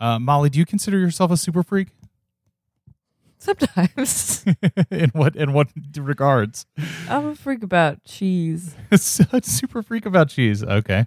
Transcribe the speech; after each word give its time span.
Uh, 0.00 0.18
Molly, 0.18 0.50
do 0.50 0.58
you 0.58 0.66
consider 0.66 0.98
yourself 0.98 1.30
a 1.30 1.36
super 1.36 1.62
freak? 1.62 1.88
Sometimes 3.40 4.44
in 4.90 5.10
what 5.10 5.36
in 5.36 5.52
what 5.52 5.68
regards? 5.96 6.66
I'm 7.08 7.26
a 7.26 7.34
freak 7.36 7.62
about 7.62 8.02
cheese. 8.04 8.74
super 8.96 9.80
freak 9.82 10.06
about 10.06 10.28
cheese. 10.28 10.64
Okay. 10.64 11.06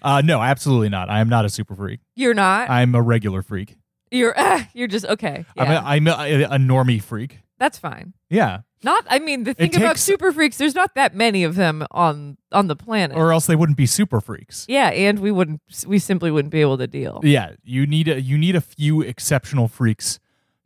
Uh, 0.00 0.22
no, 0.24 0.40
absolutely 0.40 0.90
not. 0.90 1.10
I 1.10 1.18
am 1.18 1.28
not 1.28 1.44
a 1.44 1.50
super 1.50 1.74
freak. 1.74 1.98
You're 2.14 2.34
not. 2.34 2.70
I'm 2.70 2.94
a 2.94 3.02
regular 3.02 3.42
freak. 3.42 3.76
you're 4.12 4.38
uh, 4.38 4.62
you're 4.74 4.86
just 4.86 5.06
okay. 5.06 5.44
Yeah, 5.56 5.82
I'm, 5.84 6.06
a, 6.06 6.14
I'm 6.14 6.30
a, 6.30 6.42
a 6.44 6.58
normie 6.58 7.02
freak. 7.02 7.40
That's 7.62 7.78
fine. 7.78 8.12
Yeah. 8.28 8.62
Not. 8.82 9.06
I 9.08 9.20
mean, 9.20 9.44
the 9.44 9.54
thing 9.54 9.76
about 9.76 9.90
takes- 9.90 10.00
super 10.02 10.32
freaks, 10.32 10.56
there's 10.58 10.74
not 10.74 10.96
that 10.96 11.14
many 11.14 11.44
of 11.44 11.54
them 11.54 11.86
on 11.92 12.36
on 12.50 12.66
the 12.66 12.74
planet. 12.74 13.16
Or 13.16 13.32
else 13.32 13.46
they 13.46 13.54
wouldn't 13.54 13.78
be 13.78 13.86
super 13.86 14.20
freaks. 14.20 14.66
yeah, 14.68 14.88
and 14.88 15.20
we 15.20 15.30
wouldn't. 15.30 15.60
We 15.86 16.00
simply 16.00 16.32
wouldn't 16.32 16.50
be 16.50 16.60
able 16.60 16.78
to 16.78 16.88
deal. 16.88 17.20
Yeah, 17.22 17.52
you 17.62 17.86
need 17.86 18.08
a 18.08 18.20
you 18.20 18.36
need 18.36 18.56
a 18.56 18.60
few 18.60 19.00
exceptional 19.00 19.68
freaks 19.68 20.18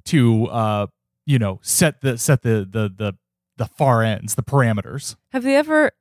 to 0.06 0.46
uh 0.46 0.86
you 1.26 1.38
know 1.38 1.58
set 1.62 2.00
the 2.00 2.16
set 2.16 2.40
the 2.40 2.66
the 2.70 2.88
the 2.96 3.12
the 3.58 3.66
far 3.66 4.02
ends, 4.02 4.34
the 4.34 4.42
parameters. 4.42 5.16
Have 5.32 5.42
they 5.42 5.56
ever 5.56 5.92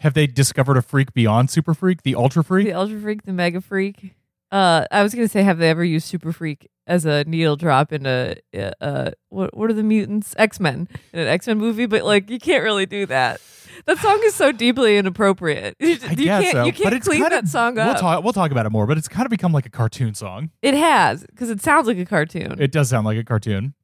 Have 0.00 0.12
they 0.12 0.26
discovered 0.26 0.76
a 0.76 0.82
freak 0.82 1.14
beyond 1.14 1.48
super 1.48 1.72
freak, 1.72 2.02
the 2.02 2.14
ultra 2.14 2.44
freak? 2.44 2.66
the 2.66 2.74
ultra 2.74 3.00
freak, 3.00 3.22
the 3.22 3.32
mega 3.32 3.62
freak? 3.62 4.14
Uh, 4.52 4.84
I 4.90 5.02
was 5.02 5.14
gonna 5.14 5.28
say, 5.28 5.42
have 5.42 5.58
they 5.58 5.70
ever 5.70 5.84
used 5.84 6.06
super 6.06 6.32
freak 6.32 6.68
as 6.86 7.04
a 7.06 7.24
needle 7.24 7.56
drop 7.56 7.92
in 7.92 8.06
a 8.06 8.36
uh, 8.56 8.70
uh 8.80 9.10
what 9.30 9.56
what 9.56 9.70
are 9.70 9.74
the 9.74 9.82
mutants 9.82 10.34
X 10.38 10.60
Men 10.60 10.88
in 11.12 11.20
an 11.20 11.26
X 11.26 11.46
Men 11.46 11.58
movie? 11.58 11.86
But 11.86 12.04
like, 12.04 12.30
you 12.30 12.38
can't 12.38 12.62
really 12.62 12.86
do 12.86 13.06
that. 13.06 13.40
That 13.86 13.98
song 13.98 14.20
is 14.24 14.34
so 14.34 14.52
deeply 14.52 14.96
inappropriate. 14.96 15.76
You, 15.80 15.98
I 16.02 16.10
you 16.10 16.16
guess 16.24 16.42
can't 16.44 16.52
so. 16.52 16.64
you 16.66 16.72
but 16.72 16.78
can't 16.82 16.94
it's 16.94 17.08
clean 17.08 17.20
kind 17.20 17.32
that 17.32 17.44
of, 17.44 17.48
song 17.48 17.74
we'll 17.74 17.88
up. 17.88 18.00
talk 18.00 18.24
we'll 18.24 18.32
talk 18.32 18.50
about 18.52 18.64
it 18.66 18.70
more, 18.70 18.86
but 18.86 18.96
it's 18.96 19.08
kind 19.08 19.26
of 19.26 19.30
become 19.30 19.52
like 19.52 19.66
a 19.66 19.70
cartoon 19.70 20.14
song. 20.14 20.50
It 20.62 20.74
has 20.74 21.24
because 21.26 21.50
it 21.50 21.60
sounds 21.60 21.86
like 21.88 21.98
a 21.98 22.04
cartoon. 22.06 22.56
It 22.60 22.70
does 22.72 22.88
sound 22.90 23.04
like 23.06 23.18
a 23.18 23.24
cartoon. 23.24 23.74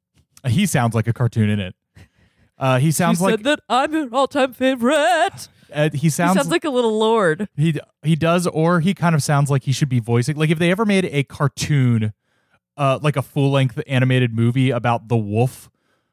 He 0.47 0.65
sounds 0.67 0.95
like 0.95 1.07
a 1.09 1.13
cartoon 1.13 1.51
in 1.51 1.61
it. 1.61 1.75
Uh, 2.61 2.79
he 2.79 2.93
sounds 2.93 3.21
like 3.21 3.33
said 3.39 3.45
that 3.45 3.61
I'm 3.69 3.93
your 3.93 4.09
all-time 4.15 4.53
favorite. 4.53 5.49
uh, 5.75 5.89
he 5.95 6.11
sounds, 6.11 6.35
he 6.35 6.39
sounds 6.41 6.49
like 6.51 6.65
a 6.65 6.71
little 6.71 6.99
lord. 6.99 7.49
He 7.57 7.75
he 8.03 8.15
does, 8.17 8.47
or 8.47 8.81
he 8.81 8.93
kind 8.95 9.15
of 9.15 9.23
sounds 9.23 9.51
like 9.51 9.63
he 9.65 9.73
should 9.73 9.89
be 9.89 9.99
voicing. 9.99 10.37
Like 10.37 10.51
if 10.51 10.59
they 10.59 10.71
ever 10.71 10.85
made 10.85 11.07
a 11.07 11.23
cartoon, 11.25 12.13
uh, 12.77 12.99
like 13.03 13.17
a 13.17 13.23
full 13.23 13.51
length 13.51 13.81
animated 13.87 14.35
movie 14.35 14.71
about 14.71 15.09
the 15.09 15.17
wolf 15.17 15.71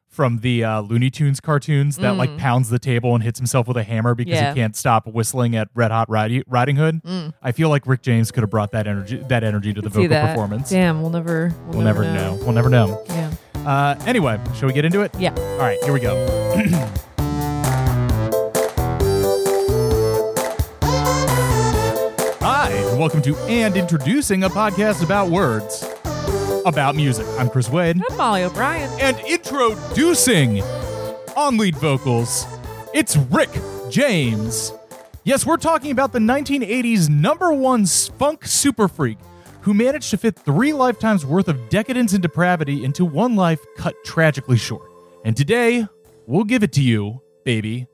from 0.08 0.40
the 0.40 0.64
uh, 0.64 0.82
Looney 0.82 1.12
Tunes 1.12 1.40
cartoons 1.40 1.98
that 1.98 2.16
like 2.16 2.38
pounds 2.38 2.70
the 2.70 2.80
table 2.80 3.14
and 3.14 3.24
hits 3.24 3.38
himself 3.38 3.68
with 3.68 3.78
a 3.78 3.84
hammer 3.84 4.16
because 4.16 4.34
Mm. 4.40 4.42
Yeah. 4.42 4.54
he 4.54 4.60
can't 4.62 4.76
stop 4.76 5.06
whistling 5.06 5.56
at 5.56 5.68
Red 5.76 5.92
Hot 5.92 6.10
Riding, 6.10 6.42
Riding 6.48 6.76
Hood. 6.78 7.02
I 7.44 7.52
feel 7.52 7.70
like 7.70 7.86
Rick 7.86 8.02
James 8.02 8.32
could 8.32 8.42
have 8.42 8.50
brought 8.50 8.72
that 8.72 8.88
energy 8.88 9.18
that 9.28 9.44
energy 9.44 9.74
to 9.74 9.82
the 9.82 9.90
Mm. 9.90 10.08
Vocal 10.10 10.28
performance. 10.28 10.70
Damn, 10.72 11.02
we'll 11.02 11.12
never. 11.12 11.54
We'll, 11.68 11.78
We'll 11.80 11.86
never 11.86 12.04
know. 12.04 12.40
We'll 12.42 12.54
never 12.54 12.70
know. 12.70 13.04
Yeah. 13.10 13.32
Uh, 13.68 13.96
anyway, 14.06 14.40
shall 14.56 14.68
we 14.68 14.74
get 14.74 14.86
into 14.86 15.02
it? 15.02 15.14
Yeah. 15.20 15.34
All 15.38 15.58
right, 15.58 15.78
here 15.84 15.92
we 15.92 16.00
go. 16.00 16.16
Hi, 22.42 22.72
and 22.72 23.00
welcome 23.00 23.22
to 23.24 23.36
And 23.48 23.76
Introducing 23.78 24.44
a 24.44 24.50
podcast 24.50 25.04
about 25.04 25.30
words, 25.30 25.86
about 26.66 26.96
music. 26.96 27.28
I'm 27.38 27.50
Chris 27.50 27.70
Wade, 27.70 28.02
I'm 28.10 28.18
Molly 28.18 28.44
O'Brien. 28.44 28.90
and 29.00 29.20
introducing 29.28 30.62
on 31.36 31.58
lead 31.58 31.76
vocals, 31.76 32.46
it's 32.94 33.16
Rick 33.18 33.50
James. 33.90 34.74
Yes, 35.24 35.46
we're 35.46 35.58
talking 35.58 35.92
about 35.92 36.14
the 36.14 36.20
1980s 36.20 37.10
number 37.10 37.54
one 37.54 37.86
funk 37.86 38.46
super 38.46 38.88
freak 38.88 39.18
who 39.68 39.74
managed 39.74 40.10
to 40.10 40.18
fit 40.18 40.34
three 40.34 40.72
lifetimes 40.72 41.26
worth 41.26 41.50
of 41.50 41.68
decadence 41.68 42.14
and 42.14 42.22
depravity 42.22 42.86
into 42.86 43.04
one 43.04 43.36
life 43.36 43.60
cut 43.76 43.94
tragically 44.06 44.56
short. 44.56 44.90
And 45.26 45.36
today, 45.36 45.86
we'll 46.26 46.46
give 46.46 46.64
it 46.64 46.72
to 46.72 46.82
you, 46.82 47.22
baby, 47.44 47.86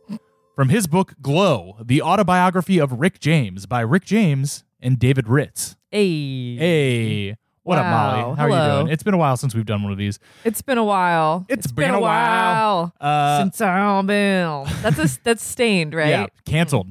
from 0.56 0.70
his 0.70 0.86
book 0.86 1.16
Glow, 1.20 1.78
the 1.84 2.04
autobiography 2.04 2.78
of 2.78 3.00
Rick 3.00 3.20
James 3.20 3.66
by 3.66 3.82
Rick 3.82 4.06
James 4.06 4.64
and 4.84 5.00
David 5.00 5.28
Ritz. 5.28 5.76
Hey. 5.90 6.58
Hey, 6.58 7.38
what 7.64 7.80
up, 7.80 7.88
Molly? 7.88 8.36
How 8.36 8.44
are 8.44 8.50
you 8.50 8.84
doing? 8.84 8.94
It's 8.94 9.02
been 9.02 9.16
a 9.16 9.18
while 9.18 9.36
since 9.36 9.56
we've 9.56 9.66
done 9.66 9.82
one 9.82 9.92
of 9.92 9.98
these. 9.98 10.20
It's 10.44 10.62
been 10.62 10.78
a 10.78 10.84
while. 10.84 11.44
It's 11.50 11.72
been 11.72 11.96
a 11.96 12.00
while. 12.00 12.94
Uh, 13.02 13.40
since 13.42 13.60
I've 13.62 14.06
been. 14.06 14.66
That's 14.84 15.00
a 15.00 15.24
that's 15.24 15.44
stained, 15.44 15.94
right? 15.96 16.10
Yeah, 16.10 16.28
canceled. 16.46 16.90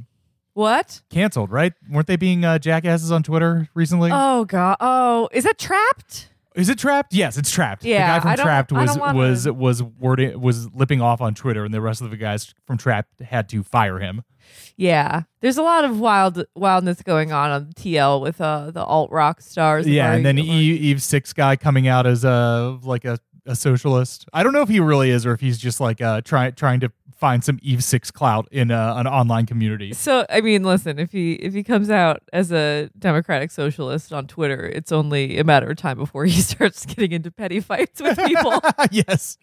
What? 0.55 1.01
Canceled, 1.11 1.51
right? 1.51 1.73
Weren't 1.91 2.07
they 2.07 2.17
being 2.17 2.45
uh, 2.45 2.59
jackasses 2.59 3.11
on 3.11 3.23
Twitter 3.23 3.69
recently? 3.75 4.11
Oh 4.13 4.45
god. 4.45 4.77
Oh, 4.81 5.29
is 5.33 5.47
it 5.47 5.59
Trapt? 5.59 6.27
Is 6.55 6.69
it 6.69 6.77
Trapt? 6.79 7.05
Yes, 7.13 7.39
it's 7.39 7.51
Trapt. 7.51 7.79
Yeah, 7.83 8.19
the 8.19 8.25
guy 8.25 8.33
I 8.33 8.37
from 8.37 8.45
don't- 8.45 8.47
Trapt 8.47 8.77
I 8.77 8.83
was 8.83 8.91
don't 8.91 9.01
wanna- 9.01 9.19
was 9.19 9.49
was 9.49 9.83
wording 9.83 10.39
was 10.41 10.69
lipping 10.75 11.01
off 11.01 11.21
on 11.23 11.35
Twitter, 11.35 11.65
and 11.65 11.73
the 11.73 11.81
rest 11.81 12.03
of 12.03 12.11
the 12.11 12.17
guys 12.19 12.53
from 12.67 12.77
Trapt 12.77 13.05
had 13.25 13.49
to 13.51 13.63
fire 13.63 13.99
him. 13.99 14.23
Yeah. 14.77 15.23
There's 15.41 15.57
a 15.57 15.63
lot 15.63 15.85
of 15.85 15.99
wild 16.01 16.45
wildness 16.55 17.03
going 17.03 17.33
on 17.33 17.51
on 17.51 17.67
TL 17.75 18.21
with 18.21 18.41
uh 18.41 18.71
the 18.71 18.85
alt 18.85 19.11
rock 19.11 19.41
stars. 19.41 19.87
Yeah, 19.89 20.13
and 20.13 20.25
then 20.27 20.39
Amari- 20.39 20.55
Eve, 20.55 20.83
Eve 20.83 21.03
Six 21.03 21.33
guy 21.33 21.57
coming 21.57 21.89
out 21.89 22.07
as 22.07 22.25
a 22.25 22.79
like 22.83 23.05
a, 23.07 23.19
a 23.47 23.57
socialist. 23.57 24.27
I 24.35 24.43
don't 24.43 24.53
know 24.53 24.63
if 24.63 24.69
he 24.69 24.81
really 24.81 25.09
is, 25.11 25.25
or 25.25 25.33
if 25.33 25.41
he's 25.41 25.57
just 25.59 25.81
like 25.81 26.03
uh 26.03 26.21
trying 26.21 26.53
trying 26.55 26.81
to 26.81 26.93
find 27.23 27.45
some 27.45 27.57
Eve 27.63 27.85
Six 27.85 28.11
clout 28.11 28.49
in 28.51 28.73
uh, 28.73 28.95
an 28.97 29.07
online 29.07 29.47
community. 29.47 29.93
So 29.93 30.27
I 30.29 30.41
mean, 30.41 30.65
listen, 30.65 30.99
if 30.99 31.13
he 31.13 31.35
if 31.35 31.55
he 31.55 31.63
comes 31.63 31.89
out 31.89 32.21
as 32.33 32.51
a 32.51 32.91
democratic 32.99 33.53
socialist 33.53 34.13
on 34.13 34.27
Twitter, 34.27 34.67
it's 34.67 34.91
only 34.91 35.39
a 35.39 35.45
matter 35.45 35.71
of 35.71 35.77
time 35.77 35.99
before 35.99 36.25
he 36.25 36.41
starts 36.41 36.85
getting 36.85 37.13
into 37.13 37.31
petty 37.31 37.61
fights 37.61 38.03
with 38.03 38.19
people. 38.27 38.61
yes, 38.91 39.39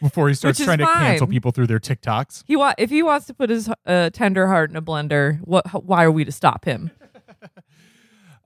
before 0.00 0.28
he 0.28 0.34
starts 0.34 0.62
trying 0.62 0.78
to 0.78 0.86
cancel 0.86 1.26
people 1.26 1.50
through 1.50 1.66
their 1.66 1.80
TikToks. 1.80 2.44
he 2.46 2.54
want 2.54 2.76
if 2.78 2.88
he 2.88 3.02
wants 3.02 3.26
to 3.26 3.34
put 3.34 3.50
his 3.50 3.68
uh, 3.84 4.10
tender 4.10 4.46
heart 4.46 4.70
in 4.70 4.76
a 4.76 4.82
blender, 4.82 5.40
what? 5.40 5.66
Why 5.84 6.04
are 6.04 6.12
we 6.12 6.24
to 6.24 6.32
stop 6.32 6.64
him? 6.64 6.92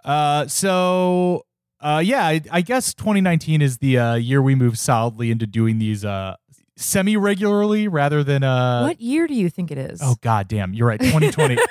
Uh, 0.05 0.49
so 0.49 1.47
uh, 1.81 2.03
yeah, 2.05 2.27
I, 2.27 2.41
I 2.51 2.61
guess 2.61 2.93
2019 2.93 3.63
is 3.63 3.79
the 3.79 3.99
uh, 3.99 4.15
year 4.15 4.43
we 4.43 4.57
move 4.57 4.77
solidly 4.77 5.31
into 5.31 5.47
doing 5.47 5.79
these 5.79 6.05
uh 6.05 6.35
semi 6.77 7.17
regularly 7.17 7.89
rather 7.89 8.25
than 8.25 8.43
uh. 8.43 8.83
what 8.83 9.01
year 9.01 9.27
do 9.27 9.35
you 9.35 9.51
think 9.51 9.71
it 9.71 9.79
is? 9.79 10.01
Oh 10.03 10.17
god 10.21 10.49
damn, 10.49 10.75
you're 10.75 10.89
right. 10.89 11.01
2020. 11.01 11.57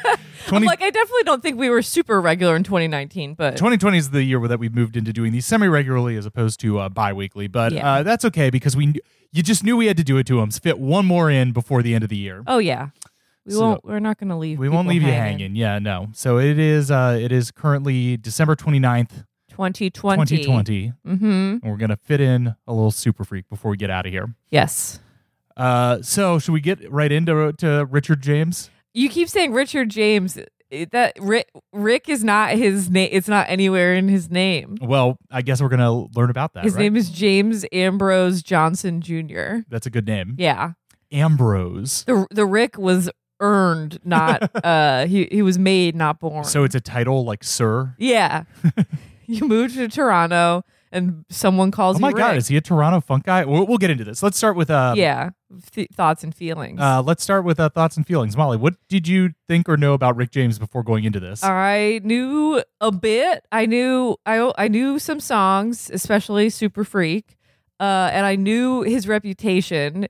20, 0.48 0.66
I'm 0.66 0.68
like, 0.68 0.82
I 0.82 0.90
definitely 0.90 1.24
don't 1.24 1.42
think 1.44 1.60
we 1.60 1.70
were 1.70 1.84
super 1.84 2.20
regular 2.20 2.56
in 2.56 2.64
2019, 2.64 3.36
but 3.36 3.52
2020 3.58 3.98
is 4.00 4.10
the 4.10 4.24
year 4.24 4.40
that 4.48 4.60
we've 4.60 4.74
moved 4.74 4.98
into 4.98 5.14
doing 5.14 5.32
these 5.32 5.46
semi 5.46 5.68
regularly 5.68 6.18
as 6.18 6.26
opposed 6.26 6.60
to 6.62 6.80
uh, 6.80 6.90
bi 6.90 7.14
weekly. 7.14 7.48
But 7.48 7.74
Yeah. 7.74 7.92
uh, 7.94 8.04
that's 8.04 8.26
okay 8.26 8.50
because 8.50 8.76
we 8.76 8.96
you 9.32 9.44
just 9.44 9.64
knew 9.64 9.78
we 9.78 9.86
had 9.86 9.98
to 9.98 10.04
do 10.04 10.18
it 10.18 10.26
to 10.28 10.38
them. 10.38 10.50
Fit 10.50 10.80
one 10.80 11.06
more 11.06 11.30
in 11.30 11.52
before 11.52 11.84
the 11.84 11.94
end 11.94 12.04
of 12.04 12.10
the 12.10 12.18
year. 12.18 12.44
oh 12.48 12.58
yeah, 12.58 12.90
we 13.46 13.54
So- 13.54 13.62
won't. 13.62 13.86
We're 13.86 14.00
not 14.00 14.18
going 14.18 14.30
to 14.30 14.36
leave. 14.36 14.58
we 14.58 14.68
won't 14.68 14.88
leave 14.88 15.04
you 15.04 15.12
hanging. 15.12 15.56
Yeah, 15.56 15.78
no. 15.80 16.08
So 16.14 16.40
it 16.40 16.58
is 16.58 16.90
uh 16.90 17.18
it 17.22 17.32
is 17.32 17.52
currently 17.52 18.18
December 18.18 18.56
29th, 18.56 19.26
2020. 19.52 20.26
2020. 20.38 20.94
Mm-hmm. 21.08 21.26
And 21.26 21.62
we're 21.64 21.78
gonna 21.78 21.98
fit 21.98 22.22
in 22.22 22.56
a 22.68 22.74
little 22.74 22.92
super 22.92 23.24
freak 23.24 23.48
before 23.50 23.72
we 23.72 23.78
get 23.78 23.90
out 23.90 24.06
of 24.06 24.12
here. 24.12 24.34
Yes. 24.50 25.00
Uh, 25.58 26.02
so 26.02 26.40
should 26.40 26.54
we 26.54 26.62
get 26.62 26.90
right 26.92 27.12
into 27.12 27.54
to 27.60 27.86
Richard 27.90 28.22
James? 28.22 28.70
You 28.94 29.10
keep 29.10 29.28
saying 29.30 29.54
Richard 29.54 29.90
James. 29.90 30.38
It- 30.70 30.92
That 30.92 31.18
Rick, 31.20 31.50
Rick 31.74 32.08
is 32.08 32.24
not 32.24 32.52
his 32.52 32.90
name. 32.90 33.10
It's 33.12 33.28
not 33.28 33.48
anywhere 33.50 33.94
in 33.94 34.08
his 34.08 34.32
name. 34.32 34.78
Well, 34.82 35.18
I 35.30 35.42
guess 35.42 35.62
we're 35.62 35.68
gonna 35.68 35.92
learn 36.16 36.30
about 36.30 36.54
that. 36.54 36.64
His 36.64 36.76
right? 36.76 36.84
name 36.84 36.96
is 36.96 37.10
James 37.10 37.66
Ambrose 37.74 38.42
Johnson 38.42 39.02
Jr. 39.02 39.64
That's 39.70 39.86
a 39.86 39.90
good 39.90 40.08
name. 40.08 40.36
Yeah. 40.38 40.72
Ambrose. 41.12 42.06
The 42.06 42.26
the 42.32 42.46
Rick 42.46 42.78
was 42.78 43.10
earned, 43.42 44.00
not 44.06 44.50
uh 44.66 45.06
he 45.08 45.28
he 45.30 45.42
was 45.42 45.60
made, 45.60 45.94
not 45.94 46.20
born. 46.22 46.46
So 46.46 46.64
it's 46.64 46.76
a 46.76 46.80
title 46.80 47.26
like 47.26 47.44
Sir. 47.44 47.96
yeah. 47.98 48.44
you 49.42 49.48
moved 49.48 49.76
to 49.76 49.88
Toronto 49.88 50.64
and 50.94 51.24
someone 51.30 51.72
calls 51.72 51.96
Oh 51.96 52.00
my 52.00 52.10
you 52.10 52.16
God, 52.16 52.30
Rick. 52.32 52.38
is 52.40 52.48
he 52.50 52.58
a 52.58 52.62
Toronto 52.62 53.00
funk 53.00 53.24
guy? 53.24 53.46
We'll, 53.46 53.66
we'll 53.66 53.78
get 53.78 53.90
into 53.90 54.04
this. 54.04 54.22
Let's 54.22 54.38
start 54.38 54.56
with 54.58 54.70
uh, 54.70 54.94
yeah. 54.98 55.30
Th- 55.72 55.88
thoughts 55.94 56.24
and 56.24 56.34
feelings. 56.36 56.80
uh, 56.82 57.02
let's 57.02 57.24
start 57.24 57.44
with 57.46 57.60
uh, 57.60 57.70
thoughts 57.70 57.98
and 57.98 58.06
feelings. 58.06 58.36
Molly, 58.38 58.58
what 58.58 58.76
did 58.90 59.08
you 59.08 59.32
think 59.48 59.68
or 59.70 59.78
know 59.78 59.94
about 59.94 60.16
Rick 60.18 60.32
James 60.32 60.60
before 60.60 60.84
going 60.84 61.04
into 61.06 61.20
this? 61.20 61.44
I 61.44 62.02
knew 62.04 62.62
a 62.82 62.92
bit. 62.92 63.46
I 63.52 63.66
knew 63.66 64.18
I 64.26 64.52
I 64.58 64.68
knew 64.68 65.00
some 65.00 65.20
songs, 65.20 65.90
especially 65.94 66.50
Super 66.50 66.84
Freak, 66.84 67.38
uh, 67.80 68.10
and 68.14 68.26
I 68.26 68.36
knew 68.36 68.82
his 68.84 69.08
reputation 69.08 70.08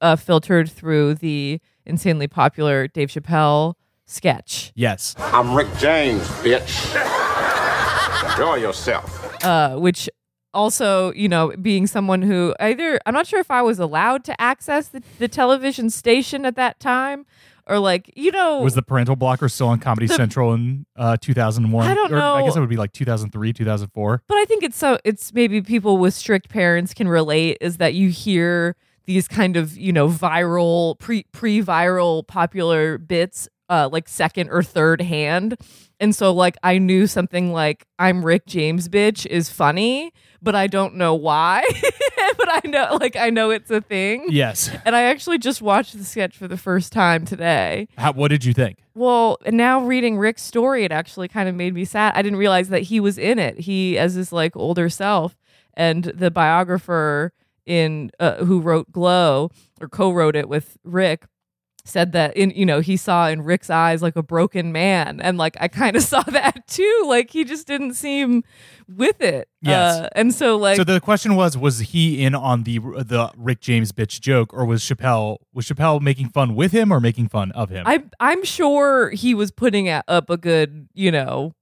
uh, 0.00 0.16
filtered 0.16 0.70
through 0.70 1.14
the 1.16 1.60
insanely 1.84 2.26
popular 2.28 2.88
Dave 2.88 3.08
Chappelle 3.10 3.74
sketch, 4.06 4.72
yes. 4.74 5.14
I'm 5.18 5.54
Rick 5.54 5.68
James, 5.78 6.22
bitch. 6.42 7.22
Enjoy 8.36 8.56
yourself. 8.56 9.42
uh, 9.44 9.76
which 9.76 10.10
also, 10.52 11.10
you 11.14 11.26
know, 11.28 11.54
being 11.62 11.86
someone 11.86 12.20
who 12.22 12.54
either 12.60 13.00
I'm 13.06 13.14
not 13.14 13.26
sure 13.26 13.40
if 13.40 13.50
I 13.50 13.62
was 13.62 13.78
allowed 13.78 14.24
to 14.24 14.38
access 14.40 14.88
the, 14.88 15.02
the 15.18 15.26
television 15.28 15.88
station 15.90 16.44
at 16.44 16.54
that 16.56 16.78
time. 16.78 17.24
or 17.66 17.78
like 17.78 18.12
you 18.14 18.30
know 18.30 18.60
Was 18.60 18.74
the 18.74 18.82
parental 18.82 19.16
blocker 19.16 19.48
still 19.48 19.68
on 19.68 19.78
Comedy 19.80 20.06
The- 20.06 20.14
Central 20.14 20.52
in 20.52 20.84
uh, 20.96 21.16
2001? 21.18 21.86
I 21.88 21.94
don't 21.94 22.12
Or 22.12 22.20
I 22.20 22.42
guess 22.42 22.56
it 22.56 22.60
would 22.60 22.68
be 22.68 22.76
like 22.76 22.92
2003, 22.92 23.52
2004. 23.54 24.22
But 24.28 24.34
I 24.36 24.44
think 24.44 24.62
it's 24.62 24.76
so 24.76 24.98
it's 25.04 25.32
maybe 25.32 25.62
people 25.62 25.96
with 25.96 26.12
strict 26.12 26.50
parents 26.50 26.92
can 26.92 27.08
relate 27.08 27.56
is 27.62 27.78
that 27.78 27.94
you 27.94 28.10
hear 28.10 28.76
these 29.06 29.28
kind 29.28 29.56
of, 29.56 29.76
you 29.78 29.92
know, 29.92 30.08
viral 30.08 30.98
pre 30.98 31.24
pre 31.32 31.62
viral 31.62 32.26
popular 32.26 32.98
bits 32.98 33.48
uh 33.68 33.88
like 33.90 34.08
second 34.08 34.50
or 34.50 34.62
third 34.62 35.00
hand. 35.00 35.56
And 35.98 36.14
so 36.14 36.32
like 36.32 36.56
I 36.62 36.78
knew 36.78 37.06
something 37.06 37.52
like 37.52 37.86
I'm 37.98 38.24
Rick 38.24 38.46
James 38.46 38.88
bitch 38.88 39.26
is 39.26 39.50
funny, 39.50 40.12
but 40.42 40.54
I 40.54 40.66
don't 40.66 40.96
know 40.96 41.14
why. 41.14 41.64
but 42.38 42.48
I 42.48 42.60
know 42.64 42.98
like 43.00 43.16
I 43.16 43.30
know 43.30 43.50
it's 43.50 43.70
a 43.70 43.80
thing. 43.80 44.26
Yes. 44.28 44.70
And 44.84 44.94
I 44.94 45.02
actually 45.04 45.38
just 45.38 45.62
watched 45.62 45.96
the 45.96 46.04
sketch 46.04 46.36
for 46.36 46.48
the 46.48 46.56
first 46.56 46.92
time 46.92 47.24
today. 47.24 47.88
How, 47.96 48.12
what 48.12 48.28
did 48.28 48.44
you 48.44 48.52
think? 48.52 48.78
Well, 48.94 49.38
and 49.44 49.56
now 49.56 49.84
reading 49.84 50.18
Rick's 50.18 50.42
story, 50.42 50.84
it 50.84 50.92
actually 50.92 51.28
kind 51.28 51.48
of 51.48 51.54
made 51.54 51.74
me 51.74 51.84
sad. 51.84 52.14
I 52.14 52.22
didn't 52.22 52.38
realize 52.38 52.68
that 52.70 52.82
he 52.82 53.00
was 53.00 53.18
in 53.18 53.38
it. 53.38 53.60
He 53.60 53.98
as 53.98 54.14
his 54.14 54.32
like 54.32 54.56
older 54.56 54.88
self, 54.88 55.36
and 55.74 56.04
the 56.04 56.30
biographer 56.30 57.32
in 57.66 58.10
uh, 58.20 58.44
who 58.44 58.60
wrote 58.60 58.92
Glow 58.92 59.50
or 59.80 59.88
co-wrote 59.88 60.36
it 60.36 60.48
with 60.48 60.78
Rick 60.84 61.26
said 61.86 62.12
that 62.12 62.36
in 62.36 62.50
you 62.50 62.66
know 62.66 62.80
he 62.80 62.96
saw 62.96 63.28
in 63.28 63.42
Rick's 63.42 63.70
eyes 63.70 64.02
like 64.02 64.16
a 64.16 64.22
broken 64.22 64.72
man, 64.72 65.20
and 65.20 65.38
like 65.38 65.56
I 65.60 65.68
kind 65.68 65.96
of 65.96 66.02
saw 66.12 66.22
that 66.22 66.66
too. 66.66 67.04
Like 67.06 67.30
he 67.30 67.44
just 67.44 67.66
didn't 67.66 67.94
seem 67.94 68.44
with 68.88 69.20
it. 69.20 69.48
Yes. 69.62 69.94
Uh, 70.00 70.08
and 70.14 70.34
so 70.34 70.56
like 70.56 70.76
so 70.76 70.84
the 70.84 71.00
question 71.00 71.34
was: 71.34 71.56
Was 71.56 71.80
he 71.80 72.22
in 72.22 72.34
on 72.34 72.62
the 72.62 72.78
the 72.78 73.30
Rick 73.36 73.60
James 73.60 73.92
bitch 73.92 74.20
joke, 74.20 74.52
or 74.54 74.64
was 74.64 74.82
Chappelle 74.82 75.38
was 75.52 75.66
Chappelle 75.66 76.00
making 76.00 76.28
fun 76.28 76.54
with 76.54 76.72
him 76.72 76.92
or 76.92 77.00
making 77.00 77.28
fun 77.28 77.50
of 77.52 77.70
him? 77.70 77.84
I 77.86 78.04
I'm 78.20 78.44
sure 78.44 79.10
he 79.10 79.34
was 79.34 79.50
putting 79.50 79.88
up 79.88 80.30
a 80.30 80.36
good, 80.36 80.88
you 80.94 81.10
know, 81.10 81.54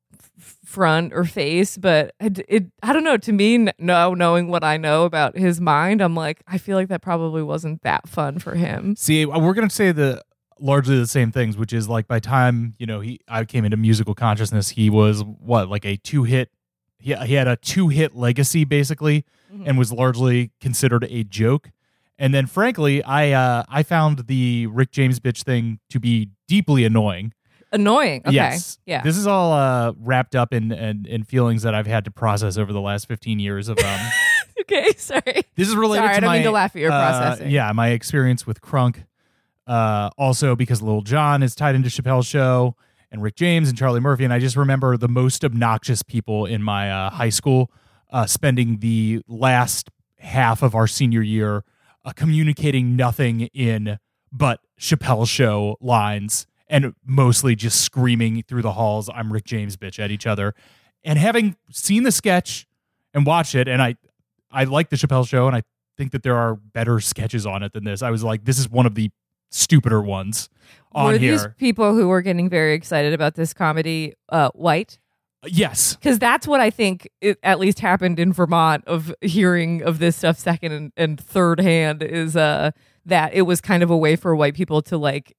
front 0.44 1.12
or 1.12 1.24
face, 1.24 1.76
but 1.76 2.14
it, 2.20 2.44
it 2.48 2.64
I 2.82 2.92
don't 2.92 3.04
know. 3.04 3.16
To 3.16 3.32
me, 3.32 3.68
no, 3.78 4.14
knowing 4.14 4.48
what 4.48 4.64
I 4.64 4.76
know 4.76 5.04
about 5.04 5.36
his 5.36 5.60
mind, 5.60 6.00
I'm 6.00 6.14
like, 6.14 6.42
I 6.46 6.58
feel 6.58 6.76
like 6.76 6.88
that 6.88 7.02
probably 7.02 7.42
wasn't 7.42 7.82
that 7.82 8.08
fun 8.08 8.38
for 8.38 8.54
him. 8.54 8.96
See, 8.96 9.24
uh, 9.24 9.38
we're 9.38 9.54
gonna 9.54 9.70
say 9.70 9.92
the 9.92 10.22
largely 10.60 10.98
the 10.98 11.06
same 11.06 11.32
things, 11.32 11.56
which 11.56 11.72
is 11.72 11.88
like 11.88 12.06
by 12.06 12.20
time 12.20 12.74
you 12.78 12.86
know 12.86 13.00
he 13.00 13.20
I 13.28 13.44
came 13.44 13.64
into 13.64 13.76
musical 13.76 14.14
consciousness, 14.14 14.70
he 14.70 14.90
was 14.90 15.22
what 15.24 15.68
like 15.68 15.84
a 15.84 15.96
two 15.96 16.24
hit. 16.24 16.50
He 16.98 17.14
he 17.14 17.34
had 17.34 17.48
a 17.48 17.56
two 17.56 17.88
hit 17.88 18.14
legacy 18.14 18.64
basically, 18.64 19.24
and 19.64 19.78
was 19.78 19.92
largely 19.92 20.52
considered 20.60 21.04
a 21.10 21.24
joke. 21.24 21.70
And 22.18 22.32
then, 22.32 22.46
frankly, 22.46 23.02
I 23.02 23.32
uh, 23.32 23.64
I 23.68 23.82
found 23.82 24.26
the 24.26 24.66
Rick 24.68 24.92
James 24.92 25.20
bitch 25.20 25.42
thing 25.42 25.80
to 25.90 25.98
be 25.98 26.30
deeply 26.46 26.84
annoying. 26.84 27.32
Annoying. 27.74 28.22
Okay. 28.24 28.34
Yes. 28.34 28.78
Yeah. 28.86 29.02
This 29.02 29.16
is 29.16 29.26
all 29.26 29.52
uh, 29.52 29.92
wrapped 29.98 30.34
up 30.36 30.52
in, 30.54 30.72
in 30.72 31.06
in 31.06 31.24
feelings 31.24 31.62
that 31.62 31.74
I've 31.74 31.86
had 31.86 32.04
to 32.04 32.10
process 32.10 32.56
over 32.56 32.72
the 32.72 32.80
last 32.80 33.08
15 33.08 33.38
years 33.38 33.68
of 33.68 33.78
um 33.78 34.00
okay. 34.60 34.92
Sorry. 34.96 35.42
this 35.56 35.68
is 35.68 35.74
related 35.74 36.04
Sorry, 36.04 36.12
to 36.12 36.16
I 36.16 36.20
don't 36.20 36.28
my 36.28 36.36
mean 36.36 36.44
to 36.44 36.50
laugh 36.52 36.74
at 36.76 36.80
your 36.80 36.92
uh, 36.92 36.98
processing. 36.98 37.50
Yeah, 37.50 37.72
my 37.72 37.88
experience 37.88 38.46
with 38.46 38.60
Crunk. 38.60 39.04
Uh, 39.66 40.10
also 40.18 40.54
because 40.54 40.82
Lil 40.82 41.00
Jon 41.00 41.42
is 41.42 41.54
tied 41.54 41.74
into 41.74 41.88
Chappelle's 41.88 42.26
show 42.26 42.76
and 43.10 43.22
Rick 43.22 43.36
James 43.36 43.68
and 43.70 43.78
Charlie 43.78 44.00
Murphy, 44.00 44.24
and 44.24 44.32
I 44.32 44.38
just 44.38 44.56
remember 44.56 44.96
the 44.98 45.08
most 45.08 45.42
obnoxious 45.44 46.02
people 46.02 46.44
in 46.44 46.62
my 46.62 46.90
uh, 46.90 47.10
high 47.10 47.30
school 47.30 47.70
uh, 48.12 48.26
spending 48.26 48.80
the 48.80 49.22
last 49.26 49.90
half 50.18 50.62
of 50.62 50.74
our 50.74 50.86
senior 50.86 51.22
year 51.22 51.64
uh, 52.04 52.12
communicating 52.14 52.94
nothing 52.94 53.42
in 53.54 53.98
but 54.30 54.60
Chappelle's 54.78 55.28
show 55.30 55.76
lines 55.80 56.46
and 56.68 56.94
mostly 57.04 57.54
just 57.54 57.82
screaming 57.82 58.42
through 58.42 58.62
the 58.62 58.72
halls, 58.72 59.10
"I'm 59.14 59.32
Rick 59.32 59.44
James, 59.44 59.76
bitch!" 59.76 59.98
at 59.98 60.10
each 60.10 60.26
other. 60.26 60.54
And 61.02 61.18
having 61.18 61.56
seen 61.70 62.02
the 62.02 62.12
sketch 62.12 62.66
and 63.12 63.26
watched 63.26 63.54
it, 63.54 63.68
and 63.68 63.82
I, 63.82 63.96
I 64.50 64.64
like 64.64 64.88
the 64.88 64.96
Chappelle 64.96 65.28
show, 65.28 65.46
and 65.46 65.54
I 65.54 65.62
think 65.96 66.12
that 66.12 66.22
there 66.22 66.36
are 66.36 66.54
better 66.54 67.00
sketches 67.00 67.46
on 67.46 67.62
it 67.62 67.72
than 67.72 67.84
this. 67.84 68.02
I 68.02 68.10
was 68.10 68.24
like, 68.24 68.44
this 68.44 68.58
is 68.58 68.68
one 68.68 68.86
of 68.86 68.94
the 68.94 69.10
stupider 69.50 70.00
ones 70.00 70.48
on 70.92 71.12
were 71.12 71.18
here. 71.18 71.32
these 71.32 71.46
people 71.58 71.94
who 71.94 72.08
were 72.08 72.22
getting 72.22 72.48
very 72.48 72.74
excited 72.74 73.12
about 73.12 73.34
this 73.34 73.52
comedy 73.52 74.14
uh, 74.30 74.50
white? 74.54 74.98
yes, 75.46 75.96
because 75.96 76.18
that's 76.18 76.46
what 76.46 76.60
I 76.60 76.70
think 76.70 77.08
it 77.20 77.38
at 77.42 77.58
least 77.58 77.80
happened 77.80 78.18
in 78.18 78.32
Vermont 78.32 78.84
of 78.86 79.14
hearing 79.20 79.82
of 79.82 79.98
this 79.98 80.16
stuff 80.16 80.38
second 80.38 80.72
and, 80.72 80.92
and 80.96 81.20
third 81.20 81.60
hand 81.60 82.02
is 82.02 82.36
uh 82.36 82.70
that 83.06 83.34
it 83.34 83.42
was 83.42 83.60
kind 83.60 83.82
of 83.82 83.90
a 83.90 83.96
way 83.96 84.16
for 84.16 84.34
white 84.34 84.54
people 84.54 84.80
to 84.82 84.96
like 84.96 85.36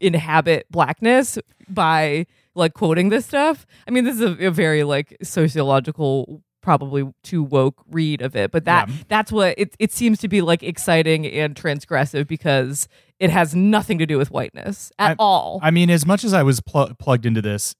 inhabit 0.00 0.66
blackness 0.70 1.38
by 1.68 2.26
like 2.54 2.74
quoting 2.74 3.08
this 3.08 3.26
stuff. 3.26 3.66
I 3.86 3.90
mean, 3.90 4.04
this 4.04 4.16
is 4.16 4.22
a, 4.40 4.46
a 4.46 4.50
very 4.50 4.84
like 4.84 5.16
sociological 5.22 6.42
probably 6.62 7.12
too 7.24 7.42
woke 7.42 7.82
read 7.90 8.22
of 8.22 8.36
it 8.36 8.52
but 8.52 8.64
that 8.66 8.88
Yeah. 8.88 8.94
that's 9.08 9.32
what 9.32 9.56
it, 9.58 9.74
it 9.80 9.90
seems 9.90 10.20
to 10.20 10.28
be 10.28 10.40
like 10.42 10.62
exciting 10.62 11.26
and 11.26 11.56
transgressive 11.56 12.28
because 12.28 12.86
it 13.18 13.30
has 13.30 13.52
nothing 13.52 13.98
to 13.98 14.06
do 14.06 14.16
with 14.16 14.30
whiteness 14.30 14.92
at 14.96 15.16
all 15.18 15.58
I 15.60 15.72
mean, 15.72 15.90
as 15.90 16.06
much 16.06 16.22
as 16.22 16.32
I 16.32 16.44
was 16.44 16.60
pl- 16.60 16.94
plugged 17.00 17.26
into 17.26 17.42
this, 17.42 17.74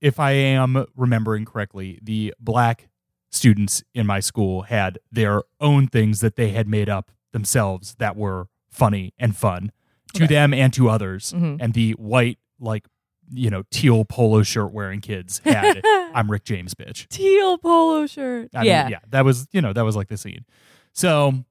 if 0.00 0.18
I 0.18 0.30
am 0.30 0.86
remembering 0.96 1.44
correctly, 1.44 1.98
the 2.02 2.32
black 2.40 2.88
students 3.30 3.82
in 3.94 4.06
my 4.06 4.20
school 4.20 4.62
had 4.62 4.98
their 5.12 5.42
own 5.60 5.86
things 5.86 6.20
that 6.20 6.36
they 6.36 6.48
had 6.48 6.66
made 6.66 6.88
up 6.88 7.10
themselves 7.32 7.94
that 7.98 8.16
were 8.16 8.48
funny 8.70 9.12
and 9.18 9.36
fun 9.36 9.70
to 10.14 10.24
Okay. 10.24 10.34
them 10.34 10.52
and 10.54 10.72
to 10.74 10.88
others. 10.88 11.32
Mhm. 11.36 11.58
And 11.60 11.74
the 11.74 11.92
white, 11.92 12.38
like, 12.60 12.86
you 13.30 13.50
know, 13.50 13.62
teal 13.70 14.04
polo 14.04 14.42
shirt 14.42 14.72
wearing 14.72 15.00
kids 15.00 15.40
had 15.44 15.82
I'm 16.14 16.30
Rick 16.30 16.44
James, 16.44 16.74
bitch. 16.74 17.06
teal 17.08 17.58
polo 17.58 18.06
shirt 18.06 18.48
I 18.54 18.62
yeah 18.64 18.82
mean, 18.84 18.92
yeah, 18.92 18.98
that 19.10 19.24
was 19.24 19.46
you 19.52 19.60
know 19.60 19.72
that 19.72 19.82
was 19.82 19.96
like 19.96 20.08
the 20.08 20.16
scene. 20.16 20.44
So 20.92 21.44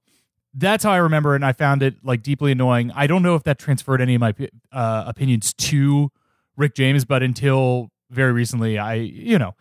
that's 0.54 0.84
how 0.84 0.92
I 0.92 0.98
remember 0.98 1.34
it, 1.34 1.38
and 1.38 1.46
I 1.46 1.54
found 1.54 1.84
it 1.84 2.04
like 2.04 2.24
deeply 2.24 2.52
annoying. 2.52 2.92
I 2.96 3.06
don't 3.06 3.22
know 3.22 3.36
if 3.36 3.44
that 3.44 3.60
transferred 3.60 4.02
any 4.02 4.16
of 4.16 4.22
my 4.22 4.34
uh, 4.72 5.04
opinions 5.06 5.54
to 5.54 6.12
Rick 6.56 6.74
James, 6.74 7.06
but 7.06 7.22
until 7.22 7.90
very 8.10 8.32
recently, 8.32 8.78
I 8.80 8.96
you 8.96 9.38
know. 9.38 9.54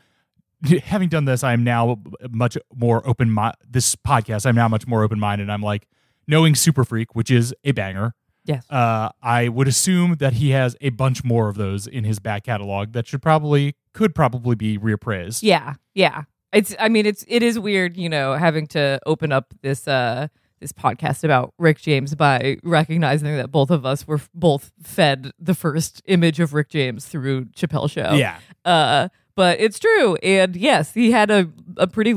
Having 0.84 1.10
done 1.10 1.26
this, 1.26 1.44
I 1.44 1.52
am 1.52 1.62
now 1.64 2.00
much 2.30 2.56
more 2.74 3.06
open. 3.06 3.32
Mi- 3.32 3.52
this 3.68 3.94
podcast, 3.94 4.46
I'm 4.46 4.54
now 4.54 4.68
much 4.68 4.86
more 4.86 5.02
open 5.04 5.20
minded. 5.20 5.50
I'm 5.50 5.60
like 5.60 5.86
knowing 6.26 6.54
Super 6.54 6.82
Freak, 6.82 7.14
which 7.14 7.30
is 7.30 7.54
a 7.62 7.72
banger. 7.72 8.14
Yes. 8.46 8.64
Uh, 8.70 9.10
I 9.22 9.48
would 9.48 9.68
assume 9.68 10.16
that 10.20 10.34
he 10.34 10.50
has 10.50 10.76
a 10.80 10.90
bunch 10.90 11.24
more 11.24 11.48
of 11.48 11.56
those 11.56 11.86
in 11.86 12.04
his 12.04 12.18
back 12.18 12.44
catalog 12.44 12.92
that 12.92 13.06
should 13.06 13.22
probably 13.22 13.74
could 13.92 14.14
probably 14.14 14.54
be 14.54 14.78
reappraised. 14.78 15.42
Yeah, 15.42 15.74
yeah. 15.94 16.22
It's. 16.52 16.74
I 16.78 16.88
mean, 16.88 17.06
it's. 17.06 17.24
It 17.28 17.42
is 17.42 17.58
weird, 17.58 17.96
you 17.96 18.08
know, 18.08 18.34
having 18.34 18.66
to 18.68 19.00
open 19.04 19.32
up 19.32 19.52
this 19.62 19.86
uh 19.88 20.28
this 20.60 20.72
podcast 20.72 21.24
about 21.24 21.52
Rick 21.58 21.80
James 21.80 22.14
by 22.14 22.58
recognizing 22.62 23.36
that 23.36 23.50
both 23.50 23.70
of 23.70 23.84
us 23.84 24.06
were 24.06 24.16
f- 24.16 24.30
both 24.32 24.72
fed 24.82 25.32
the 25.38 25.54
first 25.54 26.00
image 26.06 26.40
of 26.40 26.54
Rick 26.54 26.70
James 26.70 27.04
through 27.04 27.46
Chappelle 27.46 27.90
Show. 27.90 28.14
Yeah. 28.14 28.38
Uh, 28.64 29.08
but 29.34 29.60
it's 29.60 29.78
true, 29.78 30.14
and 30.22 30.56
yes, 30.56 30.94
he 30.94 31.10
had 31.10 31.30
a 31.30 31.50
a 31.76 31.86
pretty 31.86 32.14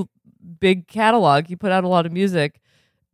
big 0.59 0.88
catalog. 0.88 1.48
He 1.48 1.55
put 1.55 1.71
out 1.71 1.83
a 1.83 1.88
lot 1.88 2.05
of 2.05 2.12
music. 2.12 2.62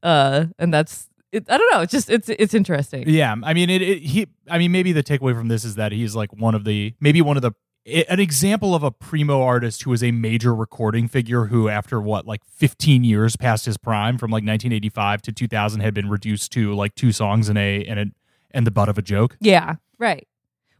Uh, 0.03 0.45
and 0.60 0.72
that's. 0.74 1.10
It, 1.35 1.45
I 1.49 1.57
don't 1.57 1.71
know. 1.73 1.81
It's 1.81 1.91
just. 1.91 2.09
It's. 2.09 2.29
It's 2.29 2.53
interesting. 2.53 3.03
Yeah, 3.07 3.35
I 3.43 3.53
mean, 3.53 3.69
it, 3.69 3.81
it. 3.81 4.01
He, 4.01 4.27
I 4.49 4.57
mean, 4.57 4.71
maybe 4.71 4.93
the 4.93 5.03
takeaway 5.03 5.35
from 5.35 5.49
this 5.49 5.65
is 5.65 5.75
that 5.75 5.91
he's 5.91 6.15
like 6.15 6.31
one 6.31 6.55
of 6.55 6.63
the, 6.63 6.93
maybe 7.01 7.21
one 7.21 7.35
of 7.35 7.41
the, 7.41 7.51
an 7.85 8.19
example 8.19 8.73
of 8.73 8.83
a 8.83 8.91
primo 8.91 9.41
artist 9.41 9.83
who 9.83 9.91
is 9.91 10.01
a 10.01 10.11
major 10.11 10.55
recording 10.55 11.07
figure 11.09 11.45
who, 11.45 11.67
after 11.67 11.99
what, 11.99 12.25
like 12.25 12.43
15 12.45 13.03
years 13.03 13.35
past 13.35 13.65
his 13.65 13.75
prime, 13.75 14.17
from 14.17 14.31
like 14.31 14.45
1985 14.45 15.21
to 15.23 15.31
2000, 15.33 15.81
had 15.81 15.93
been 15.93 16.09
reduced 16.09 16.53
to 16.53 16.73
like 16.73 16.95
two 16.95 17.11
songs 17.11 17.49
and 17.49 17.57
a 17.57 17.83
and 17.83 17.99
a 17.99 18.05
and 18.51 18.65
the 18.65 18.71
butt 18.71 18.87
of 18.87 18.97
a 18.97 19.01
joke. 19.01 19.35
Yeah, 19.41 19.75
right. 19.99 20.25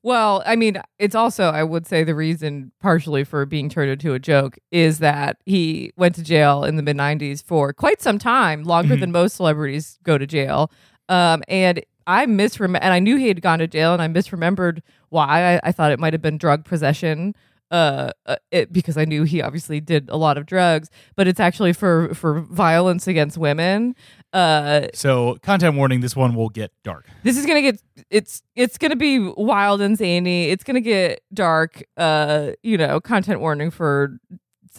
Well, 0.06 0.44
I 0.46 0.56
mean, 0.56 0.80
it's 1.00 1.16
also, 1.16 1.46
I 1.46 1.64
would 1.64 1.88
say, 1.88 2.04
the 2.04 2.14
reason 2.14 2.72
partially 2.80 3.24
for 3.24 3.44
being 3.48 3.70
turned 3.70 3.90
into 3.90 4.14
a 4.14 4.20
joke 4.20 4.60
is 4.72 5.00
that 5.00 5.38
he 5.48 5.94
went 5.98 6.14
to 6.14 6.22
jail 6.22 6.64
in 6.64 6.76
the 6.76 6.84
mid 6.84 6.96
90s 6.96 7.42
for 7.44 7.74
quite 7.74 8.04
some 8.04 8.20
time, 8.20 8.62
longer 8.66 8.96
Mhm. 8.96 9.00
than 9.00 9.12
most 9.12 9.36
celebrities 9.36 9.98
go 10.04 10.20
to 10.20 10.28
jail. 10.28 10.70
Um, 11.10 11.42
and 11.48 11.82
I 12.06 12.28
misremember, 12.28 12.78
and 12.84 12.94
I 12.94 13.00
knew 13.00 13.16
he 13.18 13.30
had 13.30 13.42
gone 13.42 13.58
to 13.58 13.66
jail, 13.68 13.94
and 13.94 14.02
I 14.04 14.08
misremembered 14.08 14.82
why. 15.10 15.56
I, 15.56 15.60
I 15.64 15.72
thought 15.72 15.92
it 15.92 16.00
might 16.00 16.14
have 16.14 16.22
been 16.22 16.38
drug 16.38 16.66
possession. 16.66 17.34
Uh, 17.76 18.12
uh, 18.26 18.36
it, 18.52 18.72
because 18.72 18.96
I 18.96 19.04
knew 19.06 19.24
he 19.24 19.42
obviously 19.42 19.82
did 19.82 20.08
a 20.10 20.16
lot 20.16 20.38
of 20.38 20.46
drugs, 20.46 20.88
but 21.18 21.28
it's 21.28 21.42
actually 21.42 21.74
for 21.74 22.14
for 22.14 22.40
violence 22.40 23.06
against 23.14 23.38
women. 23.38 23.96
Uh, 24.32 24.88
So, 24.94 25.38
content 25.42 25.76
warning: 25.76 26.00
this 26.00 26.16
one 26.16 26.36
will 26.36 26.48
get 26.50 26.72
dark. 26.84 27.06
this 27.24 27.38
is 27.38 27.46
gonna 27.46 27.62
get 27.62 27.82
it's 28.10 28.42
it's 28.56 28.78
gonna 28.78 28.96
be 28.96 29.20
wild 29.20 29.82
and 29.82 29.98
zany 29.98 30.50
it's 30.54 30.64
gonna 30.64 30.80
get 30.96 31.20
dark 31.34 31.84
uh 31.98 32.52
you 32.64 32.78
know 32.78 33.00
content 33.02 33.40
warning 33.42 33.72
for 33.72 34.20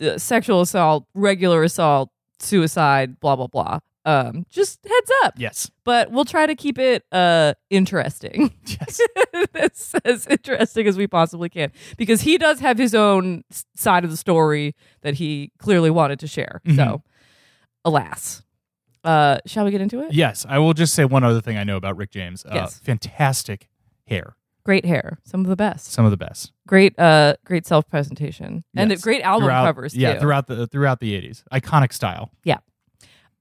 uh, 0.01 0.17
sexual 0.19 0.61
assault 0.63 1.05
regular 1.15 1.63
assault 1.65 2.09
suicide 2.39 3.19
blah 3.21 3.37
blah 3.37 3.47
blah 3.49 3.79
Um, 4.07 4.47
just 4.49 4.79
heads 4.87 5.11
up. 5.25 5.35
Yes. 5.37 5.69
But 5.85 6.11
we'll 6.13 6.25
try 6.25 6.47
to 6.47 6.55
keep 6.55 6.79
it 6.79 7.05
uh 7.13 7.55
interesting. 7.71 8.55
Yes. 8.67 9.01
as, 9.55 9.95
as 10.05 10.27
interesting 10.29 10.87
as 10.87 10.97
we 10.97 11.07
possibly 11.07 11.49
can 11.49 11.73
because 11.97 12.21
he 12.21 12.39
does 12.39 12.61
have 12.61 12.79
his 12.79 12.95
own 12.95 13.43
side 13.75 14.05
of 14.05 14.11
the 14.11 14.17
story 14.17 14.75
that 15.03 15.15
he 15.15 15.51
clearly 15.59 15.91
wanted 15.91 16.19
to 16.21 16.27
share. 16.27 16.61
Mhm. 16.67 16.77
So, 16.77 17.03
alas. 17.85 18.43
Uh, 19.05 19.39
shall 19.47 19.65
we 19.65 19.71
get 19.71 19.81
into 19.81 20.01
it? 20.01 20.13
yes. 20.13 20.45
I 20.49 20.59
will 20.59 20.73
just 20.75 20.93
say 20.95 21.05
one 21.05 21.23
other 21.25 21.41
thing 21.41 21.57
I 21.57 21.65
know 21.65 21.77
about 21.77 21.97
Rick 21.97 22.11
James. 22.11 22.45
Uh, 22.45 22.51
Yes. 22.55 22.79
Fantastic 22.81 23.69
hair. 24.07 24.37
Great 24.65 24.85
hair, 24.85 25.19
some 25.25 25.43
of 25.43 25.47
the 25.47 25.55
best. 25.55 25.93
Some 25.93 26.05
of 26.05 26.11
the 26.11 26.17
best. 26.17 26.53
Great, 26.67 26.99
uh, 26.99 27.37
great 27.45 27.65
self 27.67 27.89
presentation 27.89 28.65
and 28.75 29.01
great 29.01 29.23
album 29.23 29.47
Throughout- 29.47 29.65
covers 29.67 29.93
too. 29.93 30.01
Yeah, 30.01 30.19
throughout 30.19 30.49
the 30.49 30.67
throughout 30.67 30.99
the 30.99 31.13
80s. 31.15 31.45
Iconic 31.53 31.93
style. 31.93 32.33
Yeah. 32.43 32.59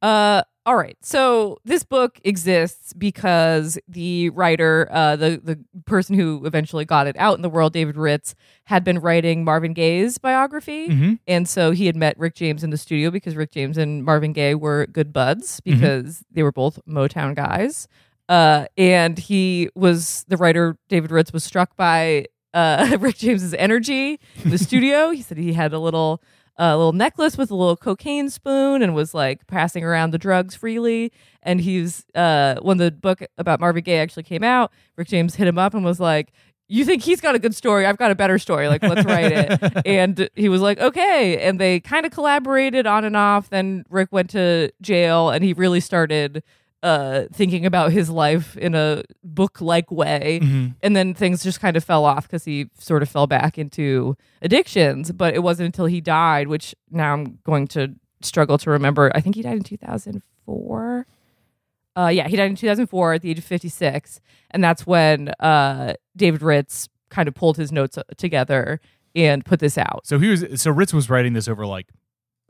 Uh, 0.03 0.43
all 0.65 0.75
right. 0.75 0.97
So 1.01 1.59
this 1.63 1.83
book 1.83 2.19
exists 2.23 2.91
because 2.93 3.77
the 3.87 4.29
writer, 4.31 4.87
uh, 4.91 5.15
the 5.15 5.39
the 5.43 5.59
person 5.85 6.15
who 6.15 6.45
eventually 6.45 6.85
got 6.85 7.07
it 7.07 7.15
out 7.17 7.35
in 7.37 7.41
the 7.41 7.49
world, 7.49 7.73
David 7.73 7.97
Ritz, 7.97 8.33
had 8.65 8.83
been 8.83 8.99
writing 8.99 9.43
Marvin 9.43 9.73
Gaye's 9.73 10.17
biography, 10.17 10.87
Mhm. 10.89 11.19
and 11.27 11.47
so 11.47 11.71
he 11.71 11.85
had 11.85 11.95
met 11.95 12.17
Rick 12.17 12.35
James 12.35 12.63
in 12.63 12.69
the 12.71 12.77
studio 12.77 13.11
because 13.11 13.35
Rick 13.35 13.51
James 13.51 13.77
and 13.77 14.03
Marvin 14.03 14.33
Gaye 14.33 14.55
were 14.55 14.87
good 14.87 15.13
buds 15.13 15.59
because 15.61 16.23
they 16.31 16.41
were 16.43 16.51
both 16.51 16.79
Motown 16.87 17.35
guys. 17.35 17.87
Uh, 18.27 18.65
and 18.75 19.19
he 19.19 19.69
was 19.75 20.25
the 20.27 20.37
writer. 20.37 20.77
David 20.89 21.11
Ritz 21.11 21.31
was 21.31 21.43
struck 21.43 21.75
by 21.75 22.25
uh, 22.55 22.97
Rick 22.99 23.17
James's 23.17 23.53
energy 23.53 24.19
in 24.43 24.49
the 24.49 24.57
studio. 24.67 25.11
He 25.11 25.21
said 25.21 25.37
he 25.37 25.53
had 25.53 25.73
a 25.73 25.79
little 25.79 26.23
a 26.57 26.77
little 26.77 26.93
necklace 26.93 27.37
with 27.37 27.51
a 27.51 27.55
little 27.55 27.75
cocaine 27.75 28.29
spoon 28.29 28.81
and 28.81 28.95
was 28.95 29.13
like 29.13 29.45
passing 29.47 29.83
around 29.83 30.11
the 30.11 30.17
drugs 30.17 30.55
freely. 30.55 31.11
And 31.43 31.59
he's 31.61 32.05
uh, 32.15 32.55
when 32.61 32.77
the 32.77 32.91
book 32.91 33.21
about 33.37 33.59
Marvin 33.59 33.83
Gaye 33.83 33.99
actually 33.99 34.23
came 34.23 34.43
out, 34.43 34.71
Rick 34.95 35.09
James 35.09 35.35
hit 35.35 35.47
him 35.47 35.57
up 35.57 35.73
and 35.73 35.83
was 35.83 35.99
like, 35.99 36.31
"You 36.67 36.85
think 36.85 37.03
he's 37.03 37.21
got 37.21 37.35
a 37.35 37.39
good 37.39 37.53
story? 37.53 37.85
I've 37.85 37.97
got 37.97 38.11
a 38.11 38.15
better 38.15 38.39
story. 38.39 38.67
Like, 38.67 38.83
let's 38.83 39.05
write 39.05 39.31
it." 39.31 39.81
and 39.85 40.29
he 40.35 40.49
was 40.49 40.61
like, 40.61 40.79
"Okay." 40.79 41.39
And 41.39 41.59
they 41.59 41.79
kind 41.79 42.05
of 42.05 42.11
collaborated 42.11 42.87
on 42.87 43.03
and 43.03 43.17
off. 43.17 43.49
Then 43.49 43.83
Rick 43.89 44.09
went 44.11 44.29
to 44.31 44.71
jail, 44.81 45.29
and 45.29 45.43
he 45.43 45.53
really 45.53 45.81
started 45.81 46.41
uh, 46.85 47.25
thinking 47.33 47.65
about 47.65 47.91
his 47.91 48.09
life 48.09 48.55
in 48.57 48.75
a 48.75 49.01
book-like 49.23 49.89
way 49.89 50.39
Mhm. 50.43 50.75
and 50.83 50.95
then 50.95 51.13
things 51.15 51.43
just 51.43 51.59
kind 51.59 51.75
of 51.75 51.83
fell 51.83 52.05
off 52.05 52.23
because 52.27 52.45
he 52.45 52.69
sort 52.79 53.01
of 53.01 53.09
fell 53.09 53.25
back 53.27 53.57
into 53.57 54.15
addictions. 54.41 55.11
But 55.11 55.33
it 55.33 55.41
wasn't 55.41 55.65
until 55.67 55.87
he 55.87 55.99
died, 56.01 56.47
which 56.47 56.75
now 56.91 57.13
I'm 57.13 57.39
going 57.43 57.67
to 57.69 57.95
struggle 58.21 58.57
to 58.59 58.69
remember. 58.69 59.11
I 59.15 59.21
think 59.21 59.35
he 59.35 59.41
died 59.41 59.57
in 59.57 59.63
2004. 59.63 61.07
Uh, 61.97 62.07
yeah, 62.13 62.27
he 62.27 62.35
died 62.35 62.49
in 62.49 62.55
2004 62.55 63.13
at 63.13 63.21
the 63.21 63.29
age 63.31 63.37
of 63.39 63.45
56, 63.45 64.19
and 64.51 64.63
that's 64.63 64.85
when 64.85 65.29
uh, 65.39 65.93
David 66.15 66.41
Ritz 66.41 66.89
kind 67.09 67.27
of 67.27 67.33
pulled 67.35 67.57
his 67.57 67.71
notes 67.71 67.97
uh, 67.97 68.03
together 68.17 68.79
and 69.15 69.45
put 69.45 69.59
this 69.59 69.77
out. 69.77 70.01
So 70.05 70.19
he 70.19 70.27
was 70.27 70.45
so 70.61 70.71
Ritz 70.71 70.93
was 70.93 71.09
writing 71.09 71.33
this 71.33 71.47
over 71.47 71.65
like 71.65 71.87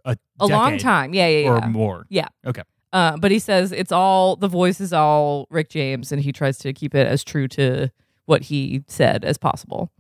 a 0.04 0.18
A 0.40 0.48
long 0.48 0.78
time, 0.80 1.14
yeah, 1.14 1.28
yeah, 1.28 1.50
or 1.50 1.60
yeah. 1.60 1.68
more. 1.68 2.06
Yeah. 2.10 2.28
Okay. 2.46 2.64
Uh, 2.96 3.18
but 3.18 3.30
he 3.30 3.40
says 3.40 3.74
it's 3.74 3.92
all 3.92 4.38
the 4.38 4.48
voice 4.48 4.80
is 4.80 4.94
all 4.94 5.48
Rick 5.50 5.68
James, 5.68 6.14
and 6.14 6.22
he 6.22 6.32
tries 6.32 6.58
to 6.60 6.72
keep 6.72 6.96
it 6.96 7.06
as 7.06 7.26
true 7.26 7.46
to 7.50 7.92
what 8.26 8.44
he 8.44 8.86
said 8.88 9.26
as 9.26 9.38
possible. 9.38 9.92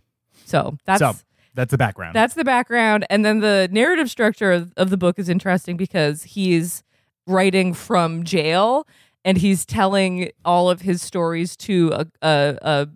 So 0.46 0.78
that's 0.86 1.00
so 1.00 1.14
that's 1.56 1.72
the 1.72 1.78
background. 1.78 2.16
that's 2.16 2.36
the 2.36 2.46
background, 2.46 3.06
and 3.10 3.26
then 3.26 3.42
the 3.42 3.68
narrative 3.70 4.10
structure 4.10 4.54
of, 4.54 4.72
of 4.78 4.92
the 4.92 4.98
book 4.98 5.20
is 5.20 5.28
interesting 5.28 5.76
because 5.76 6.24
he's 6.24 6.84
writing 7.28 7.74
from 7.74 8.24
jail, 8.24 8.88
and 9.26 9.40
he's 9.40 9.66
telling 9.66 10.32
all 10.46 10.70
of 10.70 10.80
his 10.80 11.02
stories 11.02 11.58
to 11.58 11.92
a 11.92 12.08
a, 12.22 12.58
a, 12.62 12.88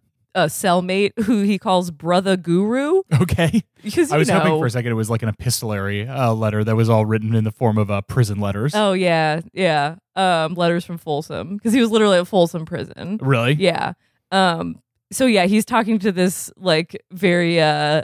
a 0.44 0.48
cellmate 0.48 1.12
who 1.24 1.42
he 1.42 1.58
calls 1.58 1.92
brother 1.92 2.38
guru. 2.38 3.02
okay. 3.22 3.62
Because 3.84 4.12
I 4.12 4.18
was 4.18 4.28
know, 4.28 4.40
hoping 4.40 4.60
for 4.60 4.66
a 4.66 4.70
second 4.70 4.92
it 4.92 4.96
was 4.96 5.10
like 5.10 5.24
an 5.24 5.30
epistolary 5.30 6.08
uh, 6.08 6.34
letter 6.34 6.64
that 6.64 6.76
was 6.76 6.90
all 6.90 7.06
written 7.06 7.36
in 7.36 7.44
the 7.44 7.52
form 7.52 7.78
of 7.78 7.90
uh, 7.90 8.02
prison 8.02 8.40
letters. 8.40 8.74
Oh 8.76 8.94
yeah, 8.94 9.42
yeah. 9.54 9.96
Um, 10.16 10.56
letters 10.56 10.84
from 10.84 10.98
Folsom 10.98 11.58
because 11.58 11.74
he 11.74 11.80
was 11.80 11.92
literally 11.92 12.18
at 12.18 12.28
Folsom 12.28 12.66
prison. 12.66 13.20
Really? 13.22 13.54
Yeah. 13.54 13.94
Um 14.32 14.82
so 15.12 15.26
yeah, 15.26 15.46
he's 15.46 15.66
talking 15.66 15.98
to 16.00 16.12
this 16.12 16.52
like 16.58 17.02
very 17.12 17.60
uh 17.60 18.04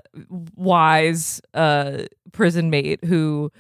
wise 0.55 1.41
uh 1.53 2.03
prison 2.31 2.69
mate 2.69 3.03
who 3.03 3.51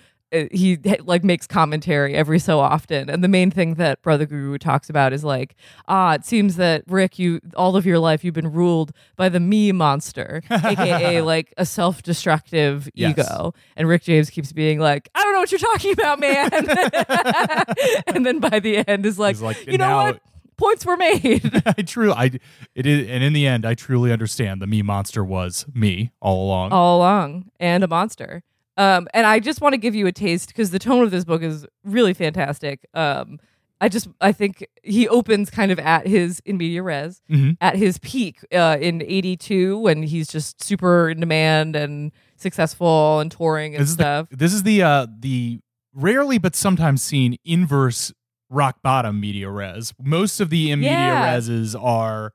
he 0.51 0.77
like 1.03 1.23
makes 1.23 1.47
commentary 1.47 2.13
every 2.15 2.39
so 2.39 2.59
often 2.59 3.09
and 3.09 3.23
the 3.23 3.27
main 3.27 3.49
thing 3.51 3.75
that 3.75 4.01
brother 4.01 4.25
guru 4.25 4.57
talks 4.57 4.89
about 4.89 5.13
is 5.13 5.23
like 5.23 5.55
ah 5.87 6.13
it 6.13 6.25
seems 6.25 6.55
that 6.55 6.83
rick 6.87 7.17
you 7.19 7.39
all 7.55 7.75
of 7.75 7.85
your 7.85 7.99
life 7.99 8.23
you've 8.23 8.33
been 8.33 8.51
ruled 8.51 8.91
by 9.15 9.29
the 9.29 9.39
me 9.39 9.71
monster 9.71 10.41
aka 10.49 11.21
like 11.21 11.53
a 11.57 11.65
self-destructive 11.65 12.89
Yes. 12.93 13.11
ego 13.17 13.53
and 13.75 13.87
rick 13.87 14.03
james 14.03 14.29
keeps 14.29 14.51
being 14.51 14.79
like 14.79 15.09
i 15.15 15.23
don't 15.23 15.33
know 15.33 15.39
what 15.39 15.51
you're 15.51 15.59
talking 15.59 15.93
about 15.93 16.19
man 16.19 16.49
and 18.15 18.25
then 18.25 18.39
by 18.39 18.59
the 18.59 18.83
end 18.87 19.05
is 19.05 19.17
like, 19.19 19.39
like, 19.41 19.65
you 19.67 19.77
know 19.77 19.87
"Now- 19.87 20.03
what 20.05 20.19
points 20.57 20.85
were 20.85 20.97
made 20.97 21.61
I 21.65 21.81
truly, 21.81 22.13
I 22.13 22.31
it 22.75 22.85
is, 22.85 23.09
and 23.09 23.23
in 23.23 23.33
the 23.33 23.45
end, 23.45 23.65
I 23.65 23.73
truly 23.73 24.11
understand 24.13 24.61
the 24.61 24.67
me 24.67 24.81
monster 24.81 25.23
was 25.23 25.65
me 25.73 26.11
all 26.21 26.45
along. 26.45 26.71
all 26.71 26.97
along 26.99 27.51
and 27.59 27.83
a 27.83 27.87
monster. 27.87 28.41
Um, 28.77 29.07
and 29.13 29.25
I 29.25 29.39
just 29.39 29.61
want 29.61 29.73
to 29.73 29.77
give 29.77 29.95
you 29.95 30.07
a 30.07 30.11
taste 30.11 30.47
because 30.49 30.71
the 30.71 30.79
tone 30.79 31.03
of 31.03 31.11
this 31.11 31.23
book 31.25 31.41
is 31.41 31.65
really 31.83 32.13
fantastic. 32.13 32.85
Um, 32.93 33.39
I 33.81 33.89
just 33.89 34.07
I 34.21 34.31
think 34.31 34.65
he 34.83 35.07
opens 35.07 35.49
kind 35.49 35.71
of 35.71 35.79
at 35.79 36.07
his 36.07 36.41
in 36.45 36.57
media 36.57 36.81
res 36.81 37.21
Mhm. 37.29 37.57
at 37.59 37.75
his 37.75 37.97
peak 37.99 38.39
uh, 38.53 38.77
in 38.79 39.01
'82 39.01 39.77
when 39.79 40.03
he's 40.03 40.27
just 40.27 40.63
super 40.63 41.09
in 41.09 41.19
demand 41.19 41.75
and 41.75 42.11
successful 42.37 43.19
and 43.19 43.29
touring 43.31 43.75
and 43.75 43.81
This 43.81 43.89
is 43.89 43.95
stuff. 43.95 44.29
the 44.29 44.37
this 44.37 44.53
is 44.53 44.63
the 44.63 44.81
uh, 44.81 45.07
the 45.19 45.59
rarely 45.93 46.37
but 46.37 46.55
sometimes 46.55 47.01
seen 47.03 47.37
inverse 47.43 48.13
rock 48.49 48.81
bottom 48.81 49.19
media 49.19 49.49
res. 49.49 49.93
Most 50.01 50.39
of 50.39 50.49
the 50.49 50.71
in 50.71 50.79
media 50.79 50.93
Yeah. 50.95 51.37
reses 51.37 51.75
are 51.81 52.33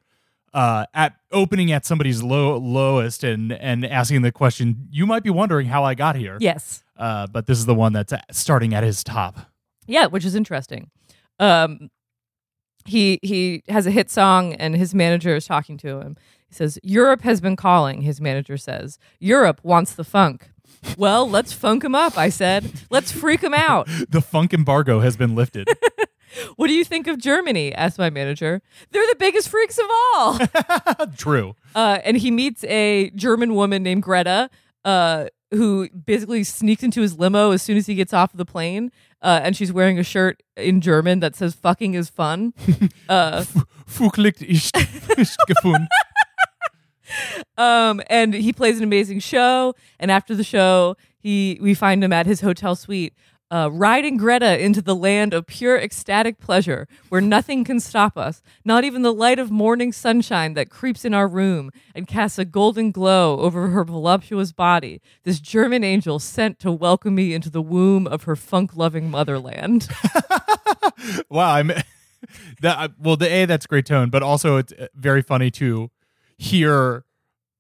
uh, 0.53 0.87
at 0.95 1.15
opening 1.33 1.71
at 1.73 1.85
somebody's 1.87 2.23
low 2.23 2.57
lowest 2.59 3.23
and 3.25 3.53
and 3.53 3.87
asking 3.87 4.23
the 4.23 4.33
question. 4.33 4.89
You 4.91 5.07
might 5.07 5.23
be 5.23 5.31
wondering 5.31 5.67
how 5.69 5.85
I 5.85 5.95
got 5.95 6.17
here. 6.17 6.37
yes, 6.41 6.83
Uh, 6.97 7.27
but 7.27 7.47
this 7.47 7.59
is 7.59 7.67
the 7.67 7.75
one 7.75 7.93
that's 7.93 8.13
starting 8.33 8.75
at 8.75 8.83
his 8.85 9.03
top. 9.05 9.39
yeah, 9.87 10.07
which 10.07 10.25
is 10.25 10.35
interesting. 10.35 10.91
Um, 11.39 11.91
he 12.85 13.19
he 13.23 13.63
has 13.69 13.87
a 13.87 13.91
hit 13.91 14.11
song 14.11 14.55
and 14.55 14.75
his 14.77 14.95
manager 14.95 15.37
is 15.37 15.47
talking 15.47 15.77
to 15.79 16.01
him. 16.01 16.17
He 16.49 16.55
says, 16.55 16.79
"Europe 16.83 17.23
has 17.23 17.41
been 17.41 17.57
calling." 17.57 18.03
His 18.03 18.21
manager 18.21 18.57
says, 18.57 18.99
"Europe 19.19 19.61
wants 19.63 19.93
the 19.95 20.05
funk." 20.05 20.51
Well, 20.97 21.29
let's 21.29 21.53
funk 21.53 21.85
him 21.85 21.95
up. 21.95 22.17
I 22.17 22.29
said, 22.31 22.65
"Let's 22.91 23.13
freak 23.13 23.43
him 23.43 23.55
out." 23.55 23.87
The 24.09 24.21
funk 24.23 24.53
embargo 24.55 25.01
has 25.01 25.17
been 25.17 25.35
lifted. 25.35 25.69
What 26.57 26.69
do 26.69 26.75
you 26.75 26.85
think 26.85 27.07
of 27.07 27.19
Germany? 27.19 27.75
asked 27.75 27.99
my 27.99 28.11
manager. 28.11 28.63
They're 28.91 29.07
the 29.07 29.17
biggest 29.19 29.49
freaks 29.49 29.79
of 29.79 29.87
all. 29.91 30.39
True. 31.17 31.55
uh, 31.75 31.99
and 32.05 32.17
he 32.17 32.31
meets 32.31 32.65
a 32.65 33.11
German 33.11 33.55
woman 33.55 33.83
named 33.83 34.03
Greta, 34.03 34.51
uh, 34.85 35.27
who 35.51 35.89
basically 35.91 36.45
sneaks 36.45 36.83
into 36.83 37.01
his 37.01 37.19
limo 37.19 37.51
as 37.51 37.63
soon 37.63 37.77
as 37.77 37.87
he 37.87 37.95
gets 37.95 38.13
off 38.13 38.33
of 38.33 38.39
the 38.39 38.45
plane. 38.45 38.93
Uh, 39.23 39.41
and 39.43 39.57
she's 39.57 39.73
wearing 39.73 39.99
a 39.99 40.05
shirt 40.05 40.43
in 40.57 40.81
German 40.81 41.21
that 41.21 41.37
says 41.37 41.55
"fucking 41.55 41.95
is 41.95 42.09
fun." 42.09 42.55
uh, 43.09 43.45
ist 44.41 45.37
gefunden. 45.47 45.89
um, 47.59 48.01
and 48.09 48.35
he 48.35 48.53
plays 48.53 48.79
an 48.79 48.85
amazing 48.85 49.19
show. 49.21 49.75
And 49.99 50.11
after 50.11 50.35
the 50.35 50.45
show, 50.45 50.97
he 51.19 51.59
we 51.61 51.75
find 51.75 52.03
him 52.03 52.13
at 52.13 52.27
his 52.27 52.41
hotel 52.41 52.75
suite, 52.75 53.15
uh, 53.51 53.69
riding 53.73 54.17
Greta 54.17 54.63
into 54.63 54.81
the 54.81 54.95
land 54.95 55.35
of 55.35 55.47
pure 55.47 55.77
ecstatic 55.77 56.39
pleasure, 56.39 56.87
where 57.09 57.21
nothing 57.21 57.65
can 57.65 57.81
stop 57.81 58.17
us, 58.17 58.43
not 58.65 58.85
even 58.85 59.03
the 59.03 59.13
light 59.13 59.39
of 59.39 59.51
morning 59.51 59.93
sunshine 59.93 60.55
that 60.55 60.71
creeps 60.71 61.05
in 61.05 61.15
our 61.15 61.27
room 61.27 61.71
and 61.95 62.07
casts 62.07 62.39
a 62.39 62.45
golden 62.45 62.91
glow 62.91 63.39
over 63.41 63.69
her 63.69 63.85
voluptuous 63.85 64.53
body. 64.53 65.01
This 65.25 65.41
German 65.41 65.83
angel 65.83 66.19
sent 66.19 66.59
to 66.61 66.71
welcome 66.71 67.15
me 67.15 67.35
into 67.35 67.51
the 67.51 67.63
womb 67.63 68.07
of 68.07 68.25
her 68.25 68.37
funk-loving 68.37 69.11
motherland. 69.11 69.89
wow, 71.29 71.55
I'm 71.55 71.73
that. 72.61 72.93
Well, 72.99 73.17
the 73.17 73.29
a 73.29 73.47
that's 73.47 73.67
great 73.67 73.87
tone, 73.87 74.11
but 74.11 74.23
also 74.23 74.57
it's 74.59 74.73
uh, 74.73 74.89
very 74.95 75.23
funny 75.23 75.51
to 75.53 75.91
hear 76.37 77.05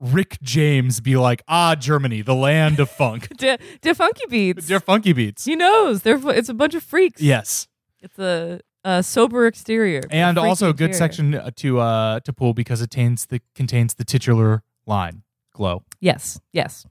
Rick 0.00 0.38
James 0.42 1.00
be 1.00 1.16
like, 1.16 1.42
"Ah, 1.46 1.74
Germany, 1.74 2.22
the 2.22 2.34
land 2.34 2.80
of 2.80 2.90
funk." 2.90 3.28
De, 3.36 3.58
de 3.82 3.94
funky 3.94 4.24
beats. 4.28 4.66
They're 4.66 4.80
funky 4.80 5.12
beats. 5.12 5.44
he 5.44 5.56
knows. 5.56 6.02
They're 6.02 6.18
it's 6.30 6.48
a 6.48 6.54
bunch 6.54 6.74
of 6.74 6.82
freaks. 6.82 7.20
Yes, 7.20 7.68
It's 8.00 8.18
a, 8.18 8.60
a 8.82 9.02
sober 9.02 9.46
exterior, 9.46 10.00
and 10.10 10.38
also 10.38 10.70
a 10.70 10.74
good 10.74 10.94
section 10.94 11.34
uh, 11.34 11.50
to 11.56 11.80
uh 11.80 12.20
to 12.20 12.32
pull 12.32 12.54
because 12.54 12.80
it 12.80 12.90
contains 12.90 13.26
the 13.26 13.40
contains 13.54 13.94
the 13.94 14.04
titular 14.04 14.62
line, 14.86 15.22
"Glow." 15.52 15.84
Yes, 16.00 16.40
yes. 16.52 16.86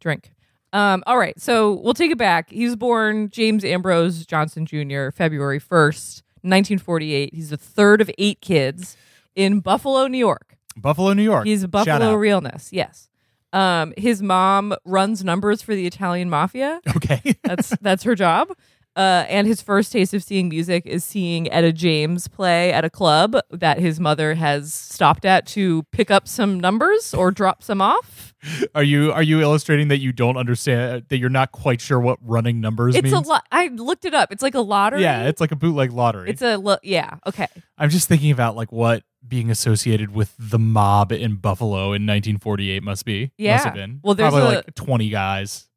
Drink. 0.00 0.32
Um, 0.72 1.02
all 1.06 1.18
right, 1.18 1.38
so 1.38 1.74
we'll 1.74 1.92
take 1.94 2.10
it 2.10 2.16
back. 2.18 2.48
He 2.50 2.64
was 2.64 2.76
born 2.76 3.28
James 3.28 3.62
Ambrose 3.64 4.24
Johnson 4.24 4.64
Jr. 4.64 5.10
February 5.10 5.58
first, 5.58 6.22
nineteen 6.42 6.78
forty-eight. 6.78 7.34
He's 7.34 7.50
the 7.50 7.56
third 7.58 8.00
of 8.00 8.10
eight 8.18 8.40
kids 8.40 8.96
in 9.34 9.60
Buffalo, 9.60 10.06
New 10.06 10.16
York. 10.18 10.51
Buffalo, 10.76 11.12
New 11.12 11.22
York. 11.22 11.46
He's 11.46 11.66
Buffalo 11.66 12.14
realness. 12.14 12.70
Yes. 12.72 13.08
Um, 13.52 13.92
his 13.98 14.22
mom 14.22 14.74
runs 14.84 15.22
numbers 15.24 15.60
for 15.62 15.74
the 15.74 15.86
Italian 15.86 16.30
mafia. 16.30 16.80
Okay. 16.96 17.20
That's 17.44 17.68
that's 17.82 18.02
her 18.04 18.14
job. 18.14 18.48
Uh, 18.94 19.24
and 19.28 19.46
his 19.46 19.62
first 19.62 19.90
taste 19.90 20.12
of 20.12 20.22
seeing 20.22 20.50
music 20.50 20.84
is 20.84 21.02
seeing 21.02 21.50
Etta 21.50 21.72
James 21.72 22.28
play 22.28 22.72
at 22.74 22.84
a 22.84 22.90
club 22.90 23.34
that 23.50 23.78
his 23.78 23.98
mother 23.98 24.34
has 24.34 24.74
stopped 24.74 25.24
at 25.24 25.46
to 25.46 25.82
pick 25.92 26.10
up 26.10 26.28
some 26.28 26.60
numbers 26.60 27.14
or 27.14 27.30
drop 27.30 27.62
some 27.62 27.80
off. 27.80 28.34
are 28.74 28.82
you 28.82 29.10
are 29.12 29.22
you 29.22 29.40
illustrating 29.40 29.88
that 29.88 29.98
you 29.98 30.12
don't 30.12 30.36
understand 30.36 31.04
that 31.08 31.16
you're 31.18 31.30
not 31.30 31.52
quite 31.52 31.80
sure 31.80 31.98
what 32.00 32.18
running 32.22 32.60
numbers 32.60 32.94
It's 32.94 33.04
means? 33.10 33.26
a 33.26 33.30
lot. 33.30 33.46
I 33.50 33.68
looked 33.68 34.04
it 34.04 34.12
up. 34.14 34.30
It's 34.30 34.42
like 34.42 34.54
a 34.54 34.60
lottery. 34.60 35.00
Yeah, 35.02 35.24
it's 35.24 35.40
like 35.40 35.52
a 35.52 35.56
bootleg 35.56 35.92
lottery. 35.92 36.28
it's 36.28 36.42
a 36.42 36.56
lo- 36.56 36.76
yeah. 36.82 37.16
Okay. 37.26 37.46
I'm 37.78 37.88
just 37.88 38.08
thinking 38.08 38.30
about 38.30 38.56
like 38.56 38.72
what 38.72 39.04
being 39.26 39.50
associated 39.50 40.12
with 40.14 40.34
the 40.38 40.58
mob 40.58 41.12
in 41.12 41.36
Buffalo 41.36 41.92
in 41.92 42.02
1948 42.06 42.82
must 42.82 43.04
be. 43.04 43.30
Yeah. 43.38 43.54
Must 43.54 43.64
have 43.66 43.74
been. 43.74 44.00
Well, 44.02 44.14
there's 44.14 44.30
probably 44.32 44.54
a- 44.54 44.56
like 44.56 44.74
20 44.74 45.08
guys. 45.08 45.68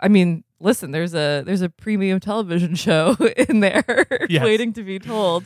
I 0.00 0.08
mean, 0.08 0.44
listen. 0.60 0.90
There's 0.90 1.14
a 1.14 1.42
there's 1.46 1.62
a 1.62 1.70
premium 1.70 2.20
television 2.20 2.74
show 2.86 3.14
in 3.48 3.60
there 3.60 4.06
Yes. 4.28 4.44
waiting 4.44 4.72
to 4.74 4.82
be 4.82 4.98
told. 4.98 5.44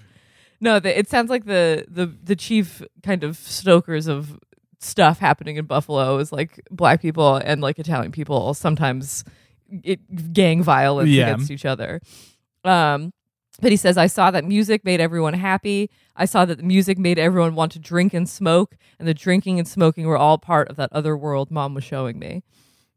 No, 0.60 0.80
the, 0.80 0.98
it 0.98 1.08
sounds 1.08 1.30
like 1.30 1.44
the 1.44 1.84
the 1.88 2.06
the 2.06 2.34
chief 2.34 2.82
kind 3.04 3.22
of 3.22 3.36
stokers 3.36 4.08
of 4.08 4.36
stuff 4.80 5.18
happening 5.20 5.56
in 5.56 5.66
Buffalo 5.66 6.18
is 6.18 6.32
like 6.32 6.60
black 6.70 7.00
people 7.00 7.36
and 7.36 7.60
like 7.60 7.78
Italian 7.78 8.10
people 8.12 8.54
sometimes 8.54 9.22
it, 9.84 10.32
gang 10.32 10.62
violence 10.62 11.08
Yeah. 11.10 11.28
against 11.28 11.50
each 11.52 11.64
other. 11.64 12.00
Um, 12.64 13.12
but 13.60 13.70
he 13.70 13.76
says, 13.76 13.96
I 13.96 14.06
saw 14.06 14.30
that 14.30 14.44
music 14.44 14.84
made 14.84 15.00
everyone 15.00 15.34
happy. 15.34 15.90
I 16.16 16.24
saw 16.24 16.44
that 16.44 16.58
the 16.58 16.64
music 16.64 16.98
made 16.98 17.18
everyone 17.18 17.54
want 17.54 17.72
to 17.72 17.78
drink 17.78 18.14
and 18.14 18.28
smoke, 18.28 18.76
and 18.98 19.06
the 19.08 19.14
drinking 19.14 19.58
and 19.58 19.66
smoking 19.66 20.06
were 20.06 20.16
all 20.16 20.38
part 20.38 20.68
of 20.68 20.76
that 20.76 20.92
other 20.92 21.16
world 21.16 21.50
mom 21.50 21.74
was 21.74 21.84
showing 21.84 22.18
me. 22.18 22.42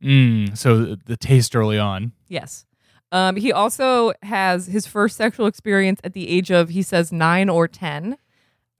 Mm, 0.03 0.57
so 0.57 0.79
the, 0.79 0.99
the 1.05 1.17
taste 1.17 1.55
early 1.55 1.77
on. 1.77 2.11
Yes. 2.27 2.65
Um, 3.11 3.35
he 3.35 3.51
also 3.51 4.13
has 4.23 4.67
his 4.67 4.87
first 4.87 5.17
sexual 5.17 5.45
experience 5.45 5.99
at 6.03 6.13
the 6.13 6.29
age 6.29 6.51
of, 6.51 6.69
he 6.69 6.81
says, 6.81 7.11
nine 7.11 7.49
or 7.49 7.67
10 7.67 8.17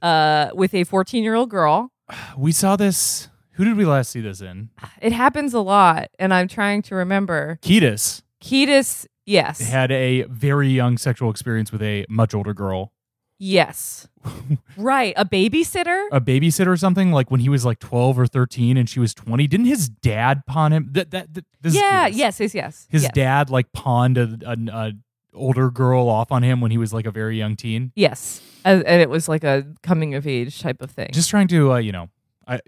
uh, 0.02 0.50
with 0.54 0.74
a 0.74 0.84
14 0.84 1.24
year 1.24 1.36
old 1.36 1.50
girl. 1.50 1.92
We 2.38 2.52
saw 2.52 2.76
this. 2.76 3.30
Who 3.56 3.66
did 3.66 3.76
we 3.76 3.86
last 3.86 4.12
see 4.12 4.22
this 4.22 4.42
in? 4.42 4.70
It 5.02 5.12
happens 5.12 5.54
a 5.54 5.60
lot, 5.60 6.10
and 6.18 6.34
I'm 6.34 6.48
trying 6.48 6.82
to 6.84 6.96
remember. 6.96 7.60
Kiedis 7.62 8.22
Kiedis, 8.42 9.06
yes. 9.26 9.60
had 9.60 9.92
a 9.92 10.24
very 10.24 10.70
young 10.70 10.98
sexual 10.98 11.30
experience 11.30 11.72
with 11.72 11.82
a 11.82 12.06
much 12.10 12.34
older 12.34 12.54
girl. 12.54 12.94
yes. 13.38 14.08
right. 14.78 15.14
A 15.18 15.26
babysitter? 15.26 16.08
A 16.12 16.22
babysitter 16.22 16.68
or 16.68 16.78
something 16.78 17.12
like 17.12 17.32
when 17.32 17.40
he 17.40 17.50
was 17.50 17.66
like 17.66 17.80
12 17.80 18.20
or 18.20 18.28
13 18.28 18.78
and 18.78 18.88
she 18.88 19.00
was 19.00 19.14
20. 19.14 19.48
Didn't 19.48 19.66
his 19.66 19.90
dad 19.90 20.46
pawn 20.46 20.72
him? 20.74 20.90
That, 20.92 21.12
that, 21.12 21.34
that 21.34 21.46
this 21.60 21.74
is 21.74 21.82
yeah, 21.82 22.08
yes, 22.08 22.40
yes, 22.40 22.54
yes. 22.54 22.88
His 22.90 23.04
yes. 23.04 23.12
dad 23.14 23.50
like 23.50 23.72
pawned 23.72 24.18
a, 24.18 24.38
a, 24.46 24.58
a 24.72 24.92
older 25.34 25.72
girl 25.72 26.08
off 26.08 26.32
on 26.32 26.44
him 26.44 26.62
when 26.62 26.72
he 26.72 26.78
was 26.78 26.94
like 26.94 27.06
a 27.06 27.12
very 27.12 27.38
young 27.38 27.56
teen. 27.56 27.92
Yes. 27.96 28.42
And, 28.64 28.84
and 28.86 29.02
it 29.02 29.10
was 29.10 29.28
like 29.28 29.44
a 29.44 29.66
coming 29.82 30.14
of 30.14 30.28
age 30.28 30.62
type 30.62 30.82
of 30.82 30.92
thing. 30.92 31.10
Just 31.12 31.30
trying 31.30 31.48
to, 31.48 31.74
uh, 31.74 31.78
you 31.78 31.92
know, 31.92 32.10
I, 32.48 32.60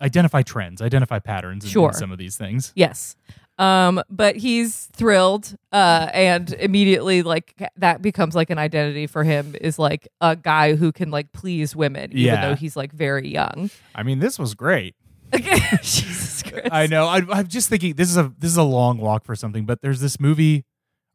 identify 0.00 0.42
trends, 0.42 0.82
identify 0.82 1.18
patterns 1.18 1.64
in, 1.64 1.82
in 1.82 1.92
some 1.92 2.12
of 2.12 2.18
these 2.18 2.36
things. 2.36 2.72
Yes. 2.76 3.16
Um, 3.58 4.02
but 4.10 4.36
he's 4.36 4.86
thrilled, 4.86 5.54
uh, 5.70 6.08
and 6.12 6.52
immediately 6.54 7.22
like 7.22 7.54
that 7.76 8.02
becomes 8.02 8.34
like 8.34 8.50
an 8.50 8.58
identity 8.58 9.06
for 9.06 9.22
him 9.22 9.54
is 9.60 9.78
like 9.78 10.08
a 10.20 10.34
guy 10.34 10.74
who 10.74 10.90
can 10.90 11.10
like 11.12 11.30
please 11.32 11.76
women, 11.76 12.10
even 12.10 12.22
Yeah. 12.34 12.48
though 12.48 12.54
he's 12.56 12.74
like 12.76 12.90
very 12.92 13.28
young. 13.28 13.70
I 13.94 14.02
mean, 14.02 14.18
this 14.18 14.38
was 14.40 14.54
great. 14.54 14.96
Jesus 15.82 16.42
Christ. 16.42 16.68
I 16.72 16.86
know. 16.86 17.06
I, 17.06 17.20
I'm 17.30 17.46
just 17.46 17.68
thinking 17.68 17.94
this 17.94 18.10
is 18.10 18.16
a 18.16 18.32
this 18.38 18.50
is 18.50 18.56
a 18.56 18.62
long 18.62 18.98
walk 18.98 19.24
for 19.24 19.36
something, 19.36 19.66
but 19.66 19.82
there's 19.82 20.00
this 20.00 20.18
movie. 20.18 20.64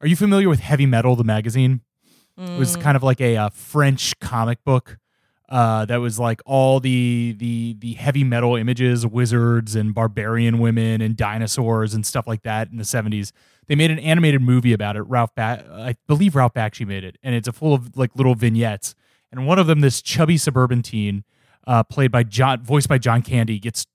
Are 0.01 0.07
you 0.07 0.15
familiar 0.15 0.47
with 0.47 0.59
Heavy 0.61 0.85
Metal, 0.85 1.15
the 1.15 1.23
magazine? 1.25 1.81
It 2.37 2.57
was 2.57 2.77
Mm. 2.77 2.81
kind 2.81 2.95
of 2.95 3.03
like 3.03 3.19
a, 3.19 3.35
uh 3.35 3.49
French 3.49 4.13
comic 4.21 4.63
book 4.63 4.97
uh, 5.49 5.83
that 5.85 5.97
was 5.97 6.19
like 6.19 6.41
all 6.45 6.79
the 6.79 7.35
the 7.37 7.75
the 7.79 7.93
heavy 7.93 8.23
metal 8.23 8.55
images, 8.55 9.05
wizards 9.05 9.75
and 9.75 9.93
barbarian 9.95 10.59
women 10.59 11.01
and 11.01 11.17
dinosaurs 11.17 11.93
and 11.93 12.05
stuff 12.05 12.27
like 12.27 12.43
that 12.43 12.69
in 12.69 12.77
the 12.77 12.83
70s. 12.83 13.31
They 13.67 13.75
made 13.75 13.91
an 13.91 13.99
animated 13.99 14.41
movie 14.41 14.73
about 14.73 14.95
it. 14.95 15.01
Ralph, 15.03 15.33
ba- 15.35 15.65
I 15.71 15.95
believe 16.07 16.35
Ralph 16.35 16.53
Bakshi 16.53 16.85
made 16.87 17.03
it, 17.03 17.17
and 17.23 17.35
it's 17.35 17.47
a 17.47 17.51
full 17.51 17.73
of 17.73 17.97
like 17.97 18.15
little 18.15 18.35
vignettes. 18.35 18.95
And 19.31 19.45
one 19.45 19.59
of 19.59 19.67
them, 19.67 19.81
this 19.81 20.01
chubby 20.01 20.37
suburban 20.37 20.81
teen, 20.81 21.23
uh, 21.67 21.83
played 21.83 22.11
by 22.11 22.23
John, 22.23 22.63
voiced 22.63 22.89
by 22.89 22.97
John 22.97 23.21
Candy, 23.21 23.59
gets 23.59 23.85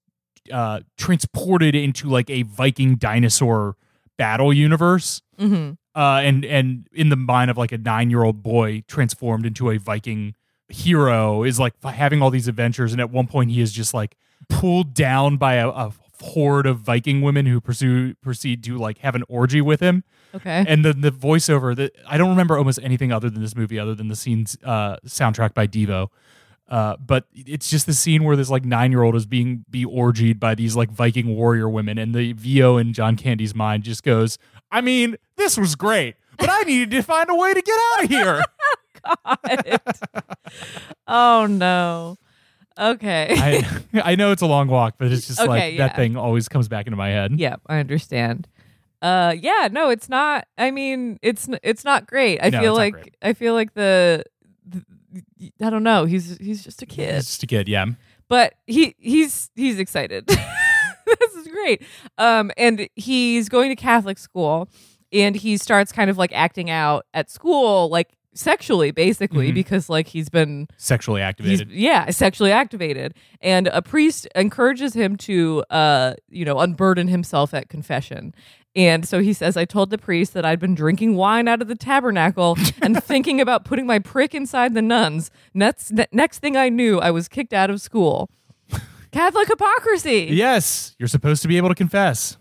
uh, 0.53 0.81
transported 0.99 1.75
into 1.75 2.09
like 2.09 2.31
a 2.31 2.43
Viking 2.43 2.97
dinosaur 2.97 3.77
battle 4.17 4.53
universe 4.53 5.23
Mhm. 5.41 5.77
uh, 5.97 6.21
and 6.23 6.45
and 6.45 6.87
in 6.93 7.09
the 7.09 7.17
mind 7.17 7.51
of 7.51 7.57
like 7.59 7.73
a 7.73 7.79
nine 7.79 8.11
year 8.11 8.23
old 8.23 8.43
boy 8.43 8.85
transformed 8.87 9.45
into 9.47 9.71
a 9.71 9.79
Viking 9.79 10.35
hero 10.75 11.43
is 11.45 11.59
like 11.59 11.75
having 11.83 12.21
all 12.23 12.31
these 12.31 12.49
adventures, 12.49 12.93
and 12.93 13.01
at 13.01 13.11
one 13.11 13.27
point 13.27 13.51
he 13.51 13.61
is 13.61 13.73
just 13.73 13.95
like 13.95 14.17
pulled 14.49 14.93
down 14.95 15.37
by 15.37 15.55
a, 15.55 15.69
a 15.69 15.93
horde 16.23 16.67
of 16.67 16.79
Viking 16.81 17.21
women 17.23 17.47
who 17.47 17.61
pursue 17.61 18.15
proceed 18.17 18.63
to 18.65 18.77
like 18.79 18.99
have 18.99 19.15
an 19.15 19.25
orgy 19.29 19.61
with 19.61 19.81
him, 19.81 20.05
Okay. 20.35 20.65
and 20.67 20.85
then 20.85 21.01
the 21.01 21.11
voiceover 21.11 21.75
that 21.77 21.95
I 22.09 22.19
don't 22.19 22.31
remember 22.31 22.57
almost 22.59 22.79
anything 22.83 23.13
other 23.13 23.31
than 23.31 23.41
this 23.43 23.55
movie, 23.57 23.79
other 23.79 23.95
than 23.95 24.09
the 24.09 24.17
scenes 24.17 24.57
uh, 24.65 24.97
soundtrack 25.07 25.55
by 25.55 25.67
Devo. 25.67 26.09
Uh, 26.67 26.97
but 26.97 27.27
it's 27.35 27.69
just 27.69 27.85
the 27.85 27.93
scene 27.93 28.25
where 28.25 28.37
this 28.37 28.49
like 28.49 28.65
nine 28.65 28.91
year 28.91 29.03
old 29.03 29.15
is 29.15 29.27
being 29.27 29.65
be 29.71 29.85
orgied 29.85 30.41
by 30.41 30.55
these 30.55 30.75
like 30.75 30.91
Viking 30.91 31.37
warrior 31.37 31.69
women, 31.69 31.99
and 31.99 32.15
the 32.15 32.33
VO 32.33 32.79
in 32.79 32.93
John 32.95 33.17
Candy's 33.17 33.55
mind 33.55 33.83
just 33.85 34.03
goes, 34.03 34.39
I 34.73 34.81
mean, 34.81 35.17
this 35.37 35.59
was 35.59 35.75
great, 35.77 36.17
but 36.39 36.49
I 36.51 36.63
needed 36.63 36.91
to 36.93 37.03
find 37.03 37.29
a 37.29 37.35
way 37.35 37.53
to 37.55 37.61
get 37.61 37.79
out 37.99 38.05
of 38.05 38.11
here. 38.11 38.43
oh 41.07 41.47
no. 41.47 42.17
Okay. 42.79 43.29
I 43.31 43.81
I 44.13 44.17
know 44.17 44.33
it's 44.33 44.43
a 44.43 44.47
long 44.47 44.69
walk, 44.69 44.95
but 44.99 45.13
it's 45.13 45.27
just 45.27 45.41
Okay, 45.41 45.49
like 45.49 45.75
yeah. 45.75 45.89
that 45.89 45.97
thing 45.97 46.17
always 46.17 46.49
comes 46.49 46.69
back 46.69 46.87
into 46.87 46.97
my 46.97 47.11
head. 47.11 47.39
yeah, 47.39 47.57
I 47.67 47.79
understand. 47.79 48.49
Uh, 49.03 49.35
yeah, 49.39 49.69
no, 49.71 49.91
it's 49.91 50.09
not. 50.09 50.47
I 50.57 50.71
mean, 50.71 51.19
it's 51.23 51.49
it's 51.63 51.85
not 51.85 52.07
great. 52.07 52.41
I 52.43 52.51
No, 52.51 52.61
feel 52.61 52.75
like. 52.75 53.15
I 53.23 53.35
feel 53.35 53.53
like 53.55 53.75
the, 53.75 54.25
the, 54.67 54.83
I 55.61 55.71
don't 55.71 55.83
know. 55.83 56.05
He's 56.07 56.39
he's 56.39 56.65
just 56.65 56.81
a 56.83 56.87
kid. 56.87 57.15
It's 57.17 57.27
just 57.27 57.43
a 57.43 57.47
kid, 57.47 57.69
yeah. 57.69 57.87
but 58.29 58.55
he 58.67 58.95
he's 58.99 59.51
he's 59.55 59.79
excited. 59.79 60.27
this 60.27 61.35
is 61.35 61.47
great. 61.49 61.83
Um, 62.17 62.51
and 62.57 62.89
he's 62.97 63.49
going 63.51 63.69
to 63.69 63.77
Catholic 63.77 64.19
school, 64.19 64.71
and 65.13 65.37
he 65.37 65.59
starts 65.59 65.93
kind 65.93 66.09
of 66.09 66.17
like 66.17 66.33
acting 66.33 66.71
out 66.71 67.05
at 67.13 67.31
school, 67.31 67.91
like 67.91 68.17
sexually, 68.35 68.91
basically, 68.91 69.51
Mhm. 69.51 69.55
because 69.55 69.89
like 69.89 70.09
he's 70.09 70.29
been 70.29 70.67
Sexually 70.77 71.23
activated. 71.23 71.71
yeah 71.71 72.11
sexually 72.11 72.53
activated, 72.53 73.15
and 73.41 73.69
a 73.69 73.81
priest 73.81 74.27
encourages 74.35 74.95
him 74.95 75.17
to 75.19 75.65
uh 75.71 76.15
you 76.29 76.45
know 76.45 76.59
unburden 76.59 77.09
himself 77.09 77.55
at 77.55 77.69
confession. 77.69 78.35
And 78.77 79.07
so 79.07 79.21
he 79.21 79.33
says, 79.33 79.57
I 79.57 79.65
told 79.67 79.91
the 79.91 79.99
priest 79.99 80.35
that 80.35 80.45
I'd 80.45 80.59
been 80.59 80.75
drinking 80.75 81.15
wine 81.15 81.47
out 81.47 81.63
of 81.63 81.69
the 81.69 81.77
tabernacle 81.77 82.59
and 82.83 83.01
thinking 83.05 83.41
about 83.41 83.65
putting 83.65 83.87
my 83.87 84.01
prick 84.01 84.35
inside 84.35 84.75
the 84.75 84.83
nuns. 84.83 85.31
Next, 85.55 85.93
ne- 85.93 86.09
next 86.11 86.41
thing 86.41 86.57
I 86.57 86.71
knew, 86.71 86.99
I 86.99 87.13
was 87.13 87.29
kicked 87.29 87.53
out 87.53 87.71
of 87.71 87.81
school. 87.81 88.29
Catholic 89.13 89.47
hypocrisy. 89.47 90.27
yes, 90.33 90.97
you're 90.99 91.07
supposed 91.07 91.41
to 91.43 91.47
be 91.49 91.57
able 91.57 91.69
to 91.69 91.77
confess. 91.77 92.37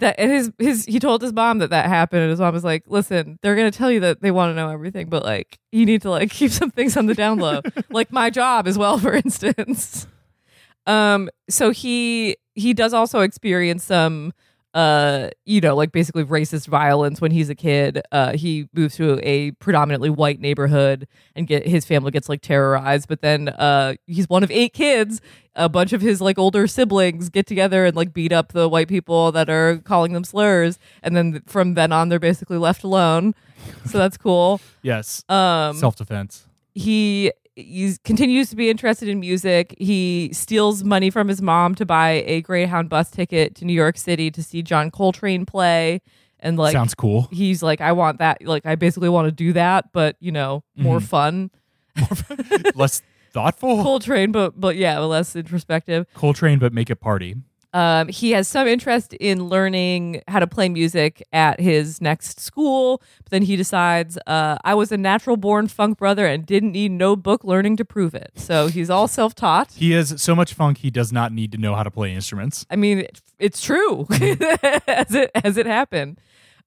That 0.00 0.16
and 0.18 0.30
his 0.30 0.52
his 0.58 0.84
he 0.86 0.98
told 0.98 1.22
his 1.22 1.32
mom 1.32 1.58
that 1.58 1.70
that 1.70 1.86
happened, 1.86 2.22
and 2.22 2.30
his 2.30 2.40
mom 2.40 2.52
was 2.54 2.64
like, 2.64 2.84
"Listen, 2.86 3.38
they're 3.42 3.56
gonna 3.56 3.70
tell 3.70 3.90
you 3.90 4.00
that 4.00 4.20
they 4.20 4.30
want 4.30 4.50
to 4.50 4.54
know 4.54 4.68
everything, 4.68 5.08
but 5.08 5.22
like 5.22 5.58
you 5.72 5.86
need 5.86 6.02
to 6.02 6.10
like 6.10 6.30
keep 6.40 6.50
some 6.50 6.70
things 6.70 6.96
on 6.96 7.06
the 7.06 7.14
down 7.14 7.38
low, 7.38 7.60
like 7.90 8.10
my 8.10 8.30
job 8.30 8.66
as 8.66 8.76
well, 8.76 8.98
for 8.98 9.12
instance." 9.12 10.06
Um, 10.86 11.30
so 11.48 11.70
he 11.70 12.36
he 12.54 12.74
does 12.74 12.92
also 12.92 13.20
experience 13.20 13.84
some 13.84 14.32
uh 14.74 15.28
you 15.44 15.60
know 15.60 15.74
like 15.74 15.90
basically 15.90 16.24
racist 16.24 16.68
violence 16.68 17.20
when 17.20 17.32
he's 17.32 17.50
a 17.50 17.56
kid 17.56 18.00
uh 18.12 18.32
he 18.36 18.68
moves 18.72 18.94
to 18.94 19.18
a 19.26 19.50
predominantly 19.52 20.08
white 20.08 20.38
neighborhood 20.38 21.08
and 21.34 21.48
get 21.48 21.66
his 21.66 21.84
family 21.84 22.12
gets 22.12 22.28
like 22.28 22.40
terrorized 22.40 23.08
but 23.08 23.20
then 23.20 23.48
uh 23.48 23.94
he's 24.06 24.28
one 24.28 24.44
of 24.44 24.50
eight 24.52 24.72
kids 24.72 25.20
a 25.56 25.68
bunch 25.68 25.92
of 25.92 26.00
his 26.00 26.20
like 26.20 26.38
older 26.38 26.68
siblings 26.68 27.28
get 27.28 27.46
together 27.48 27.84
and 27.84 27.96
like 27.96 28.12
beat 28.12 28.30
up 28.30 28.52
the 28.52 28.68
white 28.68 28.86
people 28.86 29.32
that 29.32 29.50
are 29.50 29.78
calling 29.78 30.12
them 30.12 30.22
slurs 30.22 30.78
and 31.02 31.16
then 31.16 31.42
from 31.46 31.74
then 31.74 31.90
on 31.90 32.08
they're 32.08 32.20
basically 32.20 32.56
left 32.56 32.84
alone 32.84 33.34
so 33.86 33.98
that's 33.98 34.16
cool 34.16 34.60
Yes. 34.82 35.24
um 35.28 35.74
Self 35.76 35.96
defense. 35.96 36.46
he 36.74 37.32
he 37.62 37.96
continues 38.04 38.50
to 38.50 38.56
be 38.56 38.70
interested 38.70 39.08
in 39.08 39.20
music. 39.20 39.74
He 39.78 40.30
steals 40.32 40.82
money 40.84 41.10
from 41.10 41.28
his 41.28 41.40
mom 41.42 41.74
to 41.76 41.86
buy 41.86 42.22
a 42.26 42.40
Greyhound 42.42 42.88
bus 42.88 43.10
ticket 43.10 43.54
to 43.56 43.64
New 43.64 43.72
York 43.72 43.96
City 43.96 44.30
to 44.30 44.42
see 44.42 44.62
John 44.62 44.90
Coltrane 44.90 45.46
play. 45.46 46.00
And 46.40 46.56
like, 46.58 46.72
Sounds 46.72 46.94
cool. 46.94 47.28
he's 47.30 47.62
like, 47.62 47.80
I 47.80 47.92
want 47.92 48.18
that. 48.18 48.38
Like, 48.44 48.64
I 48.66 48.74
basically 48.74 49.08
want 49.10 49.26
to 49.26 49.32
do 49.32 49.52
that, 49.52 49.92
but 49.92 50.16
you 50.20 50.32
know, 50.32 50.64
more 50.76 50.98
Mm-hmm. 50.98 51.06
fun. 51.06 51.50
Less 52.74 53.02
thoughtful. 53.32 53.82
Coltrane, 53.82 54.32
but 54.32 54.58
but 54.58 54.76
yeah, 54.76 54.98
less 55.00 55.36
introspective. 55.36 56.06
Coltrane, 56.14 56.58
but 56.58 56.72
make 56.72 56.88
it 56.90 56.96
party. 56.96 57.36
Um, 57.72 58.08
he 58.08 58.32
has 58.32 58.48
some 58.48 58.66
interest 58.66 59.12
in 59.14 59.44
learning 59.48 60.22
how 60.26 60.40
to 60.40 60.46
play 60.46 60.68
music 60.68 61.22
at 61.32 61.60
his 61.60 62.00
next 62.00 62.40
school, 62.40 63.00
but 63.22 63.30
then 63.30 63.42
he 63.42 63.54
decides, 63.54 64.18
uh, 64.26 64.58
I 64.64 64.74
was 64.74 64.90
a 64.90 64.96
natural 64.96 65.36
born 65.36 65.68
funk 65.68 65.96
brother 65.98 66.26
and 66.26 66.44
didn't 66.44 66.72
need 66.72 66.90
no 66.90 67.14
book 67.14 67.44
learning 67.44 67.76
to 67.76 67.84
prove 67.84 68.14
it. 68.14 68.32
So 68.34 68.66
he's 68.66 68.90
all 68.90 69.06
self 69.06 69.34
taught. 69.36 69.72
He 69.72 69.92
has 69.92 70.20
so 70.20 70.34
much 70.34 70.52
funk 70.52 70.78
he 70.78 70.90
does 70.90 71.12
not 71.12 71.32
need 71.32 71.52
to 71.52 71.58
know 71.58 71.74
how 71.76 71.84
to 71.84 71.90
play 71.92 72.12
instruments. 72.14 72.66
I 72.70 72.76
mean, 72.76 72.98
it- 73.00 73.20
it's 73.38 73.62
true 73.62 74.06
as 74.10 75.14
it 75.14 75.30
as 75.34 75.56
it 75.56 75.64
happened. 75.66 76.18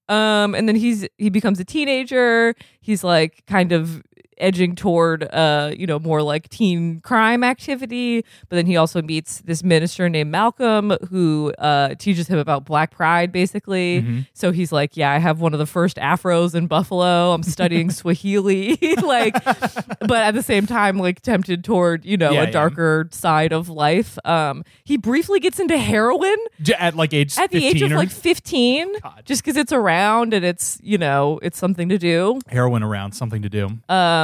Um, 0.08 0.54
and 0.54 0.66
then 0.68 0.74
he's 0.76 1.06
he 1.18 1.30
becomes 1.30 1.60
a 1.60 1.64
teenager. 1.64 2.54
He's 2.80 3.04
like 3.04 3.44
kind 3.46 3.72
of 3.72 4.02
edging 4.38 4.74
toward 4.74 5.24
uh, 5.24 5.72
you 5.76 5.86
know, 5.86 5.98
more 5.98 6.22
like 6.22 6.48
teen 6.48 7.00
crime 7.00 7.44
activity. 7.44 8.24
But 8.48 8.56
then 8.56 8.66
he 8.66 8.76
also 8.76 9.02
meets 9.02 9.40
this 9.42 9.62
minister 9.62 10.08
named 10.08 10.30
Malcolm 10.30 10.92
who 11.10 11.52
uh 11.58 11.94
teaches 11.96 12.28
him 12.28 12.38
about 12.38 12.64
Black 12.64 12.90
Pride, 12.90 13.32
basically. 13.32 14.24
So 14.34 14.52
he's 14.52 14.72
like, 14.72 14.96
Yeah, 14.96 15.10
I 15.10 15.18
have 15.18 15.40
one 15.40 15.52
of 15.52 15.58
the 15.58 15.66
first 15.66 15.96
afros 15.98 16.54
in 16.54 16.66
Buffalo. 16.66 17.32
I'm 17.32 17.42
studying 17.42 17.90
Swahili. 18.00 18.76
like 19.02 19.34
but 19.44 20.22
at 20.22 20.34
the 20.34 20.42
same 20.42 20.66
time, 20.66 20.98
like 20.98 21.20
tempted 21.20 21.64
toward, 21.64 22.04
you 22.04 22.16
know, 22.16 22.32
Yeah, 22.32 22.42
a 22.42 22.44
yeah. 22.44 22.50
darker 22.50 23.08
side 23.10 23.52
of 23.52 23.68
life. 23.68 24.18
Um, 24.24 24.64
he 24.84 24.96
briefly 24.96 25.40
gets 25.40 25.58
into 25.60 25.76
heroin 25.78 26.36
At 26.78 26.96
like 26.96 27.12
age 27.14 27.36
at 27.38 27.50
the 27.50 27.60
15 27.60 27.76
age 27.76 27.82
of 27.82 27.92
or 27.92 27.96
like 27.96 28.10
15 28.10 29.00
God. 29.00 29.22
just 29.24 29.42
because 29.44 29.56
it's 29.56 29.72
around 29.72 30.32
and 30.34 30.44
it's 30.44 30.78
you 30.82 30.98
know 30.98 31.38
it's 31.42 31.58
something 31.58 31.88
to 31.88 31.98
do 31.98 32.40
heroin 32.48 32.82
around, 32.82 33.12
something 33.12 33.42
to 33.42 33.48
do. 33.48 33.64
um 33.88 34.23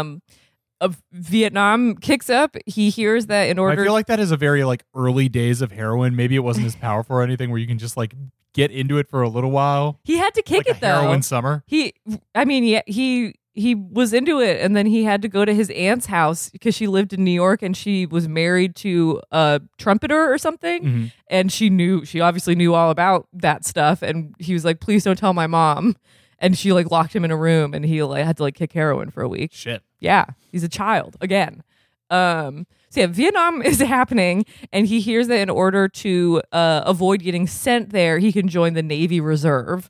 of 0.81 1.03
vietnam 1.13 1.95
kicks 1.95 2.31
up 2.31 2.57
he 2.67 2.89
hears 2.91 3.27
that 3.27 3.45
in 3.45 3.59
order. 3.59 3.83
I 3.83 3.85
feel 3.85 3.93
like 3.93 4.07
that 4.07 4.19
is 4.21 4.31
a 4.31 4.37
very 4.37 4.65
like 4.65 4.83
early 4.95 5.29
days 5.29 5.61
of 5.61 5.73
heroin. 5.73 6.17
Maybe 6.17 6.35
it 6.37 6.41
wasn't 6.45 6.67
as 6.67 6.75
powerful 6.89 7.17
or 7.17 7.23
anything 7.23 7.51
where 7.51 7.59
you 7.59 7.67
can 7.67 7.79
just 7.79 7.97
like 7.99 8.15
get 8.55 8.71
into 8.71 8.97
it 8.99 9.09
for 9.09 9.21
a 9.23 9.29
little 9.29 9.51
while. 9.51 10.01
he 10.05 10.17
had 10.19 10.33
to 10.35 10.43
kick 10.43 10.67
like 10.67 10.77
it 10.77 10.81
though 10.81 11.01
heroin 11.03 11.23
summer. 11.23 11.63
he 11.67 11.93
i 12.35 12.45
mean 12.45 12.65
yeah 12.65 12.81
he 12.87 13.35
he 13.53 13.75
was 13.75 14.13
into 14.13 14.41
it 14.41 14.61
and 14.61 14.75
then 14.75 14.87
he 14.87 15.05
had 15.05 15.21
to 15.23 15.29
go 15.29 15.45
to 15.45 15.53
his 15.55 15.69
aunt's 15.71 16.07
house 16.07 16.49
because 16.51 16.75
she 16.75 16.87
lived 16.87 17.13
in 17.13 17.23
new 17.25 17.31
york 17.31 17.63
and 17.63 17.77
she 17.77 18.07
was 18.07 18.27
married 18.29 18.75
to 18.77 19.21
a 19.33 19.61
trumpeter 19.79 20.33
or 20.33 20.39
something 20.39 20.83
Mm-hmm. 20.83 21.05
and 21.29 21.53
she 21.53 21.69
knew 21.69 22.05
she 22.05 22.21
obviously 22.21 22.55
knew 22.55 22.75
all 22.75 22.91
about 22.91 23.29
that 23.35 23.65
stuff 23.67 24.03
and 24.03 24.35
he 24.39 24.53
was 24.55 24.65
like 24.65 24.81
please 24.81 25.05
don't 25.05 25.19
tell 25.19 25.35
my 25.35 25.47
mom 25.47 25.95
and 26.41 26.57
she 26.59 26.73
like 26.73 26.91
locked 26.91 27.15
him 27.15 27.25
in 27.25 27.31
a 27.31 27.37
room 27.37 27.75
and 27.75 27.85
he 27.85 28.03
like 28.03 28.25
had 28.25 28.37
to 28.39 28.43
like 28.43 28.55
kick 28.55 28.73
heroin 28.73 29.11
for 29.11 29.23
a 29.23 29.29
week 29.29 29.51
Shit. 29.53 29.83
yeah, 30.01 30.25
he's 30.51 30.65
a 30.65 30.69
child 30.69 31.17
again. 31.21 31.63
Um, 32.11 32.67
so 32.89 33.01
yeah, 33.03 33.07
Vietnam 33.07 33.63
is 33.71 33.79
happening, 33.81 34.45
and 34.73 34.87
he 34.87 35.01
hears 35.01 35.29
that 35.29 35.39
in 35.39 35.51
order 35.51 35.89
to 35.89 36.43
uh, 36.53 36.83
avoid 36.85 37.21
getting 37.23 37.47
sent 37.47 37.91
there, 37.91 38.19
he 38.19 38.33
can 38.33 38.49
join 38.49 38.73
the 38.75 38.83
Navy 38.83 39.21
Reserve. 39.21 39.89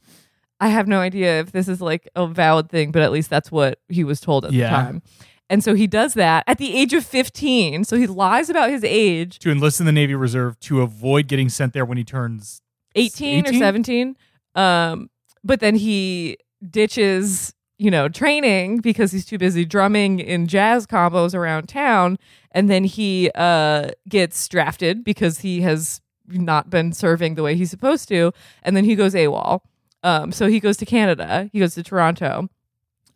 I 0.60 0.68
have 0.68 0.86
no 0.86 1.00
idea 1.00 1.40
if 1.40 1.52
this 1.52 1.66
is 1.68 1.80
like 1.80 2.06
a 2.14 2.26
valid 2.26 2.68
thing, 2.68 2.92
but 2.92 3.00
at 3.00 3.10
least 3.10 3.30
that's 3.30 3.50
what 3.50 3.78
he 3.88 4.04
was 4.04 4.20
told 4.20 4.44
at 4.44 4.52
Yeah. 4.52 4.68
the 4.68 4.76
time. 4.76 5.02
And 5.48 5.64
so 5.64 5.74
he 5.74 5.86
does 5.86 6.12
that 6.14 6.44
at 6.46 6.58
the 6.58 6.76
age 6.76 6.92
of 6.92 7.04
15. 7.04 7.84
So 7.84 7.96
he 7.96 8.06
lies 8.06 8.50
about 8.50 8.68
his 8.70 8.84
age, 8.84 9.38
To 9.38 9.50
enlist 9.50 9.80
in 9.80 9.86
the 9.86 9.90
Navy 9.92 10.14
Reserve 10.14 10.60
to 10.60 10.82
avoid 10.82 11.26
getting 11.26 11.48
sent 11.48 11.72
there 11.72 11.86
when 11.86 11.96
he 11.96 12.04
turns 12.04 12.60
18, 12.94 13.48
or 13.48 13.52
17. 13.54 14.14
Um, 14.54 15.08
but 15.44 15.60
then 15.60 15.74
he 15.76 16.36
ditches, 16.68 17.54
you 17.78 17.90
know, 17.90 18.08
training 18.08 18.78
because 18.80 19.12
he's 19.12 19.24
too 19.24 19.38
busy 19.38 19.64
drumming 19.64 20.20
in 20.20 20.46
jazz 20.46 20.86
combos 20.86 21.34
around 21.34 21.68
town. 21.68 22.18
And 22.52 22.68
then 22.68 22.84
he 22.84 23.30
uh, 23.34 23.90
gets 24.08 24.48
drafted 24.48 25.04
because 25.04 25.38
he 25.40 25.60
has 25.62 26.00
not 26.28 26.68
been 26.70 26.92
serving 26.92 27.34
the 27.36 27.42
way 27.42 27.54
he's 27.56 27.70
supposed 27.70 28.08
to. 28.08 28.32
And 28.62 28.76
then 28.76 28.84
he 28.84 28.94
goes 28.94 29.14
AWOL. 29.14 29.60
Um, 30.02 30.32
so 30.32 30.46
he 30.46 30.60
goes 30.60 30.76
to 30.78 30.86
Canada. 30.86 31.48
He 31.52 31.58
goes 31.60 31.74
to 31.74 31.82
Toronto 31.82 32.48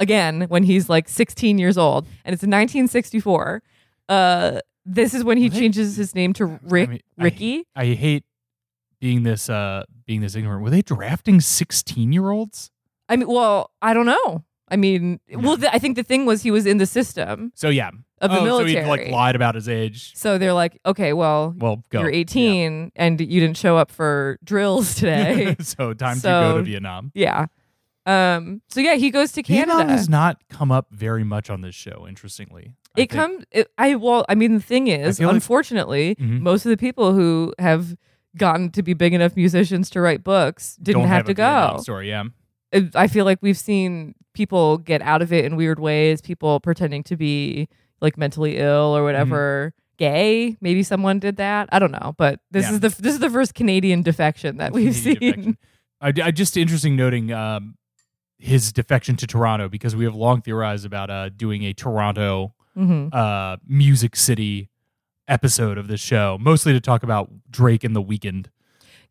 again 0.00 0.42
when 0.48 0.64
he's 0.64 0.88
like 0.88 1.08
16 1.08 1.58
years 1.58 1.78
old. 1.78 2.04
And 2.24 2.32
it's 2.34 2.42
1964. 2.42 3.62
Uh, 4.08 4.60
this 4.84 5.14
is 5.14 5.24
when 5.24 5.38
he 5.38 5.48
What? 5.48 5.58
changes 5.58 5.96
his 5.96 6.14
name 6.14 6.32
to 6.34 6.46
Rick 6.62 6.88
I 6.88 6.92
mean, 6.92 7.00
I- 7.18 7.22
Ricky. 7.24 7.64
I 7.74 7.87
hate 7.87 8.24
being 9.04 9.22
this 9.22 9.50
uh 9.50 9.82
being 10.06 10.22
this 10.22 10.34
ignorant. 10.34 10.62
Were 10.62 10.70
they 10.70 10.80
drafting 10.80 11.40
16 11.40 12.10
year 12.12 12.30
olds? 12.30 12.70
I 13.10 13.16
mean, 13.16 13.28
well, 13.28 13.70
I 13.82 13.92
don't 13.92 14.06
know. 14.06 14.44
I 14.68 14.76
mean, 14.76 15.20
well, 15.30 15.58
th- 15.58 15.70
I 15.74 15.78
think 15.78 15.94
the 15.96 16.02
thing 16.02 16.24
was 16.24 16.42
he 16.42 16.50
was 16.50 16.64
in 16.64 16.78
the 16.78 16.86
system 16.86 17.52
So 17.54 17.68
yeah. 17.68 17.90
of 18.22 18.30
the 18.30 18.38
oh, 18.40 18.44
military. 18.44 18.72
So 18.72 18.80
he 18.82 18.88
like 18.88 19.08
lied 19.10 19.36
about 19.36 19.54
his 19.56 19.68
age. 19.68 20.12
So 20.16 20.38
they're 20.38 20.54
like, 20.54 20.80
okay, 20.86 21.12
well, 21.12 21.54
Well, 21.58 21.82
go. 21.90 22.00
you're 22.00 22.10
18 22.10 22.92
and 22.96 23.20
you 23.20 23.40
didn't 23.40 23.58
show 23.58 23.76
up 23.76 23.90
for 23.90 24.38
drills 24.42 24.94
today. 25.00 25.54
So 25.60 25.92
time 25.92 26.16
to 26.20 26.22
go 26.22 26.56
to 26.58 26.62
Vietnam. 26.62 27.12
yeah. 27.14 27.46
Um. 28.06 28.62
So 28.68 28.80
yeah, 28.80 28.94
he 28.94 29.10
goes 29.10 29.32
to 29.32 29.42
Canada. 29.42 29.76
Vietnam 29.76 29.88
has 29.96 30.08
not 30.08 30.42
come 30.48 30.70
up 30.72 30.86
very 30.90 31.24
much 31.24 31.48
on 31.50 31.60
this 31.62 31.74
show. 31.74 32.06
Interestingly, 32.08 32.74
I 32.96 33.00
it 33.02 33.06
comes. 33.10 33.44
I 33.78 33.94
well, 33.96 34.24
I 34.28 34.34
mean, 34.34 34.52
the 34.54 34.60
thing 34.60 34.88
is, 34.88 35.18
feel 35.18 35.28
like- 35.28 35.34
unfortunately, 35.34 36.14
Mhm. 36.16 36.40
most 36.40 36.66
of 36.66 36.70
the 36.70 36.76
people 36.76 37.14
who 37.14 37.54
have 37.58 37.96
gotten 38.36 38.70
to 38.70 38.82
be 38.82 38.94
big 38.94 39.12
enough 39.14 39.36
musicians 39.36 39.90
to 39.90 40.00
write 40.00 40.24
books 40.24 40.76
didn't 40.76 41.02
have, 41.02 41.10
have 41.10 41.26
to 41.26 41.34
go. 41.34 41.78
Story, 41.80 42.08
yeah. 42.08 42.24
I 42.94 43.06
feel 43.06 43.24
like 43.24 43.38
we've 43.40 43.56
seen 43.58 44.14
people 44.34 44.78
get 44.78 45.00
out 45.02 45.22
of 45.22 45.32
it 45.32 45.44
in 45.44 45.54
weird 45.56 45.78
ways. 45.78 46.20
People 46.20 46.58
pretending 46.60 47.04
to 47.04 47.16
be 47.16 47.68
like 48.00 48.18
mentally 48.18 48.58
ill 48.58 48.96
or 48.96 49.04
whatever. 49.04 49.72
Gay, 49.96 50.56
maybe 50.60 50.82
someone 50.82 51.20
did 51.20 51.36
that. 51.36 51.68
I 51.70 51.78
don't 51.78 51.92
know, 51.92 52.14
but 52.18 52.40
this 52.50 52.64
Yeah. 52.64 52.72
is 52.72 52.80
the 52.80 52.88
this 52.88 53.14
is 53.14 53.20
the 53.20 53.30
first 53.30 53.54
Canadian 53.54 54.02
defection 54.02 54.56
that 54.56 54.72
we've 54.72 54.92
Canadian 54.94 55.42
seen. 55.44 55.58
I, 56.00 56.12
I 56.20 56.30
just 56.32 56.56
interesting 56.56 56.96
noting 56.96 57.30
um, 57.32 57.76
his 58.38 58.72
defection 58.72 59.14
to 59.16 59.26
Toronto 59.28 59.68
because 59.68 59.94
we 59.94 60.04
have 60.04 60.16
long 60.16 60.42
theorized 60.42 60.84
about 60.84 61.10
uh, 61.10 61.28
doing 61.28 61.62
a 61.62 61.72
Toronto 61.72 62.54
hmm 62.74 63.06
uh, 63.12 63.56
Music 63.68 64.16
City 64.16 64.68
episode 65.28 65.78
of 65.78 65.88
this 65.88 66.00
show, 66.00 66.37
mostly 66.40 66.72
to 66.72 66.80
talk 66.80 67.02
about 67.02 67.30
Drake 67.50 67.84
and 67.84 67.94
the 67.94 68.02
Weeknd. 68.02 68.46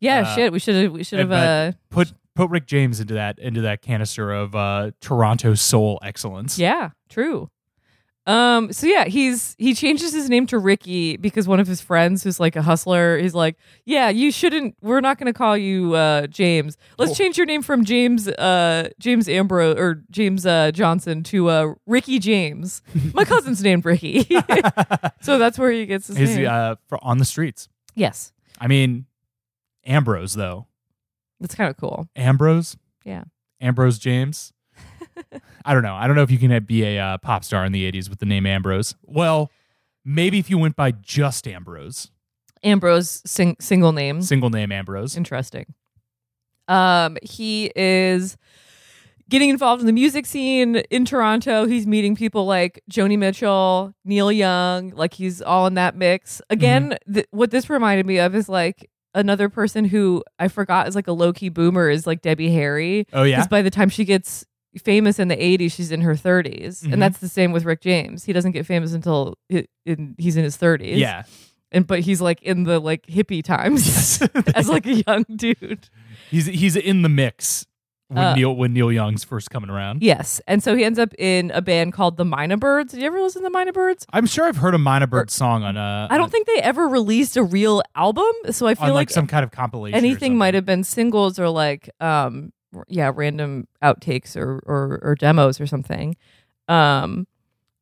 Yeah, 0.00 0.20
Uh, 0.20 0.34
shit. 0.34 0.52
We 0.52 0.58
should 0.58 0.74
have 0.82 0.92
we 0.92 1.04
should 1.04 1.18
have 1.20 1.32
uh, 1.32 1.72
put 1.90 2.12
put 2.34 2.50
Rick 2.50 2.66
James 2.66 3.00
into 3.00 3.14
that 3.14 3.38
into 3.38 3.60
that 3.62 3.80
canister 3.82 4.32
of 4.32 4.54
uh, 4.54 4.90
Toronto 5.00 5.54
soul 5.54 5.98
excellence. 6.02 6.58
Yeah, 6.58 6.90
true. 7.08 7.50
Um, 8.26 8.72
so 8.72 8.86
yeah, 8.86 9.04
he's 9.04 9.54
he 9.58 9.74
changes 9.74 10.14
his 10.14 10.30
name 10.30 10.46
to 10.46 10.58
Ricky 10.58 11.18
because 11.18 11.46
one 11.46 11.60
of 11.60 11.66
his 11.66 11.82
friends 11.82 12.22
who's 12.24 12.40
like 12.40 12.56
a 12.56 12.62
hustler, 12.62 13.18
he's 13.18 13.34
like, 13.34 13.56
Yeah, 13.84 14.08
you 14.08 14.32
shouldn't 14.32 14.76
we're 14.80 15.02
not 15.02 15.18
gonna 15.18 15.34
call 15.34 15.58
you 15.58 15.92
uh 15.94 16.26
James. 16.28 16.78
Let's 16.96 17.18
change 17.18 17.36
your 17.36 17.44
name 17.44 17.60
from 17.60 17.84
James 17.84 18.26
uh 18.26 18.88
James 18.98 19.28
Ambrose 19.28 19.76
or 19.78 20.02
James 20.10 20.46
uh 20.46 20.70
Johnson 20.72 21.22
to 21.24 21.50
uh 21.50 21.74
Ricky 21.86 22.18
James. 22.18 22.80
My 23.12 23.26
cousin's 23.26 23.62
named 23.62 23.84
Ricky. 23.84 24.22
so 25.20 25.36
that's 25.38 25.58
where 25.58 25.70
he 25.70 25.84
gets 25.84 26.06
his 26.06 26.36
name. 26.36 26.46
uh, 26.48 26.76
for 26.86 26.98
on 27.04 27.18
the 27.18 27.26
streets. 27.26 27.68
yes. 27.94 28.32
I 28.58 28.68
mean, 28.68 29.04
Ambrose 29.84 30.32
though. 30.32 30.66
That's 31.40 31.54
kind 31.54 31.68
of 31.68 31.76
cool. 31.76 32.08
Ambrose. 32.16 32.78
Yeah. 33.04 33.24
Ambrose 33.60 33.98
James. 33.98 34.53
I 35.64 35.72
don't 35.74 35.82
know. 35.82 35.94
I 35.94 36.06
don't 36.06 36.16
know 36.16 36.22
if 36.22 36.30
you 36.30 36.38
can 36.38 36.62
be 36.64 36.84
a 36.84 36.98
uh, 36.98 37.18
pop 37.18 37.44
star 37.44 37.64
in 37.64 37.72
the 37.72 37.90
'80s 37.90 38.08
with 38.08 38.18
the 38.18 38.26
name 38.26 38.46
Ambrose. 38.46 38.94
Well, 39.04 39.50
maybe 40.04 40.38
if 40.38 40.50
you 40.50 40.58
went 40.58 40.76
by 40.76 40.90
just 40.92 41.46
Ambrose, 41.48 42.10
Ambrose 42.62 43.22
sing- 43.26 43.56
single 43.60 43.92
name. 43.92 44.22
single 44.22 44.50
name 44.50 44.72
Ambrose. 44.72 45.16
Interesting. 45.16 45.74
Um, 46.68 47.18
he 47.22 47.70
is 47.76 48.36
getting 49.28 49.50
involved 49.50 49.80
in 49.80 49.86
the 49.86 49.92
music 49.92 50.26
scene 50.26 50.76
in 50.90 51.04
Toronto. 51.04 51.66
He's 51.66 51.86
meeting 51.86 52.14
people 52.16 52.46
like 52.46 52.82
Joni 52.90 53.18
Mitchell, 53.18 53.94
Neil 54.04 54.30
Young. 54.32 54.90
Like 54.90 55.14
he's 55.14 55.40
all 55.42 55.66
in 55.66 55.74
that 55.74 55.96
mix. 55.96 56.40
Again, 56.50 56.96
th- 57.12 57.26
what 57.30 57.50
this 57.50 57.68
reminded 57.70 58.06
me 58.06 58.18
of 58.18 58.34
is 58.34 58.48
like 58.48 58.90
another 59.14 59.48
person 59.48 59.84
who 59.84 60.22
I 60.38 60.48
forgot 60.48 60.88
is 60.88 60.94
like 60.94 61.06
a 61.06 61.12
low 61.12 61.32
key 61.32 61.48
boomer 61.48 61.88
is 61.88 62.06
like 62.06 62.20
Debbie 62.22 62.52
Harry. 62.52 63.06
Oh 63.12 63.22
yeah. 63.22 63.36
Because 63.36 63.48
by 63.48 63.62
the 63.62 63.70
time 63.70 63.88
she 63.88 64.04
gets 64.04 64.44
famous 64.82 65.18
in 65.18 65.28
the 65.28 65.36
80s, 65.36 65.72
she's 65.72 65.92
in 65.92 66.00
her 66.02 66.14
30s. 66.14 66.82
Mhm. 66.82 66.92
And 66.94 67.02
that's 67.02 67.18
the 67.18 67.28
same 67.28 67.52
with 67.52 67.64
Rick 67.64 67.80
James. 67.82 68.24
He 68.24 68.32
doesn't 68.32 68.52
get 68.52 68.66
famous 68.66 68.92
until 68.92 69.36
in, 69.86 70.14
he's 70.18 70.36
in 70.36 70.44
his 70.44 70.56
30s. 70.56 70.96
Yeah. 70.96 71.22
And 71.72 71.86
but 71.86 72.00
he's 72.00 72.20
like 72.20 72.40
in 72.42 72.64
the 72.64 72.78
like 72.78 73.04
hippie 73.06 73.42
times 73.42 73.86
Yes. 73.86 74.28
as 74.54 74.68
like 74.68 74.86
a 74.86 75.02
young 75.06 75.24
dude. 75.34 75.88
he's 76.30 76.46
he's 76.46 76.76
in 76.76 77.02
the 77.02 77.08
mix 77.08 77.66
when 78.08 78.18
Uh, 78.24 78.34
Neil 78.36 78.54
when 78.54 78.72
Neil 78.74 78.92
Young's 78.92 79.24
first 79.24 79.50
coming 79.50 79.70
around. 79.70 80.02
Yes, 80.02 80.40
and 80.46 80.62
so 80.62 80.76
he 80.76 80.84
ends 80.84 80.98
up 80.98 81.12
in 81.18 81.50
a 81.52 81.60
band 81.62 81.92
called 81.94 82.16
the 82.16 82.24
Mynah 82.24 82.60
Birds. 82.60 82.92
Did 82.92 83.00
you 83.00 83.06
ever 83.06 83.18
listen 83.20 83.42
to 83.42 83.48
the 83.48 83.58
Mynah 83.58 83.72
Birds? 83.72 84.06
I'm 84.12 84.26
sure 84.26 84.44
I've 84.44 84.58
heard 84.58 84.74
a 84.74 84.78
Mynah 84.78 85.08
Bird 85.10 85.30
song 85.30 85.64
on 85.64 85.76
a. 85.78 86.06
I 86.10 86.18
don't 86.18 86.30
think 86.30 86.46
they 86.46 86.60
ever 86.60 86.86
released 86.86 87.36
a 87.38 87.42
real 87.42 87.82
album, 87.96 88.30
so 88.50 88.66
I 88.66 88.74
feel 88.74 88.88
like, 88.88 88.94
like, 88.94 89.10
some 89.10 89.26
kind 89.26 89.42
of 89.42 89.50
compilation. 89.50 89.96
anything 89.96 90.36
might 90.36 90.54
have 90.54 90.66
been 90.66 90.84
singles 90.84 91.38
or 91.40 91.48
like 91.48 91.88
um 91.98 92.52
yeah 92.88 93.10
random 93.14 93.66
outtakes 93.82 94.36
or 94.36 94.60
or, 94.66 95.00
or 95.02 95.14
demos 95.14 95.60
or 95.60 95.66
something. 95.66 96.16
Um, 96.68 97.26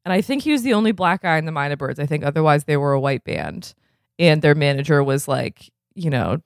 and 0.05 0.13
I 0.13 0.21
think 0.21 0.43
he 0.43 0.53
was 0.53 0.63
the 0.63 0.75
only 0.75 0.93
black 0.93 1.23
guy 1.23 1.39
in 1.39 1.45
the 1.45 1.53
Mynah 1.53 1.79
Birds. 1.79 2.01
I 2.01 2.07
think 2.07 2.25
otherwise 2.25 2.65
they 2.65 2.77
were 2.77 2.93
a 2.93 3.01
white 3.01 3.25
band, 3.25 3.75
and 4.19 4.43
their 4.43 4.55
manager 4.55 5.03
was 5.03 5.29
like 5.29 5.71
you 5.95 6.11
know. 6.11 6.39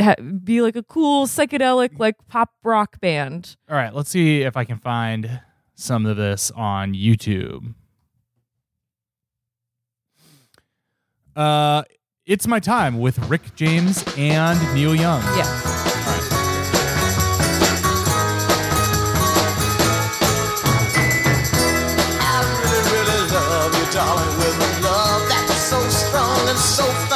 Ha- 0.00 0.14
be 0.42 0.62
like 0.62 0.74
a 0.74 0.82
cool 0.82 1.26
psychedelic 1.26 1.98
like 1.98 2.14
pop 2.28 2.48
rock 2.64 2.98
band 2.98 3.56
All 3.68 3.76
right, 3.76 3.94
let's 3.94 4.08
see 4.08 4.40
if 4.40 4.56
I 4.56 4.64
can 4.64 4.78
find 4.78 5.42
some 5.74 6.06
of 6.06 6.16
this 6.16 6.50
on 6.52 6.94
YouTube. 6.94 7.74
Uh, 11.36 11.82
it's 12.24 12.46
my 12.46 12.58
time 12.58 12.98
with 12.98 13.18
Rick 13.28 13.54
James 13.54 14.02
and 14.16 14.58
Neil 14.74 14.94
Young. 14.94 15.22
yeah 15.36 16.35
darling, 23.96 24.36
with 24.36 24.66
a 24.68 24.82
love 24.84 25.26
that's 25.30 25.56
so 25.56 25.80
strong 25.88 26.48
and 26.50 26.58
so 26.58 26.84
fine. 27.08 27.15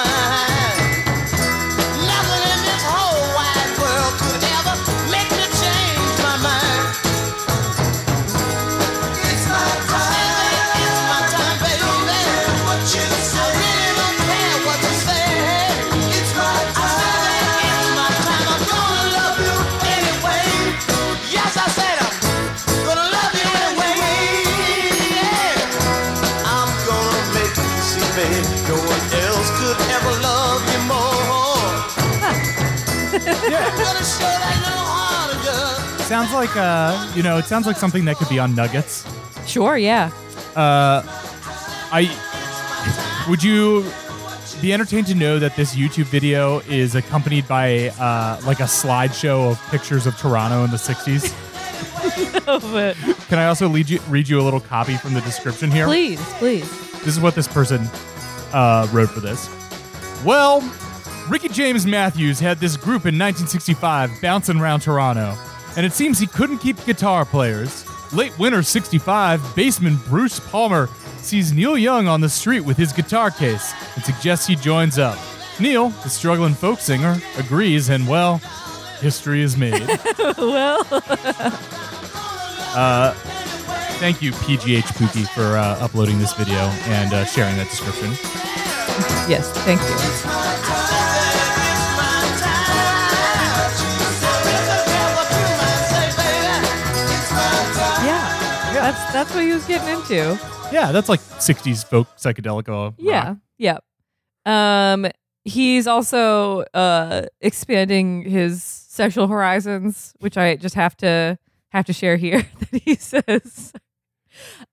I'm 33.42 33.50
gonna 33.50 34.04
show 34.04 34.20
that 34.20 34.56
little 34.64 34.86
heart 34.86 35.34
of 35.34 35.44
yours. 35.98 36.06
Sounds 36.06 36.32
like 36.32 36.54
uh, 36.56 37.12
you 37.14 37.22
know, 37.22 37.38
it 37.38 37.44
sounds 37.46 37.66
like 37.66 37.76
something 37.76 38.04
that 38.06 38.16
could 38.16 38.28
be 38.28 38.38
on 38.38 38.54
Nuggets. 38.54 39.04
sure 39.46 39.76
yeah 39.78 40.10
Uh, 40.56 41.02
I 41.92 42.08
would 43.28 43.42
you 43.42 43.84
be 44.60 44.72
entertained 44.72 45.06
to 45.06 45.14
know 45.14 45.38
that 45.38 45.56
this 45.56 45.74
YouTube 45.74 46.04
video 46.04 46.60
is 46.68 46.94
accompanied 46.94 47.48
by 47.48 47.88
uh, 47.98 48.40
like 48.46 48.60
a 48.60 48.64
slideshow 48.64 49.50
of 49.50 49.60
pictures 49.70 50.06
of 50.06 50.16
Toronto 50.18 50.64
in 50.64 50.70
the 50.70 50.76
'60s. 50.76 51.32
but 52.72 52.94
Can 53.28 53.38
I 53.38 53.46
also 53.46 53.68
lead 53.68 53.88
you, 53.88 54.00
read 54.08 54.28
you 54.28 54.38
a 54.40 54.42
little 54.42 54.60
copy 54.60 54.96
from 54.96 55.14
the 55.14 55.20
description 55.22 55.70
here? 55.70 55.86
please 55.86 56.20
please 56.34 56.68
This 57.00 57.08
is 57.08 57.20
what 57.20 57.34
this 57.34 57.48
person 57.48 57.88
uh, 58.52 58.86
wrote 58.92 59.10
for 59.10 59.20
this. 59.20 59.48
Well, 60.24 60.60
Ricky 61.30 61.48
James 61.48 61.86
Matthews 61.86 62.40
had 62.40 62.58
this 62.58 62.76
group 62.76 63.06
in 63.06 63.16
1965 63.16 64.20
bouncing 64.20 64.58
around 64.58 64.80
Toronto, 64.80 65.38
and 65.76 65.86
it 65.86 65.92
seems 65.92 66.18
he 66.18 66.26
couldn't 66.26 66.58
keep 66.58 66.84
guitar 66.84 67.24
players. 67.24 67.84
Late 68.12 68.36
winter 68.36 68.64
65, 68.64 69.40
bassman 69.54 70.04
Bruce 70.08 70.40
Palmer 70.40 70.88
sees 71.18 71.52
Neil 71.52 71.78
Young 71.78 72.08
on 72.08 72.20
the 72.20 72.28
street 72.28 72.62
with 72.62 72.76
his 72.76 72.92
guitar 72.92 73.30
case 73.30 73.72
and 73.94 74.04
suggests 74.04 74.44
he 74.48 74.56
joins 74.56 74.98
up. 74.98 75.16
Neil, 75.60 75.90
the 75.90 76.08
struggling 76.08 76.52
folk 76.52 76.80
singer, 76.80 77.16
agrees, 77.38 77.90
and 77.90 78.08
well, 78.08 78.38
history 78.98 79.40
is 79.42 79.56
made. 79.56 79.86
well 80.36 80.84
Uh, 82.72 83.12
thank 83.98 84.22
you, 84.22 84.30
PGH 84.30 84.82
Pookie, 84.94 85.28
for 85.28 85.56
uh, 85.56 85.84
uploading 85.84 86.20
this 86.20 86.32
video 86.34 86.56
and 86.86 87.12
uh, 87.12 87.24
sharing 87.24 87.56
that 87.56 87.68
description. 87.68 88.10
yes 89.28 89.50
thank 89.64 89.80
you 89.80 90.99
That's 98.90 99.12
that's 99.12 99.32
what 99.34 99.44
he 99.44 99.52
was 99.52 99.64
getting 99.66 99.88
into. 99.94 100.36
Yeah, 100.72 100.90
that's 100.90 101.08
like 101.08 101.20
60s 101.20 101.84
folk 101.88 102.08
psychedelic. 102.16 102.68
uh, 102.68 102.90
Yeah. 102.98 103.28
rock. 103.28 103.36
Yep. 103.58 103.84
Um 104.46 105.06
he's 105.44 105.86
also 105.86 106.62
uh 106.74 107.26
expanding 107.40 108.22
his 108.22 108.64
sexual 108.64 109.28
horizons, 109.28 110.12
which 110.18 110.36
I 110.36 110.56
just 110.56 110.74
have 110.74 110.96
to 110.96 111.38
have 111.68 111.84
to 111.86 111.92
share 111.92 112.16
here 112.16 112.44
that 112.72 112.82
he 112.82 112.96
says 112.96 113.72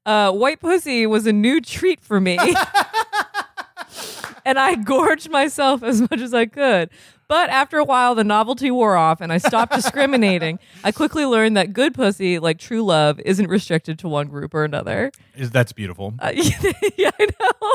uh 0.03 0.31
white 0.31 0.61
pussy 0.61 1.05
was 1.05 1.27
a 1.27 1.33
new 1.33 1.61
treat 1.61 2.01
for 2.01 2.19
me. 2.19 2.39
and 4.45 4.57
I 4.57 4.75
gorged 4.75 5.29
myself 5.29 5.83
as 5.83 6.01
much 6.01 6.21
as 6.21 6.33
I 6.33 6.47
could. 6.47 6.89
But 7.29 7.49
after 7.49 7.77
a 7.77 7.83
while, 7.83 8.15
the 8.15 8.23
novelty 8.23 8.71
wore 8.71 8.95
off 8.95 9.19
and 9.21 9.33
I 9.33 9.37
stopped 9.37 9.73
discriminating. 9.75 10.59
I 10.83 10.91
quickly 10.91 11.25
learned 11.25 11.57
that 11.57 11.73
good 11.73 11.93
pussy, 11.93 12.39
like 12.39 12.57
true 12.57 12.83
love, 12.83 13.19
isn't 13.19 13.47
restricted 13.47 13.99
to 13.99 14.07
one 14.07 14.27
group 14.27 14.53
or 14.53 14.63
another. 14.63 15.11
Is 15.35 15.51
That's 15.51 15.73
beautiful. 15.73 16.13
Uh, 16.19 16.31
yeah, 16.97 17.11
I 17.19 17.27
know. 17.39 17.73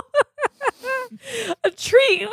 a 1.65 1.71
treat. 1.71 2.29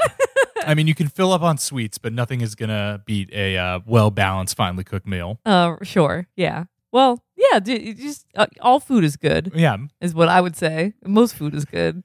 I 0.65 0.73
mean, 0.73 0.87
you 0.87 0.95
can 0.95 1.07
fill 1.07 1.31
up 1.33 1.41
on 1.41 1.57
sweets, 1.57 1.97
but 1.97 2.13
nothing 2.13 2.41
is 2.41 2.55
going 2.55 2.69
to 2.69 3.01
beat 3.05 3.31
a 3.33 3.57
uh, 3.57 3.79
well 3.85 4.11
balanced, 4.11 4.55
finely 4.55 4.83
cooked 4.83 5.07
meal. 5.07 5.39
Uh, 5.45 5.75
sure. 5.83 6.27
Yeah. 6.35 6.65
Well, 6.91 7.23
yeah. 7.35 7.59
d- 7.59 7.93
Just 7.93 8.25
uh, 8.35 8.47
all 8.61 8.79
food 8.79 9.03
is 9.03 9.17
good, 9.17 9.51
Yeah. 9.53 9.77
is 10.01 10.13
what 10.15 10.29
I 10.29 10.41
would 10.41 10.55
say. 10.55 10.93
Most 11.05 11.35
food 11.35 11.53
is 11.53 11.65
good. 11.65 12.03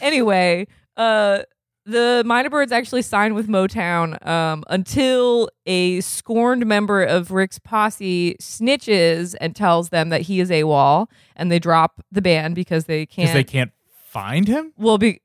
Anyway, 0.00 0.66
uh, 0.96 1.40
the 1.88 2.22
Mynah 2.26 2.50
Birds 2.50 2.70
actually 2.70 3.00
signed 3.00 3.34
with 3.34 3.48
Motown 3.48 4.24
um, 4.26 4.62
until 4.68 5.48
a 5.64 6.00
scorned 6.02 6.66
member 6.66 7.02
of 7.02 7.30
Rick's 7.30 7.58
posse 7.58 8.36
snitches 8.42 9.34
and 9.40 9.56
tells 9.56 9.88
them 9.88 10.10
that 10.10 10.22
he 10.22 10.40
is 10.40 10.50
AWOL, 10.50 11.06
and 11.34 11.50
they 11.50 11.58
drop 11.58 12.02
the 12.12 12.20
band 12.20 12.54
because 12.54 12.84
they 12.84 13.06
can't. 13.06 13.32
they 13.32 13.42
can't 13.42 13.72
find 14.04 14.46
him? 14.46 14.74
Well, 14.76 14.98
be, 14.98 15.22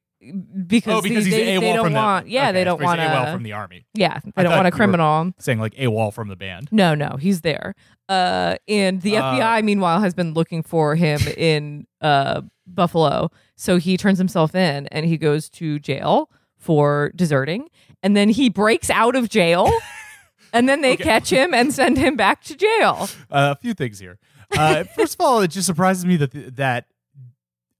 because 0.66 1.00
oh, 1.00 1.02
because 1.02 1.26
they, 1.26 1.32
he's 1.32 1.40
they, 1.40 1.56
AWOL 1.58 1.60
they 1.60 1.74
don't 1.74 1.86
from 1.86 1.94
want. 1.94 2.26
the 2.26 2.32
Yeah, 2.32 2.44
okay, 2.44 2.52
they 2.54 2.64
don't 2.64 2.82
want 2.82 3.00
AWOL 3.02 3.34
from 3.34 3.44
the 3.44 3.52
army. 3.52 3.86
Yeah, 3.94 4.20
they 4.24 4.32
I 4.38 4.44
don't 4.44 4.54
want 4.54 4.68
a 4.68 4.72
criminal. 4.72 5.34
Saying 5.40 5.60
like 5.60 5.76
AWOL 5.76 6.14
from 6.14 6.30
the 6.30 6.38
band. 6.38 6.70
No, 6.72 6.96
no, 6.96 7.18
he's 7.20 7.42
there. 7.42 7.76
Uh, 8.08 8.56
and 8.70 9.02
the 9.02 9.18
Uh, 9.18 9.36
FBI, 9.36 9.64
meanwhile, 9.66 10.00
has 10.00 10.14
been 10.14 10.34
looking 10.34 10.64
for 10.64 10.96
him 10.96 11.20
in 11.38 11.88
uh, 12.00 12.42
Buffalo. 12.66 13.32
So 13.58 13.78
he 13.78 13.98
turns 13.98 14.18
himself 14.18 14.56
in 14.56 14.88
and 14.88 15.06
he 15.06 15.18
goes 15.18 15.50
to 15.52 15.78
jail 15.80 16.30
for 16.64 17.12
deserting. 17.16 17.68
And 18.02 18.16
then 18.18 18.30
he 18.30 18.50
breaks 18.50 18.90
out 18.90 19.16
of 19.16 19.30
jail. 19.30 19.70
and 20.54 20.68
then 20.68 20.82
they 20.82 20.94
Okay. 20.94 21.04
catch 21.04 21.30
him 21.30 21.54
and 21.54 21.74
send 21.74 21.98
him 21.98 22.16
back 22.16 22.44
to 22.46 22.56
jail. 22.56 23.10
Uh, 23.30 23.54
a 23.58 23.60
few 23.62 23.74
things 23.74 24.00
here. 24.00 24.18
Uh, 24.58 24.84
first 24.96 25.16
of 25.16 25.22
all, 25.22 25.42
it 25.42 25.50
just 25.50 25.66
surprises 25.66 26.06
me 26.06 26.16
that 26.18 26.56
that 26.58 26.86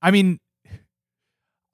I 0.02 0.12
mean, 0.12 0.40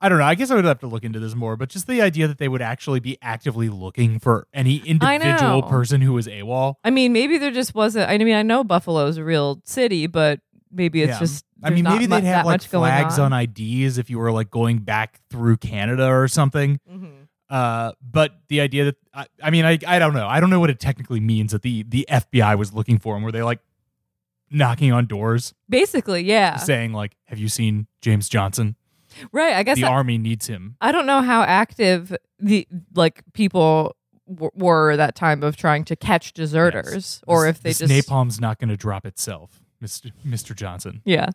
I 0.02 0.08
don't 0.10 0.20
know. 0.20 0.26
I 0.26 0.36
guess 0.36 0.50
I 0.52 0.56
would 0.56 0.66
have 0.66 0.80
to 0.80 0.88
look 0.88 1.04
into 1.04 1.20
this 1.20 1.36
more, 1.36 1.56
but 1.58 1.70
just 1.70 1.88
the 1.88 2.02
idea 2.02 2.28
that 2.28 2.38
they 2.38 2.48
would 2.48 2.62
actually 2.62 3.00
be 3.00 3.18
actively 3.22 3.68
looking 3.70 4.20
for 4.20 4.48
any 4.54 4.78
individual 4.78 5.62
person 5.64 6.00
who 6.02 6.14
was 6.14 6.28
AWOL. 6.28 6.76
I 6.84 6.90
mean, 6.90 7.12
maybe 7.12 7.38
there 7.38 7.52
just 7.52 7.76
wasn't. 7.76 8.10
I 8.10 8.18
mean, 8.18 8.36
I 8.36 8.42
know 8.44 8.64
Buffalo's 8.64 9.18
a 9.18 9.24
real 9.24 9.62
city, 9.66 10.08
but 10.08 10.40
maybe 10.72 11.02
it's 11.02 11.12
Yeah. 11.14 11.20
just. 11.20 11.46
I 11.64 11.70
mean, 11.72 11.84
maybe 11.84 12.06
they'd 12.06 12.24
have 12.24 12.46
like 12.46 12.62
flags 12.62 13.20
on. 13.20 13.34
on 13.34 13.42
IDs 13.42 13.98
if 13.98 14.10
you 14.10 14.18
were 14.20 14.32
like 14.32 14.50
going 14.50 14.80
back 14.80 15.20
through 15.30 15.58
Canada 15.58 16.08
or 16.08 16.28
something. 16.28 16.80
Mhm. 16.90 17.28
Uh, 17.50 17.94
but 18.02 18.32
the 18.48 18.62
idea 18.62 18.86
that 18.86 18.96
I, 19.14 19.26
I 19.44 19.50
mean, 19.50 19.66
I 19.66 19.78
I 19.88 19.98
don't 20.00 20.14
know. 20.14 20.28
I 20.28 20.40
don't 20.40 20.50
know 20.52 20.60
what 20.60 20.70
it 20.70 20.80
technically 20.80 21.20
means 21.20 21.52
that 21.52 21.62
the 21.64 21.84
the 21.84 22.06
FBI 22.10 22.58
was 22.58 22.74
looking 22.74 23.00
for 23.00 23.18
him. 23.18 23.24
Were 23.24 23.32
they 23.32 23.42
like 23.44 23.60
knocking 24.52 24.92
on 24.92 25.06
doors 25.06 25.54
Basically, 25.70 26.24
yeah. 26.24 26.58
saying 26.58 26.94
like, 26.94 27.16
"Have 27.26 27.40
you 27.40 27.50
seen 27.50 27.88
James 28.02 28.30
Johnson? 28.30 28.76
Right. 29.32 29.54
I 29.56 29.64
guess 29.64 29.78
The 29.78 29.86
I- 29.86 29.90
army 29.90 30.18
needs 30.18 30.48
him." 30.48 30.76
I 30.82 30.92
don't 30.92 31.06
know 31.06 31.22
how 31.22 31.42
active 31.42 32.16
the 32.40 32.68
like 32.96 33.24
people 33.34 33.96
w- 34.28 34.52
were 34.56 34.96
that 34.96 35.16
time 35.16 35.42
of 35.44 35.58
trying 35.58 35.86
to 35.86 35.96
catch 35.96 36.34
deserters, 36.34 36.94
Yes. 36.94 37.22
or 37.28 37.46
This- 37.46 37.58
if 37.58 37.64
they 37.64 37.70
just 37.74 38.08
napalm's 38.10 38.40
not 38.40 38.60
going 38.60 38.70
to 38.70 38.78
drop 38.78 39.06
itself, 39.08 39.62
Mister 39.82 40.10
Mister 40.24 40.54
Johnson. 40.54 41.02
yeah. 41.06 41.30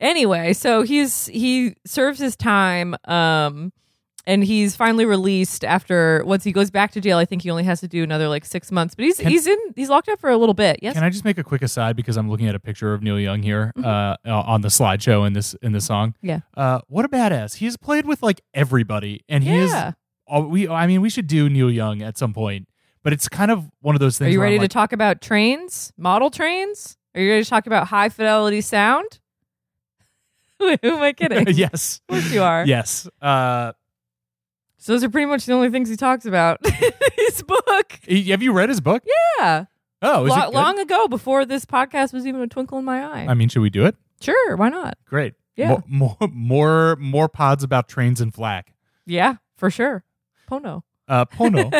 Anyway, 0.00 0.52
so 0.52 0.82
he's 0.82 1.26
he 1.26 1.76
serves 1.86 2.18
his 2.18 2.36
time, 2.36 2.96
um, 3.04 3.72
and 4.26 4.42
he's 4.42 4.74
finally 4.74 5.04
released 5.04 5.64
after 5.64 6.22
once 6.26 6.42
he 6.44 6.50
goes 6.50 6.70
back 6.70 6.90
to 6.92 7.00
jail. 7.00 7.16
I 7.16 7.24
think 7.24 7.42
he 7.42 7.50
only 7.50 7.62
has 7.64 7.80
to 7.80 7.88
do 7.88 8.02
another 8.02 8.28
like 8.28 8.44
six 8.44 8.72
months, 8.72 8.94
but 8.96 9.04
he's 9.04 9.18
he's 9.18 9.46
in 9.46 9.56
he's 9.76 9.88
locked 9.88 10.08
up 10.08 10.18
for 10.20 10.30
a 10.30 10.36
little 10.36 10.52
bit. 10.54 10.80
Yes. 10.82 10.94
Can 10.94 11.04
I 11.04 11.10
just 11.10 11.24
make 11.24 11.38
a 11.38 11.44
quick 11.44 11.62
aside 11.62 11.94
because 11.94 12.16
I'm 12.16 12.28
looking 12.28 12.48
at 12.48 12.54
a 12.56 12.60
picture 12.60 12.92
of 12.92 13.02
Neil 13.02 13.20
Young 13.20 13.42
here 13.42 13.72
Mm-hmm. 13.78 13.84
uh, 14.30 14.42
on 14.42 14.62
the 14.62 14.68
slideshow 14.68 15.26
in 15.26 15.32
this 15.32 15.54
in 15.62 15.72
this 15.72 15.86
song. 15.86 16.14
yeah. 16.22 16.40
Uh, 16.56 16.80
what 16.88 17.04
a 17.04 17.08
badass! 17.08 17.56
He's 17.56 17.76
played 17.76 18.04
with 18.04 18.22
like 18.22 18.40
everybody, 18.52 19.20
and 19.28 19.44
he 19.44 19.54
is. 19.56 19.70
Yeah. 19.70 19.92
we, 20.40 20.68
I 20.68 20.86
mean, 20.88 21.02
we 21.02 21.08
should 21.08 21.28
do 21.28 21.48
Neil 21.48 21.70
Young 21.70 22.02
at 22.02 22.18
some 22.18 22.34
point, 22.34 22.66
but 23.04 23.12
it's 23.12 23.28
kind 23.28 23.52
of 23.52 23.70
one 23.80 23.94
of 23.94 24.00
those 24.00 24.18
things. 24.18 24.28
Are 24.28 24.32
you 24.32 24.42
ready 24.42 24.58
like, 24.58 24.70
to 24.70 24.74
talk 24.74 24.92
about 24.92 25.20
trains, 25.20 25.92
model 25.96 26.30
trains? 26.30 26.96
Are 27.14 27.20
you 27.20 27.30
ready 27.30 27.44
to 27.44 27.48
talk 27.50 27.66
about 27.66 27.86
high 27.88 28.08
fidelity 28.08 28.60
sound? 28.60 29.20
Who 30.58 30.76
am 30.82 31.02
I 31.02 31.12
kidding? 31.12 31.46
yes, 31.56 32.00
Of 32.08 32.14
course 32.14 32.32
you 32.32 32.42
are. 32.42 32.64
yes. 32.66 33.08
Uh, 33.22 33.72
So 34.78 34.92
those 34.92 35.04
are 35.04 35.08
pretty 35.10 35.26
much 35.26 35.46
the 35.46 35.52
only 35.52 35.70
things 35.70 35.88
he 35.88 35.96
talks 35.96 36.26
about 36.26 36.58
his 37.16 37.42
book. 37.42 37.98
he- 38.06 38.30
have 38.30 38.42
you 38.42 38.52
read 38.52 38.68
his 38.68 38.80
book? 38.80 39.02
Yeah. 39.38 39.66
Oh, 40.02 40.24
is 40.26 40.30
Lo- 40.30 40.36
it 40.38 40.44
good? 40.46 40.54
long 40.54 40.78
ago, 40.78 41.08
before 41.08 41.44
this 41.44 41.64
podcast 41.64 42.12
was 42.12 42.26
even 42.26 42.40
a 42.42 42.46
twinkle 42.46 42.78
in 42.78 42.84
my 42.84 43.02
eye. 43.04 43.26
I 43.28 43.34
mean, 43.34 43.48
should 43.48 43.62
we 43.62 43.70
do 43.70 43.86
it? 43.86 43.96
sure, 44.20 44.56
why 44.56 44.68
not? 44.70 44.96
Great. 45.06 45.34
Yeah. 45.56 45.68
More, 45.68 46.16
more, 46.20 46.28
more, 46.32 46.96
more 46.96 47.28
pods 47.28 47.62
about 47.62 47.88
trains 47.88 48.20
and 48.20 48.32
FLAC. 48.34 48.74
Yeah, 49.06 49.36
for 49.56 49.70
sure. 49.70 50.02
Pono. 50.50 50.82
Uh, 51.08 51.24
Pono. 51.26 51.70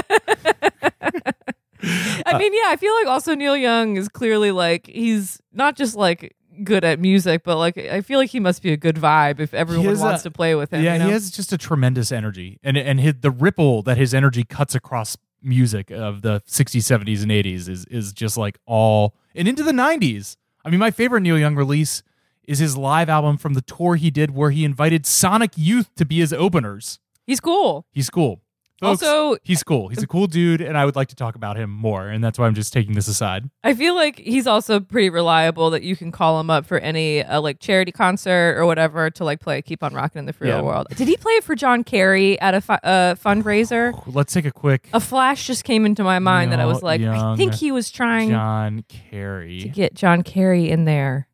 I 2.26 2.38
mean, 2.38 2.52
yeah, 2.54 2.68
I 2.68 2.76
feel 2.76 2.94
like 2.94 3.06
also 3.06 3.34
Neil 3.34 3.56
Young 3.56 3.96
is 3.96 4.08
clearly 4.08 4.50
like 4.50 4.86
he's 4.86 5.40
not 5.52 5.76
just 5.76 5.94
like 5.96 6.34
good 6.62 6.84
at 6.84 7.00
music, 7.00 7.42
but 7.44 7.56
like 7.58 7.76
I 7.76 8.00
feel 8.00 8.18
like 8.18 8.30
he 8.30 8.40
must 8.40 8.62
be 8.62 8.72
a 8.72 8.76
good 8.76 8.96
vibe 8.96 9.40
if 9.40 9.52
everyone 9.54 9.98
wants 9.98 10.20
a- 10.22 10.24
to 10.24 10.30
play 10.30 10.54
with 10.54 10.72
him. 10.72 10.82
yeah, 10.84 10.94
you 10.94 10.98
know? 11.00 11.06
he 11.06 11.12
has 11.12 11.30
just 11.30 11.52
a 11.52 11.58
tremendous 11.58 12.12
energy, 12.12 12.58
and 12.62 12.76
and 12.76 13.00
his, 13.00 13.14
the 13.20 13.30
ripple 13.30 13.82
that 13.82 13.96
his 13.96 14.14
energy 14.14 14.44
cuts 14.44 14.74
across 14.74 15.16
music 15.42 15.90
of 15.90 16.22
the 16.22 16.40
60s, 16.48 16.80
70s, 16.80 17.22
and 17.22 17.30
80s 17.30 17.68
is 17.68 17.84
is 17.86 18.12
just 18.12 18.36
like 18.36 18.58
all 18.66 19.14
and 19.34 19.46
into 19.48 19.62
the 19.62 19.72
90s. 19.72 20.36
I 20.64 20.70
mean, 20.70 20.80
my 20.80 20.90
favorite 20.90 21.20
Neil 21.20 21.38
Young 21.38 21.56
release 21.56 22.02
is 22.46 22.58
his 22.58 22.76
live 22.76 23.08
album 23.08 23.36
from 23.36 23.54
the 23.54 23.60
tour 23.62 23.96
he 23.96 24.10
did, 24.10 24.30
where 24.34 24.50
he 24.50 24.64
invited 24.64 25.04
Sonic 25.06 25.52
Youth 25.56 25.94
to 25.96 26.04
be 26.04 26.18
his 26.20 26.32
openers. 26.32 26.98
He's 27.26 27.40
cool. 27.40 27.86
He's 27.90 28.10
cool. 28.10 28.42
Folks, 28.80 29.02
Also- 29.04 29.36
he's 29.44 29.62
cool. 29.62 29.86
He's 29.88 30.02
a 30.02 30.06
cool 30.06 30.26
dude, 30.26 30.60
and 30.60 30.76
I 30.76 30.84
would 30.84 30.96
like 30.96 31.06
to 31.08 31.14
talk 31.14 31.36
about 31.36 31.56
him 31.56 31.70
more, 31.70 32.08
and 32.08 32.22
that's 32.24 32.38
why 32.40 32.46
I'm 32.46 32.54
just 32.54 32.72
taking 32.72 32.94
this 32.94 33.06
aside. 33.06 33.48
I 33.62 33.72
feel 33.72 33.94
like 33.94 34.18
he's 34.18 34.48
also 34.48 34.80
pretty 34.80 35.10
reliable 35.10 35.70
that 35.70 35.84
you 35.84 35.94
can 35.94 36.10
call 36.10 36.40
him 36.40 36.50
up 36.50 36.66
for 36.66 36.78
any 36.78 37.22
uh, 37.22 37.40
like 37.40 37.60
charity 37.60 37.92
concert 37.92 38.56
or 38.58 38.66
whatever 38.66 39.10
to 39.10 39.24
like 39.24 39.40
play 39.40 39.62
Keep 39.62 39.84
on 39.84 39.94
Rocking 39.94 40.18
in 40.18 40.26
the 40.26 40.32
Free 40.32 40.48
Yeah. 40.48 40.60
World. 40.60 40.88
Did 40.96 41.06
he 41.06 41.16
play 41.16 41.34
it 41.34 41.44
for 41.44 41.54
John 41.54 41.84
Kerry 41.84 42.38
at 42.40 42.54
a 42.54 42.60
fu- 42.60 42.72
uh, 42.72 43.14
fundraiser? 43.14 44.02
Let's 44.12 44.32
take 44.34 44.44
a 44.44 44.52
quick 44.52 44.88
A 44.92 44.98
flash 45.00 45.46
just 45.46 45.62
came 45.62 45.86
into 45.86 46.02
my 46.02 46.18
mind 46.18 46.50
that 46.50 46.58
I 46.60 46.66
was 46.66 46.82
like, 46.82 47.00
I 47.00 47.36
think 47.36 47.54
he 47.54 47.70
was 47.70 47.90
trying 47.92 48.30
John 48.30 48.84
Kerry 48.88 49.60
to 49.60 49.68
get 49.68 49.94
John 49.94 50.22
Kerry 50.22 50.68
in 50.68 50.84
there. 50.84 51.28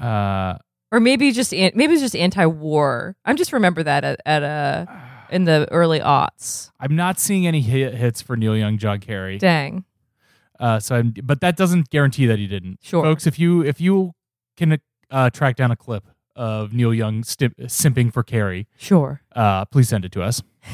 Uh, 0.00 0.54
or 0.92 1.00
maybe 1.00 1.32
just 1.32 1.52
an- 1.52 1.72
maybe 1.74 1.94
it's 1.94 2.02
just 2.02 2.16
anti-war. 2.16 3.16
I'm 3.24 3.36
just 3.36 3.52
remember 3.52 3.82
that 3.82 4.04
at, 4.04 4.20
at 4.24 4.42
uh 4.44 4.86
in 5.30 5.44
the 5.44 5.68
early 5.70 6.00
aughts. 6.00 6.70
I'm 6.80 6.96
not 6.96 7.18
seeing 7.20 7.46
any 7.46 7.60
hit 7.60 7.94
hits 7.94 8.20
for 8.22 8.36
Neil 8.36 8.56
Young, 8.56 8.78
John 8.78 9.00
Kerry. 9.00 9.38
Dang. 9.38 9.84
Uh, 10.60 10.80
so, 10.80 10.96
I'm, 10.96 11.14
but 11.22 11.40
that 11.40 11.56
doesn't 11.56 11.90
guarantee 11.90 12.26
that 12.26 12.38
he 12.38 12.46
didn't. 12.46 12.78
Sure. 12.82 13.02
folks. 13.04 13.26
If 13.26 13.38
you 13.38 13.62
if 13.64 13.80
you 13.80 14.12
can 14.56 14.78
uh, 15.10 15.30
track 15.30 15.56
down 15.56 15.70
a 15.70 15.76
clip 15.76 16.04
of 16.34 16.72
Neil 16.72 16.92
Young 16.94 17.22
sti- 17.24 17.48
simping 17.62 18.12
for 18.12 18.22
Kerry, 18.22 18.66
Sure. 18.76 19.20
uh, 19.36 19.64
please 19.66 19.88
send 19.88 20.04
it 20.04 20.12
to 20.12 20.22
us. 20.22 20.42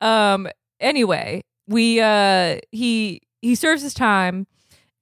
Um. 0.00 0.48
Anyway, 0.80 1.44
we 1.66 2.00
uh 2.00 2.58
he 2.72 3.22
he 3.40 3.54
serves 3.54 3.80
his 3.82 3.94
time, 3.94 4.46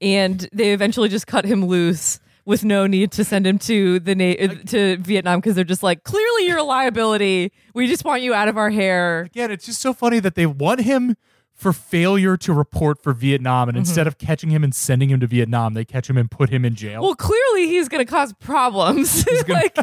and 0.00 0.48
they 0.52 0.72
eventually 0.72 1.08
just 1.08 1.26
cut 1.26 1.44
him 1.44 1.64
loose 1.64 2.20
with 2.44 2.64
no 2.64 2.86
need 2.86 3.12
to 3.12 3.24
send 3.24 3.46
him 3.46 3.58
to 3.58 4.00
the 4.00 4.14
na- 4.14 4.62
to 4.66 4.96
Vietnam 4.98 5.40
because 5.40 5.54
they're 5.54 5.64
just 5.64 5.82
like 5.82 6.02
clearly 6.04 6.46
you're 6.46 6.58
a 6.58 6.62
liability. 6.62 7.52
We 7.74 7.86
just 7.86 8.04
want 8.04 8.22
you 8.22 8.34
out 8.34 8.48
of 8.48 8.56
our 8.56 8.70
hair. 8.70 9.22
Again, 9.22 9.50
it's 9.50 9.66
just 9.66 9.80
so 9.80 9.92
funny 9.92 10.18
that 10.20 10.34
they 10.34 10.46
want 10.46 10.80
him 10.80 11.16
for 11.54 11.72
failure 11.72 12.36
to 12.38 12.52
report 12.52 13.00
for 13.02 13.12
Vietnam, 13.12 13.62
Mm-hmm. 13.68 13.68
and 13.70 13.78
instead 13.78 14.06
of 14.06 14.18
catching 14.18 14.50
him 14.50 14.64
and 14.64 14.74
sending 14.74 15.10
him 15.10 15.20
to 15.20 15.26
Vietnam, 15.26 15.74
they 15.74 15.84
catch 15.84 16.10
him 16.10 16.16
and 16.18 16.30
put 16.30 16.50
him 16.50 16.64
in 16.64 16.74
jail. 16.74 17.02
Well, 17.02 17.14
clearly 17.14 17.68
he's 17.68 17.88
gonna 17.88 18.04
cause 18.04 18.32
problems. 18.34 19.24
gonna- 19.46 19.52
like 19.54 19.76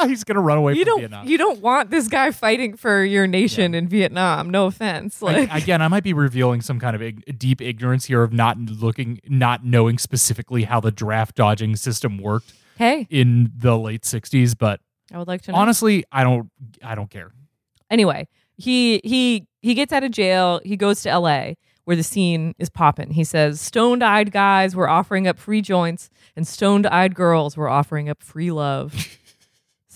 He's 0.06 0.22
gonna 0.22 0.40
run 0.40 0.58
away 0.58 0.74
you 0.74 0.84
from 0.84 0.90
don't 0.92 0.98
Vietnam. 1.00 1.26
you 1.26 1.38
don't 1.38 1.60
want 1.60 1.90
this 1.90 2.06
guy 2.06 2.30
fighting 2.30 2.76
for 2.76 3.02
your 3.02 3.26
nation 3.26 3.74
in 3.74 3.88
Vietnam. 3.88 4.48
No 4.48 4.66
offense. 4.66 5.20
Like 5.20 5.50
I- 5.50 5.58
again, 5.58 5.82
I 5.82 5.88
might 5.88 6.04
be 6.04 6.12
revealing 6.12 6.60
some 6.60 6.78
kind 6.78 6.94
of 6.94 7.02
ig- 7.02 7.36
deep 7.36 7.60
ignorance 7.60 8.04
here 8.04 8.22
of 8.22 8.32
not 8.32 8.58
looking, 8.58 9.20
not 9.28 9.64
knowing 9.64 9.98
specifically 9.98 10.62
how 10.64 10.78
the 10.78 10.92
draft 10.92 11.34
dodging 11.34 11.74
system 11.74 12.18
worked 12.18 12.52
hey, 12.76 13.08
in 13.10 13.50
the 13.56 13.76
late 13.76 14.02
'60s. 14.02 14.56
But 14.56 14.80
I 15.12 15.18
would 15.18 15.26
like 15.26 15.42
to 15.42 15.52
know. 15.52 15.58
honestly, 15.58 16.04
I 16.12 16.22
don't, 16.22 16.48
I 16.80 16.94
don't 16.94 17.10
care. 17.10 17.32
anyway, 17.90 18.28
he 18.58 19.00
he 19.04 19.46
he 19.62 19.74
gets 19.74 19.92
out 19.92 20.04
of 20.04 20.10
jail. 20.10 20.60
He 20.64 20.76
goes 20.76 21.02
to 21.02 21.10
L.A. 21.10 21.56
where 21.84 21.96
the 21.96 22.02
scene 22.02 22.54
is 22.58 22.68
popping. 22.68 23.12
He 23.12 23.24
says, 23.24 23.60
"Stoned-eyed 23.60 24.30
guys 24.32 24.76
were 24.76 24.88
offering 24.88 25.26
up 25.26 25.38
free 25.38 25.62
joints, 25.62 26.10
and 26.36 26.46
stoned-eyed 26.46 27.14
girls 27.14 27.56
were 27.56 27.68
offering 27.68 28.08
up 28.10 28.22
free 28.22 28.50
love." 28.50 29.18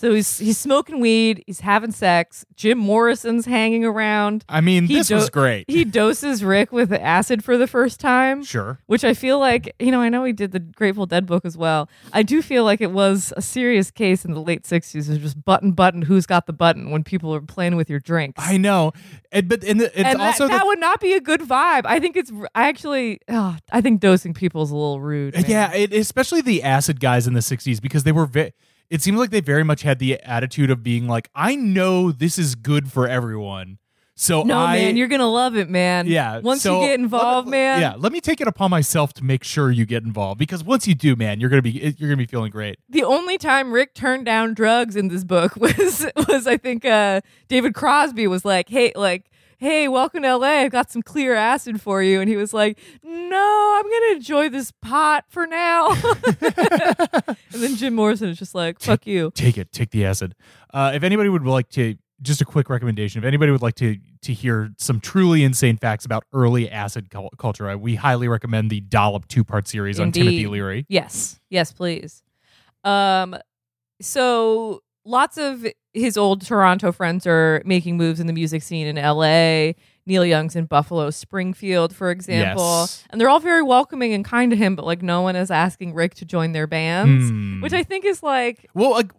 so 0.03 0.13
he's 0.13 0.37
he's 0.37 0.57
smoking 0.57 0.99
weed. 0.99 1.45
He's 1.47 1.61
having 1.61 1.91
sex. 1.93 2.45
Jim 2.57 2.77
Morrison's 2.77 3.45
hanging 3.45 3.85
around. 3.85 4.43
I 4.49 4.59
mean, 4.59 4.87
He 4.87 4.95
this 4.95 5.07
do- 5.07 5.15
was 5.15 5.29
great. 5.29 5.63
He 5.69 5.85
doses 5.85 6.43
Rick 6.43 6.73
with 6.73 6.91
acid 6.91 7.41
for 7.41 7.57
the 7.57 7.67
first 7.67 8.01
time. 8.01 8.43
sure. 8.43 8.79
Which 8.87 9.05
I 9.05 9.13
feel 9.13 9.39
like, 9.39 9.73
you 9.79 9.91
know, 9.91 10.01
I 10.01 10.09
know 10.09 10.25
he 10.25 10.33
did 10.33 10.51
the 10.51 10.59
Grateful 10.59 11.05
Dead 11.05 11.25
book 11.25 11.45
as 11.45 11.55
well. 11.57 11.89
I 12.11 12.21
do 12.21 12.41
feel 12.41 12.65
like 12.65 12.81
it 12.81 12.91
was 12.91 13.31
a 13.37 13.41
serious 13.41 13.91
case 13.91 14.25
in 14.25 14.33
the 14.33 14.41
late 14.41 14.63
60s 14.63 15.09
of 15.09 15.21
just 15.21 15.41
button, 15.45 15.71
button, 15.71 16.01
who's 16.01 16.25
got 16.25 16.47
the 16.47 16.53
button 16.53 16.91
when 16.91 17.05
people 17.05 17.33
are 17.33 17.39
playing 17.39 17.77
with 17.77 17.89
your 17.89 18.01
drinks. 18.01 18.43
I 18.45 18.57
know, 18.57 18.91
and, 19.31 19.47
but 19.47 19.63
and 19.63 19.79
the, 19.79 19.85
it's 19.85 19.95
and 19.95 20.19
that, 20.19 20.19
also 20.19 20.49
that 20.49 20.59
the, 20.59 20.65
would 20.65 20.79
not 20.81 20.99
be 20.99 21.13
a 21.13 21.21
good 21.21 21.39
vibe. 21.39 21.83
I 21.85 22.01
think 22.01 22.17
it's, 22.17 22.31
I 22.53 22.67
actually, 22.67 23.21
oh, 23.29 23.55
I 23.71 23.79
think 23.79 24.01
dosing 24.01 24.33
people 24.33 24.63
is 24.63 24.71
a 24.71 24.75
little 24.75 24.99
rude. 24.99 25.33
man. 25.33 25.45
yeah, 25.47 25.73
it, 25.73 25.93
especially 25.93 26.41
the 26.41 26.61
acid 26.61 26.99
guys 26.99 27.25
in 27.25 27.33
the 27.35 27.39
'60s 27.39 27.81
because 27.81 28.03
they 28.03 28.11
were. 28.11 28.25
Ve- 28.25 28.51
it 28.93 29.01
seems 29.01 29.17
like 29.17 29.31
they 29.31 29.41
very 29.41 29.63
much 29.63 29.81
had 29.81 29.97
the 29.97 30.21
attitude 30.21 30.69
of 30.69 30.83
being 30.83 31.07
like, 31.07 31.27
I 31.33 31.55
know 31.55 32.11
this 32.11 32.37
is 32.37 32.53
good 32.53 32.91
for 32.91 33.07
everyone, 33.07 33.79
so 34.15 34.43
No, 34.43 34.59
I, 34.59 34.75
man, 34.75 34.97
you're 34.97 35.07
going 35.07 35.19
to 35.19 35.25
love 35.25 35.57
it, 35.57 35.67
man. 35.67 36.05
Yeah. 36.05 36.37
Once 36.41 36.61
so 36.61 36.79
you 36.79 36.87
get 36.87 36.99
involved, 36.99 37.47
let- 37.47 37.51
man. 37.51 37.81
Yeah. 37.81 37.95
Let 37.97 38.11
me 38.11 38.21
take 38.21 38.39
it 38.39 38.47
upon 38.47 38.69
myself 38.69 39.11
to 39.13 39.23
make 39.23 39.43
sure 39.43 39.71
you 39.71 39.87
get 39.87 40.03
involved 40.03 40.37
because 40.37 40.63
once 40.63 40.87
you 40.87 40.93
do, 40.93 41.15
man, 41.15 41.39
you're 41.39 41.49
gonna 41.49 41.63
be 41.63 41.71
you're 41.97 42.07
gonna 42.09 42.17
be 42.17 42.27
feeling 42.27 42.51
great. 42.51 42.77
The 42.87 43.03
only 43.03 43.39
time 43.39 43.71
Rick 43.71 43.95
turned 43.95 44.25
down 44.27 44.53
drugs 44.53 44.95
in 44.95 45.07
this 45.07 45.23
book 45.23 45.55
was 45.57 46.05
was 46.27 46.45
I 46.45 46.57
think 46.57 46.85
uh, 46.85 47.21
David 47.47 47.73
Crosby 47.73 48.27
was 48.27 48.45
like, 48.45 48.69
"Hey, 48.69 48.91
like, 48.95 49.31
hey, 49.63 49.87
welcome 49.87 50.23
to 50.23 50.35
LA. 50.35 50.47
I've 50.47 50.71
got 50.71 50.91
some 50.91 51.01
clear 51.01 51.33
acid 51.33 51.81
for 51.81 52.03
you," 52.03 52.19
and 52.19 52.29
he 52.29 52.35
was 52.35 52.53
like, 52.53 52.77
"No, 53.01 53.75
I'm 53.77 53.89
gonna 53.89 54.15
enjoy 54.15 54.49
this 54.49 54.71
pot 54.81 55.23
for 55.29 55.47
now." 55.47 55.89
and 56.41 57.37
then 57.51 57.75
Jim 57.77 57.93
Morrison 57.95 58.29
is 58.29 58.37
just 58.37 58.53
like, 58.53 58.79
"Fuck 58.81 59.07
you." 59.07 59.31
Take 59.33 59.57
it. 59.57 59.71
Take 59.71 59.91
the 59.91 60.05
acid. 60.05 60.35
Uh, 60.73 60.91
if 60.93 61.03
anybody 61.03 61.29
would 61.29 61.45
like 61.45 61.69
to, 61.69 61.95
just 62.21 62.41
a 62.41 62.45
quick 62.45 62.69
recommendation. 62.69 63.19
If 63.23 63.25
anybody 63.25 63.53
would 63.53 63.61
like 63.61 63.75
to 63.75 63.97
to 64.23 64.33
hear 64.33 64.73
some 64.77 64.99
truly 64.99 65.43
insane 65.43 65.77
facts 65.77 66.05
about 66.05 66.25
early 66.33 66.69
acid 66.69 67.09
cul- 67.09 67.31
culture, 67.37 67.69
I, 67.69 67.75
we 67.75 67.95
highly 67.95 68.27
recommend 68.27 68.69
the 68.69 68.81
Dollop 68.81 69.29
two 69.29 69.45
part 69.45 69.69
series 69.69 69.97
on 69.97 70.11
Timothy 70.11 70.45
Leary. 70.47 70.85
Yes, 70.89 71.39
yes, 71.49 71.71
please. 71.71 72.21
Um, 72.83 73.37
so 74.01 74.81
lots 75.05 75.37
of 75.37 75.65
his 75.93 76.17
old 76.17 76.41
Toronto 76.41 76.91
friends 76.91 77.27
are 77.27 77.61
making 77.65 77.97
moves 77.97 78.19
in 78.19 78.27
the 78.27 78.33
music 78.33 78.63
scene 78.63 78.87
in 78.87 78.97
L.A. 78.97 79.75
Neil 80.05 80.25
Young's 80.25 80.55
in 80.55 80.65
Buffalo, 80.65 81.09
Springfield, 81.11 81.95
for 81.95 82.11
example, 82.11 82.81
Yes. 82.81 83.03
and 83.09 83.21
they're 83.21 83.29
all 83.29 83.39
very 83.39 83.61
welcoming 83.63 84.11
and 84.13 84.25
kind 84.25 84.51
to 84.51 84.57
him. 84.57 84.75
But 84.75 84.85
like, 84.85 85.01
no 85.01 85.21
one 85.21 85.35
is 85.35 85.49
asking 85.51 85.93
Rick 85.93 86.15
to 86.15 86.25
join 86.25 86.51
their 86.51 86.67
bands, 86.67 87.29
Hmm. 87.29 87.61
which 87.61 87.73
I 87.73 87.83
think 87.83 88.03
is 88.05 88.21
like 88.23 88.69
Well, 88.73 88.91
like, 88.91 89.11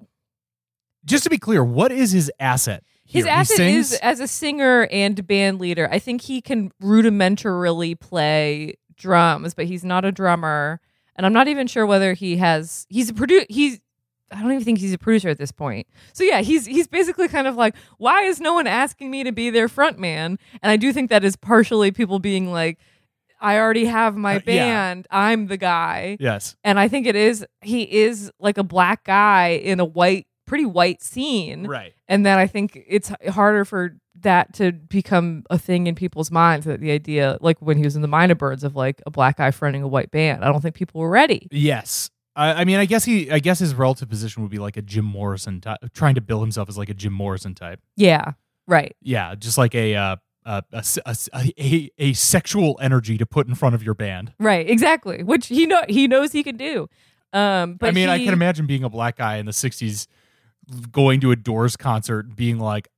just 1.05 1.25
to 1.25 1.31
be 1.31 1.39
clear, 1.39 1.63
what 1.65 1.93
is 1.93 2.13
his 2.13 2.31
asset? 2.41 2.83
his 3.07 3.25
here? 3.25 3.33
He 3.35 3.39
asset 3.41 3.61
is 3.61 3.93
as 4.03 4.21
a 4.21 4.27
singer 4.29 4.89
and 4.91 5.27
band 5.27 5.59
leader. 5.61 5.89
I 5.91 5.99
think 5.99 6.23
he 6.23 6.41
can 6.41 6.71
rudimentarily 6.83 7.99
play 7.99 8.75
drums, 8.97 9.55
but 9.55 9.67
he's 9.67 9.85
not 9.85 10.05
a 10.05 10.13
drummer. 10.13 10.81
And 11.17 11.25
I'm 11.27 11.33
not 11.33 11.47
even 11.49 11.67
sure 11.67 11.87
whether 11.87 12.13
he 12.15 12.39
has. 12.39 12.87
He's 12.89 13.11
a 13.11 13.13
produ 13.13 13.47
He's. 13.49 13.81
I 14.31 14.41
don't 14.41 14.53
even 14.53 14.65
think 14.65 14.79
he's 14.79 14.93
a 14.93 14.99
producer 14.99 15.29
at 15.29 15.39
this 15.39 15.53
point. 15.53 15.87
So 16.13 16.25
yeah, 16.25 16.41
he's 16.41 16.67
he's 16.67 16.87
basically 16.89 17.29
kind 17.29 17.47
of 17.47 17.57
like, 17.57 17.75
why 17.99 18.23
is 18.23 18.41
no 18.41 18.55
one 18.55 18.67
asking 18.67 19.11
me 19.11 19.23
to 19.25 19.33
be 19.33 19.51
their 19.51 19.69
front 19.69 19.99
man? 19.99 20.39
And 20.63 20.71
I 20.71 20.77
do 20.77 20.93
think 20.93 21.11
that 21.11 21.25
is 21.25 21.37
partially 21.37 21.91
people 21.93 22.19
being 22.19 22.51
like, 22.51 22.79
I 23.41 23.59
already 23.59 23.85
have 23.85 24.17
my 24.17 24.37
Uh, 24.37 24.41
yeah. 24.47 24.65
band. 24.65 25.07
I'm 25.11 25.47
the 25.49 25.57
guy. 25.59 26.17
yes. 26.19 26.57
And 26.65 26.81
I 26.81 26.89
think 26.89 27.07
it 27.07 27.15
is 27.17 27.45
he 27.63 27.83
is 27.83 28.31
like 28.41 28.59
a 28.59 28.65
black 28.65 29.05
guy 29.05 29.49
in 29.49 29.79
a 29.81 29.85
white 29.85 30.27
pretty 30.47 30.65
white 30.67 31.03
scene. 31.03 31.67
Right. 31.67 31.93
And 32.09 32.25
then 32.27 32.39
I 32.39 32.47
think 32.47 32.83
it's 32.87 33.11
harder 33.31 33.65
for 33.65 33.97
that 34.21 34.55
to 34.55 34.73
become 34.73 35.43
a 35.51 35.59
thing 35.59 35.87
in 35.87 35.95
people's 35.95 36.31
minds 36.31 36.65
that 36.67 36.81
the 36.81 36.91
idea 36.93 37.37
like 37.41 37.59
when 37.61 37.77
he 37.77 37.85
was 37.85 37.97
in 37.97 38.03
the 38.03 38.09
Mynah 38.09 38.39
Birds 38.39 38.65
of 38.65 38.75
like 38.77 39.03
a 39.07 39.11
black 39.11 39.37
guy 39.39 39.51
fronting 39.51 39.83
a 39.83 39.89
white 39.89 40.11
band. 40.11 40.45
I 40.45 40.49
don't 40.51 40.61
think 40.61 40.75
people 40.75 41.01
were 41.01 41.11
ready. 41.11 41.49
Yes. 41.51 42.11
I, 42.37 42.53
I 42.63 42.65
mean, 42.65 42.77
I 42.79 42.85
guess 42.85 43.05
he, 43.05 43.31
I 43.31 43.39
guess 43.39 43.59
his 43.59 43.75
relative 43.75 44.09
position 44.09 44.43
would 44.43 44.51
be 44.51 44.59
like 44.59 44.77
a 44.77 44.83
Jim 44.83 45.05
Morrison 45.05 45.61
type, 45.61 45.79
trying 45.93 46.15
to 46.17 46.21
bill 46.21 46.41
himself 46.41 46.69
as 46.69 46.77
like 46.79 46.89
a 46.89 46.95
Jim 46.95 47.13
Morrison 47.13 47.55
type. 47.55 47.81
Yeah. 47.97 48.33
Right. 48.67 48.97
Yeah, 49.01 49.35
just 49.35 49.59
like 49.59 49.75
a, 49.75 49.95
uh, 49.95 50.17
a, 50.47 50.63
a, 50.73 50.85
a 51.33 51.53
a- 51.59 51.91
a 51.99 52.13
sexual 52.13 52.79
energy 52.83 53.17
to 53.19 53.25
put 53.27 53.47
in 53.49 53.55
front 53.55 53.75
of 53.75 53.83
your 53.83 53.95
band. 53.95 54.33
Right. 54.39 54.69
Exactly. 54.69 55.23
Which 55.23 55.47
he 55.47 55.67
know 55.67 55.83
he 55.89 56.07
knows 56.09 56.33
he 56.33 56.43
can 56.43 56.57
do. 56.57 56.89
Um 57.33 57.75
but 57.77 57.89
I 57.89 57.93
mean, 57.93 58.09
I 58.09 58.19
can 58.23 58.33
imagine 58.35 58.67
being 58.67 58.85
a 58.85 58.91
black 58.91 59.17
guy 59.17 59.37
in 59.37 59.47
the 59.47 59.53
'60s, 59.53 60.07
going 60.91 61.21
to 61.21 61.31
a 61.31 61.37
Doors 61.37 61.77
concert, 61.77 62.35
being 62.37 62.59
like, 62.59 62.89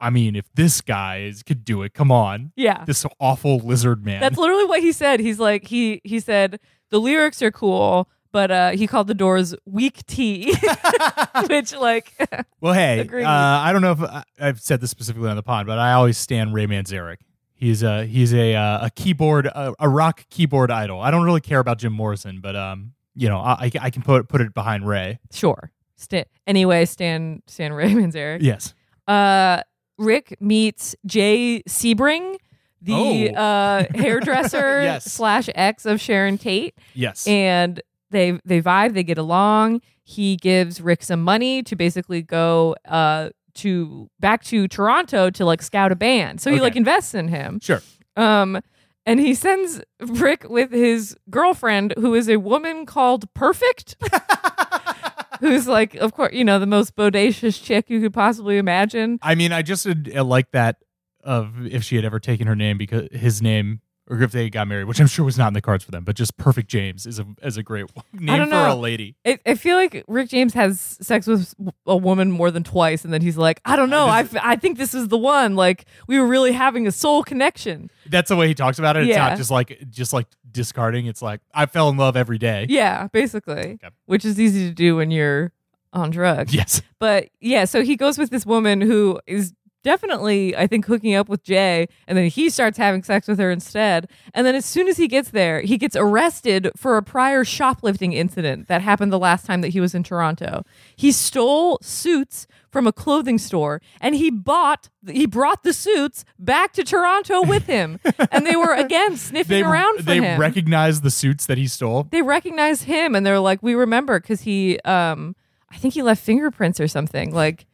I 0.00 0.10
mean, 0.10 0.36
if 0.36 0.44
this 0.54 0.80
guy 0.80 1.20
is, 1.20 1.42
could 1.42 1.64
do 1.64 1.82
it, 1.82 1.94
come 1.94 2.10
on, 2.12 2.52
Yeah. 2.56 2.84
this 2.84 3.06
awful 3.20 3.58
lizard 3.58 4.04
man. 4.04 4.20
That's 4.20 4.36
literally 4.36 4.64
what 4.66 4.80
he 4.80 4.92
said. 4.92 5.20
He's 5.20 5.38
like 5.38 5.66
he 5.68 6.00
he 6.04 6.20
said 6.20 6.60
the 6.90 6.98
lyrics 7.00 7.40
are 7.42 7.50
cool, 7.52 8.08
but 8.36 8.50
uh 8.50 8.70
he 8.72 8.86
called 8.86 9.06
the 9.06 9.14
doors 9.14 9.54
weak 9.64 10.04
tea, 10.06 10.54
which 11.48 11.72
like 11.74 12.12
well, 12.60 12.74
hey, 12.74 13.00
uh, 13.08 13.28
I 13.28 13.72
don't 13.72 13.80
know 13.82 13.92
if 13.92 14.02
I, 14.02 14.24
I've 14.38 14.60
said 14.60 14.80
this 14.82 14.90
specifically 14.90 15.30
on 15.30 15.36
the 15.36 15.42
pod, 15.42 15.66
but 15.66 15.78
I 15.78 15.92
always 15.92 16.18
stand 16.18 16.52
Ray 16.52 16.66
Manzarek. 16.66 17.16
He's 17.54 17.82
a 17.82 18.04
he's 18.04 18.34
a 18.34 18.54
uh, 18.54 18.86
a 18.86 18.90
keyboard 18.90 19.46
a, 19.46 19.72
a 19.78 19.88
rock 19.88 20.26
keyboard 20.28 20.70
idol. 20.70 21.00
I 21.00 21.10
don't 21.10 21.24
really 21.24 21.40
care 21.40 21.60
about 21.60 21.78
Jim 21.78 21.94
Morrison, 21.94 22.40
but 22.42 22.54
um, 22.56 22.92
you 23.14 23.30
know, 23.30 23.38
I, 23.38 23.70
I 23.80 23.88
can 23.90 24.02
put 24.02 24.28
put 24.28 24.42
it 24.42 24.52
behind 24.52 24.86
Ray. 24.86 25.18
sure. 25.32 25.70
Sta- 25.96 26.26
anyway, 26.46 26.84
Stan 26.84 27.42
Stan 27.46 27.72
Raymond's 27.72 28.14
Eric. 28.24 28.42
Yes. 28.42 28.74
Uh 29.08 29.62
Rick 29.96 30.36
meets 30.40 30.94
Jay 31.06 31.62
Sebring, 31.66 32.36
the 32.82 33.30
Oh. 33.34 33.40
uh 33.40 33.84
hairdresser 33.94 34.82
Yes. 34.82 35.10
slash 35.10 35.48
ex 35.54 35.86
of 35.86 35.98
Sharon 36.02 36.36
Tate. 36.36 36.74
Yes. 36.92 37.26
and 37.26 37.80
they 38.10 38.38
they 38.44 38.60
vibe 38.62 38.94
they 38.94 39.02
get 39.04 39.18
along. 39.18 39.80
He 40.02 40.36
gives 40.36 40.80
rick 40.80 41.02
some 41.02 41.22
money 41.22 41.62
to 41.64 41.74
basically 41.76 42.22
go 42.22 42.76
uh 42.86 43.30
to 43.54 44.08
back 44.20 44.44
to 44.44 44.68
toronto 44.68 45.30
to 45.30 45.44
like 45.44 45.62
scout 45.62 45.90
a 45.92 45.96
band. 45.96 46.40
So 46.40 46.50
he 46.50 46.56
Okay. 46.56 46.62
like 46.62 46.76
invests 46.76 47.14
in 47.14 47.28
him. 47.28 47.58
Sure. 47.60 47.80
um 48.16 48.60
and 49.06 49.20
he 49.20 49.34
sends 49.34 49.80
rick 50.00 50.44
with 50.48 50.72
his 50.72 51.16
girlfriend 51.30 51.94
who 51.98 52.14
is 52.14 52.28
a 52.28 52.36
woman 52.38 52.86
called 52.86 53.32
perfect. 53.34 53.96
Who's 55.40 55.66
like 55.68 55.94
of 55.96 56.14
course 56.14 56.32
you 56.32 56.44
know 56.44 56.58
the 56.58 56.66
most 56.66 56.96
bodacious 56.96 57.62
chick 57.62 57.90
you 57.90 58.00
could 58.00 58.14
possibly 58.14 58.56
imagine. 58.56 59.18
I 59.20 59.34
mean, 59.34 59.52
I 59.52 59.60
just 59.62 59.86
uh, 59.86 60.24
like 60.24 60.50
that 60.52 60.76
of 61.22 61.66
if 61.66 61.82
she 61.84 61.96
had 61.96 62.04
ever 62.06 62.18
taken 62.18 62.46
her 62.46 62.56
name 62.56 62.78
because 62.78 63.08
his 63.12 63.42
name, 63.42 63.80
or 64.08 64.22
if 64.22 64.30
they 64.32 64.48
got 64.50 64.68
married, 64.68 64.84
which 64.84 65.00
I'm 65.00 65.06
sure 65.06 65.24
was 65.24 65.36
not 65.36 65.48
in 65.48 65.54
the 65.54 65.60
cards 65.60 65.82
for 65.84 65.90
them. 65.90 66.04
But 66.04 66.16
just 66.16 66.36
Perfect 66.36 66.68
James 66.68 67.06
is 67.06 67.18
a 67.18 67.26
is 67.42 67.56
a 67.56 67.62
great 67.62 67.86
name 68.12 68.48
for 68.48 68.54
a 68.54 68.74
lady. 68.74 69.16
I, 69.26 69.38
I 69.44 69.54
feel 69.54 69.76
like 69.76 70.04
Rick 70.06 70.28
James 70.30 70.54
has 70.54 70.80
sex 71.00 71.26
with 71.26 71.54
a 71.86 71.96
woman 71.96 72.30
more 72.30 72.50
than 72.50 72.62
twice, 72.64 73.04
and 73.04 73.12
then 73.12 73.20
he's 73.22 73.36
like, 73.36 73.60
I 73.64 73.76
don't 73.76 73.90
know, 73.90 74.06
I, 74.06 74.20
f- 74.20 74.36
I 74.40 74.56
think 74.56 74.78
this 74.78 74.94
is 74.94 75.08
the 75.08 75.18
one. 75.18 75.56
Like 75.56 75.84
we 76.06 76.18
were 76.20 76.26
really 76.26 76.52
having 76.52 76.86
a 76.86 76.92
soul 76.92 77.24
connection. 77.24 77.90
That's 78.06 78.28
the 78.28 78.36
way 78.36 78.48
he 78.48 78.54
talks 78.54 78.78
about 78.78 78.96
it. 78.96 79.00
It's 79.04 79.10
Yeah. 79.10 79.28
not 79.28 79.36
just 79.36 79.50
like 79.50 79.78
just 79.90 80.12
like 80.12 80.26
discarding. 80.50 81.06
It's 81.06 81.22
like 81.22 81.40
I 81.52 81.66
fell 81.66 81.88
in 81.88 81.96
love 81.96 82.16
every 82.16 82.38
day. 82.38 82.66
Yeah, 82.68 83.08
basically, 83.08 83.78
Okay. 83.82 83.88
which 84.06 84.24
is 84.24 84.38
easy 84.40 84.68
to 84.68 84.74
do 84.74 84.96
when 84.96 85.10
you're 85.10 85.52
on 85.92 86.10
drugs. 86.10 86.54
Yes. 86.54 86.82
But 86.98 87.28
yeah, 87.40 87.64
so 87.64 87.82
he 87.82 87.96
goes 87.96 88.18
with 88.18 88.30
this 88.30 88.44
woman 88.46 88.80
who 88.80 89.20
is 89.26 89.52
definitely, 89.86 90.56
I 90.56 90.66
think, 90.66 90.84
hooking 90.86 91.14
up 91.14 91.28
with 91.28 91.44
Jay, 91.44 91.88
and 92.08 92.18
then 92.18 92.26
he 92.28 92.50
starts 92.50 92.76
having 92.76 93.04
sex 93.04 93.28
with 93.28 93.38
her 93.38 93.52
instead. 93.52 94.10
And 94.34 94.44
then 94.44 94.56
as 94.56 94.64
soon 94.66 94.88
as 94.88 94.96
he 94.96 95.06
gets 95.06 95.30
there, 95.30 95.60
he 95.60 95.78
gets 95.78 95.94
arrested 95.94 96.72
for 96.76 96.96
a 96.96 97.04
prior 97.04 97.44
shoplifting 97.44 98.12
incident 98.12 98.66
that 98.66 98.82
happened 98.82 99.12
the 99.12 99.18
last 99.18 99.46
time 99.46 99.60
that 99.60 99.68
he 99.68 99.80
was 99.80 99.94
in 99.94 100.02
Toronto. 100.02 100.64
He 100.96 101.12
stole 101.12 101.78
suits 101.82 102.48
from 102.68 102.88
a 102.88 102.92
clothing 102.92 103.38
store 103.38 103.80
and 104.00 104.16
he 104.16 104.28
bought 104.28 104.90
he 105.08 105.24
brought 105.24 105.62
the 105.62 105.72
suits 105.72 106.24
back 106.36 106.72
to 106.72 106.82
Toronto 106.82 107.42
with 107.42 107.66
him. 107.66 108.00
and 108.32 108.44
they 108.44 108.56
were 108.56 108.74
again 108.74 109.16
sniffing 109.16 109.58
They 109.58 109.62
around 109.62 109.98
for 109.98 110.02
they 110.02 110.18
him 110.20 110.38
recognize 110.40 111.00
the 111.02 111.12
suits 111.12 111.46
that 111.46 111.58
he 111.58 111.68
stole. 111.68 112.02
they 112.10 112.22
recognize 112.22 112.82
him 112.82 113.14
and 113.14 113.24
they're 113.24 113.38
like, 113.38 113.62
we 113.62 113.76
remember 113.76 114.18
because 114.18 114.40
he, 114.40 114.80
um, 114.80 115.36
I 115.70 115.76
think 115.76 115.94
he 115.94 116.02
left 116.02 116.22
fingerprints 116.24 116.80
or 116.80 116.88
something. 116.88 117.32
Like, 117.32 117.66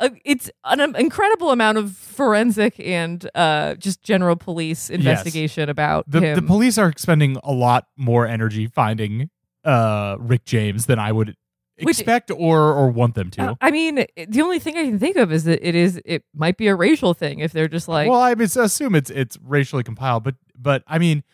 uh, 0.00 0.08
it's 0.24 0.50
an 0.64 0.80
um, 0.80 0.96
incredible 0.96 1.50
amount 1.50 1.78
of 1.78 1.92
forensic 1.96 2.80
and 2.80 3.28
uh, 3.34 3.74
just 3.76 4.02
general 4.02 4.34
police 4.36 4.90
investigation 4.90 5.68
about 5.68 6.10
The 6.10 6.20
him. 6.20 6.34
the 6.36 6.42
police 6.42 6.78
are 6.78 6.92
spending 6.96 7.36
a 7.44 7.52
lot 7.52 7.86
more 7.96 8.26
energy 8.26 8.66
finding 8.66 9.30
uh 9.64 10.16
Rick 10.18 10.46
James 10.46 10.86
than 10.86 10.98
I 10.98 11.12
would 11.12 11.36
Which- 11.82 11.98
expect 11.98 12.30
or 12.30 12.72
or 12.72 12.90
want 12.90 13.14
them 13.14 13.30
to. 13.32 13.42
Uh, 13.42 13.54
I 13.60 13.70
mean, 13.70 14.06
the 14.28 14.40
only 14.42 14.58
thing 14.58 14.76
I 14.76 14.84
can 14.84 14.98
think 14.98 15.16
of 15.16 15.30
is 15.30 15.44
that 15.44 15.66
it 15.66 15.74
is 15.74 16.00
it 16.06 16.24
might 16.34 16.56
be 16.56 16.66
a 16.68 16.74
racial 16.74 17.12
thing 17.14 17.40
if 17.40 17.52
they're 17.52 17.68
just 17.68 17.86
like, 17.88 18.08
well, 18.08 18.20
I 18.22 18.34
mean, 18.34 18.48
assume 18.56 18.94
it's 18.94 19.10
it's 19.10 19.38
racially 19.44 19.82
compiled, 19.82 20.24
but 20.24 20.34
but 20.58 20.82
I 20.86 20.98
mean, 20.98 21.24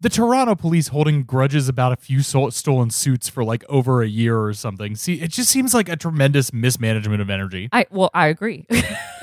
the 0.00 0.08
Toronto 0.10 0.54
police 0.54 0.88
holding 0.88 1.22
grudges 1.22 1.68
about 1.68 1.92
a 1.92 1.96
few 1.96 2.22
sol- 2.22 2.50
stolen 2.50 2.90
suits 2.90 3.28
for 3.28 3.42
like 3.42 3.64
over 3.68 4.02
a 4.02 4.06
year 4.08 4.38
or 4.38 4.52
something. 4.52 4.94
See, 4.94 5.20
it 5.22 5.30
just 5.30 5.50
seems 5.50 5.72
like 5.72 5.88
a 5.88 5.96
tremendous 5.96 6.52
mismanagement 6.52 7.22
of 7.22 7.30
energy. 7.30 7.68
I 7.72 7.86
well, 7.90 8.10
I 8.12 8.26
agree. 8.26 8.66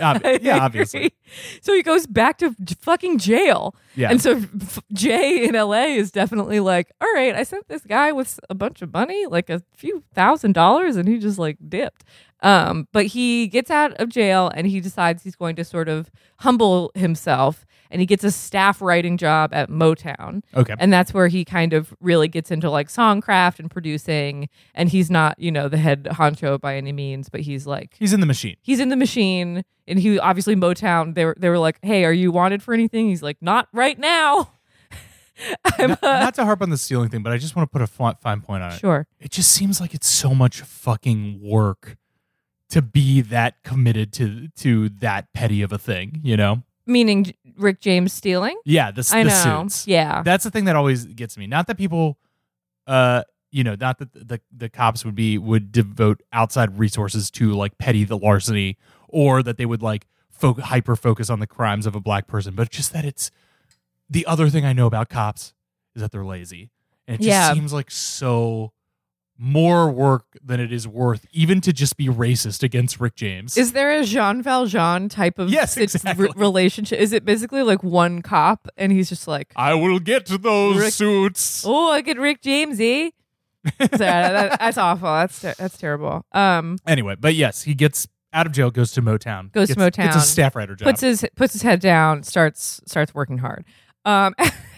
Ob- 0.02 0.22
I 0.26 0.32
yeah, 0.32 0.36
agree. 0.36 0.50
obviously. 0.52 1.14
So 1.62 1.74
he 1.74 1.84
goes 1.84 2.08
back 2.08 2.40
to 2.40 2.56
fucking 2.82 3.20
jail. 3.20 3.76
Yeah. 3.96 4.10
And 4.10 4.20
so 4.22 4.38
f- 4.38 4.80
Jay 4.94 5.46
in 5.48 5.54
LA 5.54 5.86
is 5.96 6.12
definitely 6.12 6.60
like, 6.60 6.92
all 7.00 7.12
right, 7.14 7.36
I 7.36 7.44
sent 7.44 7.68
this 7.68 7.84
guy 7.84 8.12
with 8.12 8.40
a 8.50 8.56
bunch 8.56 8.82
of 8.82 8.92
money, 8.92 9.28
like 9.28 9.50
a 9.52 9.62
few 9.76 10.04
thousand 10.16 10.54
dollars, 10.54 10.96
and 10.96 11.08
he 11.08 11.20
just 11.20 11.38
like 11.38 11.58
dipped. 11.70 12.04
Um, 12.42 12.88
but 12.92 13.06
he 13.06 13.48
gets 13.48 13.72
out 13.72 13.94
of 13.94 14.10
jail 14.10 14.52
and 14.54 14.68
he 14.68 14.82
decides 14.82 15.24
he's 15.24 15.36
going 15.36 15.56
to 15.56 15.64
sort 15.64 15.88
of 15.88 16.12
humble 16.40 16.92
himself 16.94 17.66
and 17.94 18.02
he 18.02 18.06
gets 18.06 18.26
a 18.26 18.32
staff 18.32 18.82
writing 18.82 19.16
job 19.18 19.54
at 19.54 19.70
Motown. 19.70 20.42
Okay. 20.54 20.76
And 20.78 20.92
that's 20.92 21.14
where 21.14 21.30
he 21.30 21.46
kind 21.46 21.72
of 21.72 21.94
really 22.02 22.28
gets 22.28 22.52
into 22.52 22.70
like 22.70 22.90
songcraft 22.90 23.60
and 23.60 23.72
producing. 23.72 24.50
And 24.76 24.90
he's 24.90 25.10
not, 25.10 25.40
you 25.40 25.52
know, 25.52 25.70
the 25.70 25.78
head 25.78 26.04
honcho 26.12 26.60
by 26.60 26.76
any 26.76 26.92
means, 26.92 27.30
but 27.30 27.40
he's 27.42 27.66
like 27.66 27.96
He's 27.98 28.12
in 28.12 28.20
the 28.20 28.26
machine. 28.26 28.58
he's 28.62 28.82
in 28.82 28.90
the 28.90 28.98
machine 28.98 29.64
and 29.88 30.00
he 30.00 30.20
obviously 30.20 30.56
Motown 30.56 31.14
they 31.16 31.24
were 31.24 31.36
they 31.40 31.48
were 31.50 31.60
like, 31.60 31.78
"Hey, 31.82 32.04
are 32.04 32.12
you 32.14 32.32
wanted 32.32 32.62
for 32.64 32.74
anything?" 32.74 33.08
He's 33.08 33.22
like, 33.24 33.38
"Not 33.42 33.68
right 33.72 33.98
now." 34.00 34.52
I'm 35.80 35.90
Not, 35.90 36.02
not 36.02 36.34
to 36.36 36.46
harp 36.46 36.62
on 36.62 36.70
the 36.70 36.78
stealing 36.78 37.10
thing, 37.10 37.24
but 37.24 37.32
I 37.34 37.38
just 37.38 37.56
want 37.56 37.70
to 37.72 37.72
put 37.72 37.82
a 37.82 37.88
fine 37.88 38.42
point 38.42 38.64
on 38.64 38.72
it. 38.72 38.80
sure. 38.80 39.08
It 39.20 39.32
just 39.32 39.52
seems 39.52 39.82
like 39.82 39.94
it's 39.94 40.08
so 40.08 40.34
much 40.34 40.62
fucking 40.62 41.40
work 41.42 41.98
to 42.70 42.82
be 42.82 43.22
that 43.22 43.62
committed 43.64 44.14
to 44.14 44.48
to 44.58 44.90
that 44.90 45.32
petty 45.34 45.62
of 45.62 45.72
a 45.72 45.78
thing, 45.78 46.20
you 46.24 46.36
know? 46.38 46.64
Meaning 46.86 47.34
Rick 47.58 47.80
James 47.80 48.12
stealing? 48.14 48.58
Yeah, 48.66 48.92
the, 48.92 49.10
I 49.14 49.24
the 49.24 49.30
know. 49.30 49.62
suits. 49.64 49.88
Yeah. 49.88 50.22
That's 50.24 50.44
the 50.44 50.52
thing 50.52 50.66
that 50.66 50.76
always 50.76 51.06
gets 51.06 51.38
me. 51.38 51.48
Not 51.48 51.68
that 51.68 51.78
people, 51.78 52.18
uh, 52.88 53.24
you 53.52 53.64
know, 53.64 53.76
not 53.80 54.00
that 54.00 54.12
the 54.14 54.42
the 54.52 54.68
cops 54.70 55.06
would 55.06 55.16
be 55.16 55.38
would 55.38 55.72
devote 55.72 56.22
outside 56.34 56.78
resources 56.78 57.32
to 57.32 57.54
like 57.54 57.78
petty 57.78 58.04
the 58.04 58.18
larceny, 58.18 58.78
or 59.08 59.42
that 59.44 59.58
they 59.58 59.66
would 59.66 59.82
like 59.82 60.08
fo- 60.32 60.56
hyper 60.56 60.96
focus 60.96 61.30
on 61.30 61.40
the 61.40 61.48
crimes 61.48 61.86
of 61.86 61.96
a 61.96 62.00
black 62.02 62.28
person, 62.28 62.56
but 62.56 62.70
just 62.72 62.92
that 62.94 63.06
it's 63.06 63.32
the 64.10 64.26
other 64.26 64.50
thing 64.50 64.66
I 64.66 64.74
know 64.74 64.88
about 64.88 65.08
cops 65.10 65.54
is 65.96 66.02
that 66.02 66.12
they're 66.12 66.26
lazy, 66.26 66.72
and 67.08 67.16
it 67.16 67.18
just 67.20 67.28
Yeah. 67.28 67.54
seems 67.54 67.72
like 67.72 67.92
so 67.92 68.74
more 69.38 69.92
work 69.92 70.26
than 70.44 70.60
it 70.60 70.72
is 70.72 70.88
worth, 70.88 71.26
even 71.32 71.60
to 71.62 71.74
just 71.74 71.98
be 71.98 72.08
racist 72.08 72.64
against 72.64 73.00
Rick 73.00 73.16
James. 73.16 73.58
Is 73.58 73.74
there 73.74 73.92
a 73.92 74.04
Jean 74.06 74.42
Valjean 74.42 75.10
type 75.10 75.40
of 75.40 75.50
Yes, 75.50 75.76
exactly. 75.76 76.26
re- 76.28 76.32
relationship? 76.36 77.00
Is 77.00 77.12
it 77.14 77.26
basically 77.26 77.64
like 77.64 77.84
one 77.84 78.22
cop 78.22 78.68
and 78.78 78.92
he's 78.92 79.10
just 79.10 79.28
like, 79.28 79.52
I 79.56 79.74
will 79.74 80.00
get 80.00 80.26
to 80.28 80.38
those 80.38 80.78
Rick- 80.78 80.94
suits. 80.94 81.64
"Oh, 81.66 81.90
I 81.92 82.02
get 82.02 82.18
Rick 82.20 82.42
James, 82.42 82.80
eh?" 82.80 83.10
Sorry, 83.80 83.90
that- 83.98 84.60
that's 84.60 84.78
awful. 84.78 85.08
That's 85.08 85.42
ter- 85.42 85.56
that's 85.58 85.78
terrible. 85.78 86.26
Um, 86.32 86.78
Anyway, 86.86 87.16
but 87.20 87.34
yes, 87.36 87.64
he 87.64 87.74
gets 87.74 88.08
out 88.34 88.46
of 88.46 88.52
jail, 88.52 88.72
goes 88.72 88.92
to 88.94 89.02
Motown, 89.02 89.52
Goes 89.52 89.70
to 89.70 89.76
Motown, 89.76 90.06
gets 90.06 90.16
a 90.16 90.22
staff 90.22 90.56
writer 90.56 90.76
job. 90.76 90.88
puts 90.88 91.02
his 91.02 91.26
puts 91.36 91.54
his 91.54 91.62
head 91.62 91.80
down, 91.80 92.24
starts 92.24 92.82
starts 92.86 93.14
working 93.14 93.38
hard. 93.40 93.66
Um, 94.06 94.36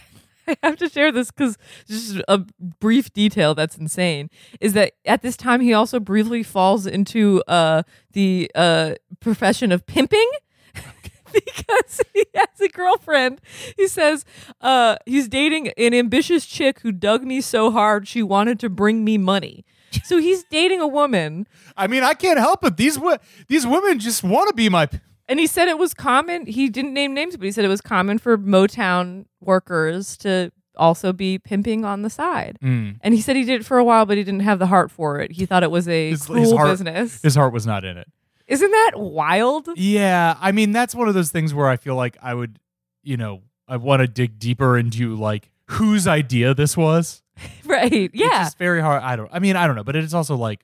I 0.48 0.58
have 0.64 0.78
to 0.78 0.89
share 0.89 1.12
this 1.12 1.32
because 1.32 1.58
just 1.88 2.22
a 2.28 2.39
brief 2.80 3.12
detail 3.14 3.56
that's 3.56 3.78
insane 3.78 4.30
is 4.60 4.74
that 4.74 4.93
at 5.06 5.22
this 5.22 5.38
time 5.38 5.62
he 5.62 5.74
also 5.74 6.00
briefly 6.00 6.43
falls 6.43 6.86
into 6.86 7.43
uh 7.48 7.84
the 8.14 8.52
uh 8.56 8.96
profession 9.20 9.72
of 9.72 9.86
pimping. 9.86 10.30
because 11.34 12.02
he 12.14 12.24
has 12.34 12.62
a 12.62 12.70
girlfriend. 12.70 13.41
He 13.76 13.88
says 13.88 14.24
uh, 14.62 14.96
he's 15.06 15.28
dating 15.28 15.70
an 15.70 15.93
ambitious 15.93 16.46
chick 16.46 16.80
who 16.80 16.91
dug 16.91 17.24
me 17.24 17.41
so 17.41 17.72
hard 17.72 18.08
she 18.08 18.24
wanted 18.24 18.60
to 18.62 18.70
bring 18.70 19.04
me 19.04 19.18
money. 19.18 19.66
So 20.04 20.18
he's 20.18 20.43
dating 20.46 20.82
a 20.82 20.88
woman, 20.88 21.48
I 21.78 21.88
mean, 21.88 22.04
I 22.04 22.14
can't 22.14 22.39
help 22.39 22.64
it. 22.66 22.78
These 22.78 23.00
these 23.48 23.66
women 23.66 24.00
just 24.00 24.24
want 24.24 24.50
to 24.50 24.54
be 24.54 24.70
my. 24.70 24.89
And 25.28 25.40
he 25.40 25.48
said 25.48 25.68
it 25.68 25.78
was 25.78 25.94
common. 25.94 26.46
He 26.46 26.70
didn't 26.70 26.94
name 26.94 27.14
names, 27.14 27.36
but 27.38 27.46
he 27.46 27.52
said 27.52 27.66
it 27.66 27.70
was 27.70 27.82
common 27.82 28.18
for 28.18 28.38
Motown 28.38 29.26
workers 29.42 30.18
to 30.18 30.52
also 30.78 31.14
be 31.14 31.40
pimping 31.40 31.86
on 31.86 32.02
the 32.02 32.10
side. 32.10 32.58
Mm. 32.62 32.98
And 33.02 33.14
he 33.14 33.22
said 33.22 33.36
he 33.36 33.44
did 33.46 33.62
it 33.62 33.66
for 33.66 33.78
a 33.78 33.84
while, 33.84 34.06
but 34.06 34.18
he 34.18 34.24
didn't 34.24 34.42
have 34.42 34.60
the 34.60 34.68
heart 34.68 34.92
for 34.92 35.20
it. 35.20 35.32
He 35.32 35.46
thought 35.46 35.64
it 35.64 35.72
was 35.72 35.88
a 35.88 36.10
His- 36.10 36.26
cool 36.26 36.36
his 36.36 36.52
heart- 36.52 36.68
business. 36.70 37.22
His 37.22 37.36
heart 37.36 37.54
was 37.54 37.66
not 37.66 37.86
in 37.86 37.98
it. 37.98 38.08
Isn't 38.48 38.70
that 38.72 38.92
wild? 38.96 39.70
Yeah, 39.76 40.36
I 40.40 40.52
mean 40.52 40.72
that's 40.72 40.94
one 40.94 41.08
of 41.08 41.14
those 41.16 41.32
things 41.32 41.54
where 41.54 41.68
I 41.68 41.78
feel 41.78 41.96
like 41.96 42.18
I 42.22 42.34
would, 42.34 42.60
you 43.04 43.18
know, 43.18 43.42
I 43.68 43.78
want 43.78 44.02
to 44.02 44.08
dig 44.08 44.38
deeper 44.38 44.78
into 44.78 45.16
like 45.16 45.50
whose 45.72 46.06
idea 46.08 46.54
this 46.54 46.78
was. 46.78 47.24
right. 47.66 48.12
Yeah. 48.14 48.28
It's 48.28 48.38
just 48.38 48.58
very 48.60 48.82
hard. 48.82 49.02
I 49.02 49.16
don't. 49.16 49.30
I 49.34 49.40
mean, 49.40 49.56
I 49.56 49.66
don't 49.66 49.76
know, 49.76 49.84
but 49.84 49.96
it's 49.96 50.14
also 50.14 50.36
like 50.36 50.64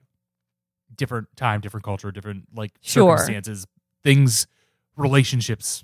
different 0.95 1.27
time, 1.35 1.61
different 1.61 1.83
culture, 1.83 2.11
different 2.11 2.45
like 2.53 2.71
Sure. 2.81 3.17
circumstances. 3.17 3.65
Things, 4.03 4.47
relationships 4.95 5.83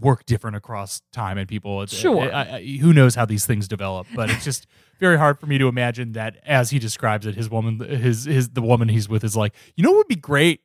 work 0.00 0.24
different 0.24 0.56
across 0.56 1.02
time 1.12 1.36
and 1.38 1.46
people. 1.48 1.82
It's- 1.82 1.98
Sure. 1.98 2.32
I, 2.32 2.56
I, 2.56 2.62
who 2.80 2.92
knows 2.92 3.14
how 3.14 3.24
these 3.26 3.44
things 3.46 3.68
develop? 3.68 4.06
But 4.14 4.30
it's 4.30 4.44
just 4.44 4.66
very 5.00 5.18
hard 5.18 5.38
for 5.38 5.46
me 5.46 5.58
to 5.58 5.68
imagine 5.68 6.12
that 6.12 6.38
as 6.46 6.70
he 6.70 6.78
describes 6.78 7.26
it, 7.26 7.34
his 7.34 7.50
woman, 7.50 7.78
his 7.80 8.24
his 8.24 8.50
the 8.50 8.62
woman 8.62 8.88
he's 8.88 9.08
with 9.08 9.22
is 9.24 9.36
like, 9.36 9.54
you 9.76 9.84
know, 9.84 9.90
what 9.90 9.98
would 9.98 10.08
be 10.08 10.16
great, 10.16 10.60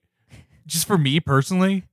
just 0.65 0.87
for 0.87 0.97
me 0.97 1.19
personally, 1.19 1.83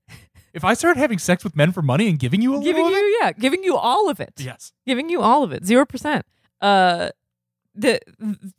if 0.52 0.62
I 0.64 0.74
started 0.74 1.00
having 1.00 1.18
sex 1.18 1.42
with 1.42 1.56
men 1.56 1.72
for 1.72 1.82
money 1.82 2.08
and 2.08 2.18
giving 2.18 2.40
you 2.40 2.54
a 2.54 2.60
giving 2.62 2.84
little 2.84 2.98
of 2.98 3.02
it? 3.04 3.08
you, 3.08 3.18
yeah, 3.20 3.32
giving 3.32 3.64
you 3.64 3.76
all 3.76 4.08
of 4.08 4.20
it. 4.20 4.34
Yes. 4.38 4.72
giving 4.86 5.08
you 5.08 5.20
all 5.20 5.42
of 5.42 5.52
it, 5.52 5.64
zero 5.64 5.84
percent. 5.84 6.24
Uh, 6.60 7.10
the 7.74 7.98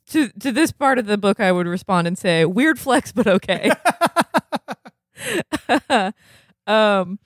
to 0.09 0.27
to 0.39 0.51
this 0.51 0.73
part 0.73 0.99
of 0.99 1.05
the 1.05 1.17
book, 1.17 1.39
I 1.39 1.51
would 1.53 1.67
respond 1.67 2.05
and 2.07 2.17
say, 2.17 2.43
"Weird 2.43 2.77
flex, 2.77 3.13
but 3.13 3.25
okay." 3.25 3.71
um. 6.68 7.20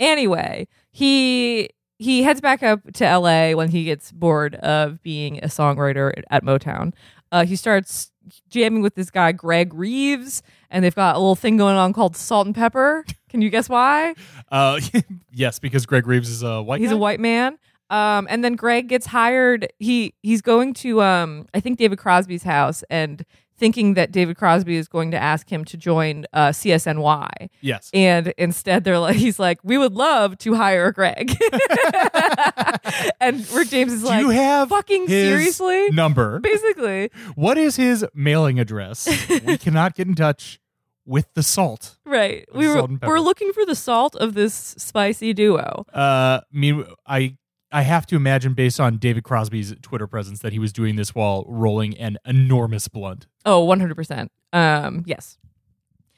Anyway, 0.00 0.68
he 0.92 1.70
he 1.98 2.22
heads 2.22 2.40
back 2.40 2.62
up 2.62 2.80
to 2.94 3.04
L.A. 3.04 3.54
when 3.54 3.68
he 3.70 3.84
gets 3.84 4.12
bored 4.12 4.54
of 4.56 5.02
being 5.02 5.38
a 5.38 5.46
songwriter 5.48 6.12
at 6.30 6.44
Motown. 6.44 6.92
Uh, 7.32 7.44
he 7.44 7.56
starts 7.56 8.12
jamming 8.48 8.82
with 8.82 8.94
this 8.94 9.10
guy 9.10 9.32
Greg 9.32 9.74
Reeves, 9.74 10.42
and 10.70 10.84
they've 10.84 10.94
got 10.94 11.16
a 11.16 11.18
little 11.18 11.34
thing 11.36 11.56
going 11.56 11.76
on 11.76 11.92
called 11.92 12.16
Salt 12.16 12.46
and 12.46 12.54
Pepper. 12.54 13.04
Can 13.28 13.42
you 13.42 13.50
guess 13.50 13.68
why? 13.68 14.14
Uh, 14.50 14.80
yes, 15.30 15.58
because 15.58 15.84
Greg 15.84 16.06
Reeves 16.06 16.30
is 16.30 16.42
a 16.42 16.62
white. 16.62 16.80
He's 16.80 16.88
guy? 16.88 16.94
a 16.94 16.98
white 16.98 17.20
man. 17.20 17.58
Um, 17.90 18.26
and 18.30 18.42
then 18.42 18.54
Greg 18.54 18.88
gets 18.88 19.04
hired. 19.04 19.70
He 19.78 20.14
he's 20.22 20.40
going 20.40 20.72
to 20.74 21.02
um, 21.02 21.46
I 21.52 21.60
think 21.60 21.78
David 21.78 21.98
Crosby's 21.98 22.44
house 22.44 22.82
and 22.88 23.26
thinking 23.58 23.94
that 23.94 24.12
David 24.12 24.36
Crosby 24.36 24.76
is 24.76 24.88
going 24.88 25.10
to 25.10 25.16
ask 25.22 25.50
him 25.52 25.64
to 25.66 25.76
join 25.76 26.24
uh, 26.32 26.48
CSNY. 26.48 27.48
Yes. 27.60 27.90
And 27.92 28.28
instead, 28.38 28.84
they're 28.84 28.98
like, 28.98 29.16
he's 29.16 29.38
like, 29.38 29.58
we 29.62 29.76
would 29.76 29.92
love 29.94 30.38
to 30.38 30.54
hire 30.54 30.92
Greg. 30.92 31.36
and 33.20 33.48
Rick 33.52 33.68
James 33.68 33.92
is 33.92 34.02
Do 34.02 34.06
like, 34.08 34.20
you 34.22 34.30
have 34.30 34.68
fucking 34.68 35.08
seriously? 35.08 35.90
number? 35.90 36.38
Basically, 36.40 37.10
What 37.34 37.58
is 37.58 37.76
his 37.76 38.04
mailing 38.14 38.58
address? 38.58 39.08
we 39.44 39.58
cannot 39.58 39.94
get 39.94 40.06
in 40.06 40.14
touch 40.14 40.60
with 41.04 41.26
the 41.34 41.42
salt. 41.42 41.96
right. 42.04 42.46
We 42.54 42.68
were 42.68 42.74
salt 42.74 42.90
and 42.90 43.00
pepper. 43.00 43.12
we're 43.12 43.20
looking 43.20 43.52
for 43.52 43.64
the 43.64 43.74
salt 43.74 44.14
of 44.16 44.34
this 44.34 44.54
spicy 44.78 45.32
duo. 45.32 45.84
Uh, 45.92 46.40
mean 46.52 46.84
I 47.06 47.36
I 47.70 47.82
have 47.82 48.06
to 48.06 48.16
imagine 48.16 48.54
based 48.54 48.80
on 48.80 48.96
David 48.96 49.24
Crosby's 49.24 49.74
Twitter 49.82 50.06
presence 50.06 50.40
that 50.40 50.52
he 50.52 50.58
was 50.58 50.72
doing 50.72 50.96
this 50.96 51.14
while 51.14 51.44
rolling 51.46 51.96
an 51.98 52.16
enormous 52.24 52.88
blunt. 52.88 53.26
Oh, 53.44 53.66
100%. 53.66 54.28
Um, 54.52 55.02
yes. 55.06 55.36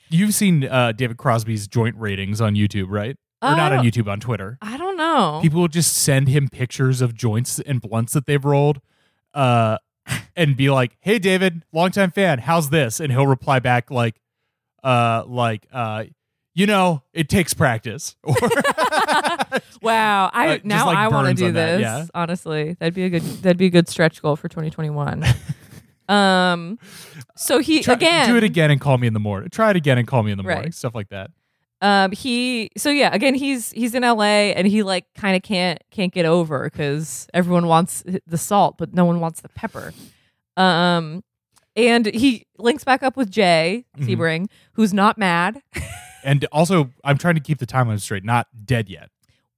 You've 0.09 0.35
seen 0.35 0.65
uh, 0.65 0.93
David 0.93 1.17
Crosby's 1.17 1.67
joint 1.67 1.97
ratings 1.97 2.41
on 2.41 2.55
YouTube, 2.55 2.87
right? 2.89 3.17
Or 3.43 3.49
Uh, 3.51 3.55
not 3.57 3.73
on 3.73 3.85
YouTube, 3.85 4.09
on 4.09 4.21
Twitter. 4.21 4.59
I 4.61 4.77
don't 4.77 4.97
know. 4.97 5.41
People 5.43 5.61
will 5.63 5.69
just 5.69 5.95
send 5.97 6.29
him 6.29 6.49
pictures 6.49 7.01
of 7.01 7.15
joints 7.15 7.59
and 7.61 7.81
blunts 7.81 8.13
that 8.13 8.27
they've 8.27 8.45
rolled, 8.45 8.81
uh, 9.35 9.79
and 10.37 10.57
be 10.57 10.69
like, 10.71 10.97
"Hey, 11.01 11.19
David, 11.19 11.65
longtime 11.73 12.11
fan, 12.11 12.41
how's 12.41 12.71
this?" 12.71 13.01
And 13.01 13.11
he'll 13.13 13.27
reply 13.27 13.59
back 13.61 13.91
like, 13.91 14.21
"Uh, 14.85 15.23
like, 15.27 15.67
uh, 15.73 16.05
you 16.55 16.67
know, 16.67 17.03
it 17.15 17.29
takes 17.29 17.55
practice." 17.55 18.15
Or 18.25 18.35
Wow, 19.83 20.31
I 20.33 20.49
Uh, 20.55 20.59
now 20.65 20.87
like 20.87 20.97
I 20.99 21.09
want 21.09 21.29
to 21.29 21.35
do 21.35 21.47
on 21.49 21.53
that, 21.55 21.73
this. 21.77 21.81
yeah. 21.81 22.07
Honestly, 22.15 22.77
that'd 22.79 22.95
be 22.95 23.05
a 23.05 23.09
good 23.09 23.23
that'd 23.23 23.57
be 23.57 23.67
a 23.67 23.71
good 23.71 23.89
stretch 23.89 24.21
goal 24.23 24.37
for 24.37 24.49
2021. 24.49 25.25
um, 26.09 26.79
so 27.37 27.59
he 27.59 27.83
Try- 27.83 27.95
again 27.95 28.29
do 28.29 28.37
it 28.37 28.45
again 28.45 28.71
and 28.71 28.81
call 28.81 28.99
me 28.99 29.07
in 29.07 29.15
the 29.15 29.21
morning. 29.21 29.49
Try 29.51 29.71
it 29.71 29.77
again 29.77 29.99
and 29.99 30.07
call 30.07 30.23
me 30.23 30.33
in 30.33 30.39
the 30.39 30.45
Right. 30.45 30.55
morning. 30.55 30.73
Stuff 30.73 30.95
like 30.95 31.09
that. 31.11 31.31
Um, 31.83 32.13
he 32.13 32.71
so 32.77 32.91
yeah, 32.91 33.09
again 33.15 33.35
he's 33.35 33.71
he's 33.71 33.95
in 33.95 34.03
LA 34.03 34.53
and 34.53 34.67
he 34.67 34.83
like 34.83 35.07
kind 35.15 35.35
of 35.37 35.43
can't 35.43 35.79
can't 35.91 36.13
get 36.13 36.27
over 36.27 36.65
because 36.65 37.27
everyone 37.33 37.67
wants 37.69 38.05
the 38.27 38.37
salt, 38.39 38.77
but 38.77 38.93
no 38.93 39.05
one 39.07 39.21
wants 39.21 39.41
the 39.41 39.49
pepper. 39.49 39.93
Um, 40.59 41.25
and 41.77 42.05
he 42.07 42.47
links 42.59 42.85
back 42.85 43.03
up 43.03 43.17
with 43.17 43.31
Jay 43.31 43.87
Mhm. 43.99 44.07
Sebring, 44.09 44.47
who's 44.75 44.93
not 44.93 45.17
mad. 45.17 45.63
And 46.23 46.45
also, 46.53 46.91
I'm 47.03 47.17
trying 47.17 47.37
to 47.37 47.41
keep 47.41 47.57
the 47.59 47.67
timeline 47.67 47.99
straight. 47.99 48.25
Not 48.25 48.49
dead 48.67 48.91
yet. 48.91 49.09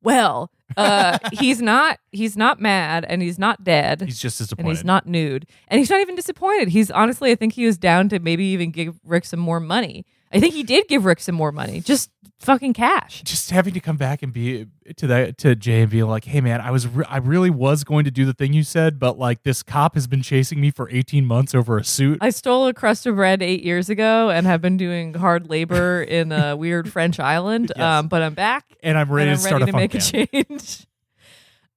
Well, 0.03 0.51
uh, 0.77 1.19
he's 1.33 1.61
not 1.63 1.99
he's 2.11 2.37
not 2.37 2.61
mad 2.61 3.05
and 3.09 3.23
he's 3.23 3.39
not 3.39 3.65
dead. 3.65 4.03
He's 4.03 4.19
just 4.19 4.41
and 4.41 4.47
disappointed. 4.47 4.69
he's 4.71 4.85
not 4.85 5.07
nude. 5.07 5.47
And 5.69 5.79
he's 5.79 5.91
not 5.91 6.01
even 6.01 6.15
disappointed. 6.15 6.69
He's 6.69 6.91
honestly, 6.91 7.31
I 7.31 7.35
think 7.35 7.55
he 7.55 7.67
was 7.67 7.79
down 7.79 8.09
to 8.11 8.19
maybe 8.19 8.45
even 8.47 8.71
give 8.71 8.99
Rick 9.05 9.25
some 9.25 9.41
more 9.41 9.61
money. 9.61 10.05
I 10.33 10.41
think 10.41 10.55
he 10.55 10.63
did 10.63 10.89
give 10.89 11.05
Rick 11.05 11.21
some 11.21 11.35
more 11.35 11.53
money, 11.53 11.81
just 11.81 12.11
fucking 12.41 12.73
cash. 12.73 13.23
just 13.23 13.51
having 13.53 13.73
to 13.73 13.79
come 13.79 13.97
back 13.97 14.21
and 14.23 14.33
be 14.33 14.67
to 14.97 15.07
that 15.07 15.39
to 15.39 15.55
Jay 15.55 15.83
and 15.83 15.91
be 15.91 16.03
like, 16.03 16.25
"Hey, 16.25 16.41
man, 16.41 16.61
I 16.61 16.71
was 16.71 16.87
re- 16.89 17.05
I 17.09 17.19
really 17.19 17.51
was 17.51 17.85
going 17.85 18.05
to 18.05 18.11
do 18.11 18.25
the 18.25 18.33
thing 18.33 18.53
you 18.53 18.65
said, 18.65 18.99
but 18.99 19.19
like 19.19 19.43
this 19.45 19.63
cop 19.63 19.95
has 19.95 20.07
been 20.07 20.23
chasing 20.23 20.61
me 20.61 20.71
for 20.71 20.89
18 20.91 21.25
months 21.25 21.55
over 21.55 21.79
a 21.79 21.85
suit." 21.85 22.19
I 22.21 22.31
stole 22.31 22.67
a 22.67 22.75
crust 22.75 23.07
of 23.07 23.15
bread 23.17 23.43
eight 23.43 23.63
years 23.63 23.89
ago 23.91 24.31
and 24.31 24.47
have 24.47 24.61
been 24.61 24.77
doing 24.77 25.15
hard 25.15 25.49
labor 25.51 26.03
in 26.03 26.33
a 26.33 26.57
weird 26.57 26.91
French 26.93 27.21
island. 27.21 27.71
Yes. 27.83 28.01
Um, 28.01 28.09
but 28.09 28.23
I'm 28.23 28.35
back 28.35 28.65
and 28.83 28.99
I'm 28.99 29.11
ready 29.11 29.31
and 29.31 29.39
to 29.39 29.43
I'm 29.43 29.47
start 29.47 29.61
ready 29.63 29.73
to 29.73 29.77
make 29.79 29.95
a 29.95 30.01
change. 30.01 30.87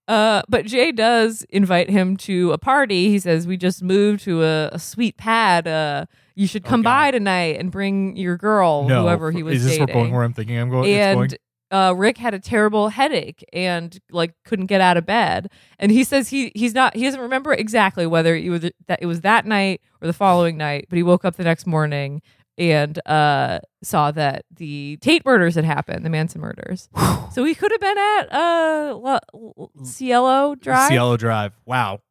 Uh, 0.08 0.44
but 0.48 0.66
Jay 0.66 0.92
does 0.92 1.44
invite 1.50 1.90
him 1.90 2.16
to 2.18 2.52
a 2.52 2.58
party. 2.58 3.10
He 3.10 3.20
says, 3.20 3.48
"We 3.48 3.58
just 3.58 3.82
moved 3.84 4.24
to 4.26 4.44
a, 4.44 4.68
a 4.74 4.80
sweet 4.80 5.18
pad. 5.18 5.68
Uh, 5.68 6.06
you 6.36 6.48
should 6.48 6.66
Oh, 6.66 6.70
come 6.70 6.82
God. 6.84 6.90
by 6.90 7.12
tonight 7.12 7.60
and 7.60 7.72
bring 7.72 8.16
your 8.16 8.38
girl, 8.38 8.88
no, 8.88 9.02
whoever 9.04 9.32
he 9.32 9.42
was 9.42 9.58
is 9.58 9.66
this 9.66 9.78
dating." 9.78 9.94
going 9.94 10.12
where 10.14 10.24
I'm 10.24 10.34
thinking 10.34 10.58
I'm 10.60 10.70
going? 10.70 10.92
and 10.94 11.38
uh, 11.72 11.94
Rick 11.98 12.20
had 12.20 12.36
a 12.36 12.40
terrible 12.40 12.90
headache 12.90 13.44
and 13.52 14.00
like 14.12 14.34
couldn't 14.46 14.68
get 14.68 14.80
out 14.82 14.98
of 14.98 15.06
bed. 15.08 15.50
And 15.80 15.92
he 15.92 16.04
says 16.04 16.30
he 16.30 16.52
he's 16.54 16.76
not 16.76 16.96
he 16.96 17.04
doesn't 17.04 17.20
remember 17.20 17.54
exactly 17.54 18.06
whether 18.06 18.36
it 18.36 18.50
was 18.50 18.62
that 18.88 19.00
it 19.02 19.08
was 19.08 19.22
that 19.22 19.48
night 19.48 19.82
or 20.02 20.08
the 20.08 20.14
following 20.14 20.56
night, 20.58 20.86
but 20.88 20.98
he 20.98 21.04
woke 21.04 21.26
up 21.26 21.36
the 21.36 21.44
next 21.44 21.66
morning 21.66 22.22
and 22.58 23.00
uh, 23.08 23.60
saw 23.84 24.12
that 24.12 24.46
the 24.56 24.98
Tate 25.02 25.26
murders 25.26 25.56
had 25.56 25.66
happened, 25.66 26.06
the 26.06 26.10
Manson 26.10 26.42
murders. 26.42 26.90
so 27.34 27.44
he 27.44 27.54
could 27.56 27.72
have 27.72 27.82
been 27.82 27.98
at 27.98 28.34
uh, 28.34 28.96
La- 28.96 29.20
L- 29.34 29.72
Cielo 29.84 30.56
Drive. 30.56 30.88
Cielo 30.90 31.18
Drive. 31.18 31.54
Wow. 31.66 32.02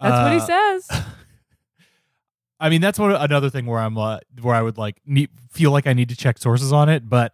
That's 0.00 0.22
what 0.22 0.32
he 0.32 0.38
Uh, 0.38 0.78
says. 0.80 1.02
I 2.60 2.68
mean, 2.70 2.80
that's 2.80 2.98
what 2.98 3.20
another 3.20 3.50
thing 3.50 3.66
where 3.66 3.78
I'm 3.78 3.96
uh, 3.96 4.18
where 4.42 4.54
I 4.54 4.62
would 4.62 4.78
like 4.78 5.00
need, 5.06 5.30
feel 5.50 5.70
like 5.70 5.86
I 5.86 5.92
need 5.92 6.08
to 6.08 6.16
check 6.16 6.38
sources 6.38 6.72
on 6.72 6.88
it, 6.88 7.08
but 7.08 7.32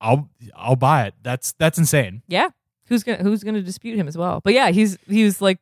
I'll 0.00 0.30
I'll 0.56 0.76
buy 0.76 1.04
it. 1.06 1.14
That's 1.22 1.52
that's 1.52 1.78
insane. 1.78 2.22
Yeah. 2.26 2.48
Who's 2.86 3.02
gonna 3.02 3.22
Who's 3.22 3.44
gonna 3.44 3.62
dispute 3.62 3.96
him 3.96 4.08
as 4.08 4.16
well? 4.16 4.40
But 4.42 4.54
yeah, 4.54 4.70
he's 4.70 4.96
he's 5.08 5.40
like, 5.42 5.58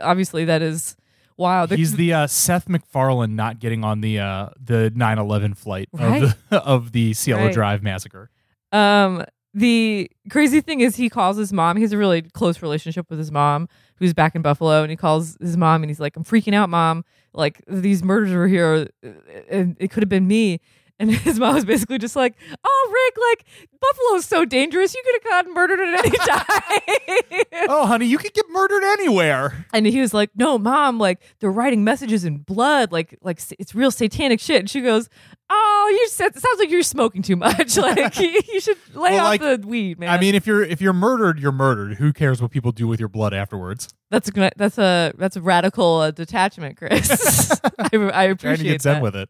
obviously 0.00 0.44
that 0.46 0.62
is 0.62 0.96
wow. 1.36 1.66
The- 1.66 1.76
He's 1.76 1.96
the 1.96 2.12
uh, 2.12 2.26
Seth 2.26 2.68
MacFarlane 2.68 3.36
not 3.36 3.58
getting 3.60 3.84
on 3.84 4.00
the 4.00 4.18
uh, 4.20 4.48
the 4.60 4.92
9/11 4.94 5.56
flight 5.56 5.88
Right. 5.92 6.22
of 6.22 6.36
the 6.50 6.62
of 6.64 6.92
the 6.92 7.12
Cielo 7.14 7.44
Right. 7.46 7.54
Drive 7.54 7.82
massacre. 7.82 8.30
Um, 8.72 9.24
the 9.54 10.10
crazy 10.28 10.60
thing 10.60 10.80
is 10.80 10.96
he 10.96 11.08
calls 11.08 11.36
his 11.38 11.52
mom. 11.52 11.76
He 11.76 11.82
has 11.82 11.92
a 11.92 11.96
really 11.98 12.20
close 12.22 12.60
relationship 12.60 13.06
with 13.08 13.18
his 13.18 13.32
mom, 13.32 13.68
who's 13.96 14.12
back 14.12 14.34
in 14.34 14.42
Buffalo, 14.42 14.82
and 14.82 14.90
he 14.90 14.96
calls 14.96 15.36
his 15.40 15.56
mom 15.56 15.82
and 15.82 15.88
he's 15.90 16.00
like, 16.00 16.14
"I'm 16.16 16.24
freaking 16.24 16.54
out, 16.54 16.68
mom. 16.68 17.04
Like 17.32 17.62
these 17.66 18.02
murders 18.02 18.32
were 18.34 18.48
here, 18.48 18.88
uh, 19.04 19.08
and 19.48 19.76
it 19.80 19.90
could 19.90 20.02
have 20.02 20.10
been 20.10 20.26
me." 20.28 20.60
And 20.98 21.10
his 21.14 21.38
mom 21.38 21.54
was 21.54 21.64
basically 21.66 21.98
just 21.98 22.16
like, 22.16 22.34
"Oh, 22.64 22.90
Rick, 22.92 23.16
like 23.30 23.70
Buffalo's 23.80 24.24
so 24.24 24.44
dangerous. 24.46 24.94
You 24.94 25.02
could 25.04 25.14
have 25.22 25.30
gotten 25.30 25.54
murdered 25.54 25.80
at 25.80 26.04
any 26.06 26.16
time." 26.16 27.66
oh, 27.68 27.86
honey, 27.86 28.06
you 28.06 28.16
could 28.18 28.32
get 28.32 28.46
murdered 28.50 28.82
anywhere. 28.82 29.66
and 29.74 29.86
he 29.86 30.00
was 30.00 30.14
like, 30.14 30.30
"No, 30.34 30.56
mom, 30.58 30.98
like 30.98 31.20
they're 31.40 31.50
writing 31.52 31.84
messages 31.84 32.24
in 32.24 32.38
blood, 32.38 32.92
like 32.92 33.16
like 33.20 33.40
it's 33.58 33.74
real 33.74 33.90
satanic 33.90 34.40
shit." 34.40 34.60
And 34.60 34.70
she 34.70 34.80
goes, 34.80 35.10
"Oh, 35.50 35.96
you 36.00 36.08
said 36.08 36.28
it 36.34 36.40
sounds 36.40 36.58
like 36.58 36.70
you're 36.70 36.82
smoking 36.82 37.20
too 37.22 37.36
much. 37.36 37.76
Like 37.86 38.18
you, 38.18 38.40
you 38.52 38.60
should 38.60 38.78
lay 38.94 39.12
Well, 39.12 39.20
off 39.26 39.40
like, 39.40 39.40
the 39.40 39.66
weed, 39.66 39.98
man. 39.98 40.08
I 40.08 40.18
mean, 40.18 40.34
if 40.34 40.46
you're 40.46 40.62
if 40.62 40.80
you're 40.80 40.92
murdered, 40.94 41.38
you're 41.38 41.52
murdered. 41.52 41.98
Who 41.98 42.12
cares 42.14 42.40
what 42.40 42.50
people 42.50 42.72
do 42.72 42.88
with 42.88 42.98
your 43.00 43.08
blood 43.10 43.34
afterwards? 43.34 43.88
that's 44.10 44.30
a 44.34 44.50
that's 44.56 44.78
a 44.78 45.12
that's 45.18 45.36
a 45.36 45.42
radical 45.42 45.96
uh, 46.00 46.10
detachment, 46.10 46.78
Chris. 46.78 47.50
I, 47.78 47.90
I 48.14 48.32
Trying 48.34 48.56
to 48.56 48.64
get 48.64 48.80
zen 48.82 48.94
that. 48.94 49.02
with 49.02 49.14
it. 49.16 49.28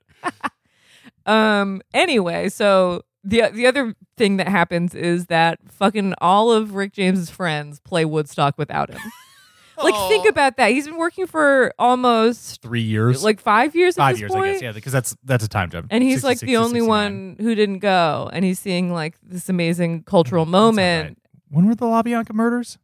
Um. 1.27 1.83
Anyway, 1.93 2.49
so 2.49 3.03
the 3.25 3.51
the 3.53 3.67
other 3.67 3.95
thing 4.17 4.37
that 4.39 4.49
happens 4.49 4.95
is 4.95 5.27
that 5.27 5.59
fucking 5.69 6.15
all 6.21 6.53
of 6.53 6.75
Rick 6.75 6.93
James's 6.93 7.31
friends 7.31 7.81
play 7.81 8.05
Woodstock 8.05 8.57
without 8.57 8.91
him. 8.91 9.01
like, 9.83 9.95
think 10.09 10.27
about 10.29 10.57
that. 10.57 10.71
He's 10.71 10.87
been 10.87 10.97
working 10.97 11.27
for 11.27 11.73
almost 11.79 12.63
Three 12.63 12.81
years, 12.83 13.23
like 13.25 13.41
five 13.41 13.75
years. 13.75 13.99
at 13.99 14.03
five 14.03 14.15
this 14.15 14.21
years, 14.21 14.33
point. 14.33 14.47
I 14.47 14.53
guess. 14.53 14.63
Yeah, 14.63 14.73
because 14.73 14.93
that's 14.93 15.17
that's 15.25 15.45
a 15.45 15.49
time 15.49 15.71
jump. 15.71 15.89
And 15.91 16.03
he's 16.03 16.23
60, 16.23 16.27
like 16.27 16.39
60, 16.39 16.47
the 16.47 16.57
only 16.57 16.81
69. 16.81 16.89
one 16.89 17.37
who 17.41 17.55
didn't 17.55 17.81
go, 17.81 18.31
and 18.33 18.45
he's 18.45 18.59
seeing 18.59 18.93
like 18.93 19.17
this 19.23 19.49
amazing 19.49 20.05
cultural 20.05 20.45
That's 20.45 20.53
not 20.53 20.59
moment. 20.59 21.09
right. 21.09 21.19
When 21.51 21.67
were 21.67 21.75
the 21.75 21.87
LaBianca 21.87 22.33
murders? 22.33 22.79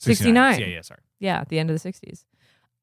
69. 0.00 0.60
Yeah, 0.60 0.66
yeah. 0.66 0.80
Sorry. 0.82 1.00
Yeah, 1.20 1.40
at 1.40 1.48
the 1.48 1.58
end 1.58 1.70
of 1.70 1.80
the 1.80 1.88
60s. 1.92 2.24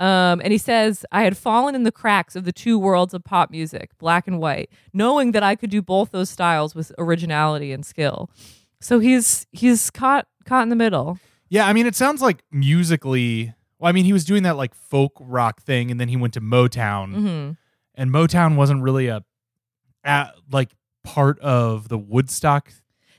Um, 0.01 0.41
and 0.43 0.51
he 0.51 0.57
says, 0.57 1.05
I 1.11 1.21
had 1.21 1.37
fallen 1.37 1.75
in 1.75 1.83
the 1.83 1.91
cracks 1.91 2.35
of 2.35 2.43
the 2.43 2.51
two 2.51 2.79
worlds 2.79 3.13
of 3.13 3.23
pop 3.23 3.51
music, 3.51 3.91
black 3.99 4.27
and 4.27 4.39
white, 4.39 4.71
knowing 4.93 5.31
that 5.33 5.43
I 5.43 5.55
could 5.55 5.69
do 5.69 5.81
both 5.81 6.09
those 6.11 6.29
styles 6.29 6.73
with 6.73 6.91
originality 6.97 7.71
and 7.71 7.85
skill. 7.85 8.31
So 8.79 8.97
he's 8.97 9.45
he's 9.51 9.91
caught 9.91 10.25
caught 10.43 10.63
in 10.63 10.69
the 10.69 10.75
middle. 10.75 11.19
Yeah, 11.49 11.67
I 11.67 11.73
mean, 11.73 11.85
it 11.85 11.95
sounds 11.95 12.21
like 12.21 12.43
musically. 12.51 13.53
Well, 13.77 13.89
I 13.89 13.91
mean, 13.91 14.05
he 14.05 14.13
was 14.13 14.25
doing 14.25 14.41
that 14.43 14.57
like 14.57 14.73
folk 14.73 15.13
rock 15.19 15.61
thing, 15.61 15.91
and 15.91 15.99
then 15.99 16.07
he 16.09 16.17
went 16.17 16.33
to 16.33 16.41
Motown, 16.41 17.13
hmm 17.13 17.51
and 17.93 18.09
Motown 18.09 18.55
wasn't 18.55 18.81
really 18.81 19.07
a, 19.07 19.23
a 20.03 20.29
like 20.49 20.71
part 21.03 21.37
of 21.39 21.89
the 21.89 21.97
Woodstock. 21.97 22.71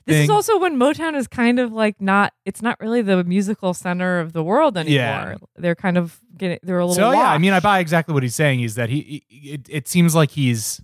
This 0.05 0.15
thing. 0.17 0.23
is 0.23 0.29
also 0.29 0.59
when 0.59 0.75
Motown 0.77 1.15
is 1.15 1.27
kind 1.27 1.59
of 1.59 1.71
like 1.71 2.01
not. 2.01 2.33
It's 2.45 2.61
not 2.61 2.79
really 2.81 3.01
the 3.01 3.23
musical 3.23 3.73
center 3.73 4.19
of 4.19 4.33
the 4.33 4.43
world 4.43 4.77
anymore. 4.77 4.95
Yeah. 4.95 5.35
They're 5.55 5.75
kind 5.75 5.97
of 5.97 6.19
getting. 6.37 6.59
They're 6.61 6.79
a 6.79 6.85
little. 6.85 6.95
So 6.95 7.11
yeah, 7.11 7.31
I 7.31 7.37
mean, 7.37 7.53
I 7.53 7.59
buy 7.61 7.79
exactly 7.79 8.13
what 8.13 8.21
he's 8.23 8.35
saying. 8.35 8.61
Is 8.61 8.75
that 8.75 8.89
he? 8.89 9.23
It, 9.29 9.67
it 9.69 9.87
seems 9.87 10.13
like 10.13 10.31
he's, 10.31 10.81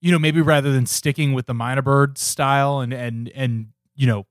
you 0.00 0.12
know, 0.12 0.18
maybe 0.18 0.40
rather 0.42 0.72
than 0.72 0.84
sticking 0.86 1.32
with 1.32 1.46
the 1.46 1.54
Mynah 1.54 1.82
Bird 1.84 2.18
style 2.18 2.80
and 2.80 2.92
and 2.92 3.28
and 3.34 3.68
you 3.94 4.06
know, 4.06 4.26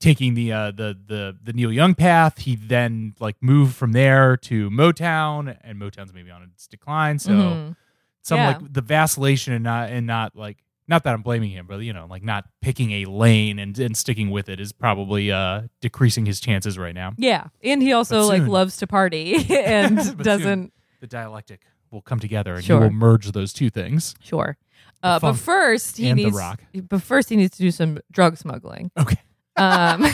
taking 0.00 0.34
the 0.34 0.52
uh 0.52 0.70
the 0.70 0.96
the 1.06 1.36
the 1.42 1.52
Neil 1.52 1.72
Young 1.72 1.94
path, 1.96 2.38
he 2.38 2.54
then 2.54 3.14
like 3.18 3.36
moved 3.40 3.74
from 3.74 3.90
there 3.92 4.36
to 4.36 4.70
Motown, 4.70 5.56
and 5.62 5.80
Motown's 5.80 6.14
maybe 6.14 6.30
on 6.30 6.42
its 6.44 6.68
decline. 6.68 7.18
So 7.18 7.32
Mhm. 7.32 7.76
some 8.22 8.38
Yeah. 8.38 8.46
like 8.58 8.72
the 8.72 8.82
vacillation 8.82 9.52
and 9.52 9.64
not 9.64 9.90
and 9.90 10.06
not 10.06 10.36
like 10.36 10.58
not 10.88 11.04
that 11.04 11.12
I'm 11.14 11.22
blaming 11.22 11.50
him, 11.50 11.66
but 11.68 11.78
you 11.80 11.92
know, 11.92 12.06
like 12.08 12.22
not 12.24 12.44
picking 12.62 12.90
a 12.92 13.04
lane 13.04 13.58
and 13.58 13.78
and 13.78 13.96
sticking 13.96 14.30
with 14.30 14.48
it 14.48 14.58
is 14.58 14.72
probably 14.72 15.30
uh 15.30 15.62
decreasing 15.80 16.26
his 16.26 16.40
chances 16.40 16.78
right 16.78 16.94
now. 16.94 17.12
Yeah, 17.18 17.48
and 17.62 17.80
he 17.82 17.92
also 17.92 18.22
like 18.24 18.42
loves 18.42 18.78
to 18.78 18.86
party 18.86 19.36
and 19.54 19.96
doesn't. 20.22 20.72
the 21.00 21.06
dialectic 21.06 21.60
will 21.90 22.02
come 22.02 22.18
together 22.20 22.54
and 22.54 22.64
Sure. 22.64 22.78
he 22.80 22.84
will 22.84 22.90
merge 22.92 23.30
those 23.32 23.52
two 23.52 23.70
things. 23.70 24.14
Sure. 24.22 24.56
Uh, 25.02 25.18
but 25.20 25.34
first 25.34 25.96
he 25.96 26.12
needs. 26.12 26.36
rock. 26.36 26.60
But 26.88 27.02
first 27.02 27.28
he 27.30 27.36
needs 27.36 27.56
to 27.56 27.62
do 27.62 27.70
some 27.70 27.98
drug 28.10 28.36
smuggling. 28.36 28.90
Okay. 28.98 29.16
Um, 29.60 30.06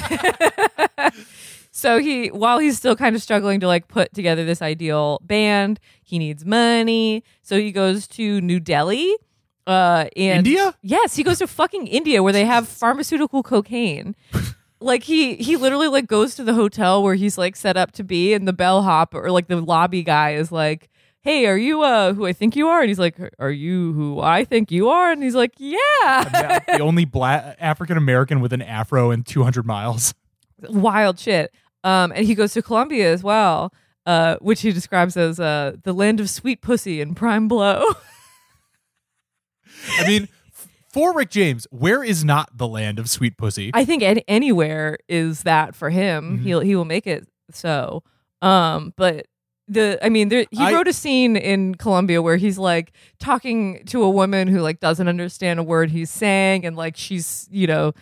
so 1.71 1.99
he, 1.99 2.29
while 2.29 2.59
he's 2.59 2.79
still 2.79 2.97
kind 2.97 3.15
of 3.17 3.23
struggling 3.23 3.61
to 3.61 3.67
like 3.67 3.89
put 3.89 4.15
together 4.15 4.45
this 4.45 4.63
ideal 4.63 5.21
band, 5.23 5.81
he 6.03 6.19
needs 6.19 6.45
money. 6.47 7.25
So 7.43 7.59
he 7.59 7.73
goes 7.73 8.07
to 8.09 8.41
New 8.41 8.61
Delhi. 8.61 9.15
Uh, 9.67 10.07
and 10.17 10.47
India? 10.47 10.75
Yes, 10.83 11.17
he 11.17 11.23
goes 11.23 11.39
to 11.39 11.47
fucking 11.47 11.87
India 11.87 12.23
where 12.23 12.33
they 12.33 12.45
have 12.45 12.69
pharmaceutical 12.69 13.43
cocaine. 13.43 14.15
like 14.81 15.05
he 15.05 15.37
he 15.37 15.57
literally 15.57 15.89
like 15.89 16.07
goes 16.07 16.35
to 16.35 16.45
the 16.45 16.55
hotel 16.55 17.03
where 17.03 17.15
he's 17.15 17.39
like 17.39 17.57
set 17.57 17.77
up 17.77 17.93
to 17.93 18.05
be, 18.05 18.35
and 18.35 18.47
the 18.47 18.53
bellhop 18.53 19.15
or 19.15 19.31
like 19.31 19.49
the 19.49 19.61
lobby 19.61 20.03
guy 20.03 20.35
is 20.35 20.51
like. 20.53 20.89
Hey, 21.23 21.47
are 21.47 21.57
you 21.57 21.81
uh 21.81 22.13
who 22.13 22.27
I 22.27 22.35
think 22.35 22.55
you 22.55 22.69
are? 22.69 22.81
And 22.81 22.91
he's 22.91 22.99
like, 22.99 23.17
Are 23.39 23.51
you 23.51 23.95
who 23.95 24.21
I 24.21 24.45
think 24.45 24.71
you 24.71 24.91
are? 24.91 25.11
And 25.11 25.23
he's 25.23 25.35
like, 25.35 25.53
Yeah. 25.57 26.59
the 26.67 26.81
only 26.81 27.07
black 27.07 27.57
African 27.59 27.97
American 27.97 28.41
with 28.41 28.53
an 28.53 28.61
afro 28.61 29.11
in 29.11 29.23
200 29.23 29.65
miles. 29.65 30.13
wild 30.69 31.19
shit. 31.19 31.51
Um, 31.83 32.13
and 32.15 32.27
he 32.27 32.35
goes 32.35 32.53
to 32.53 32.61
Colombia 32.61 33.11
as 33.11 33.23
well, 33.23 33.73
uh, 34.05 34.37
which 34.43 34.61
he 34.61 34.71
describes 34.71 35.17
as 35.17 35.41
uh, 35.41 35.77
the 35.83 35.95
land 35.95 36.21
of 36.21 36.29
sweet 36.29 36.61
pussy 36.61 37.01
and 37.01 37.17
prime 37.17 37.49
blow. 37.49 37.83
I 39.99 40.07
mean, 40.07 40.29
for 40.93 41.13
Rick 41.15 41.31
James, 41.31 41.67
where 41.71 42.05
is 42.05 42.25
not 42.25 42.57
the 42.57 42.69
land 42.69 42.99
of 42.99 43.09
sweet 43.11 43.37
pussy? 43.37 43.71
I 43.75 43.85
think 43.85 44.03
any- 44.03 44.25
anywhere 44.29 44.99
is 45.09 45.43
that 45.43 45.75
for 45.75 45.91
him. 45.91 46.39
Mhm. 46.39 46.43
He'll 46.45 46.61
he 46.61 46.77
will 46.77 46.85
make 46.85 47.07
it 47.07 47.27
so. 47.51 48.03
Um, 48.43 48.93
but 48.97 49.27
the 49.67 49.99
I 50.05 50.11
mean, 50.11 50.29
there, 50.29 50.45
he 50.51 50.59
I- 50.63 50.73
wrote 50.75 50.87
a 50.89 50.93
scene 50.93 51.37
in 51.37 51.75
Colombia 51.77 52.21
where 52.21 52.37
he's 52.37 52.59
like 52.59 52.93
talking 53.19 53.83
to 53.87 54.03
a 54.03 54.11
woman 54.11 54.47
who 54.47 54.61
like 54.61 54.79
doesn't 54.79 55.09
understand 55.09 55.59
a 55.59 55.63
word 55.63 55.91
he's 55.91 56.11
saying, 56.11 56.67
and 56.67 56.77
like 56.77 56.97
she's 56.97 57.49
you 57.51 57.67
know 57.67 57.93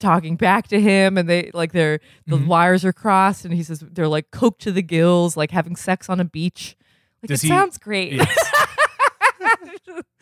talking 0.00 0.36
back 0.36 0.66
to 0.68 0.80
him, 0.80 1.18
and 1.18 1.28
they 1.28 1.50
like 1.52 1.72
they're 1.72 2.00
the 2.26 2.36
Mhm. 2.38 2.46
wires 2.46 2.84
are 2.86 2.92
crossed, 2.92 3.44
and 3.44 3.52
he 3.54 3.62
says 3.62 3.80
they're 3.92 4.08
like 4.08 4.30
coked 4.30 4.58
to 4.60 4.72
the 4.72 4.82
gills, 4.82 5.36
like 5.36 5.50
having 5.50 5.76
sex 5.76 6.08
on 6.08 6.20
a 6.20 6.24
beach. 6.24 6.74
Like 7.22 7.28
Does 7.28 7.44
it 7.44 7.48
he- 7.48 7.52
sounds 7.52 7.76
great. 7.76 8.14
Yes. 8.14 8.36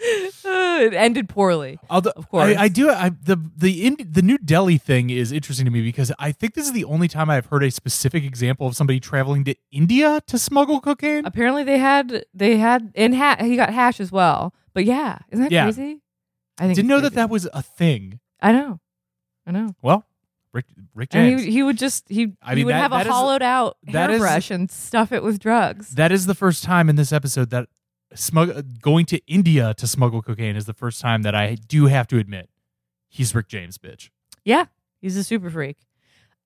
It 0.01 0.95
ended 0.95 1.29
poorly. 1.29 1.79
Although, 1.91 2.13
Of 2.17 2.29
course. 2.29 2.57
I, 2.57 2.63
I 2.65 2.69
do. 2.69 2.89
I, 2.91 3.11
the 3.11 3.37
the 3.57 3.85
in, 3.87 3.97
the 3.99 4.23
New 4.23 4.39
Delhi 4.39 4.79
thing 4.79 5.11
is 5.11 5.33
interesting 5.33 5.65
to 5.65 5.71
me 5.73 5.83
because 5.83 6.13
I 6.19 6.31
think 6.33 6.55
this 6.55 6.67
is 6.67 6.73
the 6.73 6.85
only 6.85 7.09
time 7.09 7.29
I've 7.29 7.47
heard 7.47 7.65
a 7.65 7.71
specific 7.71 8.23
example 8.25 8.67
of 8.69 8.77
somebody 8.77 9.01
traveling 9.01 9.45
to 9.45 9.55
India 9.73 10.21
to 10.29 10.39
smuggle 10.39 10.81
cocaine. 10.81 11.25
Apparently 11.27 11.65
they 11.65 11.79
had 11.79 12.25
they 12.33 12.57
had 12.59 12.93
in 12.95 13.13
ha- 13.15 13.37
he 13.41 13.57
got 13.57 13.73
hash 13.75 13.99
as 14.01 14.13
well. 14.13 14.55
But 14.73 14.85
yeah, 14.85 15.19
isn't 15.31 15.43
that 15.45 15.53
Yeah. 15.53 15.65
crazy? 15.65 16.01
I 16.61 16.65
think 16.65 16.77
Didn't 16.77 16.89
know 16.89 16.97
that 17.01 17.11
crazy. 17.11 17.17
that 17.17 17.31
was 17.31 17.49
a 17.53 17.63
thing. 17.63 18.21
I 18.41 18.53
know, 18.53 18.79
I 19.47 19.51
know. 19.51 19.75
Well, 19.83 20.05
Rick 20.53 20.67
Rick 20.95 21.09
And 21.13 21.31
James. 21.31 21.43
he, 21.45 21.51
he 21.53 21.63
would 21.65 21.77
just 21.77 22.09
he, 22.09 22.35
I 22.41 22.55
he 22.55 22.65
would 22.65 22.73
that- 22.73 22.83
have 22.83 22.91
that 22.93 23.07
a 23.07 23.09
is- 23.09 23.13
hollowed 23.15 23.43
out 23.43 23.77
that 23.93 24.11
is- 24.11 24.21
hairbrush 24.21 24.51
and 24.53 24.71
stuff 24.71 25.11
it 25.11 25.23
with 25.25 25.41
drugs. 25.41 25.91
that 25.97 26.13
is 26.13 26.27
the 26.27 26.35
first 26.37 26.63
time 26.63 26.89
in 26.89 26.95
this 26.97 27.13
episode 27.13 27.51
that 27.51 27.69
smug 28.19 28.81
going 28.81 29.07
to 29.07 29.21
India 29.27 29.75
to 29.75 29.87
smuggle 29.87 30.23
cocaine 30.23 30.57
is 30.57 30.67
the 30.67 30.75
first 30.75 31.01
time 31.01 31.23
that 31.23 31.35
I 31.35 31.55
do 31.55 31.87
have 31.87 32.07
to 32.09 32.19
admit 32.19 32.51
he's 33.09 33.35
Rick 33.35 33.49
James, 33.49 33.79
bitch. 33.79 34.11
yeah, 34.45 34.67
he's 35.01 35.17
a 35.17 35.25
super 35.25 35.51
freak. 35.51 35.77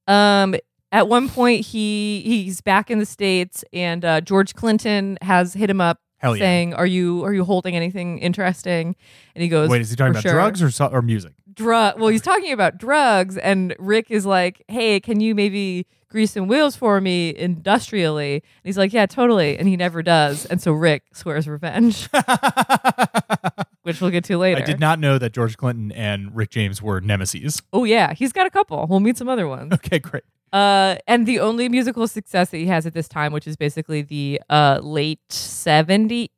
Um, 0.07 0.55
at 0.91 1.09
one 1.09 1.29
point 1.29 1.67
he 1.67 2.21
he's 2.25 2.61
back 2.61 2.91
in 2.91 2.99
the 2.99 3.07
states, 3.07 3.65
and 3.73 4.05
uh, 4.05 4.21
George 4.21 4.55
Clinton 4.55 5.17
has 5.23 5.55
hit 5.55 5.71
him 5.71 5.81
up 5.81 6.01
Hell 6.23 6.37
yeah. 6.37 6.43
saying, 6.43 6.75
"Are 6.75 6.87
you 6.87 7.25
are 7.25 7.35
you 7.35 7.45
holding 7.45 7.75
anything 7.77 8.19
interesting?" 8.19 8.95
And 9.35 9.43
he 9.43 9.49
goes, 9.49 9.69
Wait, 9.69 9.81
is 9.81 9.91
he 9.91 9.97
talking 9.97 10.13
about 10.13 10.23
sure." 10.23 10.33
drugs 10.33 10.63
or 10.63 10.71
so- 10.71 10.87
or 10.87 11.03
music? 11.03 11.33
drug. 11.55 11.99
Well, 12.01 12.09
he's 12.09 12.23
talking 12.23 12.53
about 12.53 12.79
drugs, 12.79 13.37
and 13.37 13.75
Rick 13.79 14.07
is 14.11 14.25
like, 14.25 14.63
"Hey, 14.69 15.01
can 15.01 15.21
you 15.21 15.35
maybe 15.35 15.87
grease 16.09 16.31
some 16.33 16.47
wheels 16.49 16.77
for 16.77 17.01
me 17.01 17.37
industrially?" 17.37 18.35
And 18.37 18.43
he's 18.65 18.79
like, 18.79 18.93
"Yeah, 18.93 19.05
totally," 19.07 19.59
and 19.59 19.69
he 19.69 19.77
never 19.77 20.03
does. 20.03 20.47
And 20.47 20.63
so 20.63 20.73
Rick 20.73 21.03
swears 21.13 21.47
revenge, 21.49 22.09
which 23.83 24.01
we'll 24.01 24.11
get 24.11 24.25
to 24.25 24.39
later. 24.39 24.61
I 24.61 24.65
did 24.65 24.81
not 24.81 24.99
know 24.99 25.19
that 25.19 25.33
George 25.33 25.57
Clinton 25.57 25.93
and 25.93 26.35
Rick 26.35 26.51
James 26.51 26.81
were 26.83 27.01
nemesis. 27.01 27.61
Oh 27.73 27.85
yeah, 27.85 28.13
he's 28.15 28.33
got 28.33 28.47
a 28.47 28.51
couple. 28.51 28.87
We'll 28.89 29.01
meet 29.01 29.17
some 29.19 29.29
other 29.29 29.49
ones. 29.49 29.73
Okay, 29.75 29.99
great. 29.99 30.25
Uh, 30.53 30.97
and 31.07 31.27
the 31.27 31.41
only 31.41 31.69
musical 31.69 32.07
success 32.07 32.51
that 32.51 32.59
he 32.59 32.67
has 32.67 32.85
at 32.85 32.93
this 32.93 33.09
time, 33.09 33.33
which 33.33 33.47
is 33.47 33.57
basically 33.57 34.03
the 34.03 34.41
uh 34.51 34.79
late 34.83 35.21
seventy. 35.31 36.31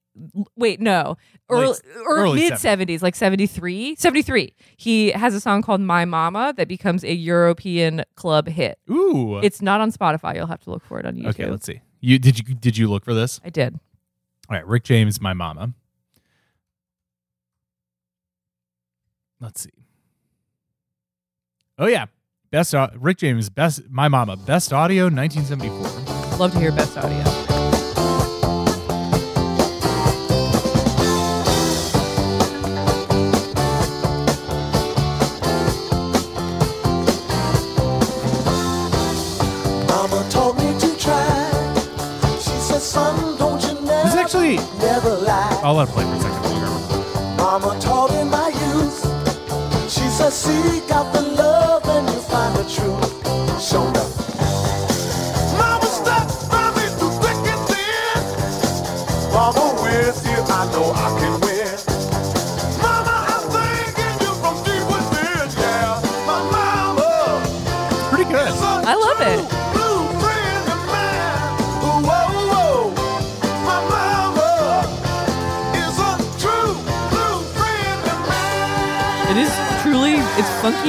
Wait, 0.57 0.81
no, 0.81 1.17
early, 1.51 1.77
early 2.07 2.41
mid 2.43 2.53
70s, 2.53 3.03
like 3.03 3.17
73. 3.17 3.97
73. 3.97 4.55
He 4.77 5.11
has 5.11 5.35
a 5.35 5.41
song 5.41 5.61
called 5.61 5.81
My 5.81 6.05
Mama 6.05 6.55
that 6.57 6.69
becomes 6.69 7.03
a 7.03 7.13
European 7.13 8.05
club 8.15 8.47
hit. 8.47 8.79
Ooh. 8.89 9.39
It's 9.41 9.61
not 9.61 9.81
on 9.81 9.91
Spotify. 9.91 10.37
You'll 10.37 10.47
have 10.47 10.61
to 10.61 10.71
look 10.71 10.85
for 10.85 11.01
it 11.01 11.07
on 11.07 11.17
YouTube. 11.17 11.27
okay, 11.31 11.51
let's 11.51 11.67
see. 11.67 11.81
You 12.01 12.21
did 12.21 12.39
you 12.39 12.55
did 12.55 12.77
you 12.79 12.89
look 12.89 13.05
for 13.05 13.13
this? 13.13 13.41
I 13.45 13.51
did. 13.51 13.75
All 14.49 14.57
right, 14.57 14.65
Rick 14.65 14.85
James, 14.85 15.21
my 15.21 15.33
mama. 15.33 15.75
Let's 19.45 19.61
see. 19.63 19.71
Oh 21.79 21.87
yeah, 21.87 22.07
best 22.51 22.75
au- 22.75 22.89
Rick 22.99 23.19
James, 23.19 23.51
best 23.51 23.83
my 23.91 24.09
mama, 24.09 24.37
best 24.39 24.73
audio, 24.73 25.05
1974. 25.11 26.39
Love 26.39 26.53
to 26.53 26.59
hear 26.59 26.73
best 26.73 26.97
audio. 26.97 27.23
Mama 39.89 40.27
told 40.31 40.57
me 40.59 40.79
to 40.79 40.97
try. 40.99 41.51
She 42.39 42.51
said, 42.69 42.81
son, 42.81 43.39
don't 43.39 43.63
you 43.63 43.75
never, 43.87 44.05
This 44.05 44.15
is 44.15 44.21
actually. 44.21 44.59
I'll 45.63 45.75
let 45.75 45.89
it 45.89 45.93
play 45.93 46.05
for 46.05 46.15
a 46.15 46.21
second. 46.21 46.44
To 50.43 50.64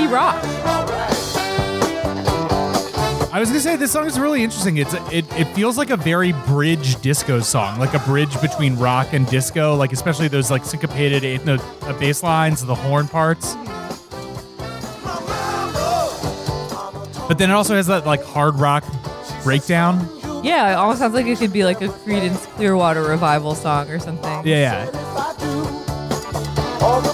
rock. 0.04 0.44
I 3.34 3.40
was 3.40 3.50
gonna 3.50 3.60
say 3.60 3.76
this 3.76 3.92
song 3.92 4.06
is 4.06 4.20
really 4.20 4.44
interesting. 4.44 4.78
It's 4.78 4.94
it, 5.12 5.26
it 5.38 5.46
feels 5.56 5.78
like 5.78 5.90
a 5.90 5.98
very 5.98 6.32
bridge 6.46 7.02
disco 7.02 7.40
song, 7.42 7.80
like 7.80 7.94
a 7.94 8.00
bridge 8.00 8.40
between 8.42 8.76
rock 8.78 9.14
and 9.14 9.28
disco, 9.28 9.76
like 9.76 9.92
especially 9.92 10.28
those 10.28 10.50
like 10.52 10.64
syncopated 10.64 11.24
eighth 11.26 11.46
note 11.46 11.62
uh, 11.84 11.98
bass 12.00 12.24
lines, 12.24 12.66
the 12.66 12.76
horn 12.76 13.08
parts. 13.08 13.56
But 17.28 17.38
then 17.38 17.50
it 17.50 17.54
also 17.54 17.76
has 17.76 17.88
that 17.88 18.06
like 18.06 18.24
hard 18.24 18.56
rock 18.56 18.84
breakdown. 19.44 20.08
Yeah, 20.44 20.72
it 20.72 20.76
almost 20.76 21.00
sounds 21.00 21.14
like 21.14 21.26
it 21.26 21.38
could 21.40 21.52
be 21.52 21.64
like 21.66 21.82
a 21.82 21.88
Creedence 21.88 22.46
Clearwater 22.56 23.02
revival 23.02 23.56
song 23.56 23.90
or 23.90 24.00
something. 24.00 24.48
Yeah, 24.48 24.86
yeah. 24.86 24.92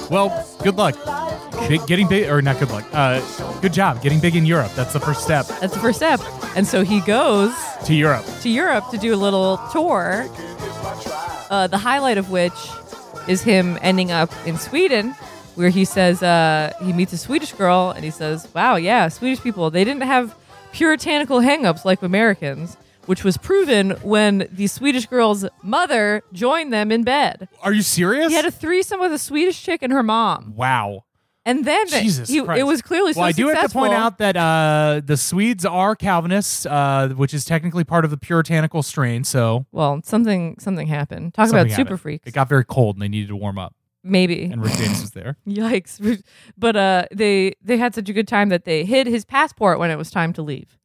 Well, 0.09 0.47
good 0.61 0.75
luck. 0.77 1.30
Big, 1.67 1.85
getting 1.87 2.07
big, 2.07 2.29
or 2.29 2.41
not 2.41 2.59
good 2.59 2.69
luck. 2.69 2.85
Uh, 2.91 3.21
good 3.61 3.71
job 3.71 4.01
getting 4.01 4.19
big 4.19 4.35
in 4.35 4.45
Europe. 4.45 4.71
That's 4.75 4.91
the 4.93 4.99
first 4.99 5.21
step 5.23 5.45
That's 5.61 5.73
the 5.73 5.79
first 5.79 5.97
step. 5.97 6.19
And 6.55 6.67
so 6.67 6.83
he 6.83 6.99
goes 7.01 7.53
to 7.85 7.93
Europe. 7.93 8.25
to 8.41 8.49
Europe 8.49 8.89
to 8.91 8.97
do 8.97 9.13
a 9.13 9.15
little 9.15 9.57
tour. 9.71 10.27
Uh, 11.49 11.67
the 11.67 11.77
highlight 11.77 12.17
of 12.17 12.29
which 12.29 12.53
is 13.27 13.41
him 13.41 13.77
ending 13.81 14.11
up 14.11 14.31
in 14.45 14.57
Sweden, 14.57 15.11
where 15.55 15.69
he 15.69 15.85
says 15.85 16.21
uh, 16.23 16.73
he 16.83 16.91
meets 16.91 17.13
a 17.13 17.17
Swedish 17.17 17.53
girl 17.53 17.91
and 17.95 18.03
he 18.03 18.11
says, 18.11 18.47
"Wow, 18.53 18.75
yeah, 18.75 19.07
Swedish 19.07 19.41
people 19.41 19.69
they 19.69 19.83
didn't 19.83 20.03
have 20.03 20.35
puritanical 20.73 21.39
hangups 21.39 21.85
like 21.85 22.01
Americans." 22.01 22.75
Which 23.07 23.23
was 23.23 23.35
proven 23.35 23.91
when 24.03 24.47
the 24.51 24.67
Swedish 24.67 25.07
girl's 25.07 25.43
mother 25.63 26.21
joined 26.33 26.71
them 26.71 26.91
in 26.91 27.03
bed. 27.03 27.49
Are 27.63 27.73
you 27.73 27.81
serious? 27.81 28.29
He 28.29 28.35
had 28.35 28.45
a 28.45 28.51
threesome 28.51 28.99
with 28.99 29.11
a 29.11 29.17
Swedish 29.17 29.61
chick 29.61 29.81
and 29.81 29.91
her 29.91 30.03
mom, 30.03 30.53
wow. 30.55 31.03
And 31.45 31.65
then 31.65 31.87
Jesus 31.87 32.29
he, 32.29 32.37
it 32.37 32.65
was 32.65 32.81
clearly 32.81 33.13
so 33.13 33.19
well, 33.21 33.29
I 33.29 33.31
do 33.31 33.47
have 33.47 33.63
to 33.63 33.69
point 33.69 33.93
out 33.93 34.19
that 34.19 34.37
uh, 34.37 35.01
the 35.03 35.17
Swedes 35.17 35.65
are 35.65 35.95
Calvinists, 35.95 36.65
uh, 36.65 37.09
which 37.15 37.33
is 37.33 37.45
technically 37.45 37.83
part 37.83 38.05
of 38.05 38.11
the 38.11 38.17
puritanical 38.17 38.83
strain. 38.83 39.23
So 39.23 39.65
Well, 39.71 40.01
something 40.03 40.57
something 40.59 40.87
happened. 40.87 41.33
Talk 41.33 41.47
something 41.47 41.61
about 41.65 41.71
super 41.75 41.81
happened. 41.81 42.01
freaks. 42.01 42.27
It 42.27 42.33
got 42.33 42.47
very 42.49 42.65
cold, 42.65 42.95
and 42.95 43.01
they 43.01 43.07
needed 43.09 43.29
to 43.29 43.35
warm 43.35 43.57
up. 43.57 43.73
Maybe. 44.03 44.45
And 44.45 44.63
Rick 44.63 44.73
James 44.77 45.01
was 45.01 45.11
there. 45.11 45.37
Yikes! 45.47 46.23
But 46.57 46.75
uh, 46.75 47.05
they 47.11 47.53
they 47.61 47.77
had 47.77 47.93
such 47.95 48.09
a 48.09 48.13
good 48.13 48.27
time 48.27 48.49
that 48.49 48.65
they 48.65 48.83
hid 48.85 49.07
his 49.07 49.25
passport 49.25 49.77
when 49.79 49.91
it 49.91 49.95
was 49.97 50.09
time 50.09 50.33
to 50.33 50.41
leave, 50.41 50.77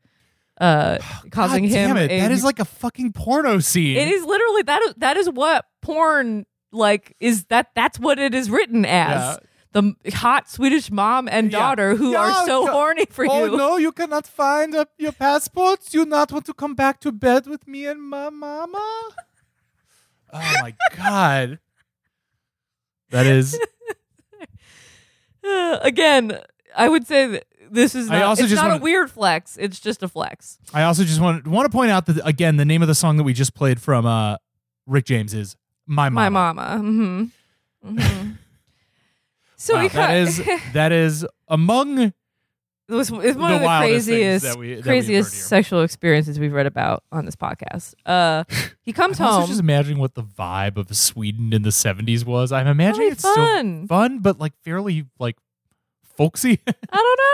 uh, 0.60 0.98
causing 1.30 1.64
God 1.64 1.72
him. 1.72 1.88
damn 1.88 1.96
it! 1.96 2.10
a- 2.10 2.20
that 2.20 2.30
is 2.32 2.44
like 2.44 2.58
a 2.60 2.64
fucking 2.64 3.12
porno 3.12 3.58
scene. 3.60 3.96
it 3.96 4.08
is 4.08 4.24
literally 4.24 4.62
that 4.62 4.82
is 4.82 4.94
that 4.98 5.16
is 5.16 5.30
what 5.30 5.64
porn 5.82 6.44
like 6.72 7.14
is 7.20 7.44
that 7.46 7.68
that's 7.74 7.98
what 7.98 8.18
it 8.18 8.34
is 8.34 8.50
written 8.50 8.84
as. 8.84 9.18
Yeah. 9.18 9.36
The 9.76 9.94
hot 10.24 10.48
Swedish 10.48 10.90
mom 10.90 11.28
and 11.28 11.52
Yeah. 11.52 11.58
daughter 11.58 11.96
who 11.96 12.12
Yeah, 12.12 12.22
are 12.24 12.46
so 12.46 12.64
ca- 12.66 12.72
horny 12.72 13.06
for 13.10 13.26
oh 13.28 13.44
you. 13.44 13.52
Oh 13.52 13.56
no, 13.56 13.76
you 13.76 13.92
cannot 13.92 14.26
find 14.26 14.74
uh, 14.74 14.86
your 14.98 15.12
passports. 15.12 15.92
You 15.94 16.04
not 16.06 16.32
want 16.32 16.46
to 16.46 16.54
come 16.54 16.74
back 16.74 16.98
to 17.04 17.12
bed 17.12 17.46
with 17.46 17.68
me 17.68 17.84
and 17.86 18.00
my 18.02 18.30
mama? 18.30 18.86
Oh 20.32 20.52
my 20.64 20.72
god. 20.96 21.58
That 23.10 23.26
is. 23.26 23.58
Uh, 25.44 25.78
again, 25.92 26.38
I 26.76 26.88
would 26.88 27.06
say 27.06 27.26
that 27.26 27.44
this 27.70 27.94
is 27.94 28.08
I 28.10 28.20
not, 28.20 28.22
also 28.28 28.42
it's 28.44 28.50
just 28.50 28.62
not 28.62 28.68
wanna- 28.70 28.80
a 28.80 28.82
weird 28.82 29.10
flex. 29.10 29.56
It's 29.58 29.78
just 29.80 30.02
a 30.02 30.08
flex. 30.08 30.58
I 30.72 30.82
also 30.84 31.04
just 31.04 31.20
want 31.20 31.46
want 31.46 31.70
to 31.70 31.74
point 31.76 31.90
out 31.90 32.06
that 32.06 32.26
again, 32.26 32.56
the 32.56 32.64
name 32.64 32.82
of 32.82 32.88
the 32.88 32.94
song 32.94 33.16
that 33.18 33.24
we 33.24 33.32
just 33.34 33.54
played 33.54 33.80
from 33.80 34.06
uh, 34.06 34.36
Rick 34.86 35.04
James 35.06 35.34
is 35.34 35.56
"My 35.86 36.08
Mama." 36.08 36.30
My 36.30 36.52
mama. 36.52 36.82
Mm-hmm. 36.82 37.98
hmm 37.98 38.30
So 39.56 39.74
Wow, 39.74 39.82
we 39.82 39.88
that 39.88 40.16
is 40.16 40.42
that 40.72 40.92
is 40.92 41.26
among 41.48 41.98
It 41.98 42.12
was, 42.88 43.10
it's 43.10 43.36
one 43.36 43.50
the 43.50 43.56
of 43.56 43.60
the 43.62 43.78
craziest, 43.80 44.44
that 44.44 44.56
we- 44.58 44.74
that 44.74 44.84
craziest 44.84 45.32
sexual 45.32 45.82
experiences 45.82 46.38
we've 46.38 46.52
read 46.52 46.66
about 46.66 47.02
on 47.10 47.24
this 47.24 47.34
podcast. 47.36 47.94
Uh, 48.04 48.44
he 48.82 48.92
comes 49.00 49.18
I'm 49.18 49.26
also 49.26 49.40
home. 49.40 49.48
just 49.48 49.60
imagining 49.60 49.98
what 49.98 50.14
the 50.14 50.22
vibe 50.22 50.76
of 50.76 50.94
Sweden 50.96 51.52
in 51.52 51.62
the 51.62 51.70
70s 51.70 52.24
was. 52.24 52.52
I'm 52.52 52.66
imagining 52.68 53.10
it's 53.12 53.20
still 53.20 53.34
fun. 53.34 53.86
fun, 53.88 54.18
but 54.20 54.38
like 54.38 54.52
fairly 54.62 55.06
like 55.18 55.36
folksy. 56.16 56.60
I 56.66 56.72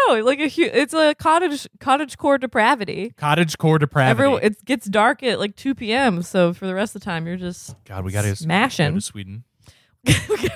don't 0.09 0.19
know, 0.19 0.25
like 0.25 0.41
a 0.41 0.49
hu- 0.49 0.63
it's 0.73 0.95
a 0.95 1.15
cottage 1.17 1.69
cottage 1.81 2.17
core 2.19 2.39
depravity. 2.39 3.13
Cottage 3.17 3.59
core 3.59 3.79
depravity. 3.79 4.11
Everyone, 4.11 4.43
it 4.43 4.65
gets 4.65 4.87
dark 4.87 5.23
at 5.23 5.39
like 5.39 5.55
two 5.57 5.75
p.m. 5.75 6.23
So 6.23 6.53
for 6.55 6.67
the 6.67 6.75
rest 6.75 6.95
of 6.97 7.03
the 7.03 7.05
time, 7.05 7.27
you're 7.27 7.37
just 7.37 7.75
God, 7.85 8.05
we 8.05 8.13
got 8.13 8.23
to 8.23 8.35
smashing. 8.37 8.95
to 8.95 9.01
Sweden. 9.01 9.45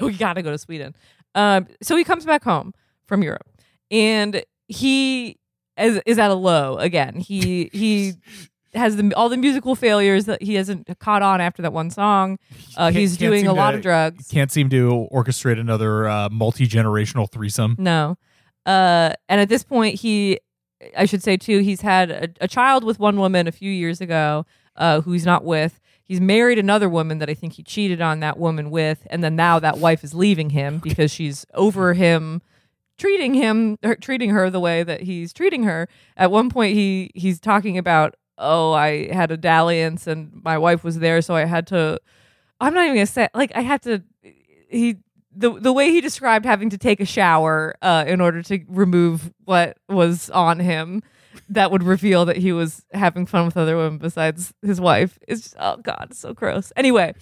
we 0.00 0.12
gotta 0.14 0.42
go 0.42 0.50
to 0.50 0.58
Sweden. 0.58 0.94
Um, 1.36 1.66
so 1.82 1.96
he 1.96 2.02
comes 2.02 2.24
back 2.24 2.42
home 2.42 2.72
from 3.06 3.22
Europe, 3.22 3.46
and 3.90 4.42
he 4.66 5.36
is, 5.78 6.00
is 6.06 6.18
at 6.18 6.30
a 6.30 6.34
low 6.34 6.76
again. 6.78 7.16
He 7.20 7.70
he 7.72 8.14
has 8.74 8.96
the, 8.96 9.12
all 9.14 9.28
the 9.28 9.36
musical 9.36 9.74
failures 9.74 10.24
that 10.24 10.42
he 10.42 10.54
hasn't 10.54 10.88
caught 10.98 11.22
on 11.22 11.40
after 11.40 11.62
that 11.62 11.72
one 11.72 11.90
song. 11.90 12.38
Uh, 12.76 12.90
he's 12.90 13.16
can't 13.16 13.30
doing 13.30 13.46
a 13.46 13.52
lot 13.52 13.70
to- 13.70 13.76
of 13.76 13.82
drugs. 13.82 14.26
Can't 14.28 14.50
seem 14.50 14.68
to 14.70 15.06
orchestrate 15.12 15.60
another 15.60 16.08
uh, 16.08 16.28
multi 16.30 16.66
generational 16.66 17.30
threesome. 17.30 17.76
No, 17.78 18.16
uh, 18.66 19.12
and 19.28 19.40
at 19.40 19.48
this 19.48 19.62
point, 19.62 20.00
he, 20.00 20.40
I 20.96 21.04
should 21.04 21.22
say 21.22 21.36
too, 21.36 21.58
he's 21.60 21.82
had 21.82 22.10
a, 22.10 22.28
a 22.40 22.48
child 22.48 22.82
with 22.82 22.98
one 22.98 23.16
woman 23.18 23.46
a 23.46 23.52
few 23.52 23.70
years 23.70 24.00
ago, 24.00 24.44
uh, 24.76 25.00
who 25.02 25.12
he's 25.12 25.26
not 25.26 25.44
with. 25.44 25.80
He's 26.06 26.20
married 26.20 26.58
another 26.58 26.88
woman 26.88 27.18
that 27.18 27.28
I 27.28 27.34
think 27.34 27.54
he 27.54 27.62
cheated 27.62 28.00
on 28.00 28.20
that 28.20 28.38
woman 28.38 28.70
with, 28.70 29.06
and 29.10 29.24
then 29.24 29.34
now 29.36 29.58
that 29.58 29.78
wife 29.78 30.04
is 30.04 30.14
leaving 30.14 30.50
him 30.50 30.78
because 30.78 31.10
she's 31.10 31.44
over 31.54 31.94
him 31.94 32.42
treating 32.98 33.34
him 33.34 33.76
or 33.82 33.94
treating 33.96 34.30
her 34.30 34.48
the 34.48 34.60
way 34.60 34.82
that 34.82 35.02
he's 35.02 35.32
treating 35.32 35.64
her. 35.64 35.88
At 36.16 36.30
one 36.30 36.48
point 36.48 36.74
he 36.74 37.10
he's 37.14 37.40
talking 37.40 37.76
about, 37.76 38.14
"Oh, 38.38 38.72
I 38.72 39.12
had 39.12 39.30
a 39.30 39.36
dalliance 39.36 40.06
and 40.06 40.40
my 40.44 40.56
wife 40.58 40.84
was 40.84 41.00
there, 41.00 41.20
so 41.22 41.34
I 41.34 41.44
had 41.44 41.66
to 41.68 41.98
I'm 42.60 42.74
not 42.74 42.84
even 42.84 42.96
going 42.96 43.06
to 43.06 43.12
say 43.12 43.28
like 43.34 43.52
I 43.54 43.60
had 43.62 43.82
to 43.82 44.02
he 44.68 44.96
the 45.34 45.58
the 45.58 45.72
way 45.72 45.90
he 45.90 46.00
described 46.00 46.44
having 46.44 46.70
to 46.70 46.78
take 46.78 47.00
a 47.00 47.04
shower 47.04 47.74
uh, 47.82 48.04
in 48.06 48.20
order 48.20 48.42
to 48.44 48.60
remove 48.68 49.32
what 49.44 49.76
was 49.88 50.30
on 50.30 50.60
him 50.60 51.02
that 51.48 51.70
would 51.70 51.82
reveal 51.82 52.24
that 52.26 52.36
he 52.36 52.52
was 52.52 52.84
having 52.92 53.26
fun 53.26 53.44
with 53.46 53.56
other 53.56 53.76
women 53.76 53.98
besides 53.98 54.52
his 54.62 54.80
wife. 54.80 55.18
Is 55.28 55.42
just, 55.42 55.56
oh 55.58 55.76
god 55.76 56.08
it's 56.10 56.18
so 56.18 56.32
gross. 56.34 56.72
Anyway 56.76 57.14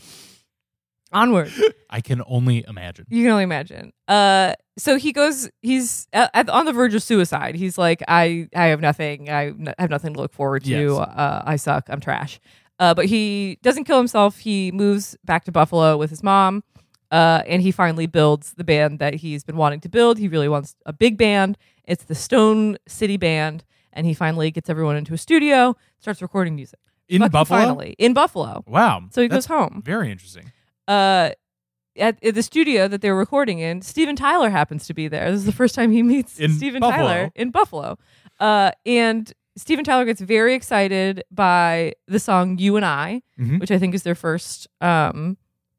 onward. 1.12 1.53
I 1.91 2.01
can 2.01 2.23
only 2.27 2.65
imagine. 2.67 3.07
you 3.09 3.23
can 3.25 3.31
only 3.33 3.45
imagine. 3.45 3.93
Uh 4.09 4.55
so 4.77 4.97
he 4.97 5.12
goes 5.12 5.49
he's 5.62 6.09
at, 6.12 6.31
at- 6.35 6.51
on 6.51 6.65
the 6.67 6.73
verge 6.73 6.95
of 6.95 7.03
suicide. 7.03 7.55
He's 7.55 7.79
like 7.79 8.03
i 8.09 8.49
i 8.55 8.67
have 8.67 8.81
nothing. 8.81 9.31
I 9.31 9.47
n- 9.49 9.75
have 9.79 9.91
nothing 9.91 10.15
to 10.15 10.21
look 10.21 10.33
forward 10.33 10.65
to. 10.65 10.71
Yes. 10.71 10.91
uh 10.99 11.43
i 11.47 11.57
suck. 11.57 11.87
I'm 11.89 12.01
trash. 12.01 12.41
Uh 12.79 12.95
but 12.95 13.07
he 13.07 13.59
doesn't 13.62 13.85
kill 13.85 13.99
himself. 13.99 14.39
He 14.39 14.73
moves 14.73 15.17
back 15.25 15.45
to 15.45 15.53
buffalo 15.53 15.97
with 15.97 16.11
his 16.11 16.23
mom 16.23 16.65
uh 17.12 17.43
and 17.47 17.62
he 17.62 17.71
finally 17.71 18.07
builds 18.07 18.55
the 18.55 18.65
band 18.65 18.99
that 18.99 19.15
he's 19.15 19.45
been 19.45 19.57
wanting 19.57 19.81
to 19.81 19.89
build. 19.89 20.19
He 20.19 20.27
really 20.27 20.49
wants 20.49 20.75
a 20.85 20.93
big 20.93 21.17
band. 21.17 21.57
It's 21.85 22.05
the 22.05 22.15
stone 22.17 22.77
city 22.89 23.17
band 23.19 23.62
and 23.95 24.07
he 24.07 24.12
finally 24.14 24.51
gets 24.51 24.68
everyone 24.68 24.97
into 24.97 25.14
a 25.14 25.18
studio 25.18 25.74
starts 25.99 26.20
recording 26.20 26.55
music 26.55 26.78
In 27.09 27.20
Fucking 27.20 27.32
Buffalo? 27.32 27.59
finally 27.61 27.95
in 27.99 28.12
buffalo 28.12 28.62
Wow. 28.66 29.05
so 29.11 29.22
he 29.22 29.28
goes 29.28 29.47
home 29.47 29.80
Very 29.84 30.11
interesting. 30.12 30.53
uh, 30.88 31.30
at, 31.97 32.22
at 32.24 32.34
the 32.34 32.42
studio 32.42 32.88
that 32.88 33.01
they 33.03 33.09
were 33.11 33.16
recording 33.16 33.61
in, 33.61 33.80
Steven 33.80 34.16
Tyler 34.16 34.51
happens 34.51 34.84
to 34.88 34.95
be 34.95 35.07
there. 35.07 35.30
This 35.30 35.38
is 35.38 35.47
the 35.47 35.53
first 35.53 35.76
time 35.76 35.92
he 35.92 36.03
meets 36.03 36.40
In 36.40 36.53
Steven 36.53 36.80
Buffalo. 36.80 37.07
Tyler 37.07 37.30
in 37.36 37.51
Buffalo. 37.53 37.97
Uh, 38.40 38.72
and 38.84 39.32
Steven 39.57 39.84
Tyler 39.84 40.05
gets 40.05 40.20
very 40.20 40.55
excited 40.55 41.22
by 41.30 41.92
the 42.09 42.18
song 42.18 42.59
"You 42.59 42.74
and 42.74 42.84
I," 42.84 43.22
Mhm. 43.38 43.61
which 43.61 43.70
I 43.70 43.78
think 43.78 43.95
is 43.95 44.03
their 44.03 44.16
first 44.16 44.66
um, 44.80 45.36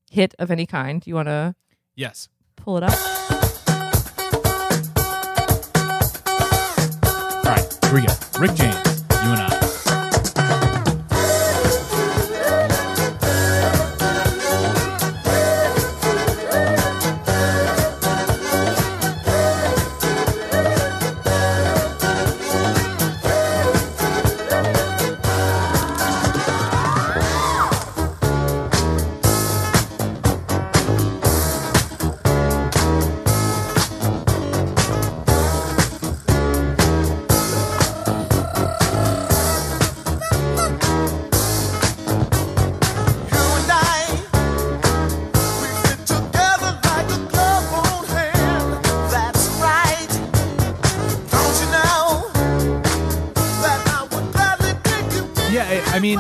hit 0.09 0.34
of 0.39 0.49
any 0.51 0.66
kind. 0.66 1.01
Do 1.01 1.09
you 1.09 1.16
want 1.16 1.28
to 1.28 1.53
Yes. 1.95 2.30
pull 2.55 2.78
it 2.78 2.84
up? 2.84 3.35
We 7.96 8.06
go. 8.06 8.14
Rick 8.39 8.56
James, 8.56 9.06
you 9.24 9.32
and 9.32 9.41
I. 9.41 9.55
I 55.96 56.00
mean, 56.00 56.20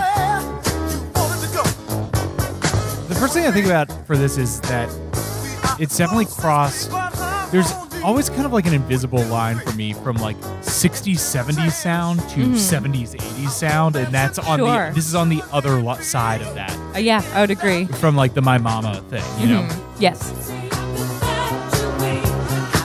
the 3.09 3.15
first 3.19 3.33
thing 3.33 3.45
I 3.45 3.51
think 3.51 3.65
about 3.65 3.91
for 4.07 4.15
this 4.15 4.37
is 4.37 4.61
that 4.61 4.87
it's 5.79 5.97
definitely 5.97 6.27
crossed. 6.27 6.91
There's 7.51 7.71
always 8.03 8.29
kind 8.29 8.45
of 8.45 8.53
like 8.53 8.65
an 8.67 8.73
invisible 8.73 9.21
line 9.25 9.57
for 9.59 9.73
me 9.73 9.91
from 9.93 10.15
like 10.17 10.37
60s, 10.61 11.15
70s 11.15 11.71
sound 11.73 12.19
to 12.29 12.45
70s, 12.53 13.15
80s 13.17 13.49
sound, 13.49 13.95
and 13.97 14.13
that's 14.13 14.39
on 14.39 14.59
Mm-hmm. 14.59 14.65
Sure. 14.73 14.89
the. 14.89 14.95
This 14.95 15.07
is 15.07 15.15
on 15.15 15.27
the 15.29 15.43
other 15.51 15.81
side 16.01 16.41
of 16.41 16.55
that, 16.55 16.71
Uh, 16.95 16.99
yeah, 16.99 17.21
I 17.33 17.41
would 17.41 17.51
agree. 17.51 17.85
from 17.85 18.15
like 18.15 18.33
the 18.33 18.41
My 18.41 18.57
Mama 18.57 19.01
thing, 19.09 19.23
you 19.41 19.47
know. 19.53 19.61
Mhm. 19.63 19.99
Yes. 19.99 20.51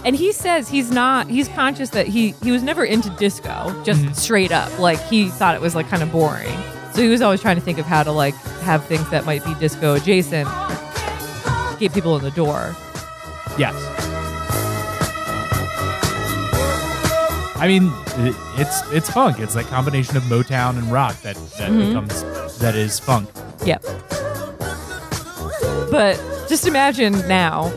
And 0.03 0.16
he 0.16 0.32
says 0.32 0.68
he's 0.68 0.91
not. 0.91 1.28
He's 1.28 1.47
conscious 1.49 1.91
that 1.91 2.07
he 2.09 2.34
he 2.43 2.51
was 2.51 2.62
never 2.62 2.84
into 2.84 3.11
disco, 3.11 3.80
just 3.84 4.01
Mm-hmm. 4.01 4.12
straight 4.14 4.51
up. 4.51 4.76
Like 4.78 4.99
he 5.05 5.28
thought 5.28 5.55
it 5.55 5.61
was 5.61 5.74
like 5.76 5.88
kind 5.88 6.03
of 6.03 6.11
boring. 6.11 6.57
So 6.95 7.03
he 7.03 7.09
was 7.09 7.22
always 7.22 7.41
trying 7.41 7.57
to 7.57 7.62
think 7.62 7.78
of 7.78 7.86
how 7.86 8.03
to 8.03 8.12
like 8.12 8.34
have 8.62 8.84
things 8.86 9.09
that 9.11 9.24
might 9.24 9.45
be 9.45 9.55
disco 9.55 9.95
adjacent, 9.95 10.49
get 11.78 11.93
people 11.95 12.16
in 12.16 12.22
the 12.24 12.32
door. 12.32 12.74
Yes. 13.59 13.74
I 17.62 17.66
mean, 17.68 17.93
it, 18.26 18.34
it's 18.59 18.80
it's 18.93 19.11
funk. 19.11 19.38
It's 19.38 19.55
that 19.55 19.66
combination 19.66 20.16
of 20.16 20.22
Motown 20.24 20.78
and 20.78 20.91
rock 20.91 21.14
that 21.22 21.36
that 21.59 21.70
Mm-hmm. 21.70 21.88
becomes 21.88 22.59
that 22.59 22.74
is 22.74 22.99
funk. 22.99 23.28
Yep. 23.66 23.82
But 25.91 26.16
just 26.49 26.66
imagine 26.66 27.12
now 27.28 27.68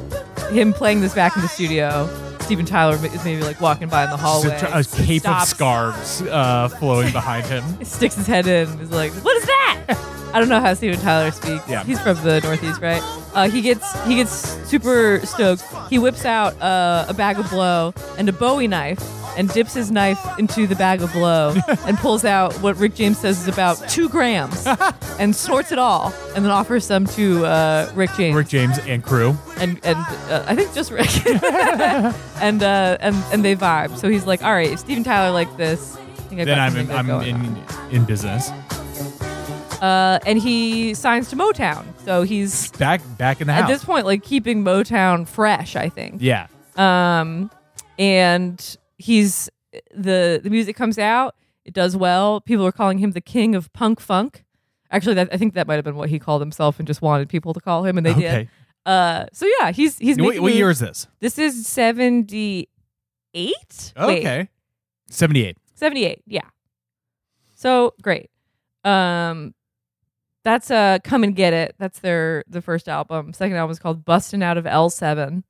him 0.51 0.71
playing 0.73 1.01
this 1.01 1.13
back 1.13 1.35
in 1.35 1.41
the 1.41 1.47
studio. 1.49 2.07
Steven 2.43 2.65
Tyler 2.65 2.95
is 3.05 3.23
maybe 3.25 3.41
like 3.41 3.59
walking 3.61 3.87
by 3.87 4.03
in 4.03 4.09
the 4.09 4.17
hallway. 4.17 4.49
A, 4.49 4.79
a 4.79 4.83
cape 4.83 5.21
stops, 5.21 5.43
of 5.43 5.55
scarves 5.57 6.21
uh, 6.23 6.67
flowing 6.67 7.11
behind 7.11 7.45
him. 7.45 7.63
sticks 7.85 8.15
his 8.15 8.27
head 8.27 8.47
in 8.47 8.69
and 8.69 8.81
is 8.81 8.91
like, 8.91 9.11
"What 9.13 9.37
is 9.37 9.45
that?" 9.45 9.95
I 10.33 10.39
don't 10.39 10.49
know 10.49 10.59
how 10.59 10.73
Steven 10.73 10.99
Tyler 10.99 11.31
speaks. 11.31 11.67
Yeah. 11.69 11.83
he's 11.83 11.99
from 12.01 12.17
the 12.23 12.41
Northeast, 12.41 12.81
right? 12.81 13.01
Uh, 13.35 13.49
he 13.49 13.61
gets 13.61 14.03
he 14.05 14.15
gets 14.15 14.31
super 14.67 15.21
stoked. 15.25 15.63
He 15.89 15.99
whips 15.99 16.25
out 16.25 16.59
uh, 16.61 17.05
a 17.07 17.13
bag 17.13 17.37
of 17.39 17.49
blow 17.49 17.93
and 18.17 18.27
a 18.27 18.33
Bowie 18.33 18.67
knife 18.67 18.99
and 19.37 19.49
dips 19.49 19.73
his 19.73 19.89
knife 19.91 20.19
into 20.39 20.67
the 20.67 20.75
bag 20.75 21.01
of 21.01 21.11
blow 21.13 21.53
and 21.85 21.97
pulls 21.97 22.23
out 22.25 22.53
what 22.55 22.75
Rick 22.77 22.95
James 22.95 23.17
says 23.19 23.41
is 23.41 23.47
about 23.47 23.77
two 23.89 24.07
grams 24.09 24.65
and 25.19 25.35
snorts 25.35 25.71
it 25.71 25.79
all 25.79 26.13
and 26.35 26.43
then 26.45 26.51
offers 26.51 26.85
some 26.85 27.05
to 27.07 27.45
uh, 27.45 27.91
Rick 27.95 28.11
James 28.17 28.35
Rick 28.35 28.47
James 28.47 28.77
and 28.79 29.03
crew. 29.03 29.35
and 29.57 29.79
and 29.83 29.97
uh, 29.97 30.45
I 30.47 30.55
think 30.55 30.73
just 30.73 30.91
Rick, 30.91 31.09
and 32.41 32.63
uh, 32.63 32.97
and 32.99 33.15
and 33.31 33.43
they 33.45 33.55
vibe. 33.55 33.97
So 33.97 34.09
he's 34.09 34.25
like, 34.25 34.43
all 34.43 34.53
right, 34.53 34.71
if 34.71 34.79
Steven 34.79 35.03
Tyler 35.03 35.31
like 35.31 35.55
this, 35.57 35.95
I 35.95 35.99
think 36.29 36.41
I 36.41 36.45
then 36.45 36.59
I'm, 36.59 36.75
in, 36.77 36.91
I'm 36.91 37.09
in 37.21 37.35
on. 37.35 37.89
in 37.91 38.05
business. 38.05 38.49
Uh, 39.81 40.17
and 40.25 40.39
he 40.39 40.93
signs 40.93 41.29
to 41.29 41.35
Motown. 41.35 41.85
So 42.05 42.21
he's 42.23 42.71
Back 42.71 43.01
back 43.17 43.41
in 43.41 43.47
the 43.47 43.53
at 43.53 43.67
this 43.67 43.83
point 43.83 44.05
like 44.05 44.23
keeping 44.23 44.63
Motown 44.63 45.27
fresh. 45.27 45.75
I 45.75 45.89
think. 45.89 46.21
yeah. 46.21 46.47
Um, 46.77 47.51
and 47.99 48.77
he's 49.03 49.49
the 49.93 50.39
the 50.43 50.49
music 50.49 50.75
comes 50.75 50.97
out. 50.97 51.35
It 51.65 51.73
does 51.73 51.95
well. 51.95 52.41
People 52.41 52.65
are 52.65 52.71
calling 52.71 52.97
him 52.97 53.11
the 53.11 53.21
king 53.21 53.55
of 53.55 53.71
punk 53.73 53.99
funk. 53.99 54.43
Actually, 54.91 55.15
that, 55.15 55.29
I 55.31 55.37
think 55.37 55.53
that 55.55 55.65
might 55.67 55.75
have 55.75 55.83
been 55.85 55.95
what 55.95 56.09
he 56.09 56.19
called 56.19 56.41
himself 56.41 56.77
and 56.77 56.87
just 56.87 57.01
wanted 57.01 57.27
people 57.29 57.53
to 57.53 57.59
call 57.59 57.83
him, 57.85 57.97
and 57.97 58.05
they 58.05 58.11
Okay. 58.11 58.21
did. 58.21 58.49
Uh, 58.85 59.25
so 59.33 59.45
yeah, 59.59 59.71
he's 59.71 59.97
he's 59.97 60.17
What, 60.19 60.39
what 60.39 60.53
year 60.53 60.69
is 60.69 60.79
this? 60.79 61.07
This 61.19 61.37
is 61.39 61.65
78? 61.67 62.67
Wait, 63.33 63.93
Okay. 63.97 64.49
78. 65.09 65.57
78. 65.75 66.21
Yeah. 66.27 66.41
So, 67.55 67.93
great. 68.01 68.29
Um 68.83 69.53
that's 70.43 70.69
uh 70.69 70.97
Come 71.05 71.23
and 71.23 71.33
Get 71.35 71.53
It. 71.53 71.75
That's 71.79 71.99
their 71.99 72.43
the 72.49 72.61
first 72.61 72.89
album. 72.89 73.31
Second 73.31 73.55
album 73.55 73.71
is 73.71 73.79
called 73.79 74.03
Bustin' 74.03 74.43
Out 74.43 74.57
of 74.57 74.65
L7. 74.65 75.43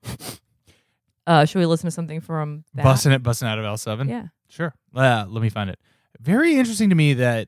Uh 1.25 1.45
should 1.45 1.59
we 1.59 1.65
listen 1.65 1.87
to 1.87 1.91
something 1.91 2.19
from 2.21 2.63
that? 2.73 2.83
Busting 2.83 3.11
it, 3.11 3.23
busting 3.23 3.47
out 3.47 3.59
of 3.59 3.65
L7. 3.65 4.09
Yeah. 4.09 4.27
Sure. 4.49 4.73
Uh, 4.95 5.25
let 5.27 5.41
me 5.41 5.49
find 5.49 5.69
it. 5.69 5.79
Very 6.19 6.55
interesting 6.55 6.89
to 6.89 6.95
me 6.95 7.13
that 7.15 7.47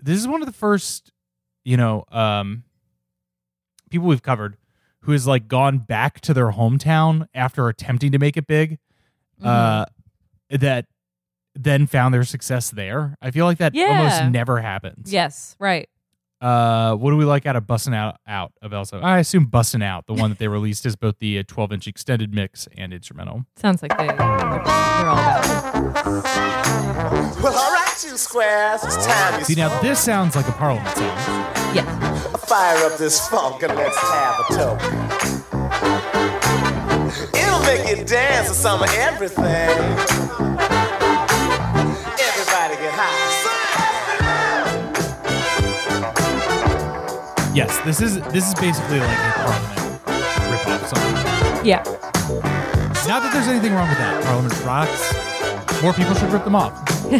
this 0.00 0.18
is 0.18 0.26
one 0.28 0.40
of 0.42 0.46
the 0.46 0.52
first, 0.54 1.12
you 1.64 1.76
know, 1.76 2.04
um, 2.10 2.64
people 3.90 4.06
we've 4.08 4.22
covered 4.22 4.56
who 5.00 5.12
has 5.12 5.26
like 5.26 5.48
gone 5.48 5.78
back 5.78 6.20
to 6.22 6.34
their 6.34 6.50
hometown 6.52 7.26
after 7.34 7.68
attempting 7.68 8.12
to 8.12 8.18
make 8.18 8.36
it 8.36 8.46
big. 8.46 8.78
Uh, 9.42 9.84
Mm-hmm. 9.84 10.56
that 10.64 10.86
then 11.54 11.86
found 11.86 12.14
their 12.14 12.22
success 12.24 12.70
there. 12.70 13.16
I 13.20 13.30
feel 13.32 13.44
like 13.46 13.58
that 13.58 13.74
Yeah. 13.74 13.98
almost 13.98 14.32
never 14.32 14.60
happens. 14.60 15.12
Yes, 15.12 15.56
right. 15.58 15.88
Uh, 16.40 16.94
what 16.94 17.10
do 17.12 17.16
we 17.16 17.24
like 17.24 17.46
out 17.46 17.56
of 17.56 17.66
busting 17.66 17.94
out 17.94 18.18
out 18.26 18.52
of 18.62 18.70
L7? 18.72 19.02
I 19.02 19.18
assume 19.18 19.46
busting 19.46 19.82
out, 19.82 20.06
the 20.06 20.12
one 20.14 20.30
that 20.30 20.38
they 20.38 20.48
released 20.48 20.84
is 20.84 20.94
both 20.96 21.18
the 21.18 21.42
12 21.44 21.72
inch 21.72 21.86
extended 21.88 22.34
mix 22.34 22.68
and 22.76 22.92
instrumental. 22.92 23.44
Sounds 23.56 23.82
like 23.82 23.96
they 23.96 24.06
they're, 24.08 24.16
they're 24.16 24.28
all 25.08 25.18
about 25.18 25.44
it. 25.46 25.52
Well, 27.42 27.54
all 27.54 27.72
right, 27.72 28.04
you 28.04 28.16
squares. 28.18 28.84
It's 28.84 29.06
time 29.06 29.38
you 29.38 29.44
See, 29.46 29.54
now 29.54 29.80
this 29.80 29.98
sounds 30.00 30.36
like 30.36 30.46
a 30.48 30.52
Parliament 30.52 30.94
song. 30.96 31.06
Yeah. 31.74 32.18
fire 32.36 32.84
up 32.86 32.98
this 32.98 33.26
funk 33.28 33.62
and 33.62 33.74
let's 33.74 33.96
have 33.98 34.40
a 34.40 34.54
toke. 34.54 34.82
It'll 37.34 37.60
make 37.60 37.88
you 37.98 38.04
dance 38.04 38.48
to 38.48 38.54
some 38.54 38.82
of 38.82 38.90
everything. 38.94 40.75
Yes, 47.56 47.78
this 47.86 48.02
is 48.02 48.20
this 48.32 48.46
is 48.48 48.54
basically 48.54 49.00
like 49.00 49.08
a 49.08 49.32
Parliament 49.32 50.02
ripoff 50.52 50.82
song. 50.92 51.64
Yeah. 51.64 51.82
Not 53.08 53.22
that 53.22 53.30
there's 53.32 53.48
anything 53.48 53.72
wrong 53.72 53.88
with 53.88 53.96
that. 53.96 54.22
Parliament 54.24 54.52
rocks. 54.62 55.82
More 55.82 55.94
people 55.94 56.14
should 56.16 56.30
rip 56.30 56.44
them 56.44 56.54
off. 56.54 56.74
We're 57.08 57.18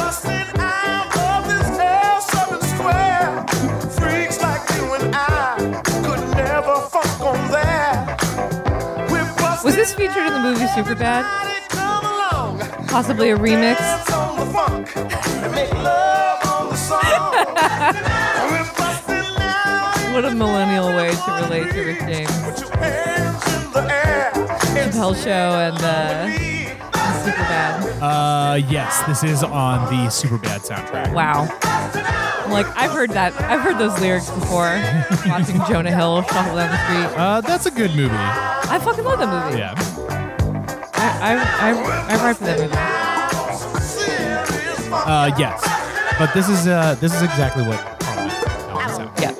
busting 0.00 0.48
out 0.56 1.12
of 1.12 1.44
this 1.44 1.76
L7 1.76 2.56
square. 2.72 3.44
Freaks 4.00 4.40
like 4.40 4.64
you 4.76 4.94
and 4.94 5.14
I 5.14 5.82
could 5.84 6.24
never 6.38 6.80
funk 6.88 7.20
on 7.20 7.50
that. 7.52 8.16
We're 9.10 9.28
busting 9.36 9.66
Was 9.66 9.76
this 9.76 9.92
featured 9.92 10.24
in 10.24 10.32
the 10.32 10.40
movie 10.40 10.64
Superbad? 10.68 11.60
Out, 12.92 13.04
come 13.04 13.16
along. 13.18 13.26
Possibly 13.26 13.30
a 13.30 13.36
remix. 13.38 13.78
Dance 13.78 14.10
on 14.12 14.36
the 14.38 14.46
funk 14.52 14.96
and 14.96 15.54
make 15.54 15.72
love 15.72 16.46
on 16.46 16.68
the 16.70 16.76
song. 16.76 17.00
We're 18.50 18.72
busting 18.76 19.42
out. 19.42 20.12
What 20.12 20.24
a 20.24 20.34
millennial 20.34 20.88
way 20.88 21.10
to 21.10 21.30
relate 21.42 21.72
to 21.72 21.84
Rick 21.84 22.00
James. 22.00 22.42
Put 22.42 22.60
your 22.60 22.76
hands 22.76 23.64
in 23.64 23.72
the 23.72 23.92
air. 23.92 24.30
It's 24.34 24.96
Chappelle 24.96 25.24
Show 25.24 25.30
and 25.30 25.78
uh. 25.78 26.52
Superbad. 27.22 28.02
Uh, 28.02 28.54
yes, 28.68 29.00
this 29.06 29.22
is 29.22 29.44
on 29.44 29.84
the 29.86 30.10
Superbad 30.10 30.66
soundtrack. 30.66 31.12
Wow. 31.14 31.46
I'm 32.44 32.50
like, 32.50 32.66
I've 32.76 32.90
heard 32.90 33.10
that. 33.10 33.32
I've 33.42 33.60
heard 33.60 33.78
those 33.78 33.98
lyrics 34.00 34.28
before. 34.28 34.74
watching 35.26 35.60
Jonah 35.68 35.94
Hill 35.94 36.22
shuffle 36.22 36.56
down 36.56 36.70
the 36.70 36.84
street. 36.84 37.18
Uh, 37.18 37.40
that's 37.40 37.66
a 37.66 37.70
good 37.70 37.94
movie. 37.94 38.12
I 38.12 38.80
fucking 38.82 39.04
love 39.04 39.20
that 39.20 39.46
movie. 39.46 39.58
Yeah. 39.58 40.01
I, 41.22 41.34
I, 41.36 42.14
I, 42.14 42.16
ride 42.16 42.36
for 42.36 42.44
that 42.44 42.58
movie. 42.58 42.74
Uh, 44.94 45.30
yes, 45.38 45.62
but 46.18 46.32
this 46.34 46.48
is 46.48 46.66
uh, 46.66 46.96
this 47.00 47.14
is 47.14 47.22
exactly 47.22 47.64
what 47.66 47.78
Parliament. 48.00 49.10
Yeah. 49.20 49.32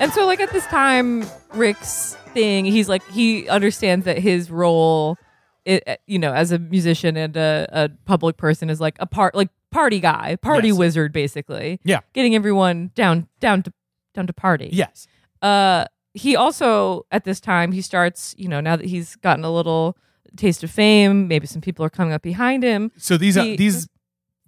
And 0.00 0.12
so, 0.12 0.26
like, 0.26 0.40
at 0.40 0.50
this 0.52 0.66
time, 0.66 1.24
Rick's 1.54 2.14
thing, 2.34 2.64
he's 2.64 2.88
like, 2.88 3.02
he 3.10 3.48
understands 3.48 4.04
that 4.04 4.18
his 4.18 4.50
role, 4.50 5.16
it, 5.64 6.00
you 6.06 6.18
know, 6.18 6.32
as 6.32 6.52
a 6.52 6.58
musician 6.58 7.16
and 7.16 7.36
a, 7.36 7.66
a 7.72 7.88
public 8.04 8.36
person 8.36 8.68
is 8.68 8.80
like 8.80 8.96
a 9.00 9.06
part, 9.06 9.34
like, 9.34 9.48
party 9.70 10.00
guy, 10.00 10.36
party 10.42 10.68
Yes. 10.68 10.76
wizard, 10.76 11.12
basically. 11.12 11.80
Yeah. 11.84 12.00
Getting 12.12 12.34
everyone 12.34 12.90
down, 12.94 13.28
down 13.40 13.62
to, 13.62 13.72
down 14.14 14.26
to 14.26 14.32
party. 14.32 14.68
Yes. 14.72 15.06
uh 15.40 15.86
he 16.14 16.36
also 16.36 17.06
at 17.10 17.24
this 17.24 17.40
time 17.40 17.72
he 17.72 17.80
starts 17.80 18.34
you 18.36 18.46
know 18.46 18.60
now 18.60 18.76
that 18.76 18.84
he's 18.84 19.16
gotten 19.16 19.46
a 19.46 19.50
little 19.50 19.96
taste 20.36 20.62
of 20.64 20.70
fame 20.70 21.28
maybe 21.28 21.46
some 21.46 21.60
people 21.60 21.84
are 21.84 21.90
coming 21.90 22.12
up 22.12 22.22
behind 22.22 22.62
him 22.62 22.90
So 22.96 23.16
these 23.16 23.36
uh, 23.36 23.44
He- 23.44 23.56
these 23.56 23.88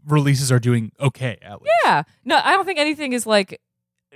releases 0.06 0.52
are 0.52 0.58
doing 0.58 0.92
okay 1.00 1.38
at 1.42 1.62
least. 1.62 1.72
yeah 1.84 2.02
no 2.24 2.38
i 2.44 2.52
don't 2.52 2.64
think 2.66 2.78
anything 2.78 3.12
is 3.14 3.26
like 3.26 3.60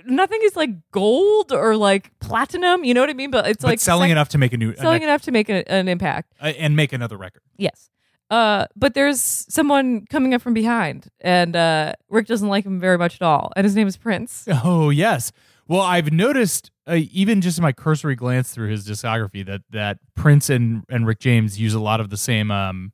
nothing 0.05 0.39
is 0.43 0.55
like 0.55 0.69
gold 0.91 1.51
or 1.51 1.75
like 1.75 2.11
platinum 2.19 2.83
you 2.83 2.93
know 2.93 3.01
what 3.01 3.09
i 3.09 3.13
mean 3.13 3.31
but 3.31 3.47
it's 3.47 3.61
but 3.63 3.69
like 3.69 3.79
selling 3.79 4.09
sec- 4.09 4.11
enough 4.11 4.29
to 4.29 4.37
make 4.37 4.53
a 4.53 4.57
new 4.57 4.73
selling 4.75 5.01
a, 5.01 5.05
enough 5.05 5.21
to 5.23 5.31
make 5.31 5.49
a, 5.49 5.69
an 5.71 5.87
impact 5.87 6.31
uh, 6.41 6.45
and 6.57 6.75
make 6.75 6.93
another 6.93 7.17
record. 7.17 7.41
yes 7.57 7.89
uh 8.29 8.65
but 8.75 8.93
there's 8.93 9.19
someone 9.19 10.05
coming 10.11 10.33
up 10.35 10.41
from 10.41 10.53
behind 10.53 11.07
and 11.21 11.55
uh 11.55 11.91
rick 12.09 12.27
doesn't 12.27 12.49
like 12.49 12.65
him 12.65 12.79
very 12.79 12.97
much 12.97 13.15
at 13.15 13.21
all 13.23 13.51
and 13.55 13.65
his 13.65 13.75
name 13.75 13.87
is 13.87 13.97
prince 13.97 14.45
Oh 14.63 14.89
yes. 14.91 15.31
Well, 15.67 15.81
I've 15.81 16.11
noticed 16.11 16.71
uh, 16.89 16.95
even 17.11 17.41
just 17.41 17.57
in 17.57 17.61
my 17.61 17.71
cursory 17.71 18.15
glance 18.15 18.51
through 18.51 18.69
his 18.69 18.87
discography 18.87 19.45
that 19.45 19.61
that 19.69 19.99
Prince 20.15 20.49
and 20.49 20.83
and 20.89 21.05
Rick 21.05 21.19
James 21.19 21.59
use 21.59 21.73
a 21.73 21.79
lot 21.79 21.99
of 21.99 22.09
the 22.09 22.17
same 22.17 22.51
um, 22.51 22.93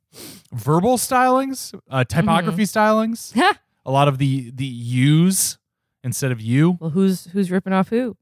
verbal 0.52 0.98
stylings, 0.98 1.78
uh, 1.90 2.04
typography 2.04 2.64
stylings. 2.64 3.34
a 3.86 3.90
lot 3.90 4.08
of 4.08 4.18
the 4.18 4.50
the 4.50 4.66
U's 4.66 5.58
instead 6.04 6.32
of 6.32 6.40
you. 6.40 6.78
Well, 6.80 6.90
who's 6.90 7.26
who's 7.26 7.50
ripping 7.50 7.72
off 7.72 7.88
who? 7.88 8.16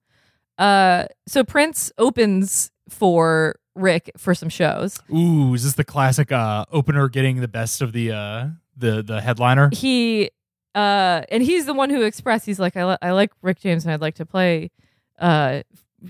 Uh, 0.59 1.07
so 1.27 1.43
Prince 1.43 1.91
opens 1.99 2.71
for 2.89 3.57
Rick 3.75 4.13
for 4.17 4.35
some 4.35 4.49
shows. 4.49 5.01
Ooh, 5.13 5.55
is 5.55 5.65
this 5.65 5.75
the 5.75 5.85
classic 5.85 6.31
uh, 6.31 6.65
opener 6.71 7.09
getting 7.09 7.41
the 7.41 7.49
best 7.49 7.83
of 7.83 7.93
the 7.93 8.13
uh, 8.13 8.47
the 8.77 9.03
the 9.03 9.21
headliner? 9.21 9.71
He 9.73 10.31
uh, 10.75 11.23
and 11.29 11.43
he's 11.43 11.67
the 11.67 11.75
one 11.75 11.91
who 11.91 12.03
expressed 12.03 12.47
he's 12.47 12.61
like 12.61 12.77
I, 12.77 12.85
li- 12.85 12.99
I 13.03 13.11
like 13.13 13.33
Rick 13.43 13.61
James 13.61 13.85
and 13.85 13.93
I'd 13.93 14.01
like 14.01 14.17
to 14.17 14.27
play. 14.27 14.71
Uh, 15.19 15.63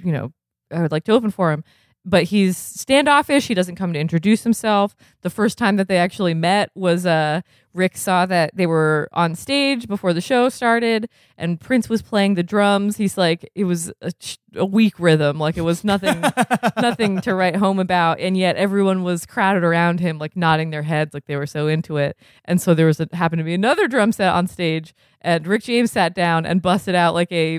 you 0.02 0.12
know, 0.12 0.32
I 0.70 0.82
would 0.82 0.92
like 0.92 1.04
to 1.04 1.12
open 1.12 1.30
for 1.30 1.52
him. 1.52 1.64
But 2.06 2.24
he's 2.24 2.58
standoffish. 2.58 3.46
He 3.46 3.54
doesn't 3.54 3.76
come 3.76 3.94
to 3.94 3.98
introduce 3.98 4.42
himself. 4.42 4.94
The 5.22 5.30
first 5.30 5.56
time 5.56 5.76
that 5.76 5.88
they 5.88 5.96
actually 5.96 6.34
met 6.34 6.68
was 6.74 7.06
uh, 7.06 7.40
Rick 7.72 7.96
saw 7.96 8.26
that 8.26 8.54
they 8.54 8.66
were 8.66 9.08
on 9.12 9.34
stage 9.34 9.88
before 9.88 10.12
the 10.12 10.20
show 10.20 10.50
started, 10.50 11.08
and 11.38 11.58
Prince 11.58 11.88
was 11.88 12.02
playing 12.02 12.34
the 12.34 12.42
drums. 12.42 12.98
He's 12.98 13.16
like, 13.16 13.50
it 13.54 13.64
was 13.64 13.90
a, 14.02 14.12
a 14.54 14.66
weak 14.66 15.00
rhythm, 15.00 15.38
like 15.38 15.56
it 15.56 15.62
was 15.62 15.82
nothing, 15.82 16.22
nothing 16.76 17.22
to 17.22 17.34
write 17.34 17.56
home 17.56 17.80
about. 17.80 18.20
And 18.20 18.36
yet 18.36 18.56
everyone 18.56 19.02
was 19.02 19.24
crowded 19.24 19.64
around 19.64 20.00
him, 20.00 20.18
like 20.18 20.36
nodding 20.36 20.70
their 20.70 20.82
heads, 20.82 21.14
like 21.14 21.24
they 21.24 21.36
were 21.36 21.46
so 21.46 21.66
into 21.68 21.96
it. 21.96 22.18
And 22.44 22.60
so 22.60 22.74
there 22.74 22.86
was 22.86 23.00
a, 23.00 23.08
happened 23.12 23.40
to 23.40 23.44
be 23.44 23.54
another 23.54 23.88
drum 23.88 24.12
set 24.12 24.32
on 24.32 24.46
stage, 24.46 24.94
and 25.24 25.44
Rick 25.46 25.64
James 25.64 25.90
sat 25.90 26.14
down 26.14 26.46
and 26.46 26.62
busted 26.62 26.94
out 26.94 27.14
like 27.14 27.32
a 27.32 27.58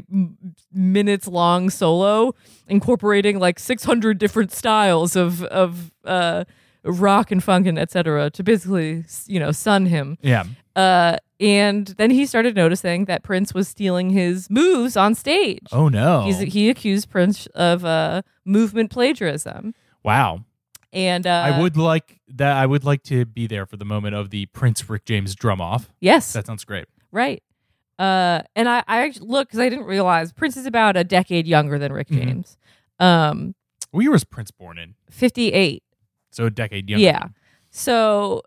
minutes 0.72 1.28
long 1.28 1.70
solo, 1.70 2.34
incorporating 2.68 3.40
like 3.40 3.60
600 3.60 4.18
different 4.18 4.52
styles 4.52 5.16
of 5.16 5.44
of 5.44 5.92
uh, 6.06 6.46
rock 6.84 7.32
and 7.32 7.44
funk 7.44 7.68
and 7.68 7.78
etc. 7.80 8.30
to 8.30 8.44
basically 8.44 9.04
you 9.28 9.40
know 9.40 9.52
sun 9.52 9.88
him. 9.88 10.18
Yeah. 10.22 10.44
Uh, 10.76 11.18
and 11.40 11.88
then 11.98 12.12
he 12.12 12.26
started 12.26 12.56
noticing 12.56 13.06
that 13.06 13.24
Prince 13.24 13.54
was 13.54 13.68
stealing 13.68 14.10
his 14.10 14.50
moves 14.50 14.96
on 14.96 15.16
stage. 15.16 15.68
Oh 15.72 15.90
no. 15.90 16.24
He's, 16.26 16.40
he 16.40 16.70
accused 16.70 17.10
Prince 17.10 17.46
of 17.48 17.84
uh, 17.84 18.22
movement 18.46 18.92
plagiarism. 18.92 19.74
wow. 20.04 20.46
And 20.94 21.28
uh, 21.28 21.30
I 21.54 21.60
would 21.62 21.76
like 21.76 22.22
that. 22.30 22.56
I 22.56 22.66
would 22.66 22.86
like 22.86 23.04
to 23.04 23.26
be 23.26 23.48
there 23.48 23.66
for 23.66 23.76
the 23.76 23.84
moment 23.84 24.16
of 24.16 24.30
the 24.30 24.46
Prince 24.46 24.90
Rick 24.90 25.04
James 25.04 25.36
drum 25.36 25.60
off. 25.60 25.90
yes, 26.00 26.32
That 26.32 26.46
sounds 26.46 26.64
great. 26.64 26.86
right. 27.12 27.44
Uh, 27.98 28.42
and 28.56 28.68
I, 28.68 28.84
I 28.88 29.02
actually 29.06 29.28
look 29.28 29.48
because 29.48 29.60
I 29.60 29.70
didn't 29.70 29.86
realize 29.86 30.34
Prince 30.34 30.58
is 30.58 30.66
about 30.66 30.98
a 30.98 31.04
decade 31.04 31.48
younger 31.48 31.80
than 31.80 31.94
Rick 31.94 32.10
Mhm. 32.10 32.24
James. 32.24 32.58
Um, 33.00 33.56
What 33.92 34.02
year 34.02 34.12
was 34.12 34.24
Prince 34.26 34.52
born 34.52 34.78
in? 34.78 34.96
58. 35.10 35.82
So 36.32 36.46
a 36.46 36.50
decade 36.50 36.90
younger. 36.90 37.04
Yeah. 37.04 37.28
So 37.72 38.42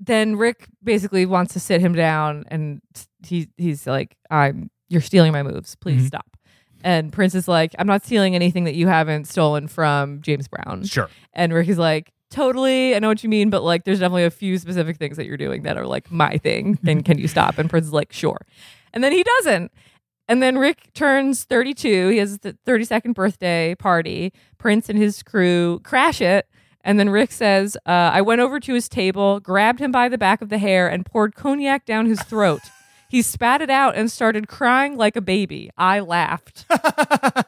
then 0.00 0.36
Rick 0.36 0.68
basically 0.82 1.26
wants 1.26 1.52
to 1.54 1.60
sit 1.60 1.80
him 1.80 1.92
down 1.94 2.44
and 2.48 2.80
he 3.26 3.48
he's 3.56 3.86
like, 3.86 4.16
I'm 4.30 4.70
you're 4.88 5.00
stealing 5.00 5.32
my 5.32 5.42
moves. 5.42 5.74
Please 5.76 6.02
Mhm. 6.04 6.06
stop. 6.06 6.36
And 6.84 7.12
Prince 7.12 7.34
is 7.34 7.48
like, 7.48 7.74
I'm 7.80 7.88
not 7.88 8.04
stealing 8.04 8.36
anything 8.36 8.62
that 8.64 8.76
you 8.76 8.86
haven't 8.86 9.24
stolen 9.26 9.66
from 9.66 10.22
James 10.22 10.46
Brown. 10.46 10.84
Sure. 10.84 11.10
And 11.32 11.52
Rick 11.52 11.66
is 11.68 11.78
like, 11.78 12.12
totally, 12.30 12.94
I 12.94 12.98
know 12.98 13.08
what 13.08 13.22
you 13.22 13.28
mean, 13.28 13.50
but 13.50 13.62
like 13.62 13.84
there's 13.84 14.00
definitely 14.00 14.24
a 14.24 14.30
few 14.30 14.58
specific 14.58 14.96
things 14.96 15.16
that 15.16 15.26
you're 15.26 15.36
doing 15.36 15.62
that 15.62 15.76
are 15.76 15.86
like 15.86 16.10
my 16.10 16.36
thing. 16.38 16.78
And 16.86 17.04
can 17.04 17.18
you 17.18 17.28
stop? 17.28 17.58
And 17.58 17.68
Prince 17.70 17.86
is 17.86 17.92
like, 17.92 18.12
sure. 18.12 18.38
And 18.92 19.02
then 19.04 19.12
he 19.12 19.22
doesn't. 19.22 19.72
And 20.28 20.42
then 20.42 20.58
Rick 20.58 20.92
turns 20.92 21.44
32. 21.44 22.08
He 22.08 22.18
has 22.18 22.38
the 22.40 22.56
32nd 22.66 23.14
birthday 23.14 23.74
party. 23.74 24.32
Prince 24.58 24.88
and 24.88 24.98
his 24.98 25.22
crew 25.22 25.80
crash 25.84 26.20
it. 26.20 26.46
And 26.82 26.98
then 26.98 27.10
Rick 27.10 27.32
says, 27.32 27.76
uh, 27.86 28.10
I 28.12 28.20
went 28.22 28.40
over 28.40 28.60
to 28.60 28.74
his 28.74 28.88
table, 28.88 29.40
grabbed 29.40 29.80
him 29.80 29.90
by 29.90 30.08
the 30.08 30.18
back 30.18 30.40
of 30.42 30.48
the 30.48 30.58
hair, 30.58 30.88
and 30.88 31.04
poured 31.04 31.34
cognac 31.34 31.84
down 31.84 32.06
his 32.06 32.22
throat. 32.22 32.60
he 33.10 33.20
spat 33.22 33.60
it 33.62 33.70
out 33.70 33.96
and 33.96 34.10
started 34.10 34.48
crying 34.48 34.96
like 34.96 35.16
a 35.16 35.20
baby. 35.20 35.70
I 35.76 36.00
laughed. 36.00 36.66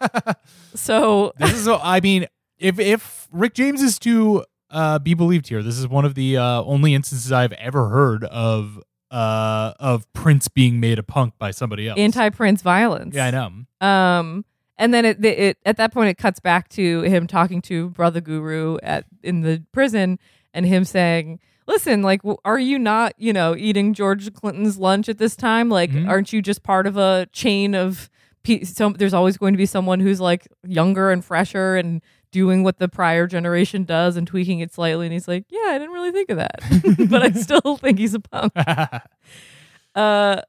so 0.74 1.32
This 1.38 1.52
is. 1.52 1.68
I 1.68 2.00
mean, 2.00 2.26
if 2.58 2.78
if 2.78 3.28
Rick 3.30 3.54
James 3.54 3.82
is 3.82 3.98
to 4.00 4.44
uh, 4.70 4.98
be 4.98 5.14
believed 5.14 5.48
here, 5.48 5.62
this 5.62 5.78
is 5.78 5.86
one 5.88 6.04
of 6.04 6.14
the 6.14 6.36
uh, 6.36 6.62
only 6.62 6.94
instances 6.94 7.32
I've 7.32 7.52
ever 7.52 7.88
heard 7.88 8.24
of 8.24 8.80
uh, 9.10 9.72
of 9.80 10.10
Prince 10.12 10.48
being 10.48 10.78
made 10.78 10.98
a 10.98 11.02
punk 11.02 11.34
by 11.38 11.50
somebody 11.50 11.88
else. 11.88 11.98
anti-Prince 11.98 12.62
violence. 12.62 13.14
Yeah, 13.16 13.26
I 13.26 13.30
know. 13.32 13.86
Um, 13.86 14.44
and 14.78 14.94
then 14.94 15.04
it, 15.04 15.24
it 15.24 15.58
at 15.66 15.76
that 15.78 15.92
point 15.92 16.10
it 16.10 16.16
cuts 16.18 16.38
back 16.40 16.68
to 16.70 17.02
him 17.02 17.26
talking 17.26 17.60
to 17.62 17.90
Brother 17.90 18.20
Guru 18.20 18.78
at 18.82 19.04
in 19.22 19.40
the 19.40 19.62
prison, 19.72 20.18
and 20.54 20.64
him 20.64 20.84
saying, 20.84 21.40
"Listen, 21.66 22.02
like, 22.02 22.20
are 22.44 22.58
you 22.58 22.78
not, 22.78 23.12
you 23.18 23.32
know, 23.32 23.56
eating 23.56 23.94
George 23.94 24.32
Clinton's 24.32 24.78
lunch 24.78 25.08
at 25.08 25.18
this 25.18 25.34
time? 25.36 25.68
Like, 25.68 25.90
Mhm. 25.90 26.08
aren't 26.08 26.32
you 26.32 26.40
just 26.40 26.62
part 26.62 26.86
of 26.86 26.96
a 26.96 27.26
chain 27.32 27.74
of? 27.74 28.08
Pe- 28.42 28.62
so 28.64 28.88
there's 28.90 29.12
always 29.12 29.36
going 29.36 29.52
to 29.52 29.58
be 29.58 29.66
someone 29.66 30.00
who's 30.00 30.20
like 30.20 30.46
younger 30.66 31.10
and 31.10 31.24
fresher 31.24 31.74
and." 31.76 32.00
Doing 32.32 32.62
what 32.62 32.78
the 32.78 32.88
prior 32.88 33.26
generation 33.26 33.82
does 33.84 34.16
and 34.16 34.26
tweaking 34.26 34.60
it 34.60 34.72
slightly, 34.72 35.06
and 35.06 35.12
he's 35.12 35.26
like, 35.26 35.44
"Yeah, 35.48 35.58
I 35.70 35.78
didn't 35.78 35.92
really 35.92 36.12
think 36.12 36.30
of 36.30 36.36
that, 36.36 37.08
but 37.10 37.22
I 37.22 37.30
still 37.32 37.76
think 37.76 37.98
he's 37.98 38.14
a 38.14 38.20
punk." 38.20 38.52
uh, 39.94 40.42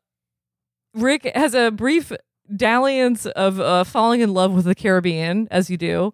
Rick 0.93 1.31
has 1.35 1.53
a 1.53 1.71
brief 1.71 2.11
dalliance 2.55 3.25
of 3.25 3.59
uh, 3.59 3.83
falling 3.83 4.21
in 4.21 4.33
love 4.33 4.51
with 4.53 4.65
the 4.65 4.75
Caribbean, 4.75 5.47
as 5.49 5.69
you 5.69 5.77
do. 5.77 6.13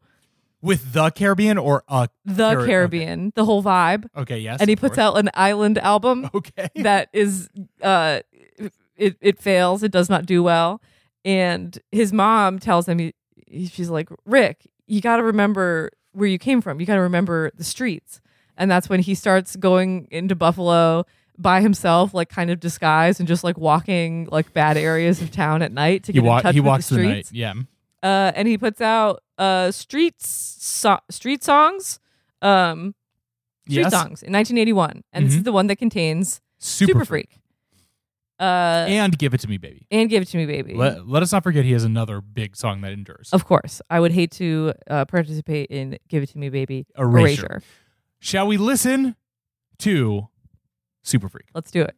With 0.62 0.94
the 0.94 1.10
Caribbean 1.12 1.58
or 1.58 1.84
uh 1.88 2.08
The 2.26 2.52
Cari- 2.52 2.66
Caribbean, 2.68 3.32
the 3.36 3.46
whole 3.46 3.62
vibe. 3.64 4.08
Okay, 4.16 4.40
yes. 4.40 4.60
and 4.60 4.70
he 4.70 4.76
puts 4.76 4.96
course. 4.96 5.00
out 5.06 5.18
an 5.18 5.30
island 5.36 5.78
album 5.78 6.30
Okay. 6.34 6.70
that 6.78 7.10
is, 7.14 7.50
uh, 7.82 8.22
it, 8.96 9.18
it 9.22 9.40
fails. 9.40 9.84
It 9.84 9.92
does 9.92 10.10
not 10.10 10.26
do 10.26 10.42
well. 10.42 10.82
And 11.24 11.78
his 11.92 12.12
mom 12.12 12.58
tells 12.58 12.88
him, 12.88 12.98
he- 13.00 13.14
she's 13.68 13.90
like, 13.90 14.10
Rick, 14.26 14.68
you 14.88 15.02
got 15.02 15.18
to 15.18 15.24
remember 15.24 15.92
where 16.14 16.28
you 16.28 16.40
came 16.40 16.62
from. 16.62 16.80
You 16.80 16.86
got 16.86 16.96
to 16.96 17.02
remember 17.02 17.52
the 17.56 17.64
streets. 17.64 18.22
And 18.58 18.72
that's 18.72 18.90
when 18.90 19.02
he 19.02 19.14
starts 19.14 19.56
going 19.56 20.08
into 20.10 20.36
Buffalo 20.36 21.06
by 21.38 21.62
himself, 21.62 22.14
like 22.16 22.30
kind 22.30 22.50
of 22.50 22.60
disguised 22.60 23.20
and 23.20 23.28
just 23.28 23.44
like 23.44 23.58
walking 23.58 24.28
like 24.32 24.52
bad 24.54 24.78
areas 24.78 25.22
of 25.22 25.30
town 25.30 25.62
at 25.62 25.72
night 25.72 26.04
to 26.06 26.12
he 26.12 26.14
get 26.14 26.20
in 26.22 26.26
wa- 26.26 26.42
touch 26.42 26.56
he 26.56 26.60
with 26.62 26.68
walks 26.68 26.90
the 26.90 26.96
the, 26.96 27.02
streets. 27.04 27.32
night. 27.32 27.38
Yeah. 27.38 27.54
Uh, 28.02 28.32
and 28.36 28.48
he 28.48 28.58
puts 28.58 28.82
out 28.82 29.22
uh 29.38 29.70
streets 29.70 30.28
so- 30.28 31.00
street 31.12 31.44
songs, 31.44 32.00
um, 32.42 32.96
street 33.68 33.82
Yes. 33.82 33.92
songs 33.92 34.24
in 34.24 34.32
1981, 34.32 35.04
and 35.14 35.26
this 35.28 35.34
Mhm. 35.34 35.38
is 35.38 35.44
the 35.44 35.52
one 35.52 35.68
that 35.68 35.76
contains 35.76 36.42
Super, 36.58 36.94
Super, 36.94 37.06
Freak. 37.06 37.38
Uh, 38.40 38.86
And 38.88 39.18
give 39.18 39.34
it 39.34 39.40
to 39.42 39.48
me, 39.48 39.58
baby. 39.58 39.88
and 39.90 40.10
give 40.10 40.22
it 40.22 40.28
to 40.28 40.38
me, 40.38 40.46
baby. 40.46 40.74
Let, 40.76 41.08
let 41.08 41.24
us 41.24 41.32
not 41.32 41.44
forget 41.44 41.66
he 41.66 41.72
has 41.72 41.84
another 41.84 42.22
big 42.22 42.56
song 42.56 42.82
that 42.82 42.92
endures. 42.92 43.30
of 43.34 43.46
course, 43.46 43.82
I 43.90 44.00
would 44.00 44.12
hate 44.12 44.32
to 44.34 44.74
uh, 44.90 45.06
participate 45.06 45.70
in 45.72 45.98
"Give 46.08 46.22
It 46.24 46.28
to 46.30 46.38
Me, 46.38 46.50
Baby." 46.50 46.86
Erasure. 46.98 47.62
Shall 48.20 48.46
we 48.48 48.58
listen 48.58 49.16
to 49.80 50.28
Super 51.04 51.30
Freak? 51.30 51.48
Let's 51.56 51.72
do 51.72 51.82
it. 51.82 51.96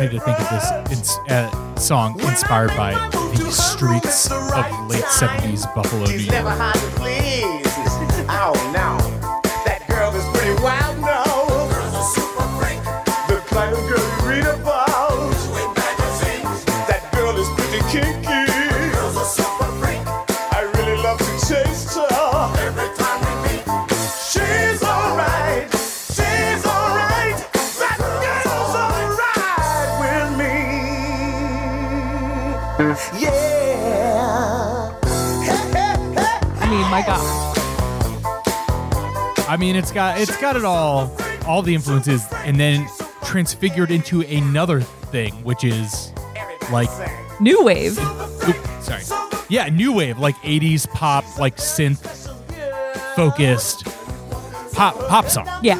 Her 0.00 0.08
It's 0.08 0.18
very 0.18 0.18
funny 0.18 0.18
to 0.18 0.24
think 0.24 0.40
of 0.40 0.88
this 0.88 1.18
uh, 1.28 1.74
song 1.76 2.20
inspired 2.20 2.70
by 2.76 2.92
the 3.12 3.50
streets 3.50 4.30
of 4.30 4.88
late 4.88 5.04
70s 5.04 5.72
Buffalo, 5.74 6.06
New 6.06 6.18
York. 6.18 7.59
Mean, 39.60 39.76
it's 39.76 39.92
got 39.92 40.18
it's 40.20 40.36
got 40.40 40.56
it 40.56 40.64
all, 40.64 41.14
all 41.46 41.62
the 41.62 41.74
influences, 41.74 42.24
and 42.44 42.58
then 42.58 42.88
transfigured 43.24 43.90
into 43.90 44.22
another 44.22 44.80
thing, 44.80 45.32
which 45.44 45.62
is 45.64 46.12
like, 46.72 46.90
New 47.40 47.62
wave. 47.62 47.98
oop, 47.98 48.56
sorry, 48.80 49.02
yeah, 49.48 49.68
new 49.68 49.92
wave, 49.92 50.18
like 50.18 50.34
'80s 50.36 50.88
pop, 50.90 51.24
like 51.38 51.56
synth 51.56 52.00
focused 53.14 53.84
pop 54.72 54.94
pop 55.08 55.26
song. 55.28 55.46
Yeah. 55.62 55.78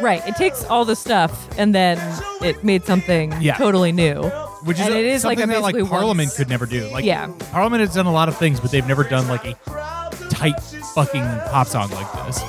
Right. 0.00 0.26
It 0.28 0.36
takes 0.36 0.64
all 0.64 0.84
the 0.84 0.94
stuff 0.94 1.48
and 1.58 1.74
then 1.74 1.98
it 2.40 2.62
made 2.62 2.84
something 2.84 3.34
Yeah. 3.40 3.56
totally 3.56 3.90
new. 3.90 4.22
Which 4.64 4.78
is, 4.78 4.86
and 4.86 4.94
a- 4.94 4.98
it 4.98 5.06
is 5.06 5.24
like 5.24 5.38
something 5.38 5.56
a 5.56 5.60
that 5.60 5.62
like 5.62 5.88
Parliament 5.88 6.28
once- 6.28 6.36
could 6.36 6.48
never 6.48 6.66
do. 6.66 6.88
Like, 6.92 7.04
Yeah. 7.04 7.28
Parliament 7.52 7.80
has 7.80 7.94
done 7.94 8.06
a 8.06 8.12
lot 8.12 8.28
of 8.28 8.36
things, 8.36 8.60
but 8.60 8.70
they've 8.70 8.86
never 8.86 9.02
done 9.02 9.26
like 9.28 9.44
a 9.44 9.54
tight 10.30 10.60
fucking 10.94 11.24
pop 11.50 11.66
song 11.66 11.90
like 11.90 12.12
this. 12.26 12.40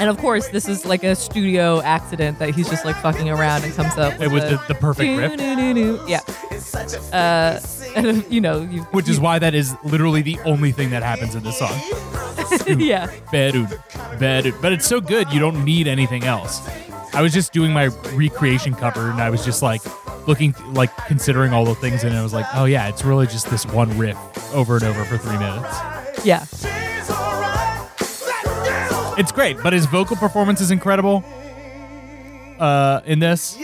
And 0.00 0.08
of 0.08 0.16
course, 0.16 0.48
this 0.48 0.66
is 0.66 0.86
like 0.86 1.04
a 1.04 1.14
studio 1.14 1.82
accident 1.82 2.38
that 2.38 2.54
he's 2.54 2.70
just 2.70 2.86
like 2.86 2.96
fucking 2.96 3.28
around 3.28 3.64
and 3.64 3.74
comes 3.74 3.98
up. 3.98 4.14
It 4.14 4.32
with 4.32 4.32
was 4.32 4.44
the, 4.44 4.64
the 4.68 4.74
perfect 4.74 5.18
riff. 5.18 5.38
Yeah. 6.08 6.20
Uh, 7.12 7.60
and 7.96 8.24
you 8.32 8.40
know, 8.40 8.62
you. 8.62 8.84
Which 8.84 9.10
is 9.10 9.20
why 9.20 9.38
that 9.38 9.54
is 9.54 9.76
literally 9.84 10.22
the 10.22 10.38
only 10.46 10.72
thing 10.72 10.88
that 10.90 11.02
happens 11.02 11.34
in 11.34 11.42
this 11.42 11.58
song. 11.58 11.72
yeah. 12.80 13.08
Bedud, 13.30 13.68
bedud. 14.18 14.62
But 14.62 14.72
it's 14.72 14.86
so 14.86 15.02
good, 15.02 15.30
you 15.34 15.38
don't 15.38 15.66
need 15.66 15.86
anything 15.86 16.24
else. 16.24 16.66
I 17.12 17.20
was 17.20 17.34
just 17.34 17.52
doing 17.52 17.70
my 17.70 17.88
recreation 18.14 18.74
cover, 18.74 19.10
and 19.10 19.20
I 19.20 19.28
was 19.28 19.44
just 19.44 19.60
like 19.62 19.82
looking, 20.26 20.54
like 20.72 20.96
considering 21.08 21.52
all 21.52 21.66
the 21.66 21.74
things, 21.74 22.04
and 22.04 22.16
I 22.16 22.22
was 22.22 22.32
like, 22.32 22.46
oh 22.54 22.64
yeah, 22.64 22.88
it's 22.88 23.04
really 23.04 23.26
just 23.26 23.50
this 23.50 23.66
one 23.66 23.98
riff 23.98 24.16
over 24.54 24.76
and 24.76 24.84
over 24.84 25.04
for 25.04 25.18
three 25.18 25.36
minutes. 25.36 26.24
Yeah. 26.24 26.46
It's 29.18 29.32
great, 29.32 29.56
but 29.62 29.72
his 29.72 29.86
vocal 29.86 30.16
performance 30.16 30.60
is 30.60 30.70
incredible. 30.70 31.24
Uh, 32.58 33.00
in 33.04 33.18
this, 33.18 33.56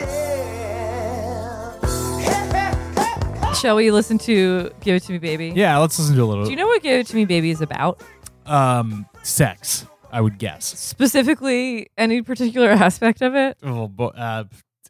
Shall 3.60 3.76
we 3.76 3.90
listen 3.90 4.18
to 4.18 4.70
"Give 4.80 4.96
It 4.96 5.02
to 5.04 5.12
Me, 5.12 5.18
Baby"? 5.18 5.52
yeah, 5.56 5.78
let's 5.78 5.98
listen 5.98 6.14
to 6.14 6.22
a 6.22 6.26
little. 6.26 6.44
Do 6.44 6.50
you 6.50 6.56
know 6.56 6.66
what 6.66 6.82
"Give 6.82 7.00
It 7.00 7.06
to 7.08 7.16
Me, 7.16 7.24
Baby" 7.24 7.50
is 7.50 7.60
about? 7.62 8.02
um, 8.44 9.06
sex, 9.22 9.86
I 10.12 10.20
would 10.20 10.38
guess. 10.38 10.64
Specifically, 10.66 11.88
any 11.98 12.22
particular 12.22 12.70
aspect 12.86 13.22
of 13.22 13.34
it? 13.34 13.56
Oh, 13.62 13.88
bo- 13.88 14.08
uh, 14.08 14.44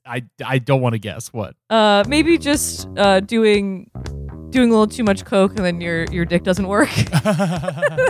I 0.04 0.24
I 0.44 0.58
don't 0.58 0.80
want 0.80 0.94
to 0.94 0.98
guess 0.98 1.32
what. 1.32 1.54
Uh, 1.70 2.02
maybe 2.08 2.38
just 2.38 2.88
uh, 2.96 3.20
doing 3.20 3.88
doing 4.50 4.68
a 4.70 4.72
little 4.72 4.86
too 4.86 5.04
much 5.04 5.24
coke 5.24 5.56
and 5.56 5.64
then 5.64 5.80
your 5.80 6.04
your 6.06 6.24
dick 6.24 6.42
doesn't 6.44 6.66
work. 6.68 6.88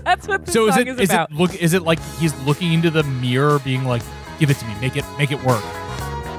That's 0.04 0.26
what 0.28 0.44
this 0.46 0.54
So 0.54 0.68
is 0.68 0.74
song 0.74 0.82
it 0.82 0.88
is 0.88 1.00
is 1.00 1.10
about. 1.10 1.30
it 1.30 1.36
look 1.36 1.54
is 1.54 1.72
it 1.72 1.82
like 1.82 1.98
he's 2.18 2.34
looking 2.42 2.72
into 2.72 2.90
the 2.90 3.02
mirror, 3.04 3.58
being 3.60 3.84
like, 3.84 4.02
"Give 4.38 4.50
it 4.50 4.56
to 4.58 4.66
me, 4.66 4.74
make 4.80 4.96
it 4.96 5.04
make 5.18 5.32
it 5.32 5.42
work, 5.44 5.64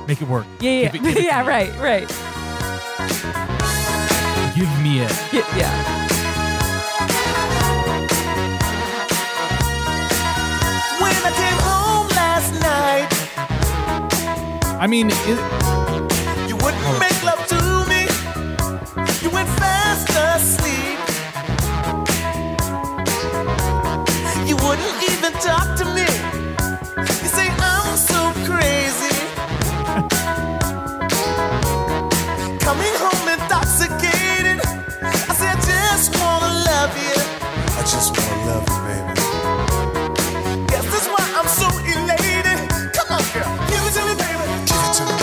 make 0.08 0.22
it 0.22 0.28
work." 0.28 0.46
yeah, 0.62 0.72
yeah, 0.72 0.92
Give 0.92 0.96
it- 0.96 1.04
give 1.04 1.18
it 1.18 1.24
yeah. 1.26 1.42
me. 1.44 1.48
Right, 1.48 1.80
right. 1.80 2.08
Give 4.56 4.82
me 4.82 5.02
it. 5.02 5.12
Yeah, 5.34 5.58
yeah. 5.58 5.98
When 11.00 11.14
I 11.14 11.32
came 11.42 11.60
home 11.70 12.08
last 12.18 12.52
night, 12.60 13.08
I 14.82 14.88
mean, 14.88 15.10
it, 15.12 15.38
even 25.14 25.34
talk 25.42 25.76
to 25.78 25.86
me. 25.98 26.08
You 27.24 27.30
say 27.38 27.48
I'm 27.60 27.98
so 27.98 28.32
crazy. 28.50 29.14
Coming 32.68 32.96
home 33.04 33.28
intoxicated. 33.36 34.60
I 35.30 35.34
say 35.40 35.50
I 35.50 35.58
just 35.72 36.10
wanna 36.20 36.52
love 36.72 36.94
you. 37.06 37.18
I 37.80 37.82
just 37.94 38.10
wanna 38.18 38.38
love 38.50 38.66
you, 38.72 38.80
baby. 38.88 39.14
Yes, 40.72 40.86
that's 40.92 41.08
why 41.14 41.24
I'm 41.38 41.48
so 41.48 41.68
elated. 41.94 42.60
Come 42.98 43.10
on, 43.16 43.24
girl, 43.34 43.52
give 43.70 43.84
it 43.88 43.94
to 43.98 44.02
me, 44.08 44.14
baby. 44.24 44.46
Give 44.70 44.84
it 44.88 44.94
to 44.98 45.04
me. 45.06 45.16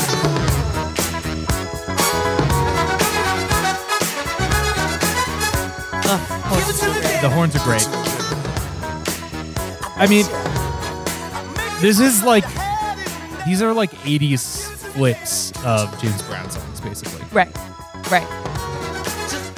Give 6.57 6.69
it 6.69 6.77
to 6.77 6.87
me, 6.89 7.01
baby. 7.01 7.21
the 7.21 7.31
horns 7.31 7.57
are 7.57 7.65
great. 7.65 8.14
I 9.97 10.07
mean, 10.09 10.27
this 11.81 12.01
is 12.01 12.23
like 12.25 12.45
these 13.47 13.63
are 13.63 13.73
like 13.73 13.91
'80s 13.91 14.67
flips 14.93 15.53
of 15.65 16.01
James 16.01 16.23
Brown 16.23 16.51
songs, 16.51 16.81
basically. 16.81 17.25
Right, 17.33 17.55
right. 18.11 18.29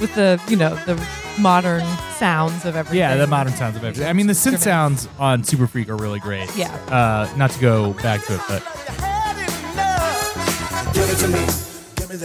With 0.00 0.14
the 0.14 0.40
you 0.48 0.56
know 0.56 0.74
the 0.84 1.02
modern 1.38 1.86
sounds 2.16 2.64
of 2.64 2.76
everything. 2.76 2.98
Yeah, 2.98 3.16
the 3.16 3.26
modern 3.26 3.54
sounds 3.54 3.76
of 3.76 3.84
everything. 3.84 4.08
I 4.08 4.12
mean, 4.12 4.26
the 4.26 4.32
synth 4.34 4.58
sounds 4.58 5.08
on 5.18 5.44
Super 5.44 5.66
Freak 5.66 5.88
are 5.88 5.96
really 5.96 6.20
great. 6.20 6.54
Yeah. 6.56 6.74
Uh, 6.88 7.34
not 7.36 7.50
to 7.52 7.60
go 7.60 7.92
back 7.94 8.24
to 8.24 8.34
it, 8.34 8.40
but 8.48 8.62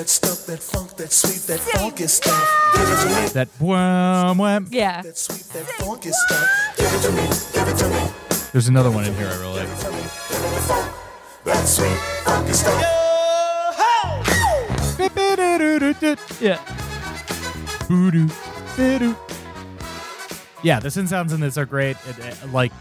that 0.01 0.09
stuff, 0.09 0.47
that 0.47 0.57
funk, 0.59 0.97
that 0.97 1.11
sweet, 1.11 1.41
that 1.45 1.59
funky 1.59 2.07
stuff. 2.07 2.73
Give 2.73 2.89
it 2.89 3.01
to 3.03 3.21
me. 3.21 3.27
that 3.33 3.47
wham, 3.59 4.39
wham. 4.39 4.65
Yeah. 4.71 5.03
That 5.03 5.15
sweet, 5.15 5.43
that 5.53 5.63
funky 5.77 6.09
stuff. 6.11 6.49
Give 6.75 6.91
it 6.91 7.01
to 7.03 7.11
me. 7.11 7.21
Give 7.53 7.67
it 7.67 7.77
to 7.77 7.87
me. 7.87 8.11
There's 8.51 8.67
another 8.67 8.89
one 8.89 9.05
in 9.05 9.13
here 9.13 9.27
I 9.27 9.37
really 9.39 9.59
like. 9.59 9.67
That 11.45 11.67
sweet, 11.67 11.95
funky 12.25 12.53
stuff. 12.53 12.81
Yeah. 16.41 16.59
Boo-doo, 17.87 18.27
boo-doo. 18.75 19.15
Yeah, 20.63 20.79
the 20.79 20.89
synth 20.89 21.09
sounds 21.09 21.31
in 21.31 21.41
this 21.41 21.59
are 21.59 21.65
great. 21.67 21.95
It, 22.09 22.17
it- 22.25 22.51
like, 22.51 22.71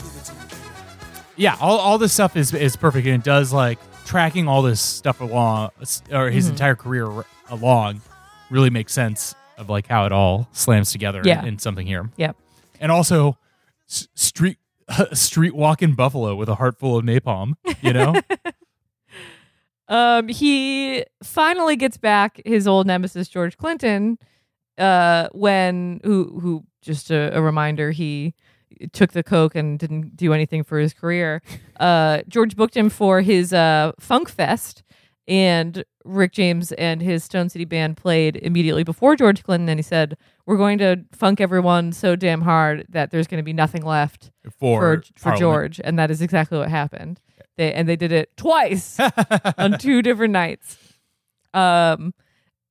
yeah, 1.37 1.59
all, 1.61 1.77
all 1.79 1.99
this 1.99 2.15
stuff 2.15 2.35
is 2.35 2.55
is 2.55 2.77
perfect, 2.77 3.07
and 3.07 3.17
it 3.17 3.25
does 3.25 3.53
like 3.53 3.79
tracking 4.11 4.49
all 4.49 4.61
this 4.63 4.81
stuff 4.81 5.21
along, 5.21 5.71
or 6.13 6.31
his 6.31 6.45
Mm-hmm. 6.47 6.53
entire 6.55 6.75
career 6.75 7.25
along, 7.49 8.01
really 8.51 8.71
makes 8.71 8.93
sense 8.93 9.35
of 9.57 9.69
like 9.71 9.87
how 9.87 10.05
it 10.07 10.13
all 10.13 10.49
slams 10.53 10.91
together 10.91 11.23
Yeah. 11.25 11.45
in 11.45 11.59
something 11.59 11.87
here. 11.87 12.11
Yep. 12.17 12.37
And 12.81 12.91
also, 12.91 13.39
s- 13.89 14.09
street 14.15 14.59
street 15.13 15.55
walking 15.55 15.95
Buffalo 15.95 16.35
with 16.35 16.49
a 16.49 16.57
heart 16.57 16.79
full 16.79 16.97
of 16.99 17.05
napalm. 17.05 17.55
You 17.83 17.93
know, 17.93 18.15
Um, 19.89 20.29
he 20.29 21.05
finally 21.23 21.75
gets 21.75 21.97
back 21.97 22.41
his 22.45 22.69
old 22.69 22.87
nemesis 22.87 23.29
George 23.29 23.57
Clinton. 23.57 24.19
Uh, 24.79 25.29
when 25.33 26.01
who 26.05 26.39
who 26.41 26.65
just 26.81 27.11
a, 27.11 27.37
a 27.37 27.43
reminder 27.43 27.91
he 27.91 28.35
took 28.93 29.13
the 29.13 29.23
coke 29.23 29.55
and 29.55 29.79
didn't 29.79 30.17
do 30.17 30.33
anything 30.33 30.65
for 30.65 30.79
his 30.79 30.93
career. 30.93 31.43
Uh, 31.79 32.23
George 32.29 32.57
booked 32.57 32.77
him 32.77 32.91
for 32.91 33.21
his 33.21 33.53
uh 33.53 33.93
Funk 33.99 34.29
Fest, 34.29 34.83
and 35.29 35.85
Rick 36.05 36.33
James 36.33 36.73
and 36.73 37.01
his 37.03 37.25
Stone 37.25 37.51
City 37.51 37.65
band 37.65 37.97
played 37.97 38.37
immediately 38.37 38.85
before 38.85 39.17
George 39.17 39.43
Clinton, 39.43 39.69
and 39.69 39.79
he 39.79 39.83
said, 39.83 40.17
"We're 40.47 40.57
going 40.57 40.79
to 40.79 41.05
funk 41.13 41.41
everyone 41.41 41.93
so 41.93 42.17
damn 42.17 42.43
hard 42.43 42.87
that 42.89 43.11
there's 43.11 43.27
going 43.27 43.39
to 43.39 43.45
be 43.45 43.53
nothing 43.53 43.83
left." 43.83 44.31
for 44.59 45.03
for, 45.17 45.33
for 45.33 45.37
George, 45.37 45.81
and 45.83 45.99
that 45.99 46.11
is 46.11 46.23
exactly 46.23 46.59
what 46.59 46.69
happened. 46.69 47.21
They 47.57 47.73
and 47.73 47.89
they 47.89 47.97
did 47.97 48.13
it 48.13 48.37
twice 48.37 48.99
on 49.59 49.79
two 49.79 50.03
different 50.03 50.33
nights. 50.33 50.79
Um, 51.53 52.15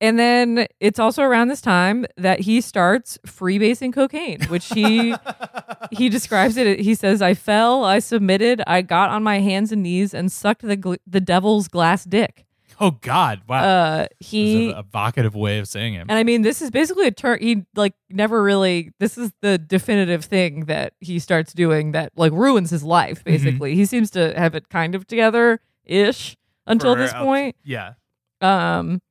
and 0.00 0.18
then 0.18 0.66
it's 0.80 0.98
also 0.98 1.22
around 1.22 1.48
this 1.48 1.60
time 1.60 2.06
that 2.16 2.40
he 2.40 2.60
starts 2.60 3.18
freebasing 3.26 3.92
cocaine, 3.92 4.40
which 4.48 4.66
he 4.72 5.14
he 5.92 6.08
describes 6.08 6.56
it. 6.56 6.80
He 6.80 6.94
says, 6.94 7.20
"I 7.22 7.34
fell, 7.34 7.84
I 7.84 7.98
submitted, 7.98 8.62
I 8.66 8.82
got 8.82 9.10
on 9.10 9.22
my 9.22 9.40
hands 9.40 9.72
and 9.72 9.82
knees 9.82 10.14
and 10.14 10.30
sucked 10.30 10.62
the 10.62 10.76
gl- 10.76 10.98
the 11.06 11.20
devil's 11.20 11.68
glass 11.68 12.04
dick." 12.04 12.44
Oh 12.82 12.92
God! 13.02 13.42
Wow, 13.46 13.62
Uh, 13.62 14.06
he 14.20 14.70
evocative 14.70 15.34
way 15.34 15.58
of 15.58 15.68
saying 15.68 15.92
it. 15.94 16.06
and 16.08 16.12
I 16.12 16.24
mean, 16.24 16.40
this 16.40 16.62
is 16.62 16.70
basically 16.70 17.06
a 17.06 17.10
turn. 17.10 17.38
He 17.38 17.66
like 17.76 17.92
never 18.08 18.42
really. 18.42 18.92
This 18.98 19.18
is 19.18 19.32
the 19.42 19.58
definitive 19.58 20.24
thing 20.24 20.64
that 20.64 20.94
he 21.00 21.18
starts 21.18 21.52
doing 21.52 21.92
that 21.92 22.12
like 22.16 22.32
ruins 22.32 22.70
his 22.70 22.82
life. 22.82 23.22
Basically, 23.22 23.74
he 23.74 23.84
seems 23.84 24.10
to 24.12 24.32
have 24.38 24.54
it 24.54 24.70
kind 24.70 24.94
of 24.94 25.06
together 25.06 25.60
ish 25.84 26.38
until 26.66 26.94
For, 26.94 27.00
this 27.02 27.12
uh, 27.12 27.22
point. 27.22 27.56
yeah. 27.64 27.92
Um, 28.40 29.02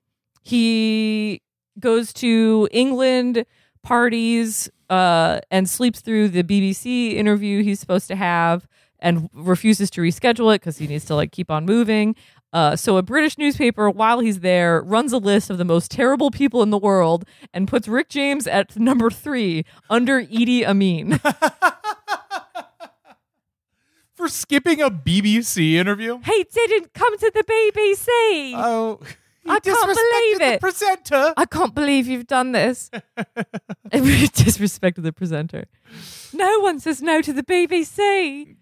he 0.41 1.41
goes 1.79 2.13
to 2.13 2.67
England 2.71 3.45
parties 3.83 4.69
uh, 4.89 5.39
and 5.51 5.69
sleeps 5.69 6.01
through 6.01 6.29
the 6.29 6.43
BBC 6.43 7.13
interview 7.13 7.63
he's 7.63 7.79
supposed 7.79 8.07
to 8.07 8.15
have 8.15 8.67
and 8.99 9.29
refuses 9.33 9.89
to 9.91 10.01
reschedule 10.01 10.53
it 10.53 10.61
because 10.61 10.77
he 10.77 10.87
needs 10.87 11.05
to 11.05 11.15
like 11.15 11.31
keep 11.31 11.49
on 11.49 11.65
moving. 11.65 12.15
Uh, 12.51 12.75
so 12.75 12.97
a 12.97 13.03
British 13.03 13.37
newspaper, 13.37 13.89
while 13.89 14.19
he's 14.19 14.39
there, 14.39 14.81
runs 14.81 15.13
a 15.13 15.17
list 15.17 15.49
of 15.49 15.57
the 15.57 15.65
most 15.65 15.91
terrible 15.91 16.31
people 16.31 16.63
in 16.63 16.71
the 16.71 16.77
world 16.77 17.23
and 17.53 17.67
puts 17.67 17.87
Rick 17.87 18.09
James 18.09 18.47
at 18.47 18.75
number 18.79 19.09
three 19.09 19.65
under 19.89 20.21
Idi 20.21 20.65
Amin. 20.65 21.19
for 24.15 24.27
skipping 24.27 24.81
a 24.81 24.89
BBC 24.89 25.73
interview. 25.73 26.19
He 26.25 26.45
didn't 26.51 26.93
come 26.93 27.17
to 27.19 27.31
the 27.33 27.43
BBC. 27.43 28.53
Oh, 28.55 28.99
I 29.49 29.59
can't 29.59 29.85
believe 29.87 30.39
the 30.39 30.53
it. 30.53 30.61
presenter. 30.61 31.33
I 31.37 31.45
can't 31.45 31.73
believe 31.75 32.07
you've 32.07 32.27
done 32.27 32.51
this. 32.51 32.89
disrespected 33.91 35.03
the 35.03 35.13
presenter. 35.13 35.65
No 36.33 36.59
one 36.59 36.79
says 36.79 37.01
no 37.01 37.21
to 37.21 37.33
the 37.33 37.43
BBC. 37.43 38.55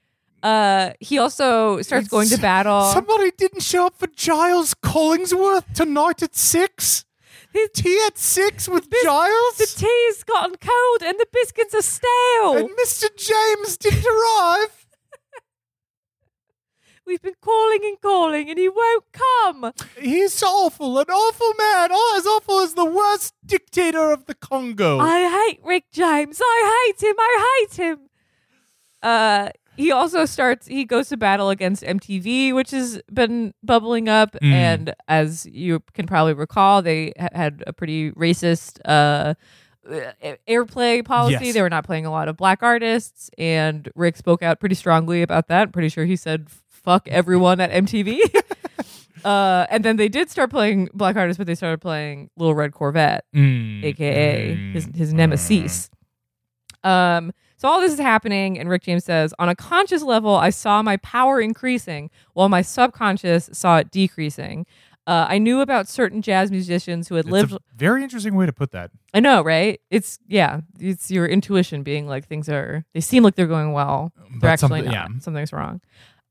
Uh, 0.44 0.92
he 1.00 1.18
also 1.18 1.82
starts 1.82 2.08
going 2.08 2.30
to 2.30 2.38
battle. 2.38 2.84
Somebody 2.94 3.32
didn't 3.38 3.62
show 3.64 3.88
up 3.88 3.98
for 3.98 4.08
Giles 4.08 4.74
Collingsworth 4.76 5.74
tonight 5.74 6.22
at 6.24 6.36
six. 6.36 7.04
His- 7.52 7.70
Tea 7.74 8.00
at 8.06 8.18
six 8.18 8.68
with 8.70 8.88
Giles. 9.04 9.56
the 9.58 9.66
tea's 9.66 10.24
gotten 10.24 10.56
cold 10.62 11.02
and 11.04 11.18
the 11.20 11.26
biscuits 11.34 11.74
are 11.74 11.82
stale. 11.82 12.58
and 12.58 12.70
Mr. 12.78 13.08
James 13.18 13.78
didn't 13.78 14.06
arrive. 14.06 14.87
We've 17.08 17.22
been 17.22 17.36
calling 17.42 17.80
and 17.86 18.02
calling 18.02 18.50
and 18.50 18.60
he 18.60 18.68
won't 18.68 19.06
come. 19.14 19.72
He's 19.98 20.44
awful, 20.44 21.00
an 21.00 21.08
awful 21.08 21.54
man, 21.58 21.90
oh, 21.94 22.16
as 22.18 22.26
awful 22.26 22.60
as 22.60 22.74
the 22.74 22.84
worst 22.84 23.34
dictator 23.46 24.12
of 24.12 24.26
the 24.26 24.36
Congo. 24.36 25.00
I 25.00 25.30
hate 25.30 25.62
Rick 25.64 25.86
James. 25.94 26.42
I 26.44 26.86
hate 26.86 27.02
him. 27.02 27.16
I 27.18 27.58
hate 27.62 27.74
him. 27.78 28.00
Uh, 29.02 29.50
he 29.78 29.92
also 29.92 30.26
starts. 30.26 30.68
He 30.68 30.84
goes 30.84 31.08
to 31.10 31.18
battle 31.18 31.50
against 31.50 31.82
MTV, 31.84 32.54
which 32.54 32.72
has 32.72 33.00
been 33.14 33.54
bubbling 33.64 34.10
up. 34.10 34.36
Mm. 34.42 34.52
And 34.52 34.96
as 35.08 35.46
you 35.46 35.82
can 35.94 36.08
probably 36.08 36.34
recall, 36.34 36.82
they 36.82 37.14
ha- 37.18 37.30
had 37.32 37.64
a 37.68 37.72
pretty 37.72 38.12
racist 38.12 38.80
uh, 38.84 39.36
airplay 40.48 41.06
policy. 41.06 41.46
Yes. 41.46 41.54
They 41.54 41.62
were 41.62 41.70
not 41.70 41.86
playing 41.86 42.06
a 42.06 42.12
lot 42.12 42.28
of 42.28 42.38
black 42.38 42.64
artists, 42.64 43.30
and 43.38 43.88
Rick 43.96 44.18
spoke 44.18 44.44
out 44.44 44.60
pretty 44.60 44.76
strongly 44.76 45.22
about 45.22 45.48
that. 45.48 45.62
I'm 45.64 45.72
pretty 45.72 45.90
sure 45.90 46.06
he 46.06 46.16
said 46.16 46.50
"fuck 46.88 47.08
everyone" 47.10 47.60
at 47.60 47.72
MTV. 47.72 48.20
uh, 49.26 49.66
and 49.70 49.84
then 49.84 49.98
they 49.98 50.08
did 50.08 50.30
start 50.30 50.50
playing 50.50 50.90
black 50.94 51.16
artists, 51.16 51.38
but 51.38 51.48
they 51.48 51.56
started 51.56 51.82
playing 51.82 52.30
Little 52.38 52.56
Red 52.56 52.72
Corvette 52.72 53.26
Mm. 53.36 53.84
aka 53.84 54.56
Mm. 54.56 54.74
his 54.74 54.90
his 54.96 55.14
nemesis. 55.14 55.90
Um, 56.84 57.32
so 57.58 57.68
all 57.68 57.82
this 57.82 57.92
is 57.94 58.00
happening, 58.00 58.60
and 58.60 58.70
Rick 58.70 58.84
James 58.84 59.04
says, 59.04 59.34
on 59.40 59.50
a 59.50 59.56
conscious 59.56 60.04
level, 60.04 60.36
I 60.36 60.52
saw 60.52 60.82
my 60.84 60.98
power 60.98 61.42
increasing, 61.42 62.10
while 62.34 62.50
my 62.50 62.62
subconscious 62.62 63.50
saw 63.52 63.78
it 63.78 63.90
decreasing. 63.92 64.66
Uh, 65.08 65.26
I 65.28 65.38
knew 65.40 65.62
about 65.62 65.88
certain 65.88 66.22
jazz 66.22 66.52
musicians 66.52 67.08
who 67.08 67.16
had 67.16 67.26
It's 67.26 67.32
lived. 67.32 67.58
very 67.76 68.04
interesting 68.04 68.36
way 68.36 68.46
to 68.46 68.54
put 68.54 68.72
that. 68.72 68.92
I 69.14 69.22
know, 69.22 69.42
right? 69.42 69.80
It's 69.90 70.20
yeah, 70.28 70.60
it's 70.80 71.10
your 71.10 71.26
intuition 71.26 71.82
being 71.82 72.08
like 72.08 72.28
things 72.28 72.48
are. 72.50 72.86
They 72.94 73.00
seem 73.02 73.24
like 73.24 73.36
they're 73.36 73.48
going 73.48 73.72
well. 73.72 74.12
They're 74.40 74.50
actually 74.52 74.82
something- 74.82 74.86
not. 74.86 74.94
yeah. 74.94 75.20
Something's 75.20 75.54
wrong. 75.54 75.82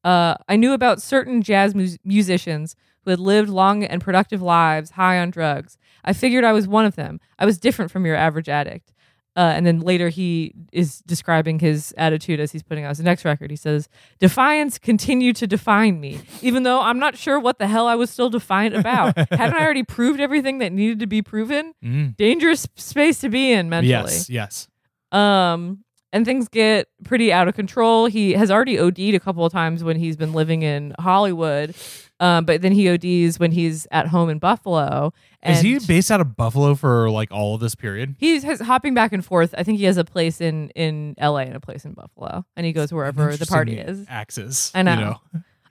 Uh, 0.06 0.36
I 0.48 0.54
knew 0.54 0.72
about 0.72 1.02
certain 1.02 1.42
jazz 1.42 1.74
mus- 1.74 1.98
musicians 2.04 2.76
who 3.04 3.10
had 3.10 3.18
lived 3.18 3.48
long 3.48 3.82
and 3.82 4.00
productive 4.00 4.40
lives 4.40 4.92
high 4.92 5.18
on 5.18 5.30
drugs. 5.30 5.78
I 6.04 6.12
figured 6.12 6.44
I 6.44 6.52
was 6.52 6.68
one 6.68 6.84
of 6.84 6.94
them. 6.94 7.18
I 7.40 7.44
was 7.44 7.58
different 7.58 7.90
from 7.90 8.06
your 8.06 8.14
average 8.14 8.48
addict. 8.48 8.92
Uh, 9.36 9.52
and 9.54 9.66
then 9.66 9.80
later 9.80 10.08
he 10.08 10.54
is 10.72 11.00
describing 11.00 11.58
his 11.58 11.92
attitude 11.98 12.38
as 12.38 12.52
he's 12.52 12.62
putting 12.62 12.84
out 12.84 12.90
his 12.90 13.00
next 13.00 13.24
record. 13.24 13.50
He 13.50 13.56
says, 13.56 13.88
Defiance 14.20 14.78
continued 14.78 15.34
to 15.36 15.48
define 15.48 16.00
me, 16.00 16.20
even 16.40 16.62
though 16.62 16.80
I'm 16.80 17.00
not 17.00 17.18
sure 17.18 17.40
what 17.40 17.58
the 17.58 17.66
hell 17.66 17.88
I 17.88 17.96
was 17.96 18.08
still 18.08 18.30
defiant 18.30 18.76
about. 18.76 19.18
Hadn't 19.30 19.56
I 19.56 19.62
already 19.62 19.82
proved 19.82 20.20
everything 20.20 20.58
that 20.58 20.72
needed 20.72 21.00
to 21.00 21.06
be 21.08 21.20
proven? 21.20 21.74
Mm. 21.84 22.16
Dangerous 22.16 22.66
space 22.76 23.18
to 23.18 23.28
be 23.28 23.50
in 23.50 23.68
mentally. 23.68 23.90
Yes, 23.90 24.30
yes. 24.30 24.68
Um, 25.10 25.84
and 26.16 26.24
things 26.24 26.48
get 26.48 26.88
pretty 27.04 27.32
out 27.32 27.46
of 27.46 27.54
control. 27.54 28.06
He 28.06 28.32
has 28.32 28.50
already 28.50 28.78
OD'd 28.78 28.98
a 29.14 29.20
couple 29.20 29.44
of 29.44 29.52
times 29.52 29.84
when 29.84 29.96
he's 29.96 30.16
been 30.16 30.32
living 30.32 30.62
in 30.62 30.94
Hollywood. 30.98 31.74
Um, 32.18 32.46
but 32.46 32.62
then 32.62 32.72
he 32.72 32.88
ODs 32.88 33.38
when 33.38 33.52
he's 33.52 33.86
at 33.90 34.06
home 34.06 34.30
in 34.30 34.38
Buffalo. 34.38 35.12
And 35.42 35.54
Is 35.54 35.60
he 35.60 35.78
based 35.86 36.10
out 36.10 36.22
of 36.22 36.34
Buffalo 36.34 36.74
for 36.74 37.10
like 37.10 37.30
all 37.30 37.54
of 37.54 37.60
this 37.60 37.74
period? 37.74 38.16
He's 38.18 38.42
has, 38.42 38.60
hopping 38.60 38.94
back 38.94 39.12
and 39.12 39.22
forth. 39.22 39.54
I 39.58 39.62
think 39.62 39.78
he 39.78 39.84
has 39.84 39.98
a 39.98 40.04
place 40.04 40.40
in 40.40 40.70
in 40.70 41.14
LA 41.20 41.40
and 41.40 41.54
a 41.54 41.60
place 41.60 41.84
in 41.84 41.92
Buffalo, 41.92 42.46
and 42.56 42.64
he 42.64 42.72
goes 42.72 42.90
wherever 42.92 43.36
the 43.36 43.44
party 43.44 43.76
is. 43.76 44.06
Axis. 44.08 44.72
I 44.74 44.82
know. 44.82 44.94
You 44.94 45.00
know? 45.00 45.20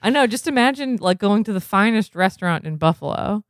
I 0.03 0.09
know. 0.11 0.27
Just 0.27 0.47
imagine 0.47 0.97
like 0.97 1.17
going 1.17 1.43
to 1.45 1.53
the 1.53 1.59
finest 1.59 2.13
restaurant 2.15 2.65
in 2.65 2.77
Buffalo, 2.77 3.43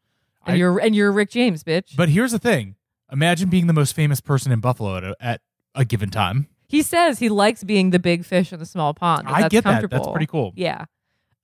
and 0.45 0.53
I- 0.53 0.57
you're 0.57 0.79
and 0.79 0.95
you're 0.95 1.11
Rick 1.11 1.31
James, 1.31 1.65
bitch. 1.65 1.97
But 1.97 2.07
here's 2.07 2.31
the 2.31 2.39
thing: 2.39 2.75
imagine 3.11 3.49
being 3.49 3.67
the 3.67 3.73
most 3.73 3.93
famous 3.93 4.21
person 4.21 4.53
in 4.53 4.61
Buffalo 4.61 4.95
at 4.95 5.03
a, 5.03 5.15
at 5.19 5.41
a 5.75 5.83
given 5.83 6.09
time. 6.09 6.47
He 6.67 6.81
says 6.81 7.19
he 7.19 7.29
likes 7.29 7.63
being 7.63 7.89
the 7.91 7.99
big 7.99 8.25
fish 8.25 8.51
in 8.53 8.59
the 8.59 8.65
small 8.65 8.93
pond. 8.93 9.27
I 9.27 9.41
that's 9.43 9.51
get 9.51 9.63
that. 9.65 9.89
That's 9.89 10.07
pretty 10.07 10.27
cool. 10.27 10.53
Yeah. 10.55 10.85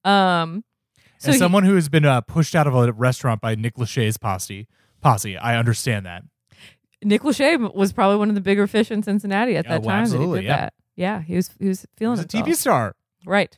Um. 0.03 0.64
So 1.18 1.30
As 1.30 1.35
he- 1.35 1.39
someone 1.39 1.64
who 1.64 1.76
has 1.76 1.89
been 1.89 2.06
uh, 2.06 2.22
pushed 2.22 2.56
out 2.56 2.65
of 2.68 2.76
a 2.76 2.91
restaurant 2.91 3.41
by 3.41 3.53
Nick 3.56 3.76
Lachey's 3.76 4.18
posse, 4.18 4.68
posse, 5.02 5.38
I 5.38 5.56
understand 5.57 6.06
that. 6.07 6.23
Nick 7.03 7.22
Lachey 7.22 7.73
was 7.76 7.93
probably 7.93 8.18
one 8.18 8.30
of 8.30 8.35
the 8.35 8.41
bigger 8.41 8.68
fish 8.68 8.89
in 8.91 9.03
Cincinnati 9.03 9.56
at 9.56 9.65
Yeah, 9.65 9.72
that 9.72 9.81
well, 9.81 9.89
time. 9.89 10.02
absolutely, 10.03 10.39
that 10.39 10.41
he 10.41 10.48
yeah. 10.48 10.56
that. 10.57 10.73
Yeah, 10.95 11.22
he 11.22 11.35
was 11.35 11.49
he 11.60 11.68
was 11.68 11.81
He 11.81 11.88
feeling 11.98 12.18
was 12.18 12.26
a. 12.26 12.27
TV 12.27 12.56
star. 12.56 12.95
Right. 13.26 13.57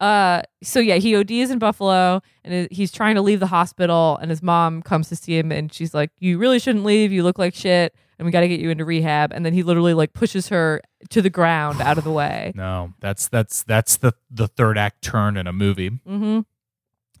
Uh, 0.00 0.42
so 0.62 0.78
yeah, 0.80 0.94
he 0.96 1.16
ODs 1.16 1.50
in 1.50 1.58
Buffalo, 1.58 2.22
and 2.44 2.68
he's 2.70 2.92
trying 2.92 3.16
to 3.16 3.22
leave 3.22 3.40
the 3.40 3.46
hospital, 3.48 4.16
and 4.22 4.30
his 4.30 4.42
mom 4.42 4.80
comes 4.82 5.08
to 5.08 5.16
see 5.16 5.36
him, 5.36 5.50
and 5.50 5.72
she's 5.72 5.92
like, 5.92 6.10
"You 6.20 6.38
really 6.38 6.58
shouldn't 6.60 6.84
leave. 6.84 7.10
You 7.10 7.22
look 7.24 7.38
like 7.38 7.54
shit, 7.54 7.94
and 8.18 8.26
we 8.26 8.32
got 8.32 8.40
to 8.40 8.48
get 8.48 8.60
you 8.60 8.70
into 8.70 8.84
rehab." 8.84 9.32
And 9.32 9.44
then 9.44 9.52
he 9.54 9.62
literally 9.62 9.94
like 9.94 10.12
pushes 10.12 10.48
her 10.48 10.82
to 11.10 11.22
the 11.22 11.30
ground 11.30 11.80
out 11.80 11.98
of 11.98 12.04
the 12.04 12.12
way. 12.12 12.52
No, 12.58 12.92
that's 13.00 13.28
that's 13.28 13.62
that's 13.62 13.96
the 13.96 14.12
the 14.30 14.48
third 14.48 14.76
act 14.78 15.02
turn 15.02 15.36
in 15.36 15.46
a 15.46 15.52
movie. 15.52 15.90
Mm-hmm. 15.90 16.40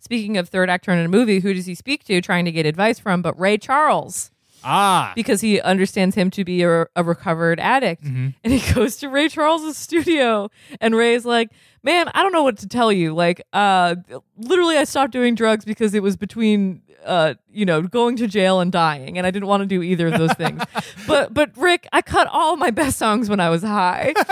Speaking 0.00 0.36
of 0.36 0.48
third 0.48 0.70
act 0.70 0.84
turn 0.84 0.98
in 0.98 1.06
a 1.06 1.08
movie, 1.08 1.40
who 1.40 1.52
does 1.52 1.66
he 1.66 1.74
speak 1.74 2.04
to, 2.04 2.20
trying 2.20 2.44
to 2.44 2.52
get 2.52 2.66
advice 2.66 2.98
from? 2.98 3.22
But 3.22 3.38
Ray 3.38 3.58
Charles, 3.58 4.30
Ah, 4.64 5.12
because 5.14 5.40
he 5.40 5.60
understands 5.60 6.14
him 6.14 6.30
to 6.32 6.44
be 6.44 6.62
a, 6.62 6.86
a 6.96 7.02
recovered 7.04 7.60
addict. 7.60 8.04
Mhm. 8.04 8.34
and 8.44 8.52
he 8.52 8.72
goes 8.74 8.96
to 8.96 9.08
Ray 9.08 9.28
Charles's 9.28 9.76
studio 9.76 10.50
and 10.80 10.94
Ray's 10.96 11.24
like, 11.24 11.50
"Man, 11.82 12.10
I 12.14 12.22
don't 12.22 12.32
know 12.32 12.42
what 12.42 12.58
to 12.58 12.68
tell 12.68 12.90
you. 12.92 13.14
Like, 13.14 13.42
uh 13.52 13.94
literally 14.36 14.76
I 14.76 14.84
stopped 14.84 15.12
doing 15.12 15.34
drugs 15.34 15.64
because 15.64 15.94
it 15.94 16.02
was 16.02 16.16
between 16.16 16.82
uh, 17.06 17.34
you 17.50 17.64
know, 17.64 17.80
going 17.80 18.16
to 18.16 18.26
jail 18.26 18.60
and 18.60 18.70
dying 18.72 19.16
and 19.16 19.26
I 19.26 19.30
didn't 19.30 19.48
want 19.48 19.62
to 19.62 19.66
do 19.66 19.82
either 19.82 20.08
of 20.08 20.18
those 20.18 20.32
things. 20.34 20.60
but 21.06 21.32
but 21.32 21.56
Rick, 21.56 21.86
I 21.92 22.02
cut 22.02 22.26
all 22.30 22.56
my 22.56 22.70
best 22.70 22.98
songs 22.98 23.28
when 23.30 23.40
I 23.40 23.48
was 23.50 23.62
high." 23.62 24.12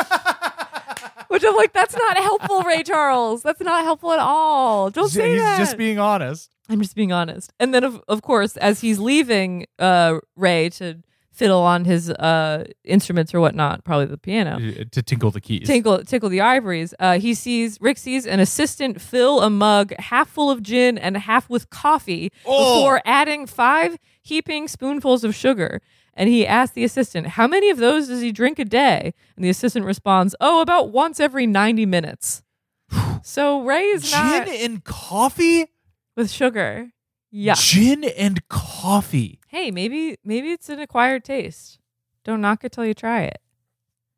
Which 1.28 1.43
I'm 1.44 1.57
like, 1.57 1.73
that's 1.73 1.94
not 1.97 2.16
helpful, 2.19 2.62
Ray 2.62 2.82
Charles. 2.85 3.43
That's 3.43 3.61
not 3.61 3.82
helpful 3.82 4.12
at 4.12 4.20
all. 4.20 4.90
Don't 4.90 5.09
say 5.09 5.32
he's 5.32 5.43
that. 5.43 5.59
just 5.59 5.77
being 5.77 5.98
honest. 5.98 6.51
I'm 6.68 6.80
just 6.80 6.94
being 6.97 7.12
honest. 7.12 7.52
And 7.60 7.72
then 7.74 7.84
of 7.84 8.02
of 8.09 8.22
course, 8.22 8.56
as 8.56 8.80
he's 8.80 8.98
leaving 8.98 9.66
uh 9.78 10.18
Ray 10.36 10.68
to 10.70 11.02
fiddle 11.32 11.60
on 11.62 11.84
his 11.84 12.09
uh 12.10 12.64
instruments 12.84 13.34
or 13.34 13.40
whatnot, 13.40 13.84
probably 13.84 14.06
the 14.06 14.16
piano. 14.18 14.56
uh, 14.56 14.84
to 14.90 15.02
tinkle 15.02 15.30
the 15.30 15.40
keys. 15.40 15.66
Tinkle 15.66 16.05
tickle 16.05 16.28
the 16.28 16.40
ivories. 16.40 16.94
Uh 16.98 17.18
he 17.18 17.34
sees 17.34 17.78
Rick 17.80 17.98
sees 17.98 18.26
an 18.26 18.40
assistant 18.40 19.01
fill 19.01 19.43
a 19.43 19.51
mug 19.51 19.93
half 19.98 20.28
full 20.28 20.51
of 20.51 20.62
gin 20.62 20.97
and 20.98 21.16
half 21.16 21.48
with 21.51 21.68
coffee 21.70 22.32
Oh. 22.47 22.80
before 22.80 23.01
adding 23.05 23.47
five 23.47 23.98
heaping 24.22 24.66
spoonfuls 24.66 25.24
of 25.24 25.34
sugar. 25.34 25.80
And 26.18 26.30
he 26.30 26.47
asks 26.47 26.74
the 26.74 26.82
assistant, 26.82 27.26
How 27.26 27.47
many 27.47 27.68
of 27.68 27.76
those 27.76 28.09
does 28.09 28.22
he 28.22 28.32
drink 28.32 28.59
a 28.59 28.64
day? 28.64 29.12
And 29.36 29.44
the 29.44 29.51
assistant 29.51 29.84
responds, 29.84 30.34
Oh, 30.40 30.62
about 30.62 30.90
once 30.90 31.20
every 31.20 31.47
ninety 31.47 31.84
minutes. 31.84 32.43
so 33.22 33.60
Ray 33.62 33.84
is 33.84 34.10
Gin 34.10 34.18
not 34.18 34.48
and 34.48 34.82
coffee. 34.82 35.66
With 36.16 36.30
sugar. 36.30 36.90
Yeah. 37.30 37.55
Gin 37.55 38.05
and 38.05 38.47
coffee. 38.48 39.40
hey, 39.48 39.70
maybe 39.70 40.16
maybe 40.24 40.52
it's 40.52 40.68
an 40.68 40.78
acquired 40.80 41.24
taste. 41.24 41.78
Don't 42.24 42.40
knock 42.40 42.64
it 42.64 42.72
till 42.72 42.84
you 42.86 42.94
try 42.94 43.22
it. 43.22 43.38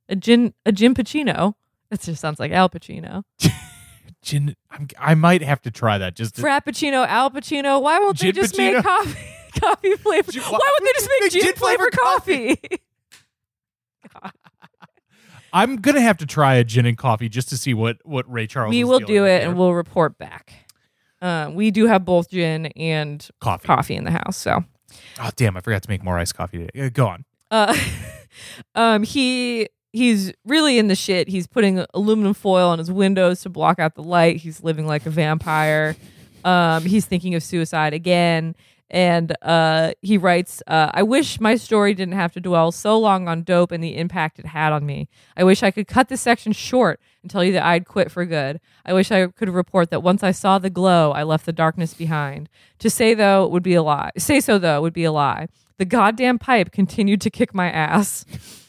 A 0.08 0.16
gin 0.16 0.54
a 0.64 0.72
gin 0.72 0.94
Pacino. 0.94 1.54
That 1.90 2.02
just 2.02 2.20
sounds 2.20 2.38
like 2.38 2.52
Al 2.52 2.68
Pacino. 2.68 3.22
Gin. 4.22 4.54
I'm, 4.70 4.88
I 4.98 5.14
might 5.14 5.40
have 5.40 5.62
to 5.62 5.70
try 5.70 5.96
that. 5.96 6.14
Just 6.16 6.36
to, 6.36 6.42
Frappuccino, 6.42 7.06
Al 7.06 7.30
Pacino. 7.30 7.80
Why 7.80 7.98
won't 7.98 8.18
they 8.18 8.30
just 8.30 8.54
Pacino? 8.56 8.74
make 8.74 8.84
coffee 8.84 9.18
coffee 9.60 9.94
flavor? 9.96 10.32
Gin- 10.32 10.42
Why 10.42 10.58
would 10.80 10.86
they 10.86 10.92
just 10.92 11.08
make, 11.22 11.32
gin, 11.32 11.54
flavored 11.54 11.92
coffee? 11.96 12.60
I'm 15.52 15.76
gonna 15.76 16.00
have 16.02 16.18
to 16.18 16.26
try 16.26 16.56
a 16.56 16.64
gin 16.64 16.84
and 16.84 16.98
coffee 16.98 17.28
just 17.30 17.48
to 17.50 17.56
see 17.56 17.72
what 17.72 17.98
what 18.04 18.30
Ray 18.30 18.46
Charles. 18.46 18.70
we 18.70 18.84
will 18.84 18.98
do 19.00 19.24
it 19.24 19.40
here. 19.40 19.48
and 19.48 19.56
we'll 19.58 19.72
report 19.74 20.18
back. 20.18 20.52
Uh, 21.20 21.50
we 21.52 21.70
do 21.70 21.86
have 21.86 22.04
both 22.04 22.30
gin 22.30 22.66
and 22.76 23.26
coffee. 23.40 23.66
coffee 23.66 23.94
in 23.96 24.04
the 24.04 24.10
house, 24.10 24.36
so 24.36 24.64
Oh 25.20 25.30
damn! 25.36 25.56
I 25.56 25.60
forgot 25.60 25.82
to 25.82 25.90
make 25.90 26.02
more 26.02 26.18
iced 26.18 26.34
coffee 26.34 26.58
today. 26.58 26.86
Uh, 26.86 26.88
Go 26.90 27.06
on. 27.08 27.24
uh, 27.50 27.76
um, 28.74 29.02
he 29.02 29.68
he's 29.92 30.32
really 30.44 30.78
in 30.78 30.88
the 30.88 30.94
shit. 30.94 31.28
He's 31.28 31.46
putting 31.46 31.84
aluminum 31.94 32.34
foil 32.34 32.68
on 32.68 32.78
his 32.78 32.90
windows 32.90 33.42
to 33.42 33.48
block 33.48 33.78
out 33.78 33.94
the 33.94 34.02
light. 34.02 34.36
He's 34.36 34.62
living 34.62 34.86
like 34.86 35.06
a 35.06 35.10
vampire. 35.10 35.96
Um, 36.44 36.84
he's 36.84 37.04
thinking 37.04 37.34
of 37.34 37.42
suicide 37.42 37.92
again, 37.94 38.54
And 38.90 39.36
uh, 39.42 39.92
he 40.00 40.16
writes, 40.16 40.62
uh, 40.66 40.90
I 40.94 41.02
wish 41.02 41.40
my 41.40 41.56
story 41.56 41.92
didn't 41.92 42.14
have 42.14 42.32
to 42.32 42.40
dwell 42.40 42.72
so 42.72 42.98
long 42.98 43.28
on 43.28 43.42
dope 43.42 43.70
and 43.70 43.84
the 43.84 43.96
impact 43.96 44.38
it 44.38 44.46
had 44.46 44.72
on 44.72 44.86
me. 44.86 45.08
I 45.36 45.44
wish 45.44 45.62
I 45.62 45.70
could 45.70 45.86
cut 45.86 46.08
this 46.08 46.22
section 46.22 46.52
short 46.52 47.00
and 47.22 47.30
tell 47.30 47.44
you 47.44 47.52
that 47.52 47.64
I'd 47.64 47.86
quit 47.86 48.10
for 48.10 48.24
good. 48.24 48.60
I 48.86 48.94
wish 48.94 49.10
I 49.10 49.26
could 49.26 49.50
report 49.50 49.90
that 49.90 50.02
once 50.02 50.22
I 50.22 50.30
saw 50.30 50.58
the 50.58 50.70
glow, 50.70 51.12
I 51.12 51.22
left 51.22 51.44
the 51.44 51.52
darkness 51.52 51.92
behind. 51.92 52.48
To 52.78 52.88
say, 52.88 53.12
though, 53.12 53.46
would 53.46 53.62
be 53.62 53.74
a 53.74 53.82
lie. 53.82 54.12
Say 54.16 54.40
so, 54.40 54.58
though, 54.58 54.80
would 54.80 54.94
be 54.94 55.04
a 55.04 55.12
lie. 55.12 55.48
The 55.76 55.84
goddamn 55.84 56.38
pipe 56.38 56.72
continued 56.72 57.20
to 57.20 57.30
kick 57.30 57.54
my 57.54 57.70
ass. 57.70 58.24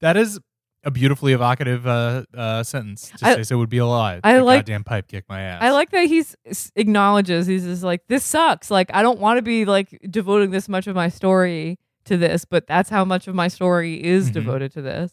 That 0.00 0.18
is 0.18 0.38
a 0.86 0.90
beautifully 0.90 1.32
evocative 1.34 1.86
uh, 1.86 2.22
uh, 2.34 2.62
sentence. 2.62 3.10
To 3.18 3.26
I- 3.26 3.34
say 3.34 3.42
so 3.42 3.58
would 3.58 3.68
be 3.68 3.78
a 3.78 3.84
lie. 3.86 4.20
I 4.24 4.34
The 4.34 4.44
like- 4.44 4.60
goddamn 4.60 4.84
pipe 4.84 5.08
kick 5.08 5.24
my 5.28 5.42
ass. 5.42 5.58
I 5.62 5.70
like 5.72 5.90
that 5.90 6.06
he's 6.06 6.34
s- 6.46 6.70
acknowledges 6.76 7.46
he's 7.46 7.64
just 7.64 7.82
like 7.82 8.06
this 8.08 8.24
sucks. 8.24 8.70
Like 8.70 8.90
I 8.94 9.02
don't 9.02 9.18
want 9.18 9.36
to 9.38 9.42
be 9.42 9.64
like 9.66 9.98
devoting 10.08 10.50
this 10.52 10.68
much 10.68 10.86
of 10.86 10.94
my 10.96 11.08
story 11.10 11.78
to 12.06 12.16
this, 12.16 12.44
but 12.46 12.66
that's 12.66 12.88
how 12.88 13.04
much 13.04 13.26
of 13.28 13.34
my 13.34 13.48
story 13.48 14.02
is 14.02 14.30
Mhm. 14.30 14.34
devoted 14.34 14.72
to 14.74 14.80
this. 14.82 15.12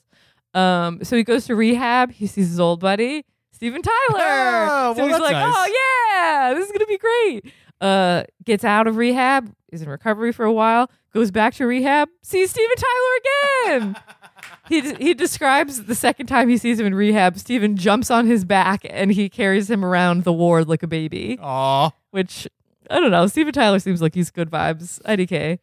Um, 0.54 1.04
so 1.04 1.18
he 1.18 1.24
goes 1.24 1.46
to 1.48 1.56
rehab. 1.56 2.12
He 2.12 2.28
sees 2.28 2.48
his 2.50 2.60
old 2.60 2.80
buddy 2.80 3.26
Steven 3.52 3.82
Tyler. 3.82 4.68
Oh, 4.70 4.94
so 4.96 5.00
well, 5.04 5.08
he's 5.08 5.20
like, 5.20 5.32
nice. 5.34 5.54
"Oh 5.58 5.74
yeah, 6.14 6.54
this 6.54 6.68
is 6.68 6.72
gonna 6.72 6.86
be 6.86 6.98
great." 7.00 7.52
Uh, 7.82 8.24
gets 8.46 8.64
out 8.64 8.86
of 8.88 8.96
rehab, 8.98 9.52
is 9.72 9.82
in 9.82 9.90
recovery 9.90 10.32
for 10.32 10.46
a 10.46 10.54
while, 10.54 10.90
goes 11.14 11.32
back 11.32 11.54
to 11.56 11.66
rehab, 11.66 12.08
sees 12.22 12.52
Steven 12.52 12.76
Tyler 12.78 13.80
again. 13.82 13.96
he 14.68 14.94
he 14.96 15.14
describes 15.14 15.84
the 15.84 15.96
second 15.96 16.28
time 16.28 16.50
he 16.50 16.58
sees 16.58 16.80
him 16.80 16.86
in 16.86 16.96
rehab, 16.96 17.38
Steven 17.38 17.76
jumps 17.76 18.10
on 18.12 18.28
his 18.28 18.46
back 18.46 18.82
and 18.90 19.12
he 19.12 19.30
carries 19.30 19.70
him 19.70 19.84
around 19.84 20.24
the 20.24 20.34
ward 20.34 20.68
like 20.68 20.84
a 20.84 20.88
baby. 20.88 21.38
Aw. 21.42 21.92
Which 22.12 22.48
I 22.90 23.00
don't 23.00 23.12
know. 23.12 23.28
Steven 23.28 23.54
Tyler 23.54 23.80
seems 23.80 24.02
like 24.02 24.16
he's 24.16 24.30
good 24.32 24.50
vibes. 24.50 25.02
IDK. 25.04 25.60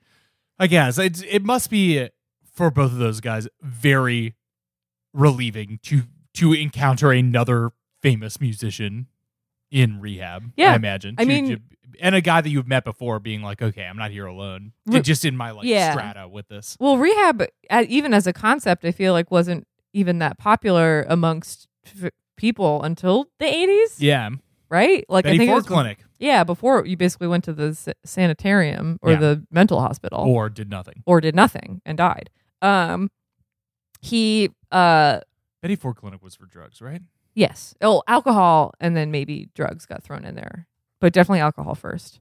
I 0.59 0.67
guess 0.67 0.99
it's, 0.99 1.23
it 1.23 1.43
must 1.43 1.71
be 1.71 2.09
for 2.53 2.71
both 2.71 2.93
of 2.93 2.99
those 2.99 3.21
guys 3.21 3.49
very 3.63 4.35
relieving 5.13 5.79
to 5.85 6.03
to 6.35 6.53
encounter 6.53 7.11
another 7.11 7.71
famous 8.03 8.41
musician 8.41 9.07
in 9.71 10.01
rehab. 10.01 10.53
Yeah. 10.57 10.73
I 10.73 10.77
imagine. 10.77 11.15
I 11.19 11.25
mean- 11.25 11.63
and 12.01 12.15
a 12.15 12.21
guy 12.21 12.41
that 12.41 12.49
you've 12.49 12.69
met 12.69 12.85
before, 12.85 13.19
being 13.19 13.43
like, 13.43 13.61
okay, 13.61 13.85
I'm 13.85 13.97
not 13.97 14.11
here 14.11 14.25
alone. 14.27 14.73
Re- 14.87 15.01
just 15.01 15.25
in 15.25 15.37
my 15.37 15.51
like 15.51 15.67
Yeah. 15.67 15.93
strata 15.93 16.29
with 16.29 16.49
this. 16.49 16.77
Well, 16.81 16.97
rehab, 16.97 17.45
even 17.89 18.15
as 18.15 18.27
a 18.27 18.33
concept, 18.33 18.85
I 18.85 18.93
feel 18.93 19.13
like 19.13 19.31
wasn't 19.31 19.67
even 19.93 20.19
that 20.21 20.39
popular 20.39 21.05
amongst 21.09 21.67
f- 22.03 22.11
people 22.37 22.83
until 22.85 23.27
the 23.39 23.45
80s, 23.45 23.97
Yeah, 24.01 24.31
right? 24.71 25.05
Like 25.09 25.27
I 25.27 25.31
Betty 25.31 25.39
think 25.39 25.49
it 25.49 25.53
Ford 25.53 25.65
was 25.65 25.67
Clinic, 25.67 26.05
Yeah, 26.19 26.45
before 26.45 26.87
you 26.87 26.97
basically 26.97 27.27
went 27.29 27.43
to 27.45 27.53
the 27.53 27.95
sanitarium 28.05 28.99
or 29.03 29.11
Yeah. 29.13 29.19
the 29.19 29.47
mental 29.51 29.81
hospital 29.81 30.21
or 30.21 30.49
did 30.49 30.71
nothing. 30.71 31.03
or 31.07 31.21
did 31.21 31.35
nothing 31.35 31.83
and 31.85 31.99
died. 31.99 32.31
Um, 32.63 33.11
he, 34.01 34.51
uh, 34.71 35.21
Betty 35.61 35.77
Ford 35.77 35.97
Clinic 35.97 36.23
was 36.23 36.35
for 36.37 36.47
drugs, 36.47 36.81
right? 36.81 37.03
Yes, 37.35 37.75
oh, 37.81 38.03
alcohol 38.07 38.75
and 38.81 38.97
then 38.97 39.11
maybe 39.11 39.49
drugs 39.55 39.87
got 39.87 40.03
thrown 40.03 40.25
in 40.25 40.35
there, 40.35 40.67
but 41.01 41.13
definitely 41.13 41.41
alcohol 41.41 41.75
first. 41.75 42.21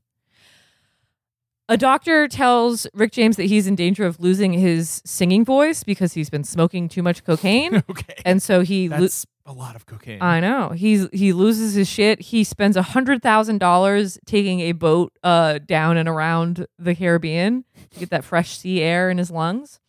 A 1.68 1.78
doctor 1.78 2.28
tells 2.28 2.88
Rick 2.96 3.12
James 3.12 3.36
that 3.36 3.44
he's 3.44 3.68
in 3.68 3.76
danger 3.76 4.04
of 4.06 4.20
losing 4.20 4.54
his 4.54 5.04
singing 5.06 5.46
voice 5.46 5.84
because 5.84 6.14
he's 6.14 6.30
been 6.32 6.44
smoking 6.44 6.90
too 6.90 7.04
much 7.04 7.24
cocaine, 7.24 7.76
okay, 7.90 8.16
and 8.26 8.42
so 8.42 8.62
he. 8.62 8.90
lo- 8.90 8.98
that's 9.02 9.28
a 9.46 9.54
lot 9.54 9.76
of 9.76 9.86
cocaine. 9.86 10.22
I 10.22 10.40
know 10.40 10.70
he's 10.70 11.08
he 11.12 11.32
loses 11.32 11.76
his 11.76 11.88
shit. 11.88 12.22
He 12.22 12.44
spends 12.44 12.76
a 12.76 12.82
hundred 12.82 13.22
thousand 13.22 13.60
dollars 13.60 14.18
taking 14.26 14.62
a 14.62 14.72
boat 14.72 15.12
uh 15.24 15.60
down 15.60 15.98
and 15.98 16.10
around 16.10 16.66
the 16.78 16.96
Caribbean 16.96 17.66
to 17.92 18.00
get 18.00 18.10
that 18.12 18.24
fresh 18.24 18.58
sea 18.58 18.82
air 18.82 19.10
in 19.12 19.18
his 19.20 19.30
lungs. 19.30 19.80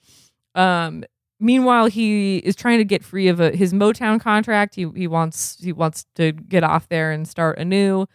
Um, 0.54 1.04
meanwhile, 1.40 1.86
he 1.86 2.36
is 2.38 2.54
trying 2.54 2.78
to 2.78 2.84
get 2.84 3.02
free 3.02 3.28
of 3.28 3.40
a, 3.40 3.50
his 3.50 3.72
Motown 3.72 4.20
contract. 4.20 4.74
He 4.76 4.86
he 4.94 5.06
wants 5.06 5.56
he 5.60 5.72
wants 5.72 6.04
to 6.16 6.32
get 6.32 6.62
off 6.62 6.88
there 6.88 7.10
and 7.10 7.26
start 7.26 7.58
anew. 7.58 8.06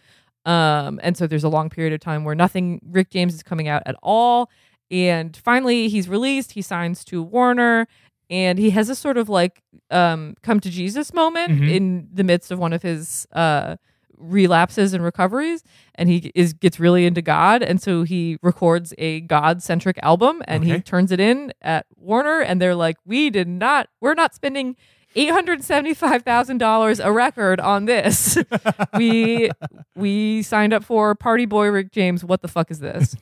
Um, 0.44 1.00
and 1.02 1.16
so 1.16 1.26
there's 1.26 1.44
a 1.44 1.48
long 1.48 1.68
period 1.70 1.92
of 1.92 2.00
time 2.00 2.22
where 2.24 2.34
nothing 2.36 2.80
Rick 2.88 3.10
James 3.10 3.34
is 3.34 3.42
coming 3.42 3.66
out 3.68 3.82
at 3.84 3.96
all. 4.02 4.48
And 4.90 5.36
finally, 5.36 5.88
he's 5.88 6.08
released. 6.08 6.52
He 6.52 6.62
signs 6.62 7.04
to 7.06 7.20
Warner, 7.22 7.88
and 8.30 8.56
he 8.58 8.70
has 8.70 8.88
a 8.88 8.94
sort 8.94 9.16
of 9.18 9.28
like 9.28 9.60
um, 9.90 10.36
come 10.42 10.60
to 10.60 10.70
Jesus 10.70 11.12
moment 11.12 11.50
Mhm. 11.52 11.68
in 11.70 12.08
the 12.12 12.22
midst 12.24 12.52
of 12.52 12.58
one 12.60 12.72
of 12.72 12.82
his 12.82 13.26
uh, 13.32 13.76
relapses 14.18 14.92
and 14.92 15.02
recoveries. 15.04 15.62
And 15.94 16.08
he 16.08 16.30
is 16.34 16.52
gets 16.52 16.78
really 16.80 17.06
into 17.06 17.22
God, 17.22 17.62
and 17.62 17.80
so 17.80 18.02
he 18.02 18.38
records 18.42 18.92
a 18.98 19.20
God 19.22 19.62
centric 19.62 19.98
album, 20.02 20.42
and 20.46 20.64
he 20.64 20.80
turns 20.80 21.10
it 21.12 21.20
in 21.20 21.52
at 21.62 21.86
Warner, 21.96 22.40
and 22.40 22.60
they're 22.60 22.74
like, 22.74 22.96
"We 23.04 23.30
did 23.30 23.48
not. 23.48 23.88
We're 24.00 24.14
not 24.14 24.34
spending." 24.34 24.76
Eight 25.18 25.30
hundred 25.30 25.64
seventy-five 25.64 26.24
thousand 26.24 26.58
dollars 26.58 27.00
a 27.00 27.10
record 27.10 27.58
on 27.58 27.86
this. 27.86 28.36
we 28.98 29.48
we 29.94 30.42
signed 30.42 30.74
up 30.74 30.84
for 30.84 31.14
Party 31.14 31.46
Boy 31.46 31.68
Rick 31.68 31.90
James. 31.90 32.22
What 32.22 32.42
the 32.42 32.48
fuck 32.48 32.70
is 32.70 32.80
this? 32.80 33.16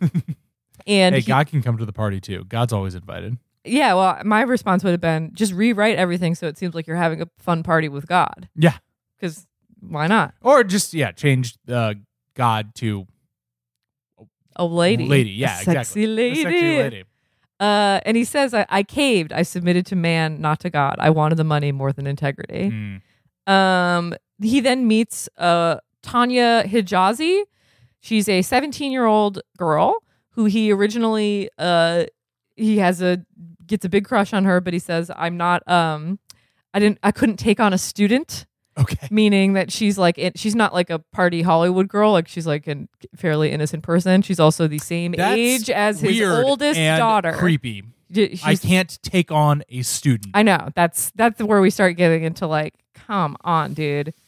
And 0.89 1.15
hey, 1.15 1.21
he- 1.21 1.27
God 1.29 1.47
can 1.47 1.63
come 1.63 1.79
to 1.79 1.85
the 1.87 1.93
party 1.93 2.21
too. 2.21 2.45
God's 2.49 2.73
always 2.73 2.97
invited. 2.97 3.39
yeah, 3.65 3.95
well, 3.95 4.19
my 4.25 4.43
response 4.43 4.83
would 4.83 4.91
have 4.91 5.01
been 5.01 5.31
just 5.35 5.53
rewrite 5.53 5.97
everything 5.97 6.35
so 6.35 6.49
it 6.49 6.59
seems 6.59 6.75
like 6.75 6.87
you're 6.89 6.97
having 6.97 7.23
a 7.23 7.29
fun 7.39 7.63
party 7.63 7.89
with 7.89 8.07
God. 8.09 8.49
Yeah, 8.57 8.79
Because 9.19 9.47
why 9.89 10.07
not? 10.07 10.35
or 10.43 10.65
just 10.65 10.95
yeah, 10.95 11.13
change 11.13 11.57
uh, 11.69 11.95
God 12.35 12.75
to 12.77 13.07
A 14.57 14.65
lady, 14.65 15.07
lady. 15.07 15.31
Yeah, 15.31 15.57
A 15.57 15.61
exactly. 15.61 15.75
sexy 15.85 16.05
A 16.05 16.09
lady. 16.09 16.43
sexy 16.43 16.79
lady. 16.79 17.05
Uh, 17.61 18.01
and 18.05 18.17
he 18.17 18.25
says, 18.25 18.53
I, 18.53 18.67
I 18.69 18.83
caved. 18.83 19.33
I 19.33 19.43
submitted 19.43 19.87
to 19.87 19.97
man, 19.97 20.41
not 20.41 20.61
to 20.61 20.71
God. 20.71 20.97
I 20.99 21.11
wanted 21.11 21.37
the 21.37 21.45
money 21.45 21.73
more 21.73 21.93
than 21.93 22.07
integrity. 22.07 22.71
Mm. 22.71 23.01
Um, 23.51 24.15
he 24.43 24.61
then 24.61 24.87
meets 24.89 25.29
uh, 25.39 25.77
Tanya 26.03 26.65
Hijazi. 26.65 27.43
She's 28.01 28.29
a 28.29 28.43
17 28.43 28.91
year 28.93 29.07
old 29.07 29.41
girl 29.57 30.03
who 30.31 30.47
he 30.47 30.73
originally 30.73 31.49
uh, 31.59 32.05
he 32.57 32.79
has 32.79 33.01
a 33.01 33.25
gets 33.67 33.85
a 33.85 33.89
big 33.89 34.05
crush 34.05 34.33
on 34.33 34.45
her, 34.45 34.61
but 34.61 34.73
he 34.73 34.79
says, 34.79 35.11
"I'm 35.17 35.37
not. 35.37 35.67
Um, 35.69 36.19
I 36.75 36.81
didn't. 36.81 36.99
I 37.03 37.13
couldn't 37.13 37.37
take 37.39 37.61
on 37.61 37.73
a 37.73 37.79
student." 37.79 38.47
Okay. 38.77 39.07
Meaning 39.11 39.53
that 39.53 39.71
she's 39.71 39.97
like 39.99 40.19
it, 40.19 40.39
she's 40.39 40.55
not 40.55 40.75
like 40.75 40.91
a 40.91 40.99
party 40.99 41.43
Hollywood 41.43 41.89
girl. 41.89 42.13
Like 42.13 42.27
she's 42.29 42.47
like 42.47 42.67
a 42.67 42.89
fairly 43.17 43.53
innocent 43.53 43.83
person. 43.85 44.21
She's 44.23 44.41
also 44.41 44.67
the 44.67 44.79
same 44.79 45.13
That's 45.13 45.37
age 45.39 45.71
as 45.71 46.01
his 46.01 46.19
weird 46.19 46.45
oldest 46.45 46.79
and 46.79 46.99
daughter. 46.99 47.33
Creepy. 47.33 47.85
D- 48.11 48.33
I 48.45 48.55
she's- 48.55 48.61
can't 48.61 48.99
take 49.03 49.31
on 49.31 49.63
a 49.69 49.83
student. 49.83 50.33
I 50.35 50.43
know. 50.43 50.71
That's 50.75 51.11
that's 51.15 51.41
where 51.43 51.61
we 51.61 51.71
start 51.71 51.97
getting 51.97 52.25
into 52.25 52.47
like, 52.47 52.75
come 52.95 53.37
on, 53.43 53.75
dude. 53.75 54.13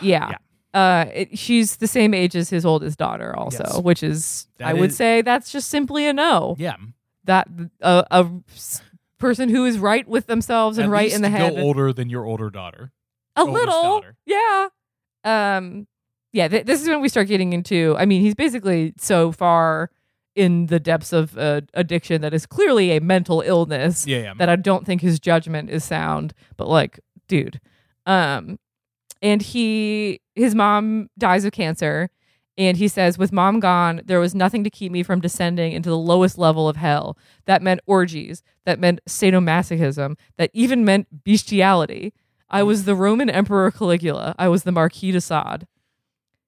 Yeah. 0.00 0.32
Uh, 0.74 1.04
it, 1.12 1.38
she's 1.38 1.76
the 1.76 1.86
same 1.86 2.14
age 2.14 2.34
as 2.34 2.48
his 2.48 2.64
oldest 2.64 2.98
daughter, 2.98 3.36
also, 3.36 3.64
Yes. 3.66 3.78
which 3.80 4.02
is 4.02 4.46
That 4.58 4.68
I 4.68 4.72
would 4.72 4.90
is- 4.90 4.96
say 4.96 5.20
that's 5.22 5.52
just 5.52 5.68
simply 5.68 6.06
a 6.06 6.12
no. 6.12 6.56
yeah. 6.58 6.76
That 7.24 7.46
uh, 7.82 8.02
a 8.10 8.26
person 9.18 9.48
who 9.48 9.64
is 9.66 9.78
right 9.78 10.08
with 10.08 10.26
themselves 10.26 10.78
and 10.78 10.86
At 10.86 10.90
right 10.90 11.12
in 11.12 11.22
the 11.22 11.28
head, 11.28 11.58
older 11.58 11.92
than 11.92 12.10
your 12.10 12.24
older 12.24 12.50
daughter. 12.50 12.90
A 13.36 13.44
little, 13.44 13.82
daughter. 13.82 14.16
yeah. 14.26 14.68
Um, 15.24 15.86
yeah. 16.32 16.48
Th- 16.48 16.64
this 16.66 16.82
is 16.82 16.88
when 16.88 17.00
we 17.00 17.08
start 17.08 17.28
getting 17.28 17.52
into. 17.52 17.94
I 17.98 18.04
mean, 18.06 18.20
he's 18.22 18.34
basically 18.34 18.92
so 18.98 19.32
far 19.32 19.90
in 20.34 20.66
the 20.66 20.80
depths 20.80 21.12
of 21.12 21.36
uh, 21.36 21.60
addiction 21.74 22.22
that 22.22 22.32
is 22.32 22.46
clearly 22.46 22.96
a 22.96 23.00
mental 23.00 23.42
illness 23.42 24.06
Yeah, 24.06 24.18
yeah. 24.18 24.34
that 24.38 24.48
I 24.48 24.56
don't 24.56 24.86
think 24.86 25.02
his 25.02 25.20
judgment 25.20 25.68
is 25.70 25.84
sound. 25.84 26.32
But 26.56 26.68
like, 26.68 26.98
dude, 27.28 27.60
um, 28.06 28.58
and 29.20 29.42
he 29.42 30.20
his 30.34 30.54
mom 30.54 31.10
dies 31.18 31.44
of 31.44 31.52
cancer, 31.52 32.08
and 32.58 32.76
he 32.78 32.88
says, 32.88 33.18
with 33.18 33.30
mom 33.30 33.60
gone, 33.60 34.00
there 34.06 34.20
was 34.20 34.34
nothing 34.34 34.64
to 34.64 34.70
keep 34.70 34.90
me 34.90 35.02
from 35.02 35.20
descending 35.20 35.72
into 35.72 35.90
the 35.90 35.98
lowest 35.98 36.38
level 36.38 36.66
of 36.68 36.76
hell. 36.76 37.16
That 37.44 37.60
meant 37.62 37.80
orgies. 37.86 38.42
That 38.64 38.78
meant 38.80 39.00
sadomasochism. 39.08 40.16
That 40.38 40.50
even 40.54 40.84
meant 40.84 41.24
bestiality. 41.24 42.12
I 42.52 42.62
was 42.62 42.84
the 42.84 42.94
Roman 42.94 43.30
Emperor 43.30 43.70
Caligula. 43.70 44.34
I 44.38 44.48
was 44.48 44.62
the 44.64 44.72
Marquis 44.72 45.12
de 45.12 45.20
Sade. 45.20 45.66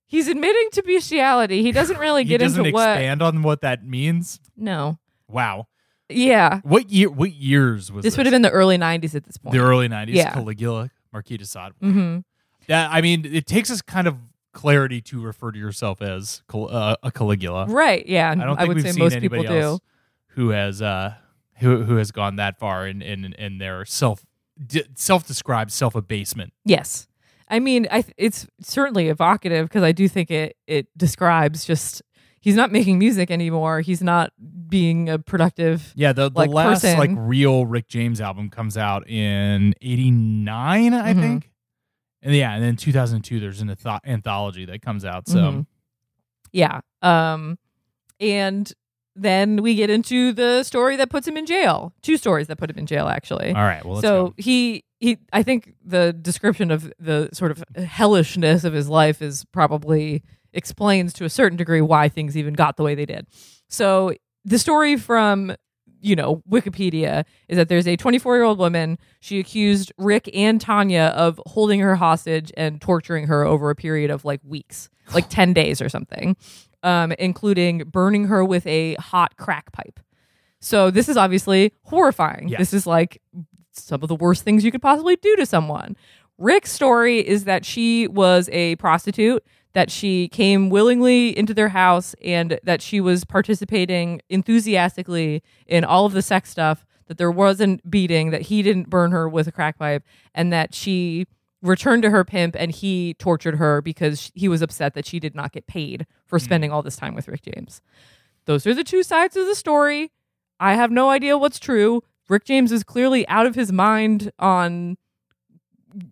He's 0.07 0.29
admitting 0.29 0.69
to 0.73 0.83
bestiality. 0.83 1.63
He 1.63 1.73
doesn't 1.73 1.99
really 1.99 2.25
get 2.25 2.39
doesn't 2.39 2.67
into 2.67 2.75
what. 2.75 2.91
expand 2.91 3.23
on 3.23 3.43
what 3.43 3.63
that 3.63 3.85
means. 3.85 4.39
No. 4.57 4.99
Wow. 5.29 5.67
Yeah. 6.11 6.61
What 6.63 6.91
year? 6.91 7.11
What 7.11 7.33
years 7.33 7.91
was 7.91 8.03
This 8.05 8.13
this? 8.13 8.19
would 8.19 8.27
have 8.27 8.33
been 8.33 8.43
the 8.43 8.51
early 8.51 8.77
90s 8.77 9.15
at 9.15 9.25
this 9.25 9.39
point. 9.39 9.55
the 9.55 9.61
early 9.61 9.89
'90s. 9.89 10.15
Yeah. 10.15 10.33
Caligula, 10.35 10.91
Marquis 11.13 11.39
de 11.39 11.47
Sade. 11.47 11.73
hmm 11.81 12.19
Yeah, 12.69 12.89
I 12.91 13.01
mean, 13.01 13.25
it 13.25 13.47
takes 13.47 13.71
us 13.71 13.81
kind 13.81 14.07
of 14.07 14.19
clarity 14.53 15.01
to 15.01 15.21
refer 15.21 15.51
to 15.51 15.59
yourself 15.59 16.01
as 16.03 16.43
Cal- 16.49 16.69
uh, 16.71 16.97
a 17.03 17.11
Caligula. 17.11 17.67
Right. 17.67 18.07
Yeah. 18.07 18.31
I 18.31 18.35
don't 18.35 18.57
think 18.57 18.69
would 18.69 18.77
we've 18.77 18.85
say 18.85 18.93
seen 18.93 19.03
most 19.03 19.15
anybody 19.17 19.43
people 19.43 19.57
else 19.57 19.81
who 20.29 20.51
has 20.51 20.83
uh 20.83 21.15
who 21.57 21.83
who 21.85 21.97
has 21.97 22.13
gone 22.13 22.37
that 22.37 22.59
far 22.61 22.87
in 22.87 23.01
in, 23.03 23.33
in 23.33 23.59
their 23.59 23.85
self 23.87 24.25
d- 24.67 24.85
self-described 24.95 25.71
self-abasement. 25.73 26.53
Yes. 26.65 27.07
I 27.49 27.59
mean, 27.61 27.87
I 27.91 28.03
th- 28.03 28.15
it's 28.17 28.47
certainly 28.61 29.09
evocative 29.09 29.69
because 29.69 29.83
I 29.83 29.93
do 29.93 30.09
think 30.09 30.31
it 30.31 30.57
it 30.67 30.87
describes 30.97 31.65
just 31.65 32.03
he's 32.41 32.55
not 32.57 32.73
making 32.73 32.99
music 32.99 33.31
anymore. 33.31 33.81
He's 33.81 34.03
not 34.03 34.33
being 34.69 35.09
a 35.11 35.19
productive. 35.19 35.93
Yeah, 35.95 36.13
the, 36.13 36.31
the 36.31 36.39
like, 36.39 36.51
last 36.51 36.83
person. 36.83 36.99
like 36.99 37.11
real 37.15 37.67
Rick 37.67 37.89
James 37.89 38.21
album 38.21 38.49
comes 38.51 38.77
out 38.79 39.09
in 39.09 39.75
'89, 39.83 40.95
I 40.95 41.13
Mhm. 41.15 41.21
think. 41.21 41.51
And 42.23 42.35
yeah, 42.35 42.55
and 42.55 42.63
then 42.65 42.77
2002, 42.77 43.39
there's 43.41 43.61
an 43.61 43.69
anth- 43.69 44.01
anthology 44.07 44.65
that 44.65 44.81
comes 44.81 45.05
out. 45.05 45.29
So 45.29 45.39
Mhm. 45.39 45.67
Yeah. 46.53 46.81
Um, 47.03 47.59
and 48.21 48.73
then 49.17 49.63
we 49.63 49.75
get 49.75 49.91
into 49.91 50.33
the 50.33 50.63
story 50.63 50.97
that 50.97 51.11
puts 51.11 51.27
him 51.27 51.37
in 51.37 51.47
jail. 51.47 51.93
Two 52.03 52.17
stories 52.17 52.49
that 52.49 52.57
put 52.57 52.71
him 52.71 52.79
in 52.79 52.87
jail, 52.87 53.09
actually. 53.09 53.49
all 53.49 53.63
right, 53.63 53.85
well, 53.85 54.01
so 54.01 54.27
go. 54.29 54.35
he 54.39 54.85
he 55.01 55.19
I 55.33 55.43
think 55.43 55.75
the 55.85 56.13
description 56.13 56.71
of 56.71 56.93
the 56.99 57.29
sort 57.33 57.51
of 57.51 57.63
hellishness 57.77 58.65
of 58.65 58.73
his 58.73 58.89
life 58.89 59.23
is 59.23 59.45
probably 59.53 60.23
explains 60.53 61.13
to 61.15 61.25
a 61.25 61.31
certain 61.31 61.57
degree 61.57 61.81
why 61.81 62.09
things 62.09 62.37
even 62.37 62.55
got 62.55 62.77
the 62.77 62.83
way 62.83 62.95
they 62.95 63.07
did. 63.07 63.27
So 63.69 64.15
the 64.45 64.59
story 64.59 64.97
from 64.97 65.55
you 66.01 66.15
know 66.17 66.43
Wikipedia 66.51 67.25
is 67.49 67.57
that 67.57 67.69
there's 67.69 67.89
a 67.89 67.97
24 67.97 68.37
year 68.37 68.45
old 68.45 68.59
woman. 68.59 68.99
She 69.21 69.39
accused 69.39 69.93
Rick 69.99 70.29
and 70.35 70.61
Tanya 70.61 71.13
of 71.17 71.41
holding 71.47 71.81
her 71.81 71.97
hostage 71.97 72.53
and 72.57 72.81
torturing 72.81 73.27
her 73.27 73.45
over 73.45 73.71
a 73.71 73.75
period 73.75 74.11
of 74.11 74.25
like 74.25 74.41
weeks, 74.45 74.91
like 75.15 75.29
10 75.29 75.53
days 75.55 75.81
or 75.81 75.89
something, 75.89 76.37
um, 76.85 77.13
including 77.19 77.79
burning 77.79 78.27
her 78.27 78.45
with 78.45 78.65
a 78.67 78.95
hot 78.95 79.37
crack 79.37 79.73
pipe. 79.73 79.99
So 80.61 80.91
this 80.91 81.09
is 81.09 81.17
obviously 81.17 81.73
horrifying. 81.83 82.49
Yes. 82.49 82.59
This 82.61 82.75
is 82.75 82.87
like 82.87 83.21
some 83.73 84.03
of 84.03 84.09
the 84.09 84.15
worst 84.15 84.45
things 84.45 84.65
you 84.65 84.71
could 84.71 84.83
possibly 84.83 85.17
do 85.17 85.35
to 85.37 85.45
someone. 85.45 85.97
Rick's 86.39 86.73
story 86.73 87.19
is 87.19 87.45
that 87.45 87.65
she 87.65 88.07
was 88.09 88.49
a 88.53 88.77
prostitute, 88.77 89.45
that 89.73 89.91
she 89.91 90.29
came 90.29 90.71
willingly 90.71 91.37
into 91.37 91.55
their 91.55 91.71
house, 91.71 92.15
and 92.23 92.59
that 92.63 92.81
she 92.81 93.01
was 93.01 93.25
participating 93.25 94.21
enthusiastically 94.29 95.43
in 95.67 95.85
all 95.85 96.07
of 96.07 96.13
the 96.13 96.23
sex 96.23 96.51
stuff, 96.51 96.87
that 97.07 97.19
there 97.19 97.31
wasn't 97.31 97.89
beating, 97.91 98.31
that 98.31 98.43
he 98.43 98.63
didn't 98.63 98.89
burn 98.89 99.11
her 99.11 99.29
with 99.29 99.47
a 99.47 99.53
crack 99.53 99.79
pipe, 99.79 100.05
and 100.35 100.53
that 100.53 100.75
she 100.75 101.27
returned 101.65 102.03
to 102.05 102.11
her 102.11 102.25
pimp 102.25 102.55
and 102.59 102.71
he 102.71 103.15
tortured 103.15 103.57
her 103.57 103.81
because 103.83 104.31
he 104.35 104.49
was 104.49 104.63
upset 104.63 104.95
that 104.95 105.07
she 105.07 105.19
did 105.19 105.35
not 105.35 105.51
get 105.53 105.67
paid 105.67 106.07
for 106.27 106.39
spending 106.39 106.71
all 106.71 106.83
this 106.83 106.97
time 106.97 107.15
with 107.15 107.27
Rick 107.27 107.43
James. 107.53 107.81
Those 108.45 108.67
are 108.67 108.75
the 108.75 108.85
two 108.85 109.03
sides 109.03 109.37
of 109.37 109.47
the 109.47 109.55
story. 109.55 110.13
I 110.61 110.75
have 110.75 110.91
no 110.91 111.11
idea 111.11 111.37
what's 111.39 111.59
true. 111.59 112.03
Rick 112.29 112.45
James 112.45 112.71
is 112.71 112.85
clearly 112.85 113.27
out 113.29 113.47
of 113.47 113.55
his 113.55 113.73
mind 113.73 114.31
on, 114.39 114.97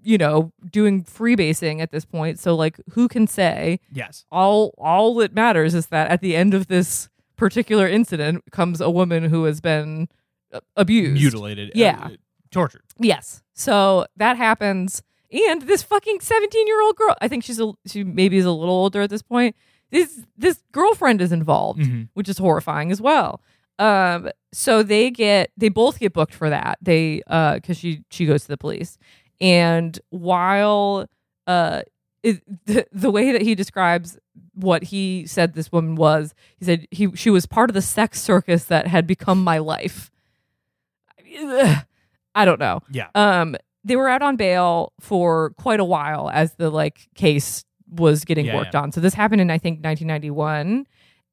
you 0.02 0.16
know, 0.18 0.52
doing 0.70 1.04
freebasing 1.04 1.80
at 1.80 1.90
this 1.90 2.04
point. 2.04 2.38
So, 2.38 2.54
like, 2.56 2.80
who 2.92 3.06
can 3.08 3.26
say? 3.26 3.80
yes, 3.92 4.24
All 4.30 4.74
all 4.78 5.14
that 5.16 5.34
matters 5.34 5.74
is 5.74 5.86
that 5.88 6.10
at 6.10 6.20
the 6.22 6.34
end 6.36 6.54
of 6.54 6.68
this 6.68 7.08
particular 7.36 7.86
incident 7.88 8.44
comes 8.52 8.80
a 8.80 8.90
woman 8.90 9.24
who 9.24 9.44
has 9.44 9.60
been 9.60 10.08
uh, 10.52 10.60
abused, 10.76 11.20
mutilated, 11.20 11.72
Yeah. 11.74 11.98
uh, 12.04 12.10
tortured. 12.50 12.84
Yes. 12.98 13.42
So 13.54 14.06
that 14.16 14.36
happens, 14.36 15.02
and 15.32 15.62
this 15.62 15.82
fucking 15.82 16.20
seventeen-year-old 16.20 16.96
girl. 16.96 17.14
I 17.20 17.28
think 17.28 17.44
she's 17.44 17.60
a 17.60 17.72
she 17.86 18.04
maybe 18.04 18.36
is 18.36 18.44
a 18.44 18.50
little 18.52 18.74
older 18.74 19.00
at 19.02 19.10
this 19.10 19.22
point. 19.22 19.56
This 19.90 20.22
this 20.36 20.62
girlfriend 20.72 21.20
is 21.20 21.32
involved, 21.32 21.80
Mhm. 21.80 22.08
which 22.14 22.28
is 22.28 22.38
horrifying 22.38 22.90
as 22.92 23.00
well. 23.00 23.40
Um, 23.78 24.30
so 24.52 24.82
they 24.82 25.10
get 25.10 25.50
they 25.56 25.68
both 25.68 25.98
get 25.98 26.12
booked 26.12 26.34
for 26.34 26.48
that. 26.50 26.78
They 26.82 27.22
uh 27.26 27.54
because 27.56 27.78
she 27.78 28.02
she 28.10 28.26
goes 28.26 28.42
to 28.42 28.48
the 28.48 28.56
police, 28.58 28.98
and 29.40 29.98
while 30.10 31.06
uh 31.46 31.82
it, 32.22 32.42
the, 32.66 32.86
the 32.92 33.10
way 33.10 33.32
that 33.32 33.42
he 33.42 33.54
describes 33.54 34.18
what 34.54 34.84
he 34.84 35.26
said 35.26 35.54
this 35.54 35.72
woman 35.72 35.94
was, 35.96 36.34
he 36.58 36.64
said 36.64 36.86
he 36.90 37.10
she 37.16 37.30
was 37.30 37.46
part 37.46 37.70
of 37.70 37.74
the 37.74 37.82
sex 37.82 38.20
circus 38.20 38.64
that 38.66 38.86
had 38.86 39.06
become 39.06 39.42
my 39.42 39.58
life. 39.58 40.10
I 42.34 42.44
don't 42.44 42.60
know. 42.60 42.80
Yeah, 42.90 43.08
Um, 43.14 43.56
they 43.84 43.96
were 43.96 44.08
out 44.08 44.22
on 44.22 44.36
bail 44.36 44.92
for 45.00 45.50
quite 45.58 45.80
a 45.80 45.84
while 45.84 46.30
as 46.32 46.54
the 46.54 46.70
like 46.70 47.08
case 47.14 47.64
was 47.90 48.24
getting 48.24 48.46
Yeah, 48.46 48.56
worked 48.56 48.74
yeah. 48.74 48.80
on. 48.82 48.92
So 48.92 49.00
this 49.00 49.14
happened 49.14 49.40
in 49.40 49.50
I 49.50 49.58
think 49.58 49.84
1991, 49.84 50.86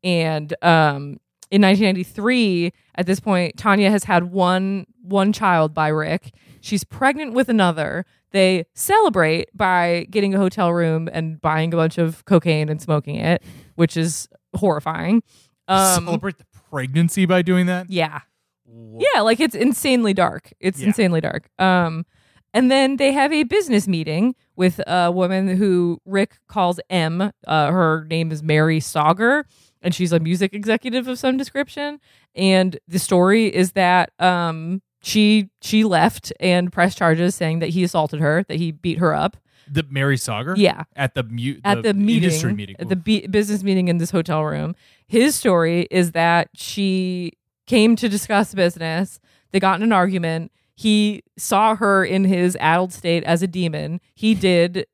and 0.03 0.53
um, 0.61 1.19
in 1.51 1.61
1993, 1.61 2.71
at 2.95 3.05
this 3.05 3.19
point, 3.19 3.57
Tanya 3.57 3.89
has 3.91 4.03
had 4.03 4.25
one 4.31 4.85
one 5.01 5.33
child 5.33 5.73
by 5.73 5.87
Rick. 5.87 6.31
She's 6.61 6.83
pregnant 6.83 7.33
with 7.33 7.49
another. 7.49 8.05
They 8.31 8.65
celebrate 8.75 9.49
by 9.55 10.05
getting 10.11 10.35
a 10.35 10.37
hotel 10.37 10.71
room 10.73 11.09
and 11.11 11.41
buying 11.41 11.73
a 11.73 11.77
bunch 11.77 11.97
of 11.97 12.23
cocaine 12.25 12.69
and 12.69 12.79
smoking 12.81 13.15
it, 13.15 13.41
which 13.75 13.97
is 13.97 14.27
horrifying. 14.55 15.23
Um, 15.67 16.05
celebrate 16.05 16.37
the 16.37 16.45
pregnancy 16.69 17.25
by 17.25 17.41
doing 17.41 17.65
that. 17.67 17.89
yeah, 17.89 18.19
yeah, 18.67 19.21
like 19.21 19.39
it's 19.39 19.55
insanely 19.55 20.13
dark. 20.13 20.51
It's 20.59 20.79
Yeah. 20.79 20.87
insanely 20.87 21.21
dark. 21.21 21.49
Um, 21.57 22.05
and 22.53 22.71
then 22.71 22.97
they 22.97 23.11
have 23.11 23.31
a 23.31 23.43
business 23.43 23.87
meeting 23.87 24.35
with 24.55 24.79
a 24.87 25.11
woman 25.11 25.55
who 25.55 25.99
Rick 26.05 26.37
calls 26.47 26.79
M. 26.89 27.31
Uh, 27.47 27.71
her 27.71 28.05
name 28.09 28.31
is 28.31 28.43
Mary 28.43 28.79
Sauger, 28.79 29.43
and 29.81 29.93
she's 29.95 30.11
a 30.11 30.19
music 30.19 30.53
executive 30.53 31.07
of 31.07 31.17
some 31.19 31.37
description. 31.37 31.99
And 32.35 32.77
the 32.87 32.99
story 32.99 33.47
is 33.47 33.73
that 33.73 34.11
um, 34.19 34.81
she 35.01 35.49
she 35.61 35.83
left 35.83 36.33
and 36.39 36.71
pressed 36.71 36.97
charges 36.97 37.35
saying 37.35 37.59
that 37.59 37.69
he 37.69 37.83
assaulted 37.83 38.19
her, 38.19 38.43
that 38.47 38.57
he 38.57 38.71
beat 38.71 38.97
her 38.99 39.13
up. 39.13 39.37
the 39.71 39.85
Mary 39.89 40.17
Sauger. 40.17 40.55
Yeah, 40.57 40.83
at 40.95 41.13
the 41.13 41.23
mute 41.23 41.61
at 41.63 41.83
the 41.83 41.93
meeting, 41.93 42.55
meeting. 42.55 42.75
at 42.79 42.89
the 42.89 42.95
be- 42.95 43.27
business 43.27 43.63
meeting 43.63 43.87
in 43.87 43.99
this 43.99 44.11
hotel 44.11 44.43
room. 44.43 44.75
His 45.07 45.35
story 45.35 45.87
is 45.91 46.11
that 46.11 46.49
she 46.55 47.33
came 47.67 47.95
to 47.95 48.09
discuss 48.09 48.53
business. 48.53 49.19
They 49.51 49.59
got 49.59 49.75
in 49.77 49.83
an 49.83 49.93
argument. 49.93 50.51
He 50.79 51.23
saw 51.37 51.75
her 51.75 52.05
in 52.05 52.23
his 52.23 52.55
addled 52.57 52.93
state 52.93 53.25
as 53.25 53.43
a 53.43 53.47
demon. 53.47 53.99
He 54.15 54.33
did 54.33 54.85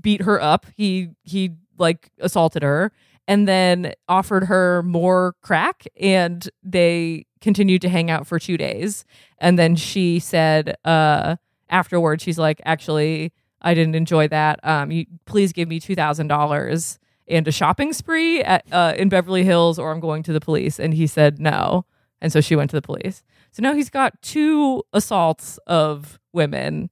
beat 0.00 0.22
her 0.22 0.40
up. 0.40 0.66
He 0.76 1.08
he 1.24 1.56
like 1.78 2.12
assaulted 2.20 2.62
her 2.62 2.92
and 3.26 3.48
then 3.48 3.92
offered 4.08 4.44
her 4.44 4.84
more 4.84 5.34
crack 5.42 5.82
and 6.00 6.48
they 6.62 7.26
continued 7.40 7.82
to 7.82 7.88
hang 7.88 8.08
out 8.08 8.24
for 8.24 8.38
2 8.38 8.56
days. 8.56 9.04
And 9.38 9.58
then 9.58 9.74
she 9.74 10.20
said 10.20 10.76
uh 10.84 11.34
afterward 11.68 12.20
she's 12.20 12.38
like 12.38 12.60
actually 12.64 13.32
I 13.60 13.74
didn't 13.74 13.96
enjoy 13.96 14.28
that. 14.28 14.60
Um, 14.62 14.92
you 14.92 15.06
please 15.24 15.52
give 15.52 15.68
me 15.68 15.80
two 15.80 15.96
thousand 15.96 16.28
dollars 16.28 17.00
and 17.26 17.48
a 17.48 17.52
shopping 17.52 17.92
spree 17.92 18.42
at, 18.44 18.64
uh, 18.70 18.94
in 18.96 19.08
Beverly 19.08 19.42
Hills, 19.42 19.76
or 19.76 19.90
I'm 19.90 20.00
going 20.00 20.22
to 20.22 20.32
the 20.32 20.40
police. 20.40 20.78
And 20.78 20.94
he 20.94 21.08
said 21.08 21.40
no, 21.40 21.84
and 22.20 22.32
so 22.32 22.40
she 22.40 22.54
went 22.54 22.70
to 22.70 22.76
the 22.76 22.82
police. 22.82 23.24
So 23.52 23.62
now 23.62 23.74
he's 23.74 23.90
got 23.90 24.20
two 24.22 24.82
assaults 24.92 25.58
of 25.66 26.18
women 26.32 26.90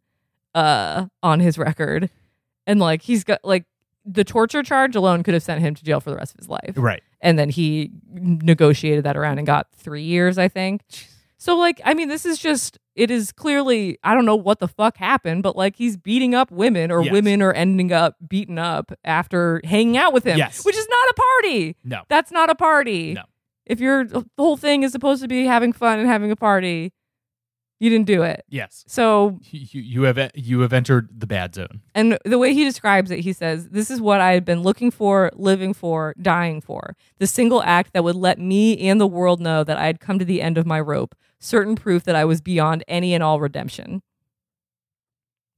uh, 0.55 1.07
on 1.23 1.41
his 1.41 1.57
record, 1.59 2.11
and 2.66 2.78
like 2.81 3.03
he's 3.03 3.24
got 3.24 3.41
like 3.45 3.65
the 4.05 4.24
torture 4.24 4.62
charge 4.62 4.95
alone 4.97 5.23
could 5.23 5.35
have 5.35 5.43
sent 5.43 5.61
him 5.61 5.74
to 5.74 5.85
jail 5.85 6.01
for 6.01 6.11
the 6.11 6.16
rest 6.16 6.35
of 6.35 6.39
his 6.39 6.49
life. 6.49 6.73
right. 6.77 7.03
And 7.20 7.39
then 7.39 7.51
he 7.51 7.91
negotiated 8.12 9.05
that 9.05 9.16
around 9.16 9.39
and 9.39 9.47
got 9.47 9.66
three 9.77 10.03
years, 10.03 10.39
I 10.39 10.49
think. 10.49 10.82
So, 11.37 11.57
like, 11.57 11.81
I 11.85 11.93
mean, 11.95 12.09
this 12.09 12.24
is 12.27 12.39
just, 12.39 12.78
it 12.95 13.11
is 13.11 13.31
clearly, 13.32 13.99
I 14.03 14.15
don't 14.15 14.24
know 14.27 14.37
what 14.37 14.59
the 14.59 14.69
fuck 14.69 14.97
happened, 14.97 15.43
but 15.43 15.55
like 15.57 15.77
he's 15.77 15.97
beating 15.99 16.35
up 16.35 16.51
women 16.51 16.91
or 16.91 17.03
Yes. 17.03 17.12
women 17.12 17.43
are 17.43 17.53
ending 17.53 17.93
up 17.93 18.16
beaten 18.27 18.59
up 18.59 18.93
after 19.05 19.61
hanging 19.65 19.97
out 19.99 20.12
with 20.15 20.24
him, 20.24 20.37
Yes. 20.39 20.65
which 20.65 20.77
is 20.77 20.87
not 20.89 21.09
a 21.11 21.15
party. 21.15 21.77
No. 21.85 22.03
That's 22.09 22.31
not 22.32 22.49
a 22.51 22.55
party. 22.55 23.15
No. 23.15 23.23
If 23.70 23.78
your 23.80 24.06
whole 24.36 24.56
thing 24.56 24.82
is 24.82 24.92
supposed 24.92 25.22
to 25.22 25.28
be 25.28 25.44
having 25.47 25.72
fun 25.72 25.98
and 26.01 26.09
having 26.09 26.30
a 26.30 26.36
party, 26.36 26.92
you 27.78 27.88
didn't 27.88 28.06
do 28.06 28.22
it. 28.22 28.44
Yes. 28.48 28.84
So 28.88 29.38
You, 29.51 29.80
you 29.80 30.02
have 30.02 30.30
you 30.34 30.60
have 30.60 30.72
entered 30.72 31.09
the 31.20 31.26
bad 31.26 31.55
zone. 31.55 31.80
and 31.94 32.18
the 32.24 32.36
way 32.38 32.52
he 32.52 32.64
describes 32.64 33.10
it, 33.10 33.20
he 33.20 33.32
says, 33.32 33.68
This 33.70 33.90
is 33.90 34.01
what 34.01 34.20
I 34.20 34.32
had 34.32 34.44
been 34.44 34.62
looking 34.62 34.90
for, 34.90 35.30
living 35.34 35.72
for, 35.72 36.14
dying 36.20 36.60
for. 36.60 36.94
The 37.18 37.26
single 37.26 37.62
act 37.62 37.92
that 37.94 38.05
would 38.05 38.16
let 38.16 38.38
me 38.38 38.76
and 38.88 39.01
the 39.01 39.06
world 39.06 39.40
know 39.40 39.64
that 39.64 39.78
I 39.78 39.86
had 39.86 40.01
come 40.01 40.18
to 40.18 40.24
the 40.26 40.42
end 40.42 40.59
of 40.59 40.66
my 40.66 40.80
rope, 40.80 41.14
certain 41.38 41.74
proof 41.76 42.02
that 42.05 42.16
I 42.16 42.24
was 42.26 42.40
beyond 42.42 42.84
any 42.88 43.14
and 43.14 43.22
all 43.22 43.40
redemption. 43.40 44.02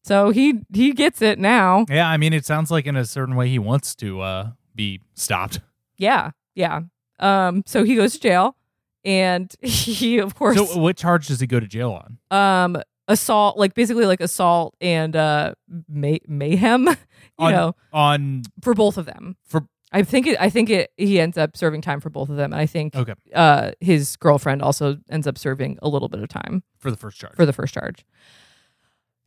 So 0.05 0.31
he 0.31 0.61
he 0.73 0.93
gets 0.93 1.23
it 1.23 1.39
now. 1.39 1.87
Yeah, 1.89 2.09
I 2.09 2.17
mean, 2.19 2.33
it 2.33 2.45
sounds 2.45 2.71
like 2.71 2.87
in 2.87 2.95
a 2.97 3.05
certain 3.05 3.37
way 3.37 3.49
he 3.49 3.59
wants 3.59 3.95
to 3.97 4.21
uh, 4.21 4.51
be 4.75 5.01
stopped. 5.15 5.61
Yeah, 5.97 6.31
yeah. 6.55 6.81
Um, 7.23 7.63
so 7.67 7.85
he 7.85 7.95
goes 7.95 8.13
to 8.15 8.21
jail, 8.21 8.57
and 9.05 9.55
he 9.63 10.19
of 10.19 10.35
course 10.35 10.57
So, 10.57 10.79
what 10.79 10.97
charge 10.97 11.29
does 11.29 11.41
he 11.41 11.47
go 11.47 11.61
to 11.61 11.67
jail 11.67 11.93
on? 11.93 12.19
um 12.37 12.83
assault, 13.09 13.59
like 13.59 13.75
basically 13.75 14.07
like 14.07 14.21
assault 14.21 14.75
and 14.81 15.15
uh 15.17 15.55
may- 15.89 16.21
mayhem, 16.27 16.87
you 16.89 16.95
on, 17.39 17.53
know, 17.53 17.75
on 17.93 18.43
for 18.63 18.75
both 18.75 18.97
of 18.99 19.07
them. 19.07 19.37
for 19.45 19.67
I 19.95 20.03
think 20.05 20.27
it. 20.27 20.39
I 20.41 20.49
think 20.49 20.71
it. 20.71 20.91
He 20.97 21.21
ends 21.21 21.37
up 21.37 21.55
serving 21.55 21.83
time 21.83 22.01
for 22.01 22.09
both 22.09 22.31
of 22.31 22.37
them, 22.37 22.53
and 22.55 22.61
I 22.63 22.65
think 22.67 22.95
okay 22.97 23.13
uh, 23.35 23.73
his 23.81 24.17
girlfriend 24.17 24.63
also 24.63 24.97
ends 25.11 25.27
up 25.27 25.37
serving 25.37 25.79
a 25.83 25.89
little 25.89 26.09
bit 26.09 26.23
of 26.23 26.29
time 26.31 26.63
for 26.79 26.91
the 26.91 26.97
first 26.97 27.19
charge. 27.21 27.37
for 27.37 27.45
the 27.45 27.53
first 27.53 27.75
charge. 27.75 28.05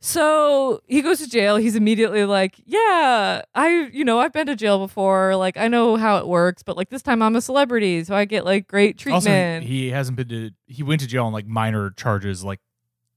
So 0.06 0.82
he 0.86 1.02
goes 1.02 1.18
to 1.18 1.28
jail. 1.28 1.56
He's 1.56 1.74
immediately 1.74 2.24
like, 2.24 2.54
"Yeah, 2.64 3.42
I, 3.56 3.90
you 3.92 4.04
know, 4.04 4.20
I've 4.20 4.32
been 4.32 4.46
to 4.46 4.54
jail 4.54 4.78
before. 4.78 5.34
Like, 5.34 5.56
I 5.56 5.66
know 5.66 5.96
how 5.96 6.18
it 6.18 6.28
works, 6.28 6.62
but 6.62 6.76
like 6.76 6.90
this 6.90 7.02
time 7.02 7.22
I'm 7.22 7.34
a 7.34 7.40
celebrity, 7.40 8.04
so 8.04 8.14
I 8.14 8.24
get 8.24 8.44
like 8.44 8.68
great 8.68 8.98
treatment. 8.98 9.14
Also, 9.16 9.30
treatment." 9.30 9.64
he 9.64 9.90
hasn't 9.90 10.16
been 10.16 10.28
to. 10.28 10.50
He 10.68 10.84
went 10.84 11.00
to 11.00 11.08
jail 11.08 11.24
on 11.26 11.32
like 11.32 11.48
minor 11.48 11.90
charges 11.90 12.44
like 12.44 12.60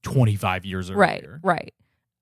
25 0.02 0.64
years 0.64 0.90
right, 0.90 1.22
earlier. 1.24 1.40
right. 1.44 1.72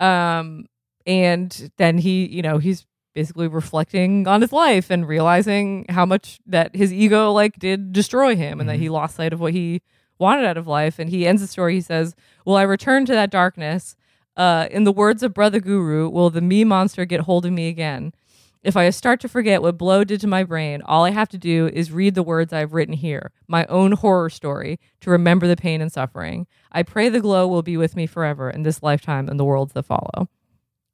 Um, 0.01 0.67
and 1.07 1.73
then 1.79 1.97
he, 1.97 2.27
you 2.27 2.43
know, 2.43 2.59
he's 2.59 2.85
basically 3.15 3.49
reflecting 3.49 4.29
on 4.29 4.43
his 4.43 4.53
life 4.53 4.91
and 4.91 5.09
realizing 5.09 5.87
how 5.89 6.05
much 6.05 6.41
that 6.45 6.77
his 6.77 6.93
ego 6.93 7.33
like 7.33 7.59
did 7.59 7.95
destroy 7.95 8.37
him, 8.37 8.61
and 8.61 8.69
that 8.69 8.77
Mhm. 8.77 8.81
he 8.81 8.89
lost 8.91 9.17
sight 9.17 9.33
of 9.33 9.41
what 9.41 9.55
he 9.55 9.81
wanted 10.19 10.45
out 10.45 10.59
of 10.59 10.67
life. 10.67 10.99
And 10.99 11.09
he 11.09 11.27
ends 11.27 11.41
the 11.41 11.49
story. 11.49 11.73
He 11.77 11.81
says, 11.81 12.15
"Will 12.45 12.57
I 12.57 12.63
return 12.63 13.07
to 13.07 13.13
that 13.13 13.31
darkness?" 13.31 13.97
Uh, 14.39 14.69
in 14.71 14.85
the 14.85 14.93
words 14.93 15.23
of 15.23 15.35
Brother 15.35 15.59
Guru, 15.61 16.09
will 16.09 16.31
the 16.31 16.41
me 16.41 16.63
monster 16.65 17.05
get 17.05 17.21
hold 17.23 17.45
of 17.45 17.53
me 17.53 17.69
again? 17.69 18.15
If 18.63 18.77
I 18.77 18.89
start 18.91 19.21
to 19.21 19.29
forget 19.29 19.63
what 19.63 19.77
blow 19.79 20.05
did 20.05 20.21
to 20.21 20.27
my 20.27 20.45
brain, 20.45 20.81
all 20.83 21.05
I 21.05 21.11
have 21.11 21.29
to 21.31 21.39
do 21.39 21.69
is 21.73 21.93
read 21.93 22.15
the 22.15 22.23
words 22.23 22.53
I've 22.53 22.73
written 22.73 22.95
here, 22.95 23.33
my 23.49 23.65
own 23.67 23.93
horror 23.93 24.31
story, 24.31 24.79
to 25.01 25.11
remember 25.11 25.47
the 25.47 25.57
pain 25.57 25.81
and 25.81 25.93
suffering. 25.93 26.47
I 26.73 26.83
pray 26.83 27.09
the 27.09 27.21
glow 27.21 27.47
will 27.49 27.63
be 27.63 27.77
with 27.77 27.97
me 27.97 28.07
forever 28.07 28.49
in 28.51 28.63
this 28.63 28.83
lifetime 28.83 29.29
and 29.29 29.39
the 29.41 29.45
worlds 29.45 29.73
that 29.75 29.85
follow. 29.85 30.29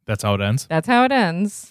That's 0.06 0.22
how 0.22 0.34
it 0.34 0.40
ends. 0.40 0.66
That's 0.66 0.86
how 0.86 1.04
it 1.04 1.12
ends. 1.12 1.70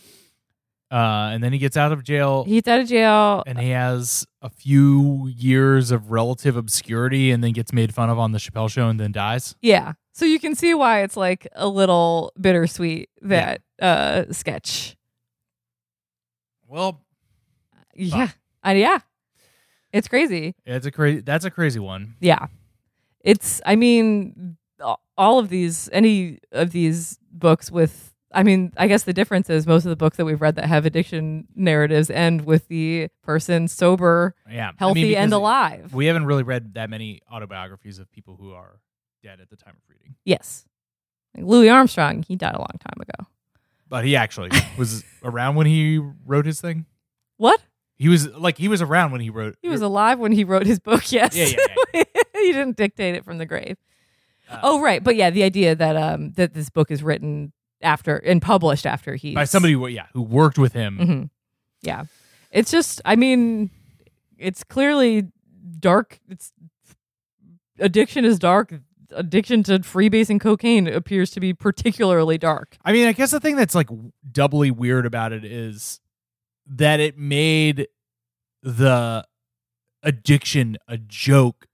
Uh, 0.91 1.29
and 1.33 1.43
then 1.43 1.53
he 1.53 1.57
gets 1.59 1.75
out 1.75 1.91
of 1.91 2.03
jail 2.03 2.43
He's 2.43 2.67
out 2.67 2.81
of 2.81 2.87
jail. 2.87 3.41
and 3.47 3.57
he 3.57 3.69
has 3.69 4.27
a 4.43 4.49
few 4.49 5.27
years 5.35 5.89
of 5.89 6.11
relative 6.11 6.55
obscurity 6.55 7.31
and 7.31 7.43
then 7.43 7.51
gets 7.51 7.73
made 7.73 7.93
fun 7.95 8.11
of 8.11 8.19
on 8.19 8.31
the 8.31 8.37
Chappelle 8.37 8.69
show 8.69 8.89
and 8.89 8.99
then 8.99 9.11
dies. 9.11 9.55
Yeah. 9.61 9.93
So 10.13 10.25
you 10.25 10.39
can 10.39 10.55
see 10.55 10.73
why 10.73 11.01
it's 11.01 11.17
like 11.17 11.47
a 11.55 11.67
little 11.67 12.31
bittersweet 12.39 13.09
that 13.23 13.61
uh 13.81 14.25
sketch. 14.31 14.95
Well, 16.67 17.01
Yeah. 17.95 18.29
Uh, 18.65 18.71
yeah. 18.71 18.99
It's 19.91 20.07
crazy. 20.07 20.55
it's 20.65 20.85
a 20.85 20.91
crazy. 20.91 21.21
That's 21.21 21.45
a 21.45 21.51
crazy 21.51 21.79
one. 21.79 22.15
Yeah. 22.19 22.47
It's, 23.19 23.61
I 23.65 23.75
mean, 23.75 24.57
all 25.17 25.39
of 25.39 25.49
these, 25.49 25.87
any 25.93 26.39
of 26.51 26.71
these 26.71 27.19
books 27.31 27.71
with, 27.71 28.11
I 28.33 28.41
mean, 28.43 28.73
I 28.75 28.87
guess 28.87 29.03
the 29.03 29.13
difference 29.13 29.49
is 29.49 29.67
most 29.67 29.85
of 29.85 29.89
the 29.91 29.95
books 29.95 30.17
that 30.17 30.25
we've 30.25 30.41
read 30.41 30.55
that 30.55 30.65
have 30.65 30.85
addiction 30.87 31.47
narratives 31.55 32.09
end 32.09 32.45
with 32.45 32.67
the 32.67 33.09
person 33.21 33.67
sober, 33.67 34.33
Yeah, 34.49 34.51
I 34.51 34.65
mean, 34.71 34.75
healthy, 34.77 35.15
and 35.15 35.31
alive. 35.31 35.93
We 35.93 36.07
haven't 36.07 36.25
really 36.25 36.43
read 36.43 36.73
that 36.73 36.89
many 36.89 37.21
autobiographies 37.31 37.99
of 37.99 38.11
people 38.11 38.35
who 38.35 38.51
are 38.53 38.79
dead 39.23 39.39
at 39.41 39.49
the 39.49 39.55
time 39.55 39.73
of 39.75 39.89
reading, 39.89 40.15
yes. 40.25 40.65
Like 41.35 41.45
Louis 41.45 41.69
Armstrong, 41.69 42.21
he 42.27 42.35
died 42.35 42.53
a 42.53 42.59
long 42.59 42.77
time 42.79 42.99
ago. 43.01 43.27
but 43.89 44.05
he 44.05 44.15
actually 44.15 44.51
was 44.77 45.03
around 45.23 45.55
when 45.55 45.65
he 45.65 45.97
wrote 46.25 46.45
his 46.45 46.61
thing. 46.61 46.85
What? 47.37 47.59
He 47.95 48.09
was 48.09 48.27
like 48.29 48.57
he 48.57 48.67
was 48.67 48.81
around 48.81 49.11
when 49.11 49.21
he 49.21 49.29
wrote. 49.29 49.55
He 49.61 49.69
was 49.69 49.81
alive 49.81 50.19
when 50.19 50.31
he 50.31 50.43
wrote 50.43 50.65
his 50.65 50.79
book, 50.79 51.11
yes. 51.11 51.35
Yeah, 51.35 51.45
yeah, 51.93 52.03
he 52.35 52.51
didn't 52.51 52.75
dictate 52.77 53.15
it 53.15 53.23
from 53.25 53.37
the 53.37 53.45
grave. 53.45 53.77
Uh, 54.49 54.59
oh, 54.61 54.81
right. 54.81 55.01
But 55.03 55.15
yeah, 55.15 55.29
the 55.29 55.43
idea 55.43 55.73
that 55.75 55.95
um 55.95 56.31
that 56.33 56.53
this 56.53 56.69
book 56.69 56.91
is 56.91 57.01
written 57.01 57.53
after 57.81 58.17
and 58.17 58.41
published 58.41 58.85
after 58.85 59.15
he 59.15 59.33
by 59.33 59.45
somebody. 59.45 59.73
who- 59.73 59.87
Yeah, 59.87 60.07
who 60.13 60.21
worked 60.21 60.57
with 60.57 60.73
him. 60.73 60.97
hmm 60.97 61.23
Yeah. 61.87 62.05
It's 62.51 62.69
just, 62.71 63.01
I 63.05 63.15
mean, 63.15 63.71
it's 64.37 64.63
clearly 64.63 65.27
dark. 65.79 66.19
It's 66.29 66.51
addiction 67.79 68.25
is 68.25 68.37
dark. 68.39 68.73
Addiction 69.15 69.63
to 69.63 69.79
freebase 69.79 70.29
and 70.29 70.39
cocaine 70.41 70.87
appears 70.87 71.31
to 71.31 71.39
be 71.39 71.53
particularly 71.53 72.37
dark. 72.37 72.77
I 72.83 72.93
mean, 72.93 73.07
I 73.07 73.13
guess 73.13 73.31
the 73.31 73.39
thing 73.39 73.55
that's 73.55 73.75
like 73.75 73.89
doubly 74.31 74.71
weird 74.71 75.05
about 75.05 75.31
it 75.31 75.43
is 75.43 75.99
that 76.67 76.99
it 76.99 77.17
made 77.17 77.87
the 78.61 79.25
addiction 80.01 80.77
a 80.87 80.97
joke 80.97 81.67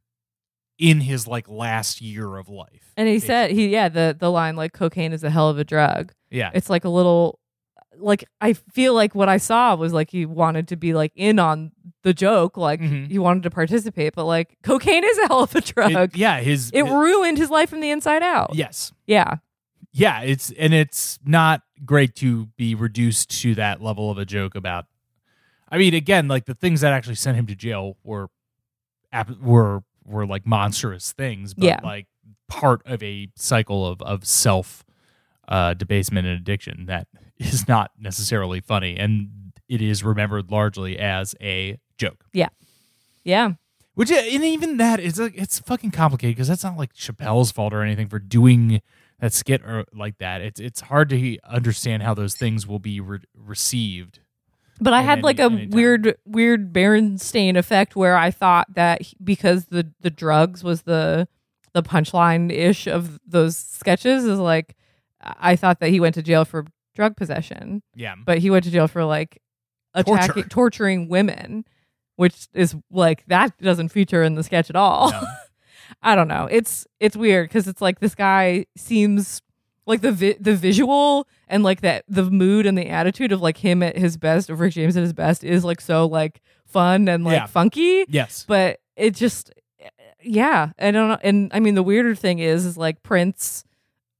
in 0.78 1.02
his 1.02 1.28
like 1.28 1.50
last 1.50 2.02
year 2.02 2.38
of 2.38 2.48
life. 2.50 2.94
And 2.96 3.08
he 3.08 3.20
said, 3.20 3.52
he, 3.52 3.68
yeah, 3.68 3.90
the, 3.90 4.16
the 4.18 4.32
line 4.32 4.56
like 4.56 4.74
cocaine 4.74 5.14
is 5.14 5.24
a 5.24 5.30
hell 5.30 5.50
of 5.50 5.58
a 5.60 5.64
drug. 5.64 6.14
yeah, 6.32 6.52
It's 6.54 6.70
like 6.70 6.86
a 6.86 6.90
little, 6.90 7.40
like, 8.00 8.24
I 8.42 8.54
feel 8.54 8.94
like 8.94 9.14
what 9.14 9.30
I 9.30 9.38
saw 9.38 9.76
was 9.76 9.94
like 9.94 10.10
he 10.10 10.26
wanted 10.26 10.68
to 10.70 10.76
be 10.76 10.94
like 10.94 11.12
in 11.16 11.38
on 11.40 11.72
the 12.04 12.14
joke. 12.14 12.58
Like 12.58 12.80
Mhm. 12.82 13.10
he 13.12 13.20
wanted 13.20 13.44
to 13.44 13.50
participate, 13.50 14.16
but 14.16 14.26
like 14.26 14.58
cocaine 14.64 15.04
is 15.04 15.18
a 15.20 15.28
hell 15.28 15.44
of 15.44 15.54
a 15.56 15.62
drug. 15.62 15.92
It- 15.92 16.18
yeah, 16.18 16.40
his 16.40 16.72
it 16.74 16.84
ruined 16.84 17.38
his 17.38 17.50
life 17.50 17.70
from 17.70 17.82
the 17.82 17.90
inside 17.92 18.24
out. 18.24 18.52
yes, 18.56 18.92
Yeah. 19.06 19.36
yeah, 19.92 20.22
it's 20.22 20.52
and 20.52 20.74
it's 20.74 21.20
not 21.26 21.62
great 21.86 22.16
to 22.16 22.48
be 22.58 22.74
reduced 22.76 23.30
to 23.42 23.54
that 23.56 23.82
level 23.82 24.10
of 24.12 24.18
a 24.18 24.26
joke 24.26 24.56
about. 24.56 24.86
I 25.72 25.78
mean, 25.78 25.94
again, 25.94 26.28
like 26.28 26.46
the 26.46 26.56
things 26.56 26.82
that 26.82 26.94
actually 26.94 27.16
sent 27.16 27.38
him 27.38 27.46
to 27.48 27.56
jail 27.56 27.98
were 28.04 28.30
were 29.42 29.84
were 30.06 30.26
like 30.26 30.46
monstrous 30.46 31.12
things, 31.12 31.54
but 31.54 31.66
Yeah. 31.66 31.80
like 31.84 32.08
part 32.48 32.82
of 32.86 33.02
a 33.04 33.30
cycle 33.36 33.86
of 33.86 34.02
of 34.02 34.26
self 34.26 34.84
uh, 35.48 35.74
debasement 35.74 36.28
and 36.28 36.38
addiction 36.38 36.86
that 36.86 37.08
is 37.40 37.68
not 37.68 37.92
necessarily 38.00 38.60
funny, 38.60 38.98
and 38.98 39.30
it 39.68 39.82
is 39.82 40.04
remembered 40.04 40.52
largely 40.52 40.98
as 41.00 41.36
a 41.42 41.78
joke. 41.98 42.26
Yeah. 42.34 42.50
Yeah. 43.24 43.54
Which 43.96 44.12
uh, 44.12 44.16
and 44.16 44.44
even 44.44 44.78
that 44.78 45.00
is 45.00 45.20
like 45.20 45.34
it's 45.36 45.60
fucking 45.60 45.92
complicated 45.92 46.36
because 46.36 46.48
that's 46.48 46.64
not 46.64 46.78
like 46.78 46.94
Chappelle's 46.94 47.52
fault 47.52 47.74
or 47.74 47.82
anything 47.84 48.08
for 48.08 48.18
doing 48.20 48.82
that 49.20 49.34
skit 49.34 49.62
or 49.64 49.84
like 49.94 50.18
that. 50.20 50.42
It's 50.42 50.60
it's 50.60 50.82
hard 50.82 51.10
to 51.10 51.38
understand 51.44 52.04
how 52.04 52.14
those 52.14 52.36
things 52.36 52.66
will 52.66 52.80
be 52.80 53.00
re- 53.02 53.20
received. 53.36 54.20
But 54.80 54.94
I 54.94 55.02
had 55.02 55.18
any- 55.20 55.24
like 55.24 55.40
a 55.40 55.68
weird, 55.70 56.16
weird 56.26 56.72
Berenstain 56.72 57.58
effect 57.58 57.98
where 57.98 58.16
I 58.16 58.32
thought 58.32 58.74
that 58.76 59.02
he- 59.02 59.18
because 59.22 59.66
the 59.66 59.92
the 60.00 60.10
drugs 60.10 60.64
was 60.64 60.84
the 60.84 61.28
the 61.74 61.84
punchline 61.84 62.52
ish 62.52 62.88
of 62.88 63.20
those 63.28 63.58
sketches 63.58 64.24
is 64.24 64.40
like 64.40 64.78
I 65.22 65.58
thought 65.58 65.82
that 65.82 65.90
he 65.90 66.00
went 66.00 66.16
to 66.16 66.22
jail 66.24 66.46
for 66.46 66.66
drug 67.00 67.16
possession, 67.16 67.82
Yeah, 67.96 68.16
but 68.26 68.40
he 68.40 68.50
went 68.50 68.66
to 68.66 68.72
jail 68.72 68.90
for 68.90 69.06
like 69.06 69.42
attacking, 69.94 70.34
Torture. 70.44 70.50
torturing 70.50 71.08
women, 71.08 71.64
which 72.18 72.48
is 72.54 72.76
like 72.92 73.24
that 73.28 73.58
doesn't 73.60 73.90
feature 73.90 74.22
in 74.22 74.36
the 74.36 74.44
sketch 74.44 74.70
at 74.70 74.76
all. 74.76 75.12
No. 75.12 75.22
I 76.02 76.16
don't 76.16 76.28
know. 76.28 76.48
It's 76.52 76.86
it's 77.00 77.16
weird 77.16 77.48
because 77.50 77.68
it's 77.70 77.82
like 77.82 78.00
this 78.00 78.16
guy 78.16 78.66
seems 78.78 79.42
like 79.86 80.02
the 80.02 80.12
vi- 80.12 80.38
the 80.40 80.54
visual 80.56 81.28
and 81.48 81.64
like 81.64 81.82
that 81.82 82.04
the 82.10 82.30
mood 82.30 82.66
and 82.66 82.78
the 82.78 82.88
attitude 82.90 83.32
of 83.32 83.42
like 83.42 83.58
him 83.58 83.82
at 83.82 83.98
his 83.98 84.18
best 84.18 84.50
or 84.50 84.56
Rick 84.56 84.74
James 84.74 84.98
at 84.98 85.02
his 85.04 85.14
best 85.14 85.44
is 85.44 85.64
like 85.64 85.80
so 85.82 86.06
like 86.06 86.42
fun 86.66 87.08
and 87.08 87.24
like 87.24 87.38
Yeah. 87.38 87.46
funky, 87.48 88.06
yes, 88.10 88.44
but 88.48 88.80
it 88.98 89.16
just 89.16 89.52
yeah, 90.22 90.72
I 90.78 90.92
don't 90.92 91.08
know. 91.10 91.18
And 91.24 91.50
I 91.54 91.60
mean 91.62 91.76
the 91.76 91.84
weirder 91.84 92.14
thing 92.14 92.40
is 92.40 92.66
is 92.66 92.78
like 92.78 93.02
Prince 93.04 93.64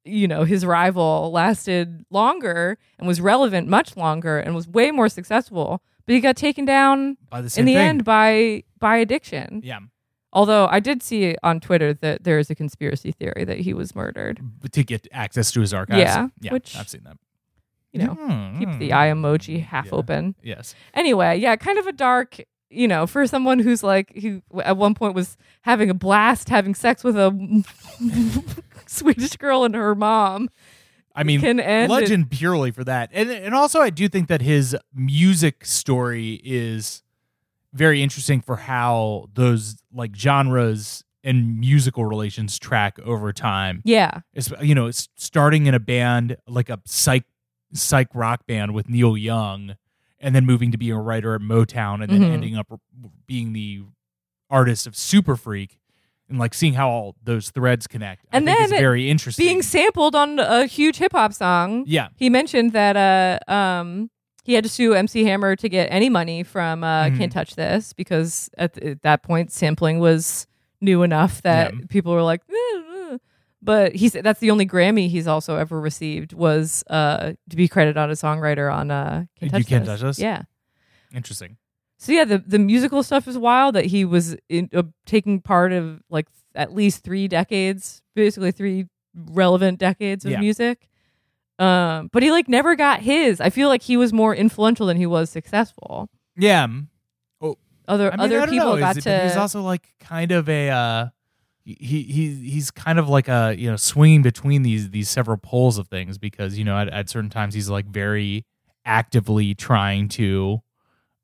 you 0.10 0.28
know 0.28 0.44
his 0.44 0.66
rival 0.66 1.32
lasted 1.32 2.04
longer 2.10 2.78
and 2.98 3.08
was 3.08 3.22
relevant 3.22 3.68
much 3.68 3.96
longer 3.96 4.38
and 4.40 4.56
was 4.56 4.68
way 4.68 4.92
more 4.92 5.10
successful 5.10 5.82
but 6.06 6.14
he 6.16 6.20
got 6.20 6.36
taken 6.36 6.66
down 6.66 7.18
by 7.30 7.42
the 7.42 7.54
in 7.60 7.66
the 7.66 7.74
thing. 7.76 7.88
end 7.88 8.04
by 8.04 8.64
by 8.80 8.98
addiction 8.98 9.62
yeah, 9.64 9.80
Although 10.32 10.68
I 10.70 10.80
did 10.80 11.02
see 11.02 11.36
on 11.42 11.60
Twitter 11.60 11.92
that 11.92 12.24
there 12.24 12.38
is 12.38 12.52
a 12.52 12.56
conspiracy 12.56 13.12
theory 13.12 13.46
that 13.46 13.58
he 13.62 13.74
was 13.74 13.96
murdered. 13.96 14.40
To 14.72 14.84
get 14.84 15.08
access 15.12 15.52
to 15.54 15.60
his 15.62 15.74
archives. 15.74 16.00
Yeah, 16.02 16.28
yeah, 16.40 16.54
which- 16.54 16.76
I've 16.76 16.88
seen 16.88 17.02
that. 17.06 17.18
You 17.92 18.04
know, 18.06 18.14
Hmm, 18.14 18.60
keep 18.60 18.78
the 18.78 18.90
hmm. 18.90 18.94
eye 18.94 19.08
emoji 19.08 19.66
half 19.66 19.88
Yeah. 19.88 19.92
open. 19.94 20.36
Yes, 20.44 20.76
Anyway, 20.94 21.38
yeah, 21.40 21.56
kind 21.56 21.80
of 21.80 21.88
a 21.88 21.92
dark, 21.92 22.38
you 22.70 22.88
know, 22.88 23.08
for 23.08 23.26
someone 23.28 23.60
who's 23.60 23.84
like 23.84 24.16
who 24.18 24.42
at 24.64 24.78
one 24.78 24.94
point 24.94 25.16
was 25.16 25.38
having 25.62 25.90
a 25.90 25.94
blast 25.94 26.50
having 26.50 26.76
sex 26.76 27.04
with 27.04 27.16
a 27.18 27.64
Swedish 28.88 29.36
girl 29.38 29.64
and 29.64 29.76
her 29.76 29.96
mom. 29.96 30.50
I 31.16 31.24
mean, 31.24 31.42
Can 31.42 31.60
end 31.60 31.92
legend 31.92 32.32
purely 32.32 32.72
for 32.72 32.84
that, 32.84 33.10
and 33.12 33.30
and 33.30 33.54
also 33.54 33.80
I 33.82 33.90
do 33.90 34.08
think 34.08 34.28
that 34.30 34.42
his 34.42 34.76
music 34.94 35.66
story 35.66 36.40
is 36.44 37.04
very 37.74 38.02
interesting 38.02 38.42
for 38.42 38.56
how 38.56 39.28
those 39.34 39.82
like 39.94 40.16
genres 40.16 41.04
and 41.24 41.60
musical 41.60 42.06
relations 42.06 42.58
track 42.58 42.98
over 43.00 43.34
time. 43.34 43.82
Yeah, 43.84 44.22
It's, 44.34 44.52
you 44.62 44.74
know, 44.74 44.88
it's 44.88 45.10
starting 45.16 45.66
in 45.66 45.74
a 45.74 45.80
band 45.80 46.38
like 46.48 46.70
a 46.70 46.80
psych 46.86 47.26
psych 47.74 48.08
rock 48.14 48.48
band 48.48 48.74
with 48.74 48.90
Neil 48.90 49.18
Young, 49.18 49.76
and 50.22 50.36
then 50.36 50.46
moving 50.46 50.72
to 50.72 50.78
being 50.78 50.92
a 50.94 51.02
writer 51.02 51.34
at 51.36 51.42
Motown, 51.42 52.02
and 52.04 52.12
then 52.12 52.22
Mhm. 52.22 52.32
ending 52.34 52.58
up 52.58 52.68
being 53.28 53.54
the 53.54 53.84
artist 54.50 54.88
of 54.88 54.96
Super 54.96 55.36
Freak, 55.36 55.80
and 56.30 56.38
like 56.40 56.54
seeing 56.54 56.74
how 56.74 56.90
all 56.90 57.16
those 57.24 57.50
threads 57.52 57.88
connect. 57.88 58.26
I 58.32 58.38
And 58.38 58.46
think 58.46 58.60
is 58.62 58.70
then 58.72 58.80
very 58.80 59.10
interesting. 59.10 59.46
being 59.46 59.62
sampled 59.62 60.16
on 60.16 60.40
a 60.40 60.66
huge 60.66 60.98
hip 60.98 61.12
hop 61.14 61.34
song. 61.34 61.84
yeah, 61.88 62.10
He 62.16 62.30
mentioned 62.30 62.72
that 62.74 62.96
uh 62.98 63.52
um 63.52 64.10
he 64.44 64.54
had 64.56 64.64
to 64.64 64.70
sue 64.70 64.94
MC 64.94 65.24
Hammer 65.26 65.56
to 65.56 65.70
get 65.70 65.86
any 65.92 66.10
money 66.10 66.44
from 66.44 66.84
uh 66.84 67.06
Mhm. 67.06 67.18
Can't 67.18 67.32
Touch 67.32 67.56
This 67.56 67.94
because 67.94 68.50
at, 68.58 68.74
th- 68.74 68.92
at 68.94 69.02
that 69.04 69.22
point 69.24 69.52
sampling 69.52 70.00
was 70.00 70.48
new 70.82 71.04
enough 71.04 71.42
that 71.44 71.74
Yeah. 71.74 71.80
people 71.90 72.14
were 72.14 72.24
like, 72.24 72.42
"Eh, 72.50 72.82
eh." 73.62 73.66
But 73.66 73.96
he's 73.96 74.14
that's 74.14 74.40
the 74.40 74.52
only 74.52 74.66
Grammy 74.66 75.10
he's 75.10 75.28
also 75.28 75.56
ever 75.58 75.80
received 75.80 76.34
was 76.34 76.84
uh 76.90 77.34
to 77.50 77.56
be 77.56 77.68
credited 77.68 77.98
on 77.98 78.10
a 78.10 78.14
songwriter 78.14 78.74
on 78.74 78.92
uh 78.92 79.26
Can't 79.40 79.54
You 79.58 79.64
Can't 79.66 79.86
Touch 79.86 80.02
This? 80.02 80.20
Yeah. 80.20 80.44
Interesting. 81.14 81.58
So 81.98 82.12
yeah, 82.14 82.24
the 82.24 82.38
the 82.38 82.60
musical 82.60 83.04
stuff 83.04 83.28
is 83.28 83.38
wild 83.38 83.76
that 83.76 83.86
he 83.86 84.06
was 84.06 84.38
in, 84.48 84.70
uh, 84.74 84.84
taking 85.06 85.42
part 85.42 85.74
of 85.74 86.02
like 86.10 86.28
at 86.56 86.74
least 86.74 87.04
three 87.04 87.28
decades, 87.28 88.02
basically 88.16 88.52
three 88.52 88.86
relevant 89.14 89.80
decades 89.80 90.24
of 90.24 90.32
Yeah. 90.32 90.40
music. 90.40 90.88
Um, 91.58 92.10
but 92.14 92.24
he 92.24 92.32
like 92.32 92.48
never 92.48 92.78
got 92.78 93.02
his. 93.02 93.42
I 93.42 93.50
feel 93.50 93.68
like 93.68 93.82
he 93.84 93.98
was 93.98 94.14
more 94.14 94.34
influential 94.34 94.86
than 94.86 94.96
he 94.96 95.06
was 95.06 95.30
successful. 95.30 96.10
Yeah. 96.38 96.68
Other 97.88 98.14
I 98.14 98.18
mean, 98.18 98.20
other 98.20 98.48
people 98.48 98.76
know. 98.76 98.80
got 98.80 98.98
to. 99.02 99.20
He's 99.24 99.36
also 99.36 99.64
like 99.64 99.88
kind 100.00 100.32
of 100.32 100.48
a. 100.48 100.70
Uh, 100.70 101.06
he 101.66 102.04
he 102.04 102.34
he's 102.50 102.72
kind 102.72 102.98
of 103.00 103.08
like 103.10 103.28
a 103.28 103.56
you 103.58 103.70
know 103.70 103.76
swinging 103.76 104.22
between 104.22 104.64
these 104.64 104.90
these 104.90 105.10
several 105.10 105.38
poles 105.38 105.78
of 105.78 105.88
things 105.88 106.18
because 106.18 106.58
you 106.58 106.64
know 106.64 106.78
at, 106.78 106.90
at 106.90 107.10
certain 107.10 107.30
times 107.30 107.54
he's 107.54 107.70
like 107.70 107.86
very 107.86 108.46
actively 108.86 109.54
trying 109.54 110.08
to 110.08 110.62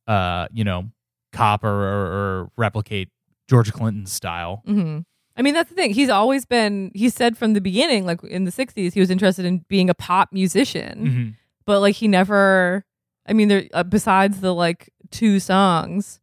uh 0.07 0.47
you 0.53 0.63
know 0.63 0.89
cop 1.33 1.63
or, 1.63 1.69
or, 1.69 2.05
or 2.05 2.51
replicate 2.57 3.09
George 3.49 3.71
Clinton's 3.73 4.11
style. 4.11 4.61
hmm 4.65 4.99
I 5.37 5.41
mean, 5.41 5.53
that's 5.53 5.67
the 5.67 5.75
thing. 5.75 5.93
He's 5.93 6.07
always 6.07 6.45
been. 6.45 6.91
He 6.95 7.09
said 7.09 7.37
from 7.37 7.55
the 7.55 7.59
beginning, 7.59 8.05
like 8.05 8.23
in 8.23 8.45
the 8.45 8.51
'60s, 8.53 8.93
he 8.93 9.01
was 9.01 9.09
interested 9.09 9.43
in 9.43 9.65
being 9.67 9.89
a 9.89 9.93
pop 9.93 10.31
musician. 10.31 11.05
Mhm. 11.05 11.35
but 11.65 11.81
like 11.81 11.95
he 11.95 12.07
never 12.07 12.85
i 13.27 13.33
mean 13.33 13.47
there 13.49 13.65
uh, 13.73 13.83
besides 13.83 14.39
the 14.39 14.53
like 14.53 14.93
two 15.11 15.39
songs 15.41 16.21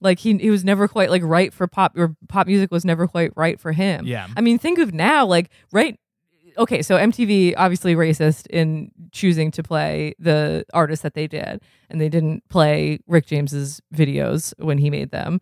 like 0.00 0.18
he 0.20 0.36
he 0.38 0.50
was 0.50 0.64
never 0.64 0.86
quite 0.88 1.10
like 1.10 1.22
right 1.24 1.52
for 1.52 1.66
pop 1.66 1.96
or 1.96 2.14
pop 2.28 2.46
music 2.46 2.70
was 2.70 2.84
never 2.84 3.06
quite 3.06 3.32
right 3.36 3.58
for 3.60 3.72
him 3.72 4.06
Yeah. 4.06 4.28
i 4.36 4.40
mean 4.40 4.58
think 4.58 4.78
of 4.78 4.92
now 4.94 5.26
like 5.26 5.50
right 5.72 5.98
okay 6.56 6.82
so 6.82 6.96
mtv 6.96 7.54
obviously 7.56 7.94
racist 7.94 8.46
in 8.48 8.90
choosing 9.12 9.50
to 9.52 9.62
play 9.62 10.14
the 10.18 10.64
artists 10.74 11.02
that 11.02 11.14
they 11.14 11.26
did 11.26 11.60
and 11.90 12.00
they 12.00 12.08
didn't 12.08 12.48
play 12.48 12.98
rick 13.06 13.26
james's 13.26 13.80
videos 13.94 14.52
when 14.58 14.78
he 14.78 14.90
made 14.90 15.10
them 15.10 15.40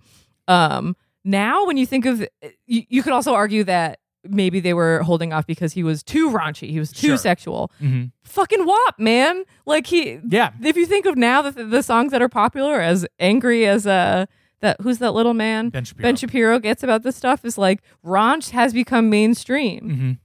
um 0.48 0.96
now 1.24 1.66
when 1.66 1.76
you 1.76 1.86
think 1.86 2.06
of 2.06 2.20
you, 2.66 2.82
you 2.88 3.02
could 3.02 3.12
also 3.12 3.34
argue 3.34 3.64
that 3.64 3.98
maybe 4.28 4.58
they 4.60 4.74
were 4.74 5.02
holding 5.04 5.32
off 5.32 5.46
because 5.46 5.72
he 5.72 5.82
was 5.84 6.02
too 6.02 6.30
raunchy 6.30 6.68
he 6.70 6.78
was 6.80 6.90
too 6.92 7.08
Sure. 7.08 7.16
sexual 7.16 7.70
Mhm. 7.80 8.10
fucking 8.24 8.66
WAP, 8.66 8.98
man. 8.98 9.44
Like 9.66 9.86
he, 9.86 10.18
Yeah. 10.28 10.50
If 10.62 10.76
you 10.76 10.84
think 10.86 11.06
of 11.06 11.16
now 11.16 11.42
the, 11.42 11.64
the 11.64 11.80
songs 11.82 12.10
that 12.10 12.20
are 12.22 12.28
popular, 12.28 12.80
as 12.80 13.06
angry 13.20 13.66
as 13.66 13.86
uh 13.86 14.26
that 14.60 14.80
who's 14.80 14.98
that 14.98 15.12
little 15.12 15.34
man 15.34 15.68
Ben 15.70 15.84
Shapiro. 15.84 16.02
Ben 16.02 16.16
Shapiro 16.16 16.58
gets 16.58 16.82
about 16.82 17.02
this 17.02 17.16
stuff 17.16 17.44
is 17.44 17.58
like 17.58 17.82
raunch 18.04 18.50
has 18.50 18.72
become 18.72 19.10
mainstream, 19.10 19.80
Mhm. 19.90 20.18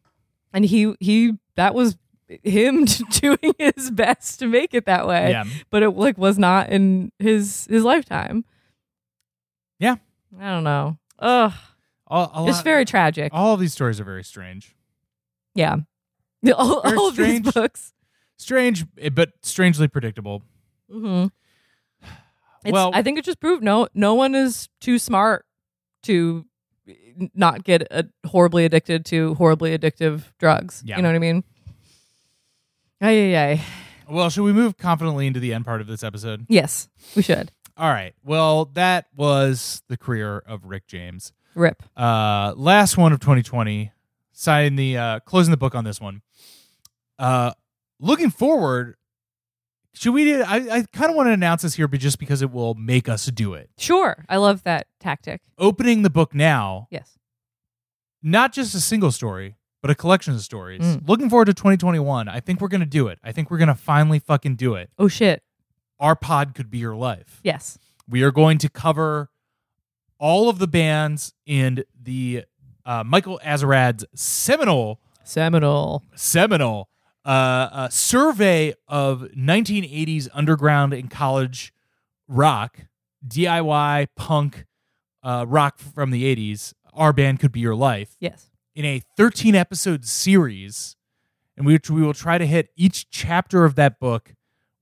and 0.54 0.66
he 0.66 0.94
he 1.00 1.34
that 1.56 1.76
was 1.76 1.98
him 2.44 2.86
doing 3.12 3.54
his 3.58 3.92
best 3.92 4.40
to 4.40 4.48
make 4.48 4.74
it 4.74 4.86
that 4.86 5.06
way. 5.08 5.32
Yeah. 5.32 5.44
but 5.70 5.84
it 5.84 5.90
like 5.92 6.18
was 6.18 6.38
not 6.40 6.70
in 6.70 7.12
his 7.20 7.68
his 7.70 7.84
lifetime. 7.84 8.46
Yeah. 9.80 9.96
I 10.40 10.52
don't 10.52 10.64
know. 10.64 10.98
Ugh, 11.20 11.52
All, 12.08 12.48
it's 12.48 12.62
very 12.62 12.86
tragic. 12.86 13.32
all 13.34 13.54
of 13.54 13.60
these 13.60 13.74
stories 13.74 14.00
are 14.00 14.04
very 14.06 14.24
strange. 14.24 14.76
yeah, 15.56 15.76
all, 16.56 16.80
all 16.80 17.10
of 17.10 17.16
these 17.16 17.42
books. 17.42 17.94
Strange, 18.38 18.86
eh, 18.98 19.10
but 19.10 19.34
strangely 19.44 19.88
predictable. 19.88 20.42
hmm 20.90 21.26
It's, 22.64 22.72
Well- 22.72 22.92
I 22.94 23.02
think 23.02 23.18
it 23.18 23.26
just 23.26 23.40
proved 23.40 23.64
no 23.64 23.88
no 23.94 24.14
one 24.14 24.36
is 24.36 24.70
too 24.80 25.00
smart 25.00 25.46
to 26.04 26.46
not 27.34 27.64
get 27.64 27.88
uh, 27.92 28.04
horribly 28.26 28.66
addicted 28.66 29.06
to 29.06 29.34
horribly 29.36 29.78
addictive 29.78 30.24
drugs. 30.40 30.82
Yeah. 30.86 30.98
You 30.98 31.02
know 31.04 31.10
what 31.10 31.16
I 31.16 31.20
mean? 31.20 31.44
Ay, 33.00 33.34
ay, 33.36 33.52
ay. 33.52 33.62
Well, 34.10 34.30
should 34.30 34.44
we 34.44 34.54
move 34.54 34.78
confidently 34.78 35.26
into 35.28 35.40
the 35.40 35.54
end 35.54 35.66
part 35.66 35.82
of 35.82 35.88
this 35.88 36.04
episode? 36.04 36.46
Yes, 36.50 36.90
we 37.16 37.22
should. 37.24 37.52
All 37.78 37.90
right. 37.90 38.14
Well, 38.24 38.66
that 38.74 39.06
was 39.16 39.82
the 39.88 39.98
career 39.98 40.40
of 40.40 40.66
Rick 40.66 40.88
James. 40.88 41.32
Rip. 41.56 41.82
Uh, 41.98 42.54
last 42.58 42.98
one 42.98 43.14
of 43.14 43.20
2020. 43.20 43.92
Signing 44.34 44.76
the 44.76 44.98
uh, 44.98 45.20
closing 45.22 45.52
the 45.52 45.58
book 45.58 45.76
on 45.76 45.84
this 45.84 46.02
one. 46.02 46.22
Uh, 47.20 47.52
looking 48.00 48.30
forward, 48.32 48.96
should 49.94 50.14
we? 50.14 50.26
Do, 50.26 50.44
I 50.44 50.56
I 50.78 50.86
kind 50.94 51.10
of 51.10 51.16
want 51.16 51.28
to 51.28 51.34
announce 51.34 51.62
this 51.64 51.76
here, 51.76 51.88
but 51.88 52.00
just 52.00 52.18
because 52.20 52.42
it 52.42 52.52
will 52.52 52.74
make 52.76 53.10
us 53.10 53.26
do 53.28 53.54
it. 53.54 53.70
Sure. 53.78 54.26
I 54.30 54.38
love 54.38 54.64
that 54.64 54.88
tactic. 55.00 55.42
Opening 55.58 56.02
the 56.04 56.10
book 56.10 56.34
now, 56.34 56.88
Yes. 56.90 57.18
not 58.24 58.54
just 58.54 58.74
a 58.76 58.80
single 58.80 59.12
story, 59.12 59.56
but 59.82 59.92
a 59.92 59.96
collection 59.96 60.34
of 60.34 60.42
stories. 60.42 60.82
Mm. 60.82 61.08
Looking 61.08 61.30
forward 61.30 61.46
to 61.46 61.54
2021. 61.54 62.28
I 62.30 62.40
think 62.40 62.62
we're 62.62 62.68
gonna 62.68 62.86
do 62.86 63.08
it. 63.08 63.20
I 63.24 63.32
think 63.32 63.50
we're 63.52 63.58
gonna 63.58 63.76
finally 63.76 64.20
fucking 64.20 64.56
do 64.56 64.76
it. 64.76 64.90
Oh 64.98 65.08
shit. 65.08 65.44
Our 66.00 66.16
pod 66.16 66.56
could 66.56 66.70
be 66.72 66.78
your 66.80 66.96
life. 66.96 67.40
Yes. 67.44 67.78
We 68.10 68.24
are 68.24 68.32
going 68.32 68.58
to 68.60 68.70
cover 68.70 69.30
all 70.18 70.50
of 70.50 70.58
the 70.60 70.68
bands 70.68 71.34
in 71.46 71.84
the 72.00 72.46
uh, 72.86 73.04
Michael 73.04 73.40
Azerrad's 73.44 74.06
seminal 74.16 75.00
Seminole. 75.24 76.04
seminal 76.16 76.90
uh, 77.26 77.28
uh, 77.72 77.90
survey 77.90 78.74
of 78.88 79.22
1980s 79.38 80.28
underground 80.34 80.94
and 80.94 81.10
college 81.10 81.74
rock, 82.28 82.80
DIY 83.28 84.08
punk 84.16 84.66
uh, 85.24 85.46
rock 85.48 85.78
from 85.78 86.12
the 86.12 86.36
80s. 86.36 86.74
Our 86.94 87.14
band 87.14 87.40
could 87.40 87.52
be 87.52 87.60
your 87.60 87.76
life 87.76 88.16
Yes. 88.20 88.50
in 88.76 88.86
a 88.86 89.02
13 89.18 89.56
episode 89.56 90.06
series, 90.06 90.96
in 91.58 91.64
which 91.66 91.90
we 91.90 92.02
will 92.02 92.14
try 92.14 92.38
to 92.38 92.46
hit 92.48 92.70
each 92.76 93.10
chapter 93.10 93.66
of 93.66 93.76
that 93.76 94.00
book 94.00 94.34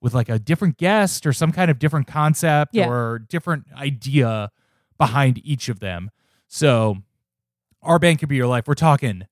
with 0.02 0.14
like 0.14 0.30
a 0.30 0.40
different 0.40 0.78
guest 0.78 1.26
or 1.26 1.34
some 1.34 1.52
kind 1.52 1.70
of 1.70 1.78
different 1.78 2.07
concept 2.07 2.74
Yeah. 2.74 2.88
or 2.90 3.20
different 3.20 3.66
idea 3.76 4.49
behind 4.98 5.41
each 5.45 5.68
of 5.70 5.80
them. 5.82 6.10
So, 6.48 6.98
our 7.82 7.99
band 7.99 8.20
could 8.20 8.30
be 8.30 8.36
your 8.38 8.48
life. 8.48 8.68
We're 8.68 8.74
talking 8.76 9.24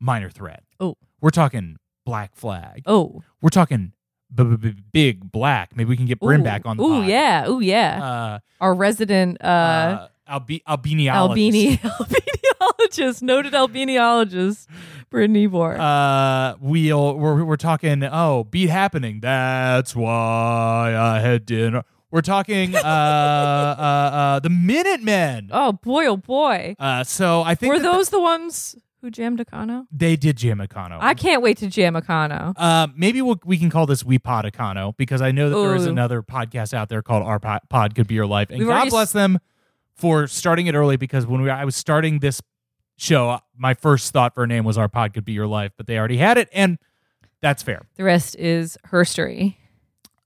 Minor 0.00 0.30
Threat. 0.30 0.62
Oh. 0.80 0.96
We're 1.20 1.30
talking 1.30 1.76
Black 2.04 2.34
Flag. 2.36 2.82
Oh. 2.86 3.22
We're 3.40 3.48
talking 3.50 3.92
b- 4.34 4.56
b- 4.56 4.74
Big 4.92 5.30
Black. 5.32 5.76
Maybe 5.76 5.88
we 5.88 5.96
can 5.96 6.06
get 6.06 6.20
Bryn 6.20 6.40
Ooh. 6.40 6.44
back 6.44 6.66
on 6.66 6.76
the 6.76 6.82
Ooh 6.82 7.00
pod. 7.00 7.08
yeah. 7.08 7.48
Ooh 7.48 7.60
yeah. 7.60 8.04
Uh, 8.04 8.38
Our 8.60 8.74
resident 8.74 9.38
uh, 9.42 9.46
uh, 9.46 10.08
albi- 10.28 10.62
albiniologist. 10.68 11.10
albini 11.14 11.76
albiniologist, 12.62 13.22
noted 13.22 13.52
albiniologist, 13.52 14.66
Brittany 15.10 15.46
Moore. 15.46 15.76
uh 15.78 16.54
we'll 16.60 17.18
we're, 17.18 17.44
we're 17.44 17.56
talking 17.56 18.02
oh 18.04 18.44
beat 18.44 18.70
happening 18.70 19.20
that's 19.20 19.94
why 19.94 20.94
i 20.96 21.18
had 21.20 21.44
dinner 21.44 21.82
we're 22.10 22.22
talking 22.22 22.74
uh 22.74 22.78
uh 22.78 22.82
uh 22.82 24.40
the 24.40 24.48
minutemen 24.48 25.50
oh 25.52 25.72
boy, 25.72 26.06
oh 26.06 26.16
boy. 26.16 26.74
uh 26.78 27.04
so 27.04 27.42
i 27.42 27.54
think 27.54 27.74
Were 27.74 27.78
those 27.80 28.08
the 28.08 28.20
ones 28.20 28.74
who 29.02 29.10
jammed 29.10 29.40
Econo? 29.40 29.86
they 29.90 30.16
did 30.16 30.36
jam 30.36 30.58
Econo. 30.58 30.98
I 31.00 31.14
can't 31.14 31.42
wait 31.42 31.58
to 31.58 31.66
jam 31.66 31.94
Econo. 31.94 32.54
uh, 32.56 32.86
maybe 32.96 33.20
we'll, 33.20 33.40
we 33.44 33.58
can 33.58 33.68
call 33.68 33.84
this 33.84 34.04
We 34.04 34.18
Pod 34.18 34.44
Econo 34.46 34.96
because 34.96 35.20
I 35.20 35.32
know 35.32 35.50
that 35.50 35.56
there 35.56 35.74
is 35.74 35.86
Ooh. 35.86 35.90
another 35.90 36.22
podcast 36.22 36.72
out 36.72 36.88
there 36.88 37.02
called 37.02 37.24
Our 37.24 37.38
Pod, 37.38 37.62
Pod 37.68 37.94
Could 37.94 38.06
Be 38.06 38.14
Your 38.14 38.26
Life, 38.26 38.48
and 38.50 38.60
We've 38.60 38.68
God 38.68 38.74
already 38.74 38.90
bless 38.90 39.12
them 39.12 39.40
for 39.94 40.26
starting 40.26 40.68
it 40.68 40.74
early 40.74 40.96
because 40.96 41.26
when 41.26 41.42
we, 41.42 41.50
I 41.50 41.64
was 41.64 41.76
starting 41.76 42.20
this 42.20 42.40
show, 42.96 43.40
my 43.56 43.74
first 43.74 44.12
thought 44.12 44.34
for 44.34 44.44
a 44.44 44.46
name 44.46 44.64
was 44.64 44.78
Our 44.78 44.88
Pod 44.88 45.12
Could 45.14 45.24
Be 45.24 45.32
Your 45.32 45.46
Life, 45.48 45.72
but 45.76 45.86
they 45.86 45.98
already 45.98 46.16
had 46.16 46.38
it, 46.38 46.48
and 46.52 46.78
that's 47.40 47.62
fair. 47.62 47.82
The 47.96 48.04
rest 48.04 48.36
is 48.36 48.78
herstory. 48.86 49.56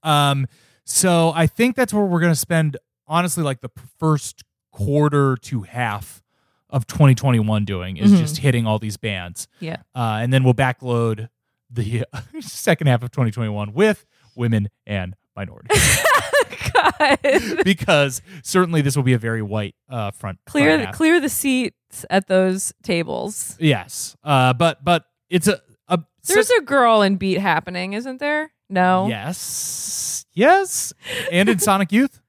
Um, 0.03 0.47
so 0.85 1.33
I 1.35 1.47
think 1.47 1.75
that's 1.75 1.93
where 1.93 2.05
we're 2.05 2.19
going 2.19 2.31
to 2.31 2.39
spend, 2.39 2.77
honestly, 3.07 3.43
like 3.43 3.61
the 3.61 3.71
first 3.99 4.43
quarter 4.71 5.35
to 5.37 5.63
half 5.63 6.21
of 6.69 6.85
2021 6.87 7.65
doing 7.65 7.97
is 7.97 8.11
Mhm. 8.11 8.17
just 8.17 8.37
hitting 8.37 8.67
all 8.67 8.79
these 8.79 8.97
bands. 8.97 9.47
Yeah. 9.59 9.77
Uh, 9.95 10.19
and 10.21 10.33
then 10.33 10.43
we'll 10.43 10.53
backload 10.53 11.29
the 11.69 12.03
second 12.41 12.87
half 12.87 13.03
of 13.03 13.11
2021 13.11 13.73
with 13.73 14.05
women 14.35 14.69
and 14.85 15.15
minorities 15.35 15.99
God. 16.73 17.19
because 17.63 18.21
certainly 18.43 18.81
this 18.81 18.95
will 18.95 19.03
be 19.03 19.13
a 19.13 19.17
very 19.17 19.41
white 19.41 19.75
uh, 19.89 20.11
front. 20.11 20.39
clear 20.45 20.77
front 20.77 20.91
the, 20.91 20.97
clear 20.97 21.19
the 21.19 21.29
seats 21.29 22.05
at 22.09 22.27
those 22.27 22.73
tables. 22.83 23.55
Yes. 23.59 24.15
Uh, 24.23 24.53
but 24.53 24.83
but 24.83 25.05
it's 25.29 25.47
a, 25.47 25.61
a 25.87 25.99
There's 26.27 26.49
a 26.49 26.61
girl 26.61 27.01
in 27.01 27.15
beat 27.17 27.37
happening, 27.39 27.93
isn't 27.93 28.19
there? 28.19 28.51
No. 28.69 29.07
yes 29.07 30.25
yes 30.33 30.93
and 31.31 31.47
in 31.49 31.59
Sonic 31.59 31.91
Youth. 31.91 32.19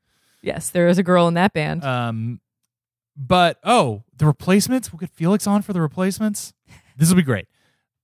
Yes, 0.42 0.70
there 0.70 0.86
is 0.88 0.98
a 0.98 1.02
girl 1.02 1.26
in 1.28 1.34
that 1.34 1.52
band. 1.52 1.82
Um, 1.84 2.40
but 3.18 3.58
oh, 3.64 4.04
the 4.16 4.26
replacements. 4.26 4.92
We'll 4.92 5.00
get 5.00 5.10
Felix 5.10 5.46
on 5.46 5.62
for 5.62 5.72
the 5.72 5.80
replacements. 5.80 6.52
This 6.96 7.08
will 7.10 7.16
be 7.16 7.22
great. 7.22 7.46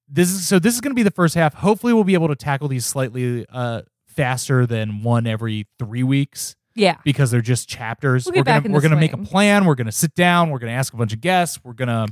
This 0.09 0.31
is 0.31 0.47
so. 0.47 0.61
This 0.61 0.73
is 0.73 0.81
going 0.81 0.93
to 0.93 0.95
be 0.95 1.03
the 1.03 1.11
first 1.11 1.35
half. 1.35 1.53
Hopefully, 1.53 1.93
we'll 1.93 2.05
be 2.05 2.15
able 2.15 2.28
to 2.28 2.36
tackle 2.36 2.69
these 2.69 2.86
slightly 2.86 3.45
uh 3.53 3.82
faster 4.07 4.66
than 4.66 5.03
one 5.03 5.27
every 5.27 5.66
three 5.81 6.05
weeks 6.05 6.55
yeah. 6.77 6.99
because 7.05 7.32
they're 7.32 7.41
just 7.41 7.69
chapters. 7.69 8.27
We'll 8.27 8.36
we're 8.36 8.45
gonna 8.45 8.69
we're 8.73 8.81
gonna 8.81 8.95
make 8.95 9.12
a 9.12 9.19
plan. 9.19 9.65
We're 9.65 9.74
gonna 9.74 9.91
sit 9.91 10.15
down. 10.15 10.51
We're 10.51 10.61
gonna 10.61 10.73
ask 10.74 10.95
a 10.95 10.97
bunch 10.97 11.12
of 11.12 11.20
guests. 11.20 11.59
We're 11.65 11.73
gonna 11.73 12.07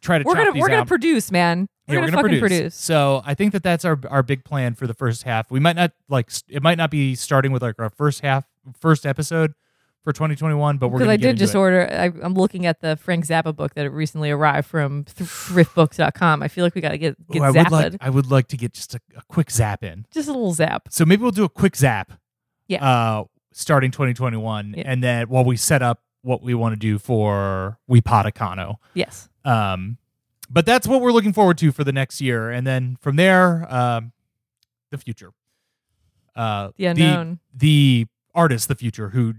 try 0.00 0.18
to 0.18 0.24
We're 0.24 0.34
chop 0.34 0.46
gonna 0.46 0.60
we're 0.60 0.68
gonna 0.68 0.86
produce, 0.86 1.32
man. 1.32 1.68
We're 1.88 1.94
Yeah, 1.94 2.00
gonna, 2.02 2.16
we're 2.16 2.22
fucking 2.22 2.40
produce. 2.40 2.74
So 2.76 3.22
I 3.24 3.34
think 3.34 3.52
that 3.52 3.62
that's 3.62 3.84
our 3.84 3.98
our 4.08 4.22
big 4.22 4.44
plan 4.44 4.74
for 4.74 4.86
the 4.86 4.94
first 4.94 5.24
half. 5.24 5.50
We 5.50 5.58
might 5.58 5.74
not 5.74 5.92
like 6.08 6.30
it 6.48 6.62
might 6.62 6.78
not 6.78 6.90
be 6.90 7.14
starting 7.14 7.52
with 7.52 7.62
like 7.62 7.80
our 7.80 7.90
first 7.90 8.20
half 8.20 8.44
first 8.78 9.06
episode 9.06 9.54
for 10.06 10.12
2021, 10.12 10.78
but 10.78 10.86
we're 10.90 10.98
Because 11.00 11.10
I 11.10 11.16
did 11.16 11.36
just 11.36 11.56
it. 11.56 11.58
order. 11.58 11.88
I, 11.90 12.04
I'm 12.22 12.34
looking 12.34 12.64
at 12.64 12.80
the 12.80 12.94
Frank 12.96 13.26
Zappa 13.26 13.54
book 13.56 13.74
that 13.74 13.90
recently 13.90 14.30
arrived 14.30 14.68
from 14.68 15.02
th- 15.02 15.28
thriftbooks.com. 15.28 16.44
I 16.44 16.46
feel 16.48 16.62
like 16.64 16.76
we 16.76 16.80
got 16.80 16.90
to 16.90 16.98
get 16.98 17.16
get 17.28 17.40
Ooh, 17.42 17.44
I 17.44 17.50
would 17.50 17.70
like 17.72 17.94
I 18.00 18.08
would 18.08 18.30
like 18.30 18.46
to 18.48 18.56
get 18.56 18.72
just 18.72 18.94
a, 18.94 19.00
a 19.16 19.22
quick 19.28 19.50
zap 19.50 19.82
in. 19.82 20.06
Just 20.12 20.28
a 20.28 20.32
little 20.32 20.52
zap. 20.52 20.86
So 20.92 21.04
maybe 21.04 21.22
we'll 21.22 21.32
do 21.32 21.42
a 21.42 21.48
quick 21.48 21.74
zap. 21.74 22.12
Yeah. 22.68 22.84
Uh, 22.88 23.24
starting 23.52 23.90
2021, 23.90 24.74
Yeah. 24.76 24.84
and 24.86 25.02
then 25.02 25.28
while 25.28 25.44
we 25.44 25.56
set 25.56 25.82
up 25.82 26.02
what 26.22 26.40
we 26.40 26.54
want 26.54 26.72
to 26.74 26.78
do 26.78 26.98
for 27.00 27.80
We 27.88 28.00
Pod 28.00 28.26
Econo. 28.32 28.76
Yes. 28.94 29.28
Um, 29.44 29.98
but 30.48 30.66
that's 30.66 30.86
what 30.86 31.00
we're 31.00 31.10
looking 31.10 31.32
forward 31.32 31.58
to 31.58 31.72
for 31.72 31.82
the 31.82 31.90
next 31.92 32.20
year, 32.20 32.48
and 32.52 32.64
then 32.64 32.96
from 33.00 33.16
there, 33.16 33.66
um, 33.74 34.12
the 34.92 34.98
future. 34.98 35.32
Uh, 36.36 36.70
The 36.76 36.86
unknown. 36.86 37.40
The, 37.52 38.06
artist, 38.34 38.68
the 38.68 38.74
future, 38.74 39.08
who 39.08 39.32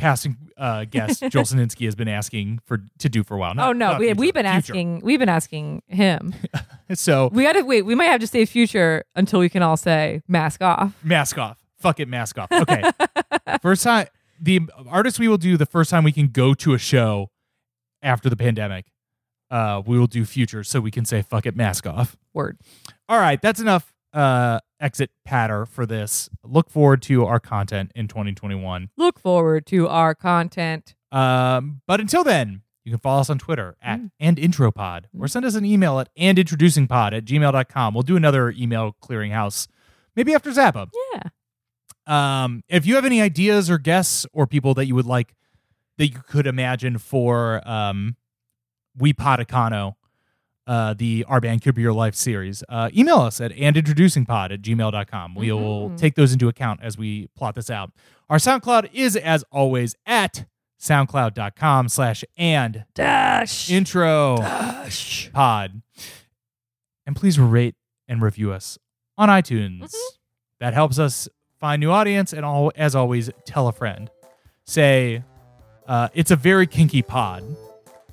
passing 0.00 0.36
uh, 0.56 0.84
guest 0.84 1.20
Joel 1.30 1.44
Sininsky 1.44 1.84
has 1.84 1.94
been 1.94 2.08
asking 2.08 2.60
for 2.64 2.80
to 2.98 3.08
do 3.08 3.22
for 3.22 3.34
a 3.34 3.38
while. 3.38 3.54
Not- 3.54 3.68
oh 3.68 3.72
no, 3.72 3.98
we, 3.98 4.12
we've 4.14 4.34
been 4.34 4.44
future. 4.44 4.56
asking. 4.56 5.00
We've 5.00 5.18
been 5.18 5.28
asking 5.28 5.82
him. 5.86 6.34
So 6.92 7.28
we 7.32 7.44
got 7.44 7.52
to 7.52 7.62
wait. 7.62 7.82
We 7.82 7.94
might 7.94 8.06
have 8.06 8.20
to 8.20 8.26
say 8.26 8.44
future 8.44 9.04
until 9.14 9.38
we 9.38 9.48
can 9.48 9.62
all 9.62 9.76
say 9.76 10.22
mask 10.26 10.60
off. 10.60 10.92
mask 11.04 11.38
off. 11.38 11.56
Fuck 11.78 12.00
it, 12.00 12.08
mask 12.08 12.36
off. 12.36 12.50
Okay. 12.50 12.82
first 13.62 13.84
time 13.84 14.08
the 14.40 14.62
artist 14.88 15.20
we 15.20 15.28
will 15.28 15.38
do 15.38 15.56
the 15.56 15.66
first 15.66 15.88
time 15.88 16.02
we 16.02 16.10
can 16.10 16.26
go 16.26 16.52
to 16.54 16.74
a 16.74 16.78
show 16.78 17.30
after 18.02 18.28
the 18.28 18.34
pandemic. 18.34 18.86
Uh, 19.52 19.80
we 19.86 20.00
will 20.00 20.08
do 20.08 20.24
future 20.24 20.64
so 20.64 20.80
we 20.80 20.90
can 20.90 21.04
say 21.04 21.22
fuck 21.22 21.46
it, 21.46 21.54
mask 21.54 21.86
off. 21.86 22.16
Word. 22.34 22.58
All 23.08 23.20
right, 23.20 23.40
that's 23.40 23.60
enough 23.60 23.92
uh 24.12 24.58
exit 24.80 25.10
patter 25.24 25.66
for 25.66 25.84
this. 25.86 26.28
Look 26.42 26.70
forward 26.70 27.02
to 27.02 27.24
our 27.26 27.38
content 27.40 27.92
in 27.94 28.08
2021. 28.08 28.90
Look 28.96 29.18
forward 29.18 29.66
to 29.66 29.86
our 29.88 30.14
content. 30.14 30.94
Um, 31.12 31.82
but 31.86 32.00
until 32.00 32.24
then, 32.24 32.62
you 32.84 32.92
can 32.92 32.98
follow 32.98 33.20
us 33.20 33.28
on 33.30 33.38
Twitter 33.38 33.76
at 33.82 34.00
Mm. 34.00 34.10
and 34.18 34.36
intropod 34.38 35.04
or 35.18 35.28
send 35.28 35.44
us 35.44 35.54
an 35.54 35.64
email 35.64 35.98
at 36.00 36.08
and 36.16 36.38
introducingpod 36.38 37.12
at 37.12 37.24
gmail.com. 37.24 37.94
We'll 37.94 38.02
do 38.02 38.16
another 38.16 38.50
email 38.50 38.96
clearinghouse 39.02 39.68
maybe 40.16 40.34
after 40.34 40.50
Zappa. 40.50 40.88
Yeah. 41.14 41.22
Um, 42.06 42.62
if 42.68 42.86
you 42.86 42.94
have 42.96 43.04
any 43.04 43.20
ideas 43.20 43.70
or 43.70 43.78
guests 43.78 44.26
or 44.32 44.46
people 44.46 44.74
that 44.74 44.86
you 44.86 44.94
would 44.94 45.06
like 45.06 45.34
that 45.98 46.08
you 46.08 46.18
could 46.26 46.46
imagine 46.46 46.96
for 46.98 47.60
um 47.68 48.16
We 48.98 49.12
Pod 49.12 49.38
Econo, 49.40 49.94
uh, 50.66 50.94
the 50.94 51.24
Our 51.28 51.40
Band 51.40 51.62
Could 51.62 51.74
Be 51.74 51.82
Your 51.82 51.92
Life 51.92 52.14
series, 52.14 52.62
uh, 52.68 52.90
email 52.96 53.18
us 53.18 53.40
at 53.40 53.50
andintroducingpod 53.52 54.52
at 54.52 54.62
gmail.com. 54.62 55.34
We 55.34 55.50
will 55.52 55.90
Mhm. 55.90 55.98
take 55.98 56.14
those 56.14 56.32
into 56.32 56.48
account 56.48 56.80
as 56.82 56.96
we 56.96 57.28
plot 57.36 57.54
this 57.54 57.70
out. 57.70 57.92
Our 58.28 58.36
SoundCloud 58.38 58.90
is, 58.92 59.16
as 59.16 59.42
always, 59.50 59.96
at 60.06 60.44
soundcloud.com 60.78 61.88
slash 61.88 62.24
and 62.38 62.84
Dash. 62.94 63.70
intro 63.70 64.36
dash 64.38 65.30
pod. 65.32 65.82
And 67.06 67.16
please 67.16 67.38
rate 67.38 67.74
and 68.08 68.22
review 68.22 68.52
us 68.52 68.78
on 69.18 69.28
iTunes. 69.28 69.80
Mm-hmm. 69.82 70.16
That 70.60 70.74
helps 70.74 70.98
us 70.98 71.28
find 71.58 71.80
new 71.80 71.90
audience. 71.90 72.32
And 72.32 72.44
all, 72.44 72.70
as 72.76 72.94
always, 72.94 73.30
tell 73.46 73.66
a 73.68 73.72
friend. 73.72 74.10
Say, 74.64 75.24
uh, 75.88 76.08
it's 76.14 76.30
a 76.30 76.36
very 76.36 76.66
kinky 76.66 77.02
pod. 77.02 77.42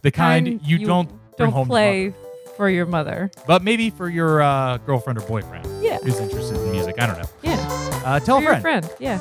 The 0.02 0.12
kind, 0.12 0.60
you, 0.64 0.86
don't 0.86 1.12
don't 1.38 1.52
home 1.52 1.68
play. 1.68 2.14
For 2.58 2.70
your 2.70 2.86
mother. 2.86 3.32
but 3.46 3.64
maybe 3.64 3.90
for 3.90 4.10
your 4.10 4.42
uh, 4.42 4.78
girlfriend 4.80 5.20
or 5.20 5.26
boyfriend 5.28 5.66
Yeah. 5.84 6.00
who's 6.04 6.20
interested 6.20 6.58
in 6.58 6.72
music. 6.72 6.96
I 7.00 7.08
don't 7.08 7.18
know. 7.20 7.30
Yeah. 7.44 7.56
Uh, 8.04 8.20
tell 8.20 8.42
For 8.42 8.50
a 8.50 8.54
your 8.54 8.62
friend. 8.62 8.86
friend. 8.86 8.96
Yeah. 9.00 9.20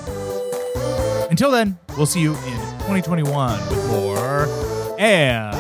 Until 1.31 1.51
then, 1.51 1.79
we'll 1.97 2.07
see 2.07 2.21
you 2.21 2.33
in 2.33 2.59
2021 2.89 3.61
with 3.69 3.91
more 3.91 4.49
and 4.99 5.55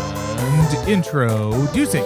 introducing. 0.89 2.05